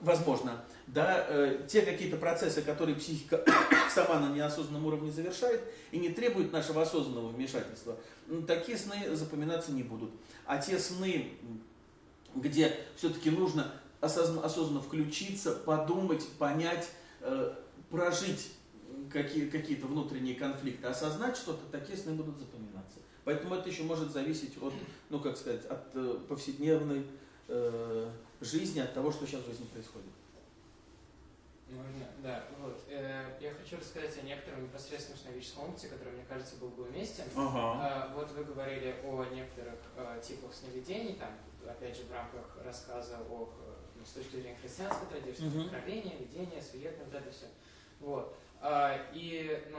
Возможно, 0.00 0.64
да, 0.86 1.26
э, 1.28 1.66
те 1.66 1.82
какие-то 1.82 2.16
процессы, 2.16 2.62
которые 2.62 2.94
психика 2.96 3.44
сама 3.90 4.20
на 4.20 4.32
неосознанном 4.32 4.86
уровне 4.86 5.10
завершает 5.10 5.60
и 5.90 5.98
не 5.98 6.10
требуют 6.10 6.52
нашего 6.52 6.82
осознанного 6.82 7.28
вмешательства, 7.28 7.98
такие 8.46 8.78
сны 8.78 9.16
запоминаться 9.16 9.72
не 9.72 9.82
будут. 9.82 10.10
А 10.46 10.58
те 10.58 10.78
сны, 10.78 11.32
где 12.36 12.76
все-таки 12.96 13.30
нужно 13.30 13.72
осознанно, 14.00 14.44
осознанно 14.44 14.80
включиться, 14.80 15.52
подумать, 15.52 16.26
понять, 16.38 16.88
э, 17.20 17.54
прожить 17.90 18.52
какие, 19.12 19.48
какие-то 19.48 19.86
внутренние 19.86 20.36
конфликты, 20.36 20.86
осознать 20.86 21.36
что-то, 21.36 21.60
такие 21.72 21.98
сны 21.98 22.12
будут 22.12 22.38
запоминаться. 22.38 22.98
Поэтому 23.24 23.56
это 23.56 23.68
еще 23.68 23.82
может 23.82 24.12
зависеть 24.12 24.54
от, 24.62 24.72
ну 25.10 25.20
как 25.20 25.36
сказать, 25.36 25.66
от 25.66 25.90
э, 25.94 26.18
повседневной 26.28 27.04
э, 27.48 28.10
жизни, 28.40 28.80
от 28.80 28.94
того, 28.94 29.10
что 29.10 29.26
сейчас 29.26 29.42
в 29.42 29.46
жизни 29.46 29.64
происходит. 29.66 30.08
Можно, 31.68 32.06
да. 32.22 32.44
Вот. 32.60 32.80
Э, 32.88 33.36
я 33.40 33.52
хочу 33.52 33.76
рассказать 33.76 34.16
о 34.18 34.22
некотором 34.22 34.62
непосредственно 34.64 35.18
сновидческом 35.18 35.64
опыте, 35.70 35.88
который, 35.88 36.14
мне 36.14 36.24
кажется, 36.28 36.56
был 36.56 36.68
бы 36.68 36.84
уместен. 36.84 37.24
Ага. 37.36 38.08
Э, 38.10 38.14
вот 38.14 38.30
вы 38.32 38.44
говорили 38.44 38.94
о 39.04 39.24
некоторых 39.24 39.78
типах 40.22 40.54
сновидений, 40.54 41.14
там, 41.14 41.30
опять 41.68 41.96
же, 41.96 42.04
в 42.04 42.12
рамках 42.12 42.56
рассказа 42.64 43.18
о, 43.28 43.52
ну, 43.96 44.04
с 44.04 44.10
точки 44.12 44.36
зрения 44.36 44.56
христианской 44.60 45.08
традиции, 45.08 45.44
Мгм. 45.44 45.60
откровения, 45.66 46.16
видения, 46.16 46.62
суетное, 46.62 47.04
вот 47.04 47.14
это 47.14 47.30
все. 47.30 47.46
Вот. 48.00 48.34
И, 49.12 49.68
ну, 49.70 49.78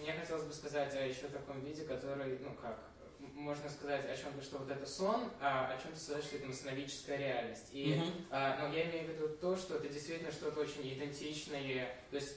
мне 0.00 0.12
хотелось 0.12 0.44
бы 0.44 0.52
сказать 0.52 0.94
о 0.94 1.06
еще 1.06 1.28
таком 1.28 1.60
виде, 1.60 1.84
который, 1.84 2.38
ну, 2.40 2.54
как, 2.60 2.78
можно 3.40 3.68
сказать 3.68 4.04
о 4.08 4.16
чем-то, 4.16 4.42
что 4.42 4.58
вот 4.58 4.70
это 4.70 4.86
сон, 4.86 5.30
а 5.40 5.72
о 5.72 5.82
чем-то 5.82 5.98
сказать, 5.98 6.24
что 6.24 6.36
это 6.36 6.52
сновидческая 6.52 7.16
реальность. 7.16 7.68
И 7.72 7.94
Мгм. 7.94 8.26
а, 8.30 8.58
но 8.58 8.74
я 8.74 8.84
имею 8.90 9.06
в 9.06 9.08
виду 9.10 9.28
то, 9.36 9.56
что 9.56 9.76
это 9.76 9.88
действительно 9.88 10.30
что-то 10.30 10.60
очень 10.60 10.86
идентичное, 10.92 11.96
то 12.10 12.16
есть 12.16 12.36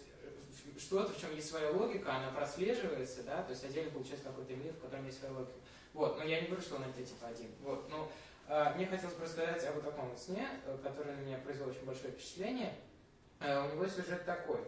что-то, 0.80 1.14
в 1.14 1.20
чем 1.20 1.36
есть 1.36 1.50
своя 1.50 1.72
логика, 1.72 2.16
она 2.16 2.32
прослеживается, 2.32 3.24
да, 3.24 3.44
то 3.44 3.52
есть 3.52 3.64
отдельно 3.64 3.92
получается 3.92 4.26
какой-то 4.26 4.54
мир, 4.56 4.74
в 4.74 4.80
котором 4.80 5.06
есть 5.06 5.20
своя 5.20 5.34
логика. 5.34 5.54
Вот, 5.94 6.18
но 6.18 6.24
я 6.24 6.42
не 6.42 6.48
говорю, 6.48 6.62
что 6.62 6.76
он 6.76 6.84
это 6.84 7.04
типа 7.04 7.28
один. 7.28 7.52
Вот, 7.62 7.90
но 7.90 8.12
а, 8.48 8.74
мне 8.76 8.88
хотелось 8.88 9.16
бы 9.16 9.26
рассказать 9.26 9.64
о 9.66 9.74
вот 9.74 9.84
таком 9.84 10.10
вот 10.10 10.20
сне, 10.20 10.48
э, 10.66 10.78
который 10.82 11.16
на 11.16 11.20
меня 11.20 11.38
произвел 11.38 11.70
очень 11.70 11.86
большое 11.86 12.12
впечатление. 12.14 12.74
А, 13.40 13.66
у 13.66 13.76
него 13.76 13.86
сюжет 13.88 14.26
такой. 14.26 14.60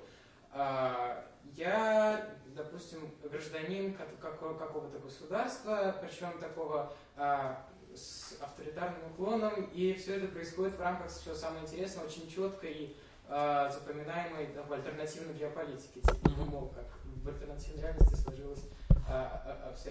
А, 0.58 1.26
я, 1.54 2.26
допустим, 2.56 3.12
гражданин 3.22 3.94
как- 3.94 4.18
какого- 4.20 4.58
какого-то 4.58 5.00
государства, 5.00 5.94
причем 6.02 6.40
такого 6.40 6.94
а, 7.18 7.66
с 7.94 8.38
авторитарным 8.42 9.12
уклоном, 9.12 9.66
и 9.74 9.94
все 9.94 10.16
это 10.16 10.28
происходит 10.28 10.76
в 10.78 10.82
рамках, 10.82 11.12
что 11.12 11.36
самое 11.36 11.64
интересное, 11.64 12.06
очень 12.06 12.30
четкой 12.30 12.72
и 12.72 12.98
а, 13.28 13.70
запоминаемой 13.70 14.48
такой 14.48 14.78
альтернативной 14.78 15.34
геополитики. 15.34 16.00
Типа, 16.00 16.30
мол, 16.46 16.70
как 16.70 16.86
в 17.04 17.28
альтернативной 17.28 17.82
реальности 17.82 18.16
сложилось. 18.16 18.64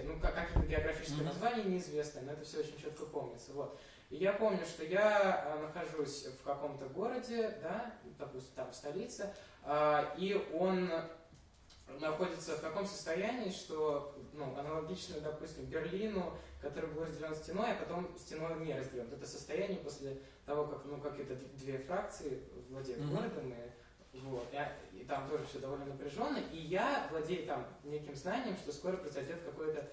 Ну, 0.05 0.19
как, 0.21 0.35
какие-то 0.35 0.67
географические 0.69 1.25
названия 1.25 1.63
неизвестные, 1.65 2.25
но 2.25 2.33
это 2.33 2.45
все 2.45 2.61
очень 2.61 2.77
четко 2.79 3.05
помнится. 3.07 3.53
Вот. 3.53 3.79
И 4.11 4.17
я 4.17 4.33
помню, 4.33 4.65
что 4.65 4.85
я 4.85 5.45
э, 5.45 5.63
нахожусь 5.63 6.27
в 6.27 6.45
каком-то 6.45 6.87
городе, 6.87 7.59
да, 7.63 7.93
допустим, 8.19 8.53
там 8.55 8.73
столица, 8.73 9.35
э, 9.65 10.05
и 10.19 10.35
он 10.55 10.91
находится 12.01 12.57
в 12.57 12.61
таком 12.61 12.87
состоянии, 12.87 13.51
что 13.51 14.17
ну, 14.33 14.57
аналогично, 14.59 15.21
допустим, 15.21 15.67
Берлину, 15.67 16.33
который 16.61 16.91
был 16.91 17.05
разделен 17.05 17.35
стеной, 17.35 17.73
а 17.73 17.77
потом 17.77 18.17
стеной 18.19 18.59
не 18.65 18.75
разделен. 18.75 19.13
Это 19.13 19.27
состояние 19.27 19.79
после 19.79 20.19
того, 20.47 20.67
как, 20.67 20.85
ну, 20.85 20.99
как 20.99 21.19
это 21.19 21.35
две 21.57 21.79
фракции 21.79 22.43
владеют 22.71 23.03
Мгм. 23.03 23.17
городом, 23.17 23.55
и, 24.13 24.21
вот, 24.21 24.47
и, 24.53 25.01
и 25.01 25.05
там 25.05 25.29
тоже 25.29 25.45
все 25.47 25.59
довольно 25.59 25.87
напряженно, 25.87 26.39
и 26.53 26.57
я 26.57 27.09
владею 27.11 27.47
там 27.47 27.67
неким 27.85 28.15
знанием, 28.15 28.57
что 28.57 28.73
скоро 28.73 28.97
произойдет 28.97 29.43
какой-то 29.43 29.81
э, 29.81 29.87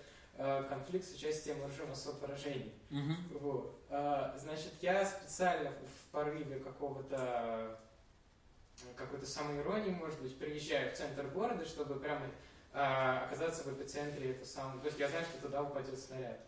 конфликт 0.70 1.06
с 1.08 1.14
участием 1.14 1.60
вооруженных 1.60 1.90
массовых 1.90 2.20
поражений. 2.20 2.74
Вот. 3.40 3.80
А, 3.90 4.36
Значит, 4.40 4.74
я 4.82 5.06
специально 5.06 5.70
в 5.72 6.12
порыве 6.12 6.60
какого-то 6.60 7.80
какой-то 8.96 9.26
самоиронии, 9.26 9.92
может 9.92 10.20
быть, 10.22 10.38
приезжаю 10.40 10.92
в 10.92 10.98
центр 10.98 11.28
города, 11.28 11.64
чтобы 11.66 12.00
прямо 12.00 12.26
а, 12.74 13.26
оказаться 13.26 13.64
в 13.64 13.74
эпицентре 13.74 14.32
этого 14.32 14.46
самого. 14.46 14.80
То 14.80 14.88
есть 14.88 15.00
я 15.00 15.08
знаю, 15.08 15.26
что 15.26 15.42
туда 15.42 15.62
упадет 15.62 16.00
снаряд. 16.00 16.40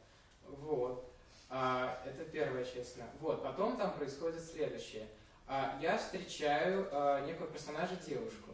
Вот. 0.48 1.12
А, 1.50 2.02
это 2.06 2.26
первая 2.26 2.66
часть. 2.66 2.96
сна. 2.96 3.06
Вот. 3.20 3.44
Потом 3.44 3.78
там 3.78 3.94
происходит 3.94 4.42
следующее. 4.44 5.08
А, 5.48 5.78
я 5.82 5.98
встречаю 5.98 6.88
а, 6.92 7.26
некого 7.26 7.48
персонажа 7.48 7.96
девушку. 7.98 8.52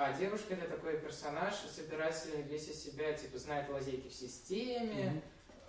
А 0.00 0.12
девушка 0.12 0.54
это 0.54 0.68
такой 0.68 0.96
персонаж, 0.98 1.54
собирательный 1.74 2.42
весь 2.42 2.68
из 2.68 2.80
себя, 2.84 3.12
типа, 3.14 3.36
знает 3.36 3.68
лазейки 3.68 4.06
в 4.08 4.12
системе, 4.14 5.20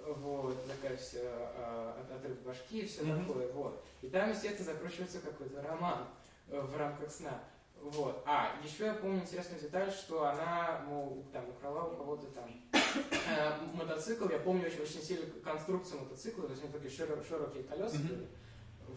вот, 0.06 0.56
такая 0.68 0.95
вся 0.97 1.18
а, 1.23 1.99
от- 1.99 2.15
отрыв 2.15 2.39
башки 2.43 2.81
и 2.81 2.85
все 2.85 3.01
Мгм. 3.01 3.26
такое, 3.26 3.51
вот. 3.53 3.84
И 4.03 4.07
там, 4.07 4.30
естественно, 4.30 4.72
закручивается 4.72 5.19
какой-то 5.19 5.64
роман 5.64 6.06
э, 6.49 6.60
в 6.61 6.77
рамках 6.77 7.11
сна. 7.11 7.39
Вот. 7.81 8.22
А, 8.27 8.56
еще 8.64 8.85
я 8.85 8.93
помню 8.93 9.22
интересную 9.22 9.60
деталь, 9.64 9.91
что 9.91 10.23
она, 10.27 10.85
мол, 10.88 11.26
там, 11.34 11.49
украла 11.49 11.85
у 11.85 11.95
кого-то 11.97 12.27
там 12.27 12.51
э, 12.72 13.51
мотоцикл. 13.73 14.30
Я 14.30 14.38
помню 14.38 14.68
очень, 14.68 14.81
очень 14.84 15.01
сильно 15.01 15.26
конструкцию 15.43 16.01
мотоцикла, 16.01 16.43
то 16.45 16.51
есть 16.51 16.64
у 16.64 16.68
него 16.68 16.77
такие 16.77 16.93
широ- 16.95 17.27
широкие 17.27 17.64
колеса 17.64 17.97
были. 17.97 18.27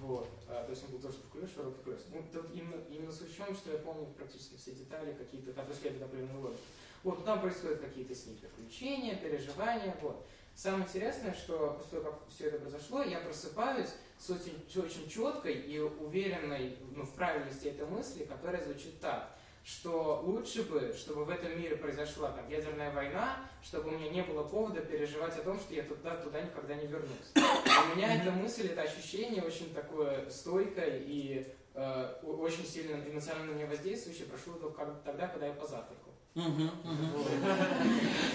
Вот. 0.01 0.28
А, 0.48 0.64
то 0.64 0.70
есть 0.70 0.85
он 0.85 0.93
был 0.93 0.98
тоже 0.98 1.19
в 1.19 1.32
колес, 1.32 1.51
широкий 1.55 1.82
колес. 1.82 2.06
Ну, 2.10 2.24
тут 2.32 2.55
именно, 2.55 2.77
именно 2.90 3.12
суть 3.12 3.32
в 3.32 3.36
чем, 3.36 3.55
что 3.55 3.73
я 3.73 3.78
помню 3.78 4.06
практически 4.16 4.56
все 4.56 4.73
детали 4.73 5.12
какие-то, 5.12 5.52
которые 5.52 5.74
следуют 5.74 6.05
определенной 6.05 6.40
логике. 6.40 6.60
Вот, 7.02 7.19
ну, 7.19 7.24
там 7.24 7.40
происходят 7.40 7.81
какие-то 7.81 8.14
с 8.14 8.27
ней 8.27 8.36
приключения, 8.36 9.16
переживания, 9.16 9.97
вот. 10.01 10.27
Самое 10.55 10.85
интересное, 10.85 11.35
что 11.35 11.77
после 11.78 12.01
того, 12.01 12.12
как 12.12 12.28
все 12.28 12.48
это 12.48 12.59
произошло, 12.59 13.02
я 13.02 13.20
просыпаюсь 13.20 13.89
с 14.19 14.31
очень, 14.31 14.64
очень 14.77 15.09
четкой 15.09 15.55
и 15.55 15.78
уверенной 15.78 16.77
ну, 16.94 17.05
в 17.05 17.14
правильности 17.14 17.69
этой 17.69 17.86
мысли, 17.86 18.24
которая 18.24 18.62
звучит 18.62 19.01
так, 19.01 19.35
что 19.64 20.22
лучше 20.24 20.64
бы, 20.64 20.93
чтобы 20.97 21.24
в 21.24 21.30
этом 21.30 21.56
мире 21.59 21.76
произошла 21.76 22.30
там, 22.30 22.48
ядерная 22.48 22.93
война, 22.93 23.48
чтобы 23.62 23.90
у 23.90 23.93
меня 23.93 24.10
не 24.10 24.22
было 24.22 24.43
повода 24.43 24.80
переживать 24.80 25.39
о 25.39 25.43
том, 25.43 25.59
что 25.59 25.74
я 25.74 25.84
туда, 25.84 26.16
туда 26.16 26.40
никогда 26.40 26.74
не 26.74 26.86
вернусь. 26.86 27.32
У 27.36 27.97
меня 27.97 28.20
эта 28.20 28.32
мысль, 28.32 28.68
это 28.68 28.82
ощущение 28.82 29.43
очень 29.43 29.72
такое 29.72 30.28
стойкое 30.28 30.98
и 30.98 31.47
э, 31.74 32.14
очень 32.22 32.66
сильно 32.66 32.97
эмоционально 33.09 33.52
на 33.52 33.56
меня 33.56 33.66
воздействующее 33.66 34.26
прошло 34.26 34.55
только 34.55 34.84
тогда, 35.05 35.28
когда 35.28 35.47
я 35.47 35.52
позавтракал. 35.52 36.12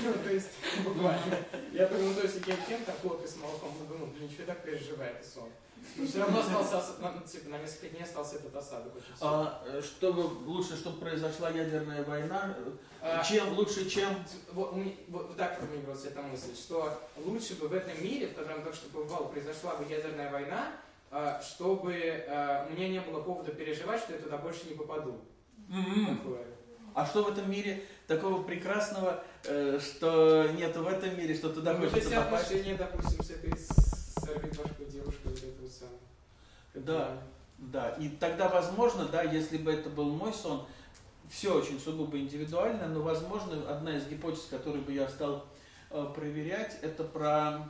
Ну, 0.04 0.14
то 0.24 0.32
есть, 0.32 0.52
буквально. 0.84 1.38
Я 1.74 1.88
думаю, 1.88 2.16
то 2.16 2.22
есть, 2.22 2.48
я 2.48 2.56
кем 2.68 2.84
там 2.86 2.96
хлопья 3.02 3.28
с 3.28 3.36
молоком, 3.38 3.72
ну, 3.80 3.86
думаю, 3.88 4.12
блин, 4.14 4.30
что 4.30 4.46
так 4.46 4.64
переживаю 4.64 5.12
этот 5.12 5.26
сон. 5.26 5.50
Но 5.96 6.06
все 6.06 6.20
равно 6.20 6.40
остался, 6.40 6.94
типа, 7.32 7.50
на 7.50 7.58
несколько 7.60 7.90
дней 7.90 8.04
остался 8.04 8.36
этот 8.36 8.56
осадок. 8.56 8.94
А, 9.20 9.64
э, 9.66 9.82
чтобы 9.82 10.22
лучше, 10.46 10.76
чтобы 10.78 11.00
произошла 11.00 11.50
ядерная 11.50 12.04
война, 12.04 12.56
э, 12.58 12.72
А, 13.02 13.24
чем 13.24 13.54
лучше, 13.58 13.90
чем 13.90 14.10
Вот, 14.52 14.76
меня- 14.76 14.94
вот- 15.08 15.28
вот 15.28 15.38
так 15.38 15.58
формулировалась 15.60 16.06
эта 16.06 16.22
мысль, 16.22 16.56
что 16.56 17.00
лучше 17.18 17.56
бы 17.56 17.68
в 17.68 17.74
этом 17.74 18.02
мире, 18.04 18.28
в 18.28 18.36
котором 18.36 18.62
только 18.64 18.76
что 18.78 18.90
побывал, 18.90 19.30
произошла 19.30 19.76
бы 19.76 19.86
ядерная 19.92 20.32
война, 20.32 20.72
а, 21.10 21.42
чтобы 21.42 21.94
а, 22.28 22.68
у 22.70 22.74
меня 22.74 22.90
не 22.90 23.00
было 23.02 23.22
повода 23.22 23.52
переживать, 23.52 24.02
что 24.02 24.14
я 24.14 24.20
туда 24.20 24.38
больше 24.38 24.68
не 24.70 24.76
попаду. 24.76 25.22
М-м. 25.70 26.18
Такое. 26.18 26.46
А 26.94 27.06
что 27.06 27.24
в 27.24 27.30
этом 27.30 27.50
мире 27.50 27.84
такого 28.08 28.44
прекрасного, 28.44 29.24
э, 29.46 29.80
что 29.80 30.48
нету 30.58 30.84
в 30.84 30.88
этом 30.88 31.16
мире, 31.18 31.36
что 31.36 31.50
туда 31.50 31.74
Ну, 31.74 31.88
хочется 31.90 32.10
попасть? 32.16 32.46
отношения, 32.48 32.76
допустим, 32.76 33.24
с 33.24 33.30
этой 33.32 33.52
девушкой, 34.52 34.77
Да. 36.86 37.18
Да, 37.58 37.90
и 38.00 38.10
тогда, 38.10 38.50
возможно, 38.50 39.06
да, 39.06 39.24
если 39.24 39.58
бы 39.58 39.72
это 39.72 39.90
был 39.90 40.12
мой 40.12 40.32
сон, 40.32 40.66
все 41.30 41.58
очень 41.58 41.80
сугубо 41.80 42.18
индивидуально, 42.20 42.88
но, 42.88 43.02
возможно, 43.02 43.70
одна 43.70 43.98
из 43.98 44.08
гипотез, 44.08 44.46
которую 44.50 44.84
бы 44.84 44.94
я 44.94 45.08
стал 45.10 45.46
э, 45.90 46.06
проверять, 46.16 46.78
это 46.84 47.04
про 47.04 47.68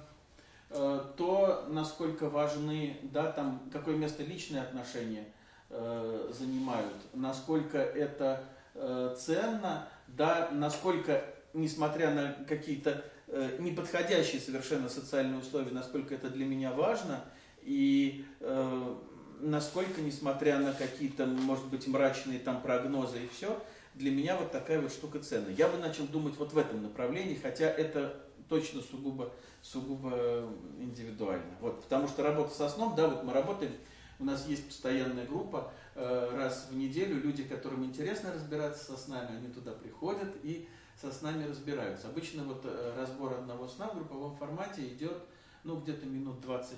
э, 0.69 1.01
то, 1.15 1.65
насколько 1.69 2.29
важны, 2.29 2.97
да, 3.01 3.31
там, 3.31 3.69
какое 3.71 3.95
место 3.95 4.23
личные 4.23 4.61
отношения 4.61 5.25
э, 5.69 6.31
занимают, 6.37 6.95
насколько 7.13 7.77
это 7.77 8.43
э, 8.75 9.15
ценно, 9.17 9.87
да, 10.07 10.49
насколько, 10.51 11.23
несмотря 11.53 12.11
на 12.11 12.33
какие-то 12.45 13.05
э, 13.27 13.55
неподходящие 13.59 14.41
совершенно 14.41 14.89
социальные 14.89 15.39
условия, 15.39 15.71
насколько 15.71 16.13
это 16.13 16.29
для 16.29 16.45
меня 16.45 16.73
важно, 16.73 17.23
и 17.67 18.25
э, 18.39 18.95
насколько, 19.41 19.99
несмотря 20.01 20.57
на 20.57 20.71
какие-то, 20.71 21.25
может 21.25 21.65
быть, 21.65 21.85
мрачные 21.85 22.39
там 22.39 22.61
прогнозы 22.61 23.25
и 23.25 23.27
все, 23.27 23.61
для 23.93 24.09
меня 24.09 24.37
вот 24.37 24.53
такая 24.53 24.79
вот 24.79 24.91
штука 24.91 25.19
ценна. 25.19 25.49
Я 25.49 25.67
бы 25.67 25.77
начал 25.77 26.05
думать 26.05 26.37
вот 26.37 26.53
в 26.53 26.57
этом 26.57 26.81
направлении, 26.81 27.35
хотя 27.35 27.65
это 27.65 28.23
точно 28.47 28.81
сугубо, 28.81 29.33
сугубо 29.61 30.47
индивидуально. 30.79 31.57
Вот, 31.59 31.83
потому 31.83 32.07
что 32.07 32.23
работа 32.23 32.55
со 32.55 32.69
сном, 32.69 32.95
да, 32.95 33.09
вот 33.09 33.25
мы 33.25 33.33
работаем, 33.33 33.73
у 34.19 34.23
нас 34.23 34.47
есть 34.47 34.65
постоянная 34.65 35.25
группа, 35.25 35.73
э, 35.95 36.31
раз 36.37 36.69
в 36.71 36.77
неделю 36.77 37.21
люди, 37.21 37.43
которым 37.43 37.83
интересно 37.83 38.33
разбираться 38.33 38.85
со 38.85 38.97
снами, 38.97 39.35
они 39.35 39.49
туда 39.49 39.73
приходят 39.73 40.33
и 40.41 40.69
со 40.99 41.11
снами 41.11 41.45
разбираются. 41.45 42.07
Обычно 42.07 42.45
вот 42.45 42.61
э, 42.63 42.93
разбор 42.97 43.33
одного 43.33 43.67
сна 43.67 43.89
в 43.89 43.95
групповом 43.95 44.37
формате 44.37 44.87
идет, 44.87 45.17
ну, 45.65 45.75
где-то 45.81 46.05
минут 46.05 46.39
20, 46.39 46.77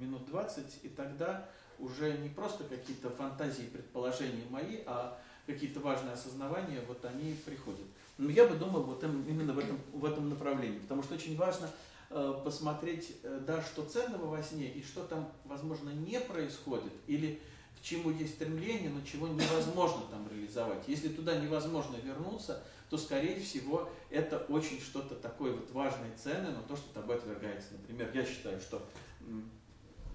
минут 0.00 0.26
20, 0.26 0.80
и 0.82 0.88
тогда 0.88 1.48
уже 1.78 2.16
не 2.18 2.28
просто 2.28 2.64
какие-то 2.64 3.10
фантазии, 3.10 3.62
предположения 3.62 4.44
мои, 4.50 4.78
а 4.86 5.18
какие-то 5.46 5.80
важные 5.80 6.12
осознавания, 6.14 6.80
вот 6.86 7.04
они 7.04 7.34
приходят. 7.44 7.86
Но 8.18 8.30
я 8.30 8.46
бы 8.46 8.56
думал 8.56 8.82
вот 8.82 9.02
им- 9.02 9.26
именно 9.26 9.52
в 9.52 9.58
этом, 9.58 9.78
в 9.92 10.04
этом 10.04 10.28
направлении, 10.28 10.78
потому 10.78 11.02
что 11.02 11.14
очень 11.14 11.36
важно 11.36 11.70
э, 12.12 12.40
посмотреть, 12.44 13.18
э, 13.22 13.40
да, 13.46 13.62
что 13.62 13.84
ценного 13.84 14.26
во 14.26 14.42
сне 14.42 14.66
и 14.68 14.82
что 14.82 15.04
там, 15.04 15.30
возможно, 15.44 15.90
не 15.90 16.18
происходит, 16.18 16.92
или 17.06 17.40
к 17.78 17.82
чему 17.84 18.10
есть 18.10 18.34
стремление, 18.34 18.90
но 18.90 19.00
чего 19.02 19.28
невозможно 19.28 20.02
там 20.10 20.28
реализовать. 20.28 20.88
Если 20.88 21.08
туда 21.08 21.36
невозможно 21.36 21.94
вернуться, 22.02 22.64
то, 22.90 22.98
скорее 22.98 23.40
всего, 23.40 23.88
это 24.10 24.38
очень 24.48 24.80
что-то 24.80 25.14
такое 25.14 25.52
вот 25.52 25.70
важное, 25.70 26.10
ценное, 26.16 26.50
но 26.50 26.62
то, 26.64 26.74
что 26.76 26.92
тобой 26.92 27.14
отвергается. 27.16 27.74
Например, 27.74 28.10
я 28.12 28.26
считаю, 28.26 28.60
что 28.60 28.82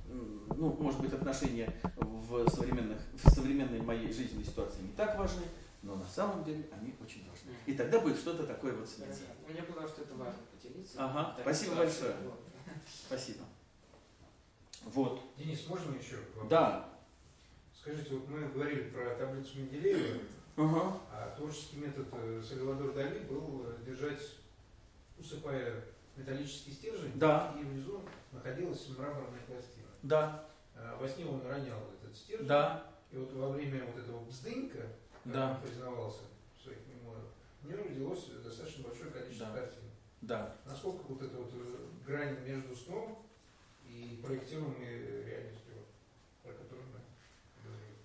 ну, 0.10 0.76
может 0.80 1.02
быть, 1.02 1.14
отношения 1.14 1.74
в, 1.98 2.48
современных, 2.50 3.00
в 3.24 3.30
современной 3.30 3.82
моей 3.82 4.12
жизненной 4.12 4.44
ситуации 4.46 4.82
не 4.82 4.94
так 4.94 5.18
важны, 5.18 5.44
но 5.84 5.96
на 5.96 6.06
самом 6.08 6.44
деле 6.44 6.68
они 6.72 6.94
очень 7.02 7.28
важны. 7.30 7.52
И 7.66 7.74
тогда 7.74 8.00
будет 8.00 8.18
что-то 8.18 8.46
такое 8.46 8.74
вот. 8.74 8.90
Хорошо. 8.90 9.20
Мне 9.48 9.62
показалось, 9.62 9.92
что 9.92 10.02
это 10.04 10.16
важно 10.16 10.40
поделиться. 10.52 10.96
Ага, 10.98 11.34
Так, 11.36 11.42
спасибо 11.42 11.76
большое. 11.76 12.16
вот. 12.24 12.40
Спасибо. 13.08 13.44
Вот. 14.86 15.22
Денис, 15.38 15.68
можно 15.68 15.96
еще? 15.96 16.18
вопрос? 16.18 16.48
Да. 16.50 16.90
Скажите, 17.80 18.16
вот 18.16 18.28
мы 18.30 18.48
говорили 18.50 18.90
про 18.90 19.16
таблицу 19.16 19.60
Менделеева, 19.60 20.20
Ага. 20.58 21.00
а 21.12 21.36
творческий 21.38 21.78
метод 21.78 22.08
э, 22.14 22.42
Сальвадор 22.48 22.94
Дали 22.94 23.20
был 23.20 23.66
э, 23.68 23.84
держать, 23.86 24.22
усыпая 25.20 25.84
металлический 26.16 26.72
стержень, 26.72 27.12
Да. 27.16 27.56
и 27.60 27.64
внизу 27.64 28.02
находилась 28.32 28.88
мраморная 28.98 29.42
пластина. 29.48 29.75
Да. 30.06 30.46
А 30.76 30.96
Во 31.00 31.08
сне 31.08 31.26
он 31.26 31.42
ронял 31.48 31.80
этот 32.00 32.16
стержень, 32.16 32.46
Да. 32.48 32.84
и 33.12 33.18
вот 33.18 33.34
во 33.34 33.50
время 33.50 33.84
вот 33.86 33.98
этого 33.98 34.24
бздынька, 34.26 34.86
Да. 35.24 35.52
он 35.62 35.68
признавался 35.68 36.22
в 36.60 36.64
своих 36.64 36.78
мемуарах, 36.88 37.24
у 37.64 37.68
него 37.68 37.84
родилось 37.84 38.26
достаточно 38.44 38.84
большое 38.88 39.10
количество 39.10 39.48
Да. 39.48 39.54
картин. 39.60 39.82
Да. 40.22 40.56
Насколько 40.66 41.02
вот 41.08 41.22
эта 41.24 41.38
вот 41.38 41.52
э, 41.54 41.78
грань 42.06 42.40
между 42.46 42.76
сном 42.76 43.26
и 43.88 44.20
проектируемой 44.24 45.24
реальностью, 45.26 45.74
про 46.44 46.52
которую 46.54 46.86
мы 46.94 47.00
говорили? 47.64 47.96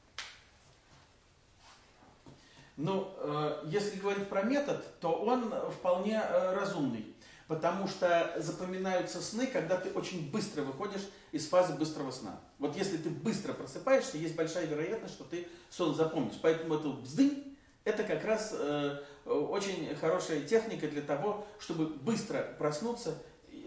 Ну, 2.78 3.12
э, 3.18 3.62
если 3.66 3.98
говорить 4.00 4.28
про 4.28 4.42
метод, 4.42 4.84
то 5.00 5.12
он 5.12 5.52
вполне 5.70 6.14
э, 6.22 6.54
разумный. 6.54 7.14
потому 7.48 7.88
что 7.88 8.32
запоминаются 8.38 9.20
сны, 9.20 9.44
когда 9.44 9.76
ты 9.76 9.90
очень 9.90 10.30
быстро 10.30 10.62
выходишь 10.62 11.02
из 11.32 11.46
фазы 11.46 11.74
быстрого 11.74 12.10
сна. 12.10 12.40
Вот 12.58 12.76
если 12.76 12.96
ты 12.96 13.08
быстро 13.08 13.52
просыпаешься, 13.52 14.18
есть 14.18 14.34
большая 14.34 14.66
вероятность, 14.66 15.14
что 15.14 15.24
ты 15.24 15.46
сон 15.70 15.94
запомнишь. 15.94 16.38
Поэтому 16.42 16.74
это 16.74 16.88
бздынь, 16.88 17.56
это 17.84 18.04
как 18.04 18.24
раз 18.24 18.54
э, 18.56 18.98
очень 19.24 19.94
хорошая 19.96 20.42
техника 20.42 20.88
для 20.88 21.02
того, 21.02 21.46
чтобы 21.58 21.86
быстро 21.86 22.54
проснуться, 22.58 23.16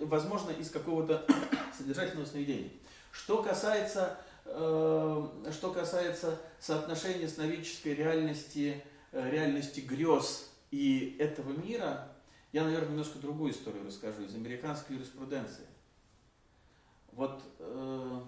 возможно, 0.02 0.52
из 0.52 0.70
какого-то 0.70 1.26
содержательного 1.78 2.26
сновидения. 2.26 2.72
Что 3.12 3.42
касается, 3.42 4.18
э, 4.46 5.28
что 5.52 5.72
касается 5.72 6.40
соотношения 6.60 7.28
сновидческой 7.28 7.96
реальности, 7.96 8.84
э, 9.12 9.30
реальности 9.30 9.80
грез 9.80 10.52
и 10.72 11.16
этого 11.20 11.54
мира, 11.54 12.10
я, 12.52 12.64
наверное, 12.64 12.90
немножко 12.90 13.18
другую 13.20 13.52
историю 13.52 13.86
расскажу 13.86 14.24
из 14.24 14.36
американской 14.36 14.96
юриспруденции. 14.96 15.66
Вот 17.16 17.44
э, 17.60 18.22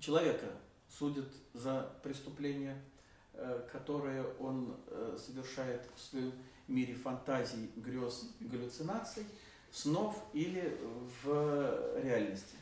человека 0.00 0.46
судят 0.88 1.28
за 1.54 1.92
преступление, 2.02 2.76
э, 3.34 3.68
которое 3.70 4.24
он 4.38 4.76
э, 4.88 5.16
совершает 5.18 5.88
в 5.94 6.00
своем 6.00 6.32
мире 6.66 6.94
фантазий, 6.94 7.70
грез, 7.76 8.28
галлюцинаций, 8.40 9.24
снов 9.70 10.24
или 10.32 10.76
в 11.22 12.00
реальности. 12.02 12.56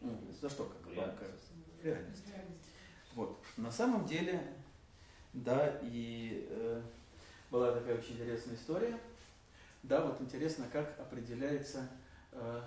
Ну, 0.00 0.16
за 0.40 0.48
что, 0.48 0.64
как 0.64 0.96
вам 0.96 1.16
кажется? 1.16 1.52
В 1.80 1.84
реальности. 1.84 2.32
Вот. 3.14 3.38
На 3.56 3.72
самом 3.72 4.06
деле 4.06 4.42
да, 5.32 5.78
и 5.82 6.46
э, 6.50 6.82
была 7.50 7.72
такая 7.72 7.98
очень 7.98 8.14
интересная 8.14 8.56
история. 8.56 8.98
Да, 9.82 10.00
вот 10.02 10.20
интересно, 10.20 10.66
как 10.72 10.98
определяется, 10.98 11.88
э, 12.32 12.60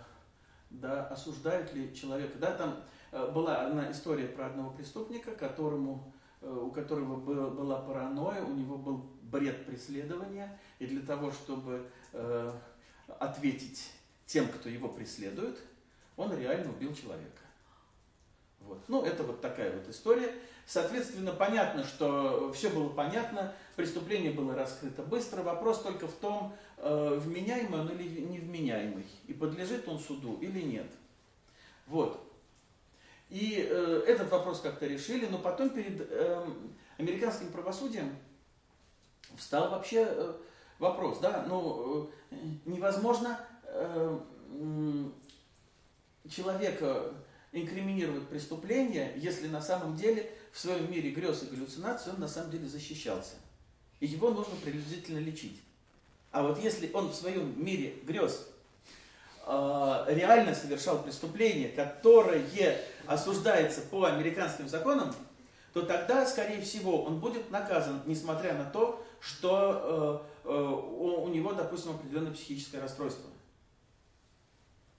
да, 0.70 1.08
осуждают 1.08 1.74
ли 1.74 1.94
человека. 1.94 2.38
Да, 2.40 2.54
там 2.54 2.84
э, 3.12 3.32
была 3.32 3.66
одна 3.66 3.92
история 3.92 4.28
про 4.28 4.48
одного 4.48 4.72
преступника, 4.72 5.32
которому, 5.32 6.14
э, 6.42 6.50
у 6.50 6.72
которого 6.72 7.18
был, 7.18 7.52
была 7.52 7.82
паранойя, 7.82 8.44
у 8.44 8.54
него 8.54 8.78
был 8.78 9.10
бред 9.24 9.66
преследования, 9.66 10.60
и 10.80 10.86
для 10.86 11.02
того, 11.02 11.32
чтобы 11.32 11.90
ответить 13.08 13.90
тем, 14.26 14.50
кто 14.50 14.68
его 14.68 14.90
преследует, 14.90 15.58
он 16.18 16.36
реально 16.38 16.72
убил 16.72 16.94
человека. 16.94 17.42
Вот. 18.60 18.84
Ну, 18.88 19.04
это 19.04 19.24
вот 19.24 19.42
такая 19.42 19.72
вот 19.72 19.88
история. 19.90 20.34
Соответственно, 20.66 21.34
понятно, 21.34 21.84
что 21.84 22.52
все 22.54 22.70
было 22.70 22.90
понятно, 22.90 23.54
преступление 23.82 24.32
было 24.32 24.54
раскрыто 24.54 25.02
быстро. 25.02 25.42
Вопрос 25.42 25.82
только 25.82 26.08
в 26.08 26.14
том, 26.14 26.56
э, 26.78 27.20
вменяемый 27.20 27.80
он 27.80 27.90
или 27.90 28.22
невменяемый, 28.22 29.06
и 29.26 29.34
подлежит 29.34 29.88
он 29.88 29.98
суду 29.98 30.38
или 30.40 30.62
нет. 30.62 30.86
Вот. 31.88 32.24
И 33.32 33.68
э, 33.68 34.04
этот 34.06 34.30
вопрос 34.30 34.62
как-то 34.62 34.86
решили, 34.86 35.26
но 35.26 35.40
потом 35.40 35.72
перед 35.72 36.00
э, 36.00 36.46
американским 37.00 37.52
правосудием 37.52 38.16
встал 39.36 39.72
вообще 39.72 40.06
э, 40.08 40.34
вопрос, 40.78 41.20
да, 41.20 41.46
ну, 41.48 42.10
невозможно 42.66 43.40
человека 46.30 47.14
инкриминировать 47.52 48.28
преступление, 48.28 49.14
если 49.16 49.48
на 49.48 49.62
самом 49.62 49.96
деле 49.96 50.30
в 50.52 50.60
своем 50.60 50.92
мире 50.92 51.12
грез 51.12 51.44
и 51.44 51.48
галлюцинаций 51.48 52.14
он 52.14 52.20
на 52.20 52.28
самом 52.28 52.52
деле 52.52 52.68
защищался. 52.68 53.36
И 54.02 54.08
его 54.08 54.32
нужно 54.32 54.56
приблизительно 54.58 55.20
лечить. 55.20 55.62
А 56.32 56.44
вот 56.44 56.60
если 56.60 56.92
он 56.92 57.10
в 57.10 57.16
своем 57.16 57.64
мире 57.64 57.96
грез 58.04 58.48
э, 59.46 60.06
реально 60.10 60.56
совершал 60.56 61.04
преступление, 61.04 61.70
которое 61.70 62.44
осуждается 63.06 63.82
по 63.82 64.06
американским 64.06 64.68
законам, 64.68 65.14
то 65.74 65.84
тогда, 65.84 66.26
скорее 66.26 66.62
всего, 66.62 67.04
он 67.04 67.20
будет 67.20 67.52
наказан, 67.52 68.02
несмотря 68.06 68.56
на 68.56 68.66
то, 68.66 69.06
что 69.20 70.26
э, 70.44 70.50
э, 70.50 70.52
у, 70.52 71.24
у 71.24 71.28
него, 71.30 71.54
допустим, 71.54 71.92
определенное 71.92 72.34
психическое 72.34 72.80
расстройство. 72.80 73.30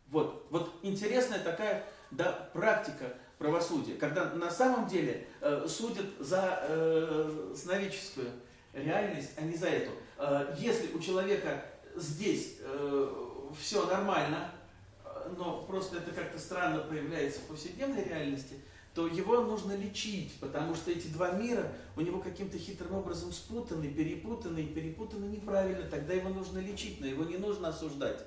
Вот, 0.06 0.46
вот 0.50 0.72
интересная 0.82 1.40
такая 1.40 1.84
да, 2.12 2.48
практика 2.52 3.14
правосудия, 3.38 3.94
когда 3.94 4.26
на 4.26 4.50
самом 4.50 4.86
деле 4.86 5.26
э, 5.40 5.66
судят 5.66 6.06
за 6.20 6.60
э, 6.68 7.54
сновидческую 7.56 8.30
реальность, 8.72 9.30
а 9.36 9.42
не 9.42 9.56
за 9.56 9.68
эту. 9.68 9.92
Э, 10.18 10.54
если 10.58 10.92
у 10.94 11.00
человека 11.00 11.64
здесь 11.96 12.56
э, 12.60 13.08
все 13.58 13.86
нормально, 13.86 14.50
э, 15.04 15.34
но 15.36 15.62
просто 15.62 15.98
это 15.98 16.12
как-то 16.12 16.38
странно 16.38 16.80
проявляется 16.80 17.40
в 17.40 17.44
повседневной 17.44 18.04
реальности, 18.04 18.56
то 18.94 19.06
его 19.06 19.40
нужно 19.40 19.74
лечить, 19.74 20.34
потому 20.38 20.74
что 20.74 20.90
эти 20.90 21.06
два 21.06 21.32
мира 21.32 21.72
у 21.96 22.02
него 22.02 22.20
каким-то 22.20 22.58
хитрым 22.58 22.94
образом 22.94 23.32
спутаны, 23.32 23.88
перепутаны, 23.88 24.66
перепутаны 24.66 25.24
неправильно, 25.26 25.88
тогда 25.88 26.12
его 26.12 26.28
нужно 26.28 26.58
лечить, 26.58 27.00
но 27.00 27.06
его 27.06 27.24
не 27.24 27.38
нужно 27.38 27.68
осуждать. 27.68 28.22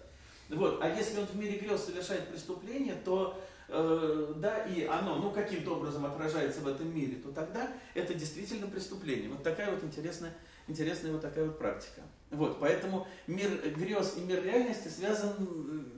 Вот. 0.50 0.80
А 0.82 0.90
если 0.90 1.20
он 1.20 1.26
в 1.26 1.36
мире 1.36 1.60
грез 1.60 1.86
совершает 1.86 2.30
преступление, 2.30 2.96
то 2.96 3.40
э, 3.68 4.34
да, 4.38 4.60
и 4.66 4.86
оно 4.86 5.16
ну, 5.16 5.32
каким-то 5.32 5.76
образом 5.76 6.06
отражается 6.06 6.62
в 6.62 6.68
этом 6.68 6.94
мире, 6.94 7.16
то 7.18 7.32
тогда 7.32 7.72
это 7.94 8.14
действительно 8.14 8.68
преступление. 8.68 9.30
Вот 9.30 9.44
такая 9.44 9.72
вот 9.72 9.84
интересная, 9.84 10.34
интересная 10.68 11.12
вот 11.12 11.22
такая 11.22 11.46
вот 11.46 11.58
практика. 11.58 12.02
Вот, 12.32 12.60
поэтому 12.60 13.08
мир 13.28 13.50
грез 13.76 14.16
и 14.18 14.22
мир 14.22 14.44
реальности 14.44 14.88
связан 14.88 15.34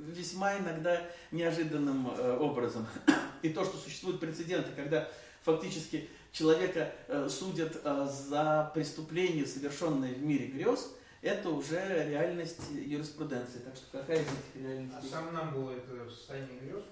весьма 0.08 0.58
иногда 0.58 1.02
неожиданным 1.32 2.10
э, 2.18 2.38
образом. 2.38 2.86
И 3.42 3.50
то, 3.50 3.64
что 3.64 3.78
существуют 3.78 4.20
прецеденты, 4.20 4.72
когда 4.76 5.08
фактически 5.44 6.10
человека 6.32 6.92
э, 7.08 7.28
судят 7.30 7.80
э, 7.84 8.08
за 8.12 8.72
преступление, 8.74 9.46
совершенное 9.46 10.14
в 10.14 10.22
мире 10.22 10.48
грез, 10.48 10.94
это 11.22 11.50
уже 11.50 12.06
реальность 12.10 12.60
юриспруденции. 12.72 13.60
Так 13.60 13.76
что 13.76 13.86
какая 13.92 14.18
из 14.18 14.28
этих 14.28 14.62
реальностей? 14.62 14.98
А 14.98 15.12
сам 15.12 15.34
нам 15.34 15.54
было 15.54 15.72
это 15.72 16.10
состояние 16.10 16.60
грез? 16.60 16.84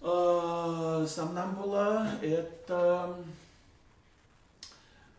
Э, 0.00 1.06
Сомнамбула– 1.08 2.08
это, 2.22 3.16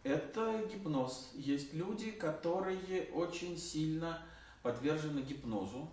это 0.03 0.63
гипноз. 0.71 1.31
Есть 1.35 1.73
люди, 1.73 2.11
которые 2.11 3.09
очень 3.13 3.57
сильно 3.57 4.21
подвержены 4.63 5.19
гипнозу 5.19 5.89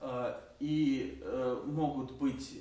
э, 0.00 0.40
и 0.60 1.18
э, 1.22 1.62
могут 1.66 2.12
быть 2.12 2.52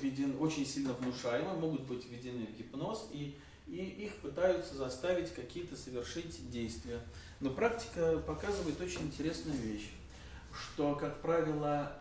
введены, 0.00 0.36
очень 0.38 0.66
сильно 0.66 0.92
внушаемы, 0.92 1.54
могут 1.54 1.82
быть 1.82 2.06
введены 2.08 2.46
в 2.46 2.56
гипноз, 2.56 3.08
и, 3.12 3.36
и 3.66 3.76
их 3.76 4.14
пытаются 4.16 4.76
заставить 4.76 5.34
какие-то 5.34 5.76
совершить 5.76 6.48
действия. 6.50 7.00
Но 7.40 7.50
практика 7.50 8.18
показывает 8.20 8.80
очень 8.80 9.02
интересную 9.02 9.58
вещь, 9.58 9.90
что, 10.52 10.94
как 10.94 11.20
правило, 11.22 11.92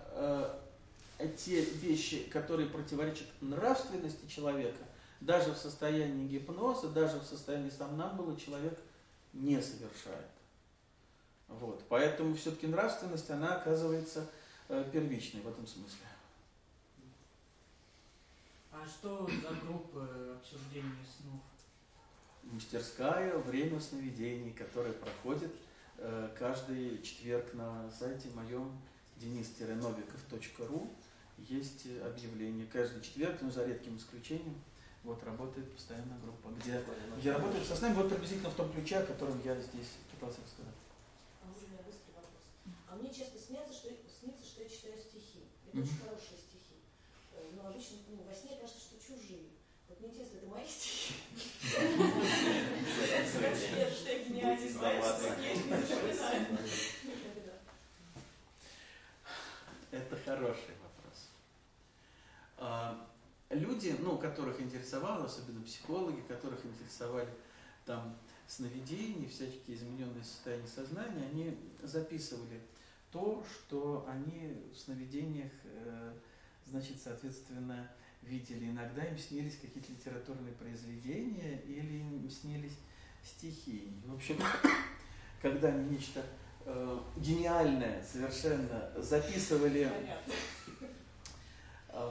те 1.28 1.62
вещи, 1.62 2.24
которые 2.30 2.70
противоречат 2.70 3.28
нравственности 3.42 4.28
человека, 4.28 4.84
даже 5.20 5.54
в 5.54 5.58
состоянии 5.58 6.28
гипноза, 6.28 6.90
даже 6.90 7.20
в 7.20 7.24
состоянии 7.24 7.70
сомнамбула 7.70 8.40
человек 8.40 8.78
не 9.34 9.62
совершает. 9.62 10.28
Вот. 11.48 11.84
Поэтому 11.90 12.36
все-таки 12.36 12.68
нравственность, 12.68 13.30
она 13.30 13.56
оказывается 13.56 14.28
э, 14.70 14.90
первичной 14.92 15.42
в 15.42 15.48
этом 15.50 15.68
смысле. 15.68 16.06
А 18.72 18.86
что 18.88 19.28
за 19.28 19.54
группы 19.66 20.38
обсуждения 20.40 21.06
снов? 21.18 21.42
Мастерская 22.44 23.38
«Время 23.38 23.80
сновидений», 23.80 24.52
которая 24.54 24.94
проходит 24.94 25.54
э, 25.98 26.30
каждый 26.40 27.02
четверг 27.04 27.54
на 27.54 27.92
сайте 27.92 28.30
моем 28.30 28.72
denis-novikov.ru 29.18 30.90
есть 31.50 31.86
объявление. 32.04 32.68
Каждый 32.68 33.02
четверг, 33.02 33.42
но 33.42 33.52
за 33.52 33.66
редким 33.66 33.98
исключением, 33.98 34.62
вот 35.04 35.24
работает 35.24 35.72
постоянная 35.74 36.20
группа, 36.20 36.50
где, 36.60 36.84
где 37.18 37.32
работает 37.32 37.66
со 37.66 37.82
нами 37.82 37.96
вот 37.96 38.10
приблизительно 38.10 38.50
в 38.50 38.56
том 38.56 38.72
ключе, 38.72 38.98
о 38.98 39.06
котором 39.06 39.42
я 39.44 39.56
здесь 39.56 39.98
пытался 40.12 40.42
рассказать. 40.46 40.76
А 41.42 41.48
можно 41.48 41.66
у 41.66 41.72
меня 41.72 41.82
быстрый 41.82 42.14
вопрос? 42.14 42.44
А 42.88 42.96
мне 42.96 43.10
часто 43.10 43.40
снятся, 43.40 43.74
что, 43.74 43.90
снится, 43.90 44.46
что 44.46 44.62
я 44.62 44.70
читаю 44.70 44.98
стихи. 44.98 45.50
Это 45.66 45.78
mm-hmm. 45.78 45.84
очень 45.84 46.00
хорошие 46.06 46.38
стихи. 46.38 46.78
Э, 47.34 47.50
но 47.56 47.70
обычно 47.70 47.98
ну, 48.10 48.24
во 48.30 48.36
сне 48.36 48.58
кажется, 48.62 48.80
что 48.80 49.02
чужие. 49.02 49.58
Вот 49.90 50.00
мне 50.00 50.10
интересно, 50.10 50.38
это 50.38 50.48
мои 50.48 50.68
стихи? 50.68 51.14
Что 53.32 54.10
я 54.12 54.24
гениальный, 54.24 54.70
Это 59.92 60.16
хороший 60.24 60.76
а, 60.80 60.81
люди, 63.50 63.96
ну, 64.00 64.18
которых 64.18 64.60
интересовало, 64.62 65.26
особенно 65.26 65.62
психологи, 65.64 66.22
которых 66.28 66.66
интересовали 66.66 67.30
там 67.86 68.16
сновидений, 68.48 69.28
всякие 69.28 69.78
измененные 69.78 70.24
состояния 70.24 70.68
сознания, 70.68 71.26
они 71.32 71.58
записывали 71.82 72.62
то, 73.12 73.44
что 73.50 74.06
они 74.10 74.58
в 74.74 74.78
сновидениях, 74.78 75.52
э, 75.64 76.14
значит, 76.66 76.98
соответственно, 77.02 77.90
видели. 78.22 78.70
Иногда 78.70 79.04
им 79.04 79.18
снились 79.18 79.58
какие-то 79.58 79.92
литературные 79.92 80.54
произведения 80.54 81.62
или 81.62 82.00
им 82.00 82.30
снились 82.30 82.78
стихи. 83.24 83.92
В 84.06 84.16
общем, 84.16 84.38
когда 85.42 85.70
они 85.70 85.96
нечто 85.96 86.24
э, 86.66 87.00
гениальное 87.18 88.04
совершенно 88.04 88.92
записывали, 88.98 89.84
а, 89.84 90.22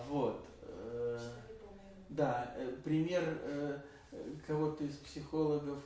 вот, 0.08 0.44
э, 0.62 1.18
да, 2.08 2.54
э, 2.56 2.76
пример 2.84 3.22
э, 3.26 3.78
кого-то 4.46 4.84
из 4.84 4.96
психологов, 4.96 5.78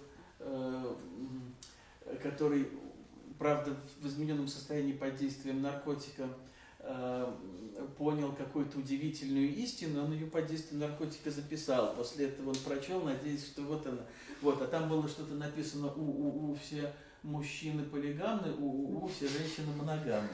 который, 2.23 2.69
правда, 3.39 3.75
в 4.01 4.07
измененном 4.07 4.49
состоянии 4.49 4.93
под 4.93 5.17
действием 5.17 5.63
наркотика 5.63 6.29
понял 7.97 8.33
какую-то 8.33 8.79
удивительную 8.79 9.49
истину, 9.55 10.05
он 10.05 10.13
ее 10.13 10.27
под 10.27 10.47
действием 10.47 10.81
наркотика 10.81 11.31
записал. 11.31 11.95
После 11.95 12.27
этого 12.27 12.51
он 12.51 12.57
прочел, 12.57 13.01
надеясь, 13.01 13.47
что 13.47 13.63
вот 13.63 13.87
она. 13.87 14.03
Вот, 14.43 14.61
а 14.61 14.67
там 14.67 14.89
было 14.89 15.09
что-то 15.09 15.35
написано 15.35 15.93
у, 15.95 16.03
у, 16.03 16.51
у 16.51 16.55
все 16.57 16.93
мужчины 17.25 17.83
полигамны, 17.85 18.53
у, 18.53 18.67
у, 18.67 19.05
у 19.05 19.09
все 19.09 19.27
женщины 19.27 19.75
моногамны. 19.77 20.29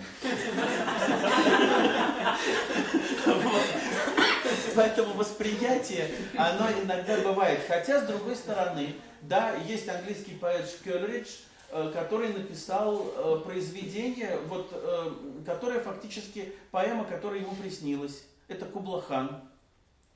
Поэтому 4.74 5.14
восприятие, 5.14 6.10
оно 6.36 6.68
иногда 6.82 7.16
бывает. 7.20 7.60
Хотя, 7.66 8.00
с 8.00 8.06
другой 8.06 8.34
стороны, 8.34 8.94
да, 9.22 9.54
есть 9.54 9.88
английский 9.88 10.32
поэт 10.34 10.68
Шкелридж, 10.68 11.28
э, 11.70 11.92
который 11.94 12.32
написал 12.32 13.12
э, 13.14 13.40
произведение, 13.44 14.36
вот, 14.48 14.70
э, 14.72 15.10
которое 15.46 15.80
фактически 15.80 16.52
поэма, 16.72 17.04
которая 17.04 17.40
ему 17.40 17.54
приснилась. 17.54 18.24
Это 18.48 18.66
Кублахан 18.66 19.42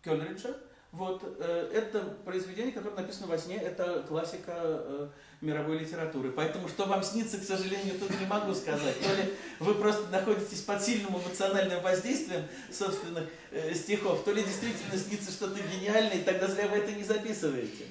Кёлриджа. 0.03 0.57
Вот, 0.91 1.25
это 1.41 2.03
произведение, 2.25 2.71
которое 2.71 2.95
написано 2.95 3.27
во 3.27 3.37
сне, 3.37 3.57
это 3.57 4.05
классика 4.07 5.11
мировой 5.45 5.79
литературы. 5.79 6.33
Поэтому, 6.33 6.69
что 6.69 6.87
вам 6.87 7.03
снится, 7.03 7.39
к 7.39 7.45
сожалению, 7.45 7.99
тут 7.99 8.11
не 8.19 8.27
могу 8.27 8.55
сказать. 8.55 8.99
То 9.01 9.15
ли 9.15 9.35
вы 9.61 9.75
просто 9.75 10.11
находитесь 10.11 10.63
под 10.63 10.83
сильным 10.83 11.17
эмоциональным 11.17 11.83
воздействием 11.83 12.45
собственных 12.73 13.29
э, 13.51 13.75
стихов, 13.75 14.25
то 14.25 14.33
ли 14.33 14.43
действительно 14.43 14.97
снится 14.99 15.31
что-то 15.31 15.61
гениальное, 15.61 16.19
и 16.19 16.25
тогда 16.25 16.49
зря 16.49 16.69
вы 16.69 16.79
это 16.79 16.93
не 16.93 17.05
записываете. 17.05 17.85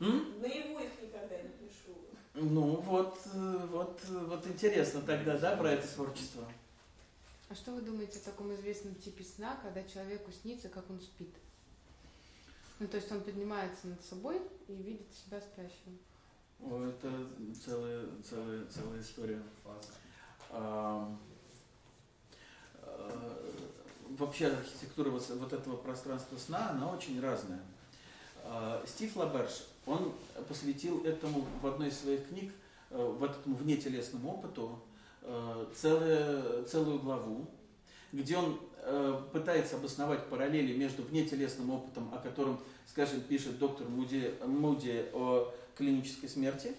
Наяву 0.00 0.78
их 0.78 0.90
никогда 1.02 1.36
не 1.36 1.50
пишу. 1.58 1.96
Ну, 2.34 2.76
вот, 2.80 3.18
э, 3.32 3.66
вот, 3.70 4.00
вот 4.08 4.46
интересно 4.46 5.00
тогда, 5.02 5.38
да, 5.38 5.56
про 5.56 5.72
это 5.72 5.86
творчество. 5.86 6.44
А 7.48 7.54
что 7.54 7.72
вы 7.72 7.80
думаете 7.80 8.18
о 8.18 8.30
таком 8.30 8.54
известном 8.54 8.94
типе 8.94 9.24
сна, 9.24 9.58
когда 9.62 9.82
человеку 9.88 10.30
снится, 10.32 10.68
как 10.68 10.90
он 10.90 11.00
спит? 11.00 11.34
Ну, 12.78 12.86
то 12.86 12.96
есть 12.96 13.10
он 13.10 13.22
поднимается 13.22 13.88
над 13.88 14.04
собой 14.04 14.40
и 14.68 14.72
видит 14.74 15.06
себя 15.12 15.40
спящим. 15.40 15.98
О, 16.60 16.84
это 16.84 17.10
целая, 17.64 18.04
целая, 18.28 18.64
целая 18.66 19.00
история. 19.00 19.42
А, 20.50 21.16
а, 22.82 23.54
вообще 24.10 24.46
архитектура 24.46 25.10
вот, 25.10 25.28
вот 25.28 25.52
этого 25.52 25.76
пространства 25.76 26.36
сна, 26.36 26.70
она 26.70 26.92
очень 26.92 27.20
разная. 27.20 27.62
А, 28.44 28.82
Стив 28.86 29.14
Лаберш, 29.16 29.66
он 29.86 30.12
посвятил 30.48 31.04
этому 31.04 31.46
в 31.60 31.66
одной 31.66 31.88
из 31.88 31.98
своих 31.98 32.28
книг, 32.28 32.52
э, 32.90 32.96
в 32.96 33.24
этому 33.24 33.56
внетелесному 33.56 34.34
опыту, 34.34 34.78
э, 35.22 35.66
целую, 35.74 36.64
целую 36.66 36.98
главу, 36.98 37.46
где 38.12 38.36
он 38.36 38.60
пытается 39.32 39.76
обосновать 39.76 40.26
параллели 40.26 40.76
между 40.76 41.02
внетелесным 41.02 41.70
опытом, 41.70 42.12
о 42.14 42.18
котором, 42.18 42.58
скажем, 42.86 43.20
пишет 43.20 43.58
доктор 43.58 43.88
Муди, 43.88 44.34
Муди 44.44 45.06
о 45.12 45.52
клинической 45.76 46.28
смерти, 46.28 46.74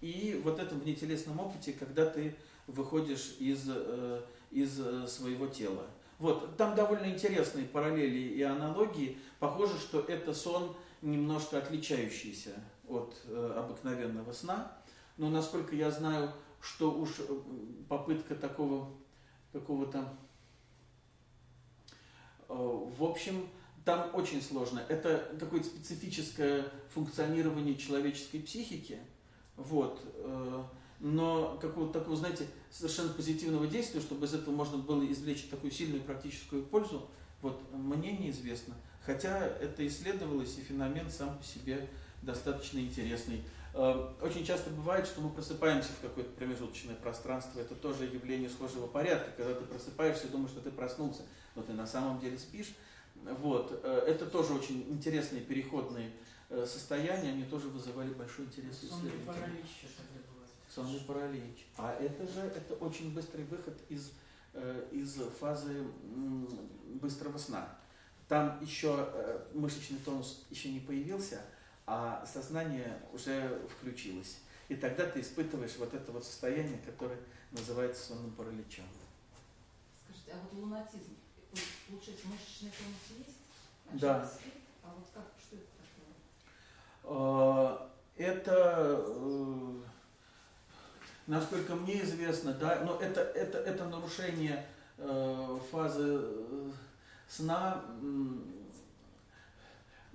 и 0.00 0.40
вот 0.44 0.58
этом 0.58 0.80
внетелесном 0.80 1.40
опыте, 1.40 1.72
когда 1.72 2.06
ты 2.06 2.34
выходишь 2.66 3.36
из, 3.38 3.64
э, 3.68 4.20
из 4.50 4.78
э, 4.80 5.06
своего 5.06 5.46
тела. 5.46 5.86
Вот, 6.18 6.56
там 6.56 6.74
довольно 6.74 7.06
интересные 7.06 7.66
параллели 7.66 8.18
и 8.18 8.42
аналогии. 8.42 9.18
Похоже, 9.38 9.78
что 9.78 10.00
это 10.00 10.32
сон 10.32 10.74
немножко 11.02 11.58
отличающийся 11.58 12.54
от 12.88 13.14
обыкновенного 13.28 14.32
сна. 14.32 14.72
Но 15.18 15.28
насколько 15.28 15.74
я 15.74 15.90
знаю, 15.90 16.30
что 16.60 16.90
уж 16.90 17.10
попытка 17.88 18.34
такого 18.34 18.90
какого-то 19.52 20.08
Э, 20.08 20.25
в 22.48 23.04
общем, 23.04 23.48
там 23.86 24.10
очень 24.14 24.42
сложно. 24.42 24.82
Это 24.88 25.30
какое-то 25.38 25.68
специфическое 25.68 26.64
функционирование 26.92 27.76
человеческой 27.76 28.40
психики. 28.40 28.98
Вот. 29.56 30.00
Э, 30.16 30.64
но 30.98 31.56
какого-то 31.60 32.00
такого, 32.00 32.16
знаете, 32.16 32.46
совершенно 32.70 33.10
позитивного 33.10 33.66
действия, 33.66 34.00
чтобы 34.00 34.26
из 34.26 34.34
этого 34.34 34.52
можно 34.54 34.78
было 34.78 35.04
извлечь 35.10 35.44
такую 35.48 35.70
сильную 35.70 36.02
практическую 36.02 36.64
пользу, 36.64 37.08
вот 37.42 37.62
мне 37.72 38.12
неизвестно. 38.12 38.74
Хотя 39.04 39.46
это 39.46 39.86
исследовалось, 39.86 40.58
и 40.58 40.62
феномен 40.62 41.08
сам 41.08 41.38
по 41.38 41.44
себе 41.44 41.88
достаточно 42.22 42.80
интересный. 42.80 43.44
Э, 43.72 44.08
очень 44.20 44.44
часто 44.44 44.70
бывает, 44.70 45.06
что 45.06 45.20
мы 45.20 45.30
просыпаемся 45.30 45.90
в 45.92 46.00
какое-то 46.00 46.30
промежуточное 46.30 46.96
пространство. 46.96 47.60
Это 47.60 47.76
тоже 47.76 48.06
явление 48.06 48.50
схожего 48.50 48.88
порядка, 48.88 49.30
когда 49.36 49.54
ты 49.54 49.64
просыпаешься 49.64 50.26
и 50.26 50.30
думаешь, 50.30 50.50
что 50.50 50.60
ты 50.60 50.72
проснулся, 50.72 51.22
но 51.56 51.62
ты 51.62 51.72
на 51.72 51.86
самом 51.86 52.20
деле 52.20 52.38
спишь. 52.38 52.74
Вот. 53.14 53.80
Э, 53.82 54.04
это 54.06 54.26
тоже 54.26 54.54
очень 54.54 54.82
интересные 54.90 55.42
переходные 55.42 56.12
э, 56.50 56.64
состояния, 56.66 57.30
они 57.30 57.44
тоже 57.44 57.68
вызывали 57.68 58.12
большой 58.14 58.44
интерес 58.44 58.80
Сонный 58.88 59.10
паралич 59.26 59.66
Сонный 60.72 61.00
паралич. 61.00 61.66
А 61.76 61.92
это 61.94 62.26
же 62.26 62.40
это 62.40 62.74
очень 62.74 63.14
быстрый 63.14 63.44
выход 63.46 63.76
из, 63.88 64.12
из 64.92 65.14
фазы 65.40 65.86
быстрого 67.00 67.38
сна. 67.38 67.76
Там 68.28 68.58
еще 68.60 69.08
мышечный 69.54 69.98
тонус 70.04 70.44
еще 70.50 70.70
не 70.70 70.80
появился, 70.80 71.40
а 71.86 72.26
сознание 72.26 73.00
уже 73.12 73.62
включилось. 73.70 74.38
И 74.68 74.74
тогда 74.74 75.06
ты 75.06 75.20
испытываешь 75.20 75.76
вот 75.78 75.94
это 75.94 76.10
вот 76.10 76.24
состояние, 76.24 76.78
которое 76.84 77.18
называется 77.52 78.08
сонным 78.08 78.32
параличом. 78.32 78.84
Скажите, 80.04 80.32
а 80.32 80.38
вот 80.42 80.52
лунатизм, 80.52 81.15
получается, 81.88 82.26
мышечный 82.26 82.70
тонус 82.70 83.26
есть? 83.26 83.38
А 83.88 83.98
да. 83.98 84.26
Спит? 84.26 84.52
А 84.82 84.88
вот 84.94 85.06
как, 85.14 85.24
что 85.40 85.56
это 85.56 85.66
такое? 85.78 87.16
А, 87.16 87.90
это, 88.16 89.04
э, 89.06 89.72
насколько 91.26 91.74
мне 91.74 92.02
известно, 92.02 92.52
да, 92.54 92.82
но 92.84 92.98
это, 93.00 93.20
это, 93.20 93.58
это 93.58 93.84
нарушение 93.84 94.66
э, 94.98 95.58
фазы 95.70 96.20
э, 96.20 96.70
сна 97.28 97.84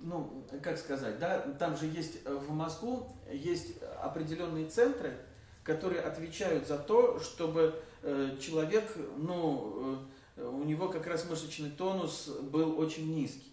ну, 0.04 0.44
как 0.64 0.76
сказать, 0.78 1.20
да, 1.20 1.38
там 1.60 1.76
же 1.76 1.86
есть 1.86 2.26
в 2.26 2.50
мозгу 2.50 3.08
есть 3.30 3.80
определенные 4.02 4.68
центры, 4.68 5.16
которые 5.62 6.00
отвечают 6.00 6.66
за 6.66 6.76
то, 6.76 7.20
чтобы 7.20 7.80
человек, 8.40 8.92
ну, 9.16 10.04
у 10.36 10.64
него 10.64 10.88
как 10.88 11.06
раз 11.06 11.28
мышечный 11.28 11.70
тонус 11.70 12.28
был 12.42 12.78
очень 12.78 13.14
низкий. 13.14 13.52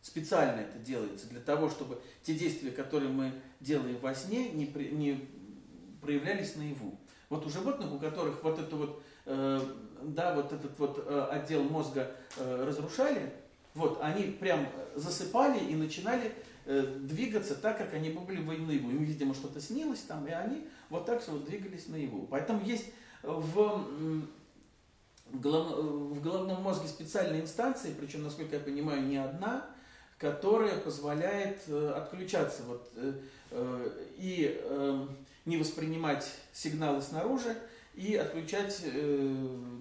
Специально 0.00 0.60
это 0.60 0.78
делается 0.78 1.28
для 1.28 1.40
того, 1.40 1.68
чтобы 1.68 2.00
те 2.22 2.34
действия, 2.34 2.70
которые 2.70 3.10
мы 3.10 3.32
делаем 3.60 3.98
во 3.98 4.14
сне, 4.14 4.50
не, 4.50 4.66
при, 4.66 4.88
не 4.90 5.28
проявлялись 6.00 6.56
наяву. 6.56 6.98
Вот 7.28 7.44
у 7.44 7.50
животных, 7.50 7.92
у 7.92 7.98
которых 7.98 8.42
вот 8.42 8.58
это 8.58 8.76
вот, 8.76 9.02
э, 9.26 9.60
да, 10.02 10.34
вот 10.34 10.52
этот 10.52 10.78
вот 10.78 11.04
э, 11.06 11.26
отдел 11.30 11.62
мозга 11.62 12.10
э, 12.36 12.64
разрушали, 12.64 13.32
вот, 13.74 13.98
они 14.00 14.24
прям 14.24 14.66
засыпали 14.94 15.58
и 15.58 15.74
начинали 15.74 16.32
двигаться 16.64 17.54
так, 17.54 17.78
как 17.78 17.94
они 17.94 18.10
были 18.10 18.40
наяву. 18.40 18.90
Им, 18.90 19.04
видимо, 19.04 19.32
что-то 19.32 19.58
снилось 19.58 20.00
там, 20.00 20.26
и 20.26 20.32
они 20.32 20.68
вот 20.90 21.06
так 21.06 21.26
вот 21.28 21.46
двигались 21.46 21.86
наяву. 21.88 22.26
Поэтому 22.30 22.62
есть 22.62 22.86
в, 23.22 23.86
в 25.32 26.22
головном 26.22 26.62
мозге 26.62 26.88
специальные 26.88 27.42
инстанции, 27.42 27.94
причем, 27.98 28.22
насколько 28.22 28.56
я 28.56 28.62
понимаю, 28.62 29.02
не 29.02 29.16
одна, 29.16 29.66
которая 30.18 30.76
позволяет 30.78 31.60
э, 31.68 31.92
отключаться 31.96 32.62
вот, 32.64 32.90
э, 32.96 33.12
э, 33.50 34.06
и 34.16 34.60
не 35.44 35.56
воспринимать 35.56 36.30
сигналы 36.52 37.00
снаружи, 37.00 37.56
и 37.94 38.14
отключать, 38.14 38.84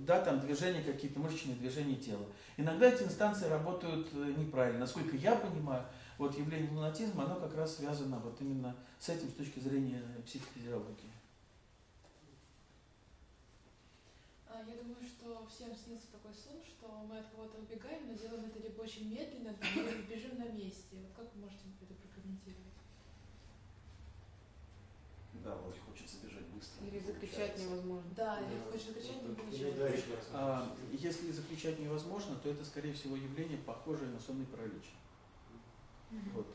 да, 0.06 0.20
там 0.22 0.40
движения 0.40 0.82
какие-то, 0.82 1.20
мышечные 1.20 1.56
движения 1.56 1.98
тела. 1.98 2.26
Иногда 2.56 2.90
эти 2.90 3.04
инстанции 3.04 3.48
работают 3.48 4.12
неправильно. 4.14 4.80
Насколько 4.80 5.16
я 5.18 5.36
понимаю, 5.36 5.84
вот 6.18 6.36
явление 6.36 6.72
лунатизма, 6.72 7.26
оно 7.26 7.36
как 7.36 7.56
раз 7.56 7.76
связано 7.76 8.18
вот 8.18 8.40
именно 8.42 8.76
с 8.98 9.10
этим 9.10 9.30
с 9.30 9.34
точки 9.34 9.60
зрения 9.60 10.02
психофизиологии. 10.26 11.12
А, 14.47 14.47
Я 14.66 14.76
думаю, 14.76 15.04
что 15.04 15.46
всем 15.48 15.76
снится 15.76 16.08
такой 16.12 16.34
сон, 16.34 16.58
что 16.66 16.88
мы 17.08 17.20
от 17.20 17.28
кого-то 17.28 17.60
убегаем, 17.60 18.08
но 18.08 18.14
делаем 18.14 18.46
это 18.46 18.60
либо 18.60 18.82
очень 18.82 19.14
медленно, 19.14 19.54
либо 19.76 19.92
бежим 20.10 20.40
на 20.40 20.50
месте. 20.50 20.98
Вот 20.98 21.12
как 21.16 21.36
вы 21.36 21.42
можете 21.42 21.66
это 21.82 21.94
прокомментировать? 21.94 22.66
Да, 25.44 25.56
вроде 25.56 25.80
хочется 25.80 26.18
бежать 26.26 26.46
быстро. 26.48 26.86
Или 26.88 27.00
закричать 27.00 27.60
невозможно. 27.60 28.10
Да, 28.16 28.40
или 28.42 28.60
хочешь 28.72 28.88
закричать, 28.88 29.22
не 29.24 29.36
получается. 29.36 30.06
А, 30.34 30.76
если 30.92 31.32
закричать 31.32 31.80
невозможно, 31.80 32.36
то 32.38 32.50
это, 32.50 32.66
скорее 32.66 32.94
всего, 32.94 33.16
явление, 33.16 33.60
похожее 33.60 34.10
на 34.10 34.20
сонный 34.20 34.46
паралич. 34.46 34.86
Вот. 36.34 36.48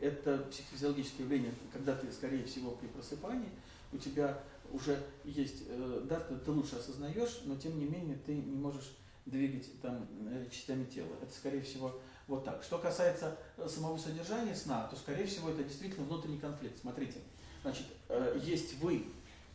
Это 0.00 0.38
психофизиологическое 0.50 1.26
явление, 1.26 1.52
когда 1.72 1.94
ты, 1.94 2.10
скорее 2.10 2.44
всего, 2.44 2.72
при 2.72 2.86
просыпании, 2.88 3.50
у 3.92 3.98
тебя 3.98 4.42
уже 4.74 4.98
есть, 5.22 5.64
э, 5.68 6.00
да, 6.08 6.18
ты, 6.20 6.50
лучше 6.50 6.76
осознаешь, 6.76 7.42
но 7.44 7.56
тем 7.56 7.78
не 7.78 7.84
менее 7.84 8.18
ты 8.26 8.34
не 8.34 8.56
можешь 8.56 8.96
двигать 9.24 9.80
там 9.80 10.06
э, 10.28 10.46
частями 10.50 10.84
тела. 10.84 11.14
Это, 11.22 11.32
скорее 11.32 11.62
всего, 11.62 12.00
вот 12.26 12.44
так. 12.44 12.62
Что 12.62 12.78
касается 12.78 13.38
э, 13.56 13.68
самого 13.68 13.96
содержания 13.96 14.54
сна, 14.54 14.86
то, 14.88 14.96
скорее 14.96 15.26
всего, 15.26 15.50
это 15.50 15.62
действительно 15.62 16.04
внутренний 16.04 16.38
конфликт. 16.38 16.78
Смотрите, 16.80 17.20
значит, 17.62 17.86
есть 18.42 18.78
вы, 18.80 19.06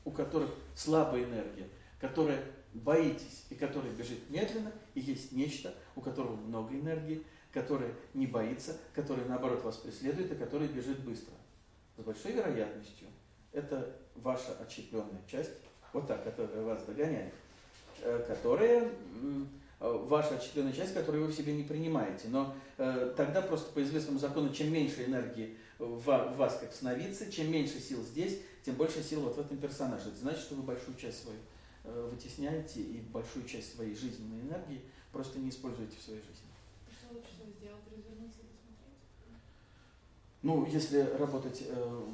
у 0.06 0.12
которых 0.12 0.52
слабая 0.76 1.26
энергия, 1.26 1.68
которая 2.00 2.41
боитесь 2.74 3.46
и 3.50 3.56
которая 3.56 3.91
бежит 3.91 4.30
медленно, 4.30 4.72
и 4.96 5.02
есть 5.02 5.34
нечто, 5.34 5.74
у 5.96 6.02
которого 6.02 6.36
много 6.36 6.74
энергии, 6.74 7.26
которое 7.52 7.94
не 8.14 8.26
боится, 8.26 8.78
которое 8.94 9.26
наоборот 9.26 9.64
вас 9.64 9.78
преследует 9.78 10.32
и 10.32 10.36
которое 10.36 10.70
бежит 10.70 11.00
быстро. 11.04 11.34
С 11.98 12.04
большой 12.04 12.32
вероятностью 12.32 13.08
это 13.54 13.96
ваша 14.16 14.54
отщепленная 14.62 15.22
часть, 15.28 15.52
вот 15.94 16.08
так, 16.08 16.24
которая 16.24 16.64
вас 16.64 16.84
догоняет, 16.84 17.34
э, 18.02 18.26
которая 18.28 18.84
э, 18.84 18.88
ваша 19.80 20.36
отщепленная 20.36 20.74
часть, 20.74 20.94
которую 20.94 21.26
вы 21.26 21.32
в 21.32 21.36
себе 21.36 21.54
не 21.54 21.64
принимаете. 21.64 22.28
Но 22.28 22.54
э, 22.78 23.14
тогда 23.16 23.42
просто 23.42 23.72
по 23.72 23.82
известному 23.82 24.20
закону, 24.20 24.54
чем 24.54 24.72
меньше 24.72 25.06
энергии 25.06 25.58
в, 25.80 26.02
в 26.02 26.36
вас 26.38 26.58
как 26.60 26.74
сновидцы, 26.74 27.32
чем 27.32 27.52
меньше 27.52 27.80
сил 27.80 28.04
здесь, 28.04 28.40
тем 28.64 28.76
больше 28.76 29.02
сил 29.02 29.22
вот 29.22 29.38
в 29.38 29.40
этом 29.40 29.58
персонаже. 29.58 30.10
Это 30.10 30.18
значит, 30.18 30.42
что 30.42 30.56
вы 30.56 30.64
большую 30.64 30.96
часть 30.98 31.24
свою 31.24 31.40
э, 31.86 32.10
вытесняете 32.12 32.82
и 32.82 33.00
большую 33.00 33.46
часть 33.46 33.76
своей 33.76 33.96
жизненной 33.96 34.42
энергии 34.42 34.82
просто 35.12 35.40
не 35.40 35.50
используете 35.50 35.98
в 35.98 36.02
своей 36.02 36.22
жизни. 36.22 36.50
Что 36.92 37.14
лучше 37.14 37.30
всего 37.34 37.50
сделать? 37.52 37.84
Развернуться 37.90 38.42
и 38.42 38.46
посмотреть? 38.52 39.00
Ну, 40.41 40.66
если 40.66 41.02
работать 41.18 41.64
э, 41.68 42.07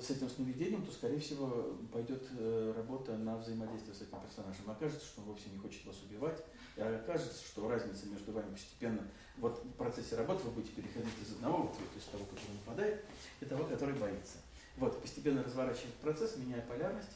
с 0.00 0.10
этим 0.10 0.28
сновидением, 0.28 0.84
то, 0.86 0.92
скорее 0.92 1.18
всего, 1.18 1.76
пойдет 1.92 2.22
э, 2.38 2.72
работа 2.76 3.16
на 3.16 3.36
взаимодействие 3.36 3.94
с 3.94 4.02
этим 4.02 4.20
персонажем. 4.20 4.70
Окажется, 4.70 5.04
что 5.04 5.22
он 5.22 5.28
вовсе 5.28 5.50
не 5.50 5.58
хочет 5.58 5.84
вас 5.84 5.96
убивать, 6.02 6.44
и 6.76 6.80
окажется, 6.80 7.44
что 7.44 7.68
разница 7.68 8.06
между 8.06 8.32
вами 8.32 8.52
постепенно, 8.52 9.02
вот 9.38 9.64
в 9.64 9.72
процессе 9.72 10.16
работы 10.16 10.44
вы 10.44 10.52
будете 10.52 10.72
переходить 10.72 11.14
из 11.20 11.32
одного 11.32 11.64
вот, 11.64 11.76
из 11.96 12.04
того, 12.04 12.24
который 12.24 12.54
нападает, 12.54 13.04
и 13.40 13.44
того, 13.44 13.64
который 13.64 13.94
боится. 13.96 14.38
Вот, 14.76 15.00
постепенно 15.00 15.42
разворачивает 15.42 15.94
процесс, 15.94 16.36
меняя 16.36 16.62
полярность, 16.62 17.10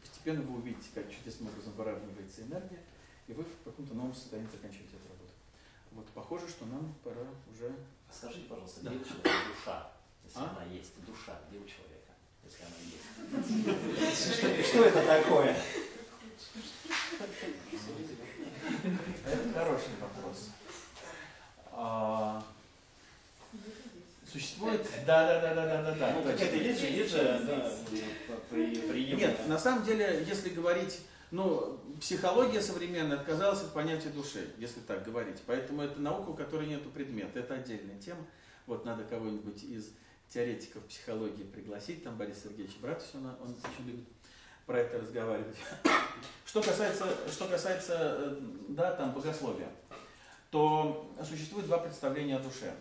постепенно 0.00 0.42
вы 0.42 0.58
увидите, 0.58 0.88
как 0.94 1.10
чудесным 1.10 1.48
образом 1.48 1.72
выравнивается 1.74 2.42
энергия, 2.42 2.80
и 3.26 3.32
вы 3.32 3.42
в 3.42 3.64
каком-то 3.64 3.94
новом 3.94 4.14
состоянии 4.14 4.50
заканчиваете 4.50 4.96
эту 4.96 5.08
работу. 5.08 5.32
Вот, 5.92 6.06
похоже, 6.08 6.48
что 6.48 6.66
нам 6.66 6.94
пора 7.02 7.26
уже... 7.52 7.74
Скажите, 8.10 8.46
пожалуйста, 8.48 8.84
Да. 8.84 8.90
душа? 8.90 9.93
Если 10.34 10.46
А? 10.48 10.50
она 10.56 10.64
есть, 10.72 10.90
душа, 11.06 11.38
где 11.48 11.58
у 11.58 11.64
человека? 11.64 12.12
Если 12.44 12.64
она 12.64 12.74
есть. 14.10 14.68
Что- 14.68 14.84
это 14.84 15.06
такое? 15.06 15.56
Это 19.26 19.52
хороший 19.54 19.88
вопрос. 20.00 20.48
А, 21.72 22.42
Существует, 24.30 24.84
да, 25.06 25.26
да, 25.28 25.40
да, 25.40 25.54
да, 25.54 25.66
да, 25.66 25.82
да, 25.82 25.94
да. 25.94 26.12
Ну, 26.14 26.22
точно. 26.22 26.32
какая-то 26.32 26.56
есть 26.56 26.80
же, 26.80 26.86
есть 26.86 27.10
же, 27.12 27.40
да, 27.46 27.70
при- 28.50 28.74
приемлемо. 28.76 29.20
Нет, 29.20 29.46
на 29.48 29.58
самом 29.58 29.84
деле, 29.84 30.24
если 30.26 30.48
говорить, 30.48 31.00
ну, 31.30 31.78
психология 32.00 32.60
современная 32.60 33.18
отказалась 33.18 33.60
от 33.62 33.72
понятия 33.72 34.08
души, 34.08 34.50
если 34.58 34.80
так 34.80 35.04
говорить. 35.04 35.40
Поэтому 35.46 35.82
это 35.82 36.00
наука, 36.00 36.30
у 36.30 36.34
которой 36.34 36.66
нет 36.66 36.82
предмета. 36.92 37.38
Это 37.38 37.54
отдельная 37.54 38.00
тема. 38.00 38.26
Вот 38.66 38.84
надо 38.84 39.04
кого-нибудь 39.04 39.62
из 39.62 39.90
теоретиков 40.28 40.82
психологии 40.84 41.44
пригласить, 41.44 42.02
там 42.02 42.16
Борис 42.16 42.42
Сергеевич 42.42 42.76
Братусин, 42.78 43.26
он 43.26 43.50
очень 43.50 43.86
любит 43.86 44.06
про 44.66 44.78
это 44.78 44.98
разговаривать. 44.98 45.56
Что 46.46 46.62
касается, 46.62 47.06
что 47.30 47.48
касается, 47.48 47.94
э, 47.98 48.36
да, 48.68 48.92
там, 48.92 49.12
богословия, 49.12 49.68
то 50.50 51.12
существует 51.24 51.66
два 51.66 51.78
представления 51.78 52.36
о 52.36 52.40
душе. 52.40 52.72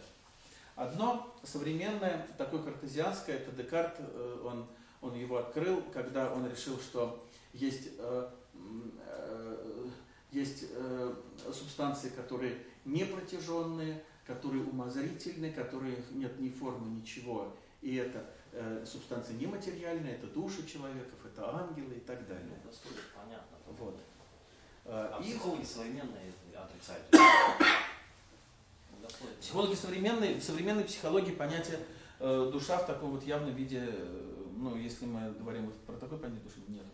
Одно 0.75 1.35
современное, 1.43 2.27
такое 2.37 2.61
картезианское, 2.61 3.37
это 3.37 3.51
Декарт, 3.51 3.95
э, 3.97 4.41
он, 4.45 4.67
он 5.01 5.15
его 5.15 5.37
открыл, 5.37 5.81
когда 5.91 6.31
он 6.31 6.47
решил, 6.49 6.79
что 6.79 7.25
есть, 7.51 7.89
э, 7.97 8.29
есть 10.31 10.65
субстанции, 11.51 12.09
которые 12.09 12.57
непротяженные, 12.85 14.03
которые 14.25 14.63
умозрительны, 14.63 15.51
которые 15.51 15.97
нет 16.11 16.39
ни 16.39 16.49
формы, 16.49 16.89
ничего. 16.89 17.55
И 17.81 17.95
это 17.95 18.29
э, 18.53 18.85
субстанции 18.85 19.33
нематериальные, 19.33 20.15
это 20.15 20.27
души 20.27 20.65
человеков, 20.65 21.19
это 21.25 21.53
ангелы 21.53 21.95
и 21.95 21.99
так 21.99 22.25
далее. 22.27 22.45
Ну, 22.49 22.55
Господи, 22.69 22.99
понятно. 23.15 23.57
Вот. 23.77 23.99
А 24.85 25.19
Э, 25.19 25.23
и- 25.23 25.31
психологи 25.31 25.63
современные 25.63 26.31
отрицают. 26.55 27.05
Психологи 29.39 29.75
современной, 29.75 30.35
в 30.35 30.43
современной 30.43 30.85
психологии 30.85 31.31
понятие 31.31 31.79
э, 32.19 32.49
душа 32.51 32.77
в 32.77 32.87
таком 32.87 33.11
вот 33.11 33.23
явном 33.23 33.53
виде, 33.53 33.83
э, 33.85 34.45
ну, 34.55 34.77
если 34.77 35.05
мы 35.05 35.31
говорим 35.33 35.65
вот 35.65 35.77
про 35.81 35.93
такое 35.97 36.19
понятие 36.19 36.43
души, 36.43 36.61
нет. 36.69 36.85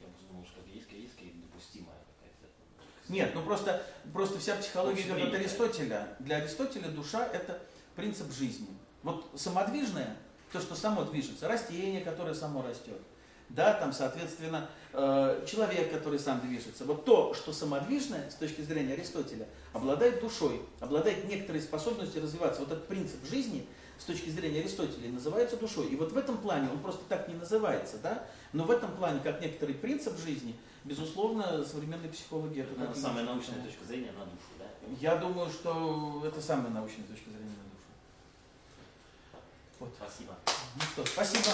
Я 0.00 0.06
просто 0.06 0.26
думал, 0.28 0.44
что 0.46 0.60
есть, 0.66 0.90
есть 0.92 1.40
допустимая 1.42 1.98
какая-то. 2.16 2.48
Нет, 3.10 3.32
ну 3.34 3.42
просто, 3.42 3.82
просто 4.12 4.38
вся 4.38 4.56
психология 4.56 5.02
идет 5.02 5.28
от. 5.28 5.34
Аристотеля. 5.34 6.08
Для 6.20 6.36
Аристотеля 6.36 6.88
душа– 6.88 7.26
это 7.32 7.60
принцип 7.96 8.32
жизни. 8.32 8.68
Вот 9.02 9.26
самодвижное, 9.34 10.16
то, 10.52 10.60
что 10.60 10.74
само 10.74 11.04
движется, 11.04 11.48
растение, 11.48 12.02
которое 12.02 12.34
само 12.34 12.62
растет, 12.62 13.00
да, 13.48 13.74
там, 13.74 13.92
соответственно, 13.92 14.68
э, 14.92 15.44
человек, 15.46 15.90
который 15.90 16.18
сам 16.18 16.40
движется. 16.40 16.84
Вот 16.84 17.04
то, 17.04 17.34
что 17.34 17.52
самодвижное, 17.52 18.30
с 18.30 18.34
точки 18.34 18.60
зрения 18.60 18.94
Аристотеля, 18.94 19.48
обладает 19.72 20.20
душой, 20.20 20.62
обладает 20.78 21.24
некоторой 21.28 21.60
способностью 21.60 22.22
развиваться. 22.22 22.60
Вот 22.60 22.70
этот 22.70 22.86
принцип 22.86 23.24
жизни, 23.28 23.66
с 23.98 24.04
точки 24.04 24.30
зрения 24.30 24.60
Аристотеля, 24.60 25.10
называется 25.10 25.56
душой. 25.56 25.88
И 25.88 25.96
вот 25.96 26.12
в 26.12 26.16
этом 26.16 26.38
плане, 26.38 26.68
он 26.70 26.78
просто 26.78 27.02
так 27.08 27.26
не 27.28 27.34
называется, 27.34 27.98
да, 28.02 28.24
но 28.52 28.64
в 28.64 28.70
этом 28.70 28.92
плане, 28.96 29.20
как 29.22 29.40
некоторый 29.40 29.74
принцип 29.74 30.16
жизни, 30.18 30.54
безусловно, 30.84 31.64
современные 31.64 32.10
психологи 32.10 32.60
это 32.60 32.72
Ну, 32.78 32.86
так 32.86 32.96
и 32.96 33.00
самая 33.00 33.24
научная 33.24 33.62
точка 33.62 33.84
зрения 33.84 34.12
на 34.12 34.24
душу, 34.24 34.48
да? 34.58 34.64
Я 35.00 35.16
думаю, 35.16 35.50
что 35.50 36.22
это 36.26 36.40
самая 36.40 36.70
научная 36.70 37.04
точка 37.04 37.30
зрения 37.30 37.56
на 37.56 37.64
душу. 37.64 37.86
Вот. 39.80 39.92
Спасибо. 39.96 40.34
Ну 40.76 40.82
что, 40.82 41.06
спасибо. 41.06 41.50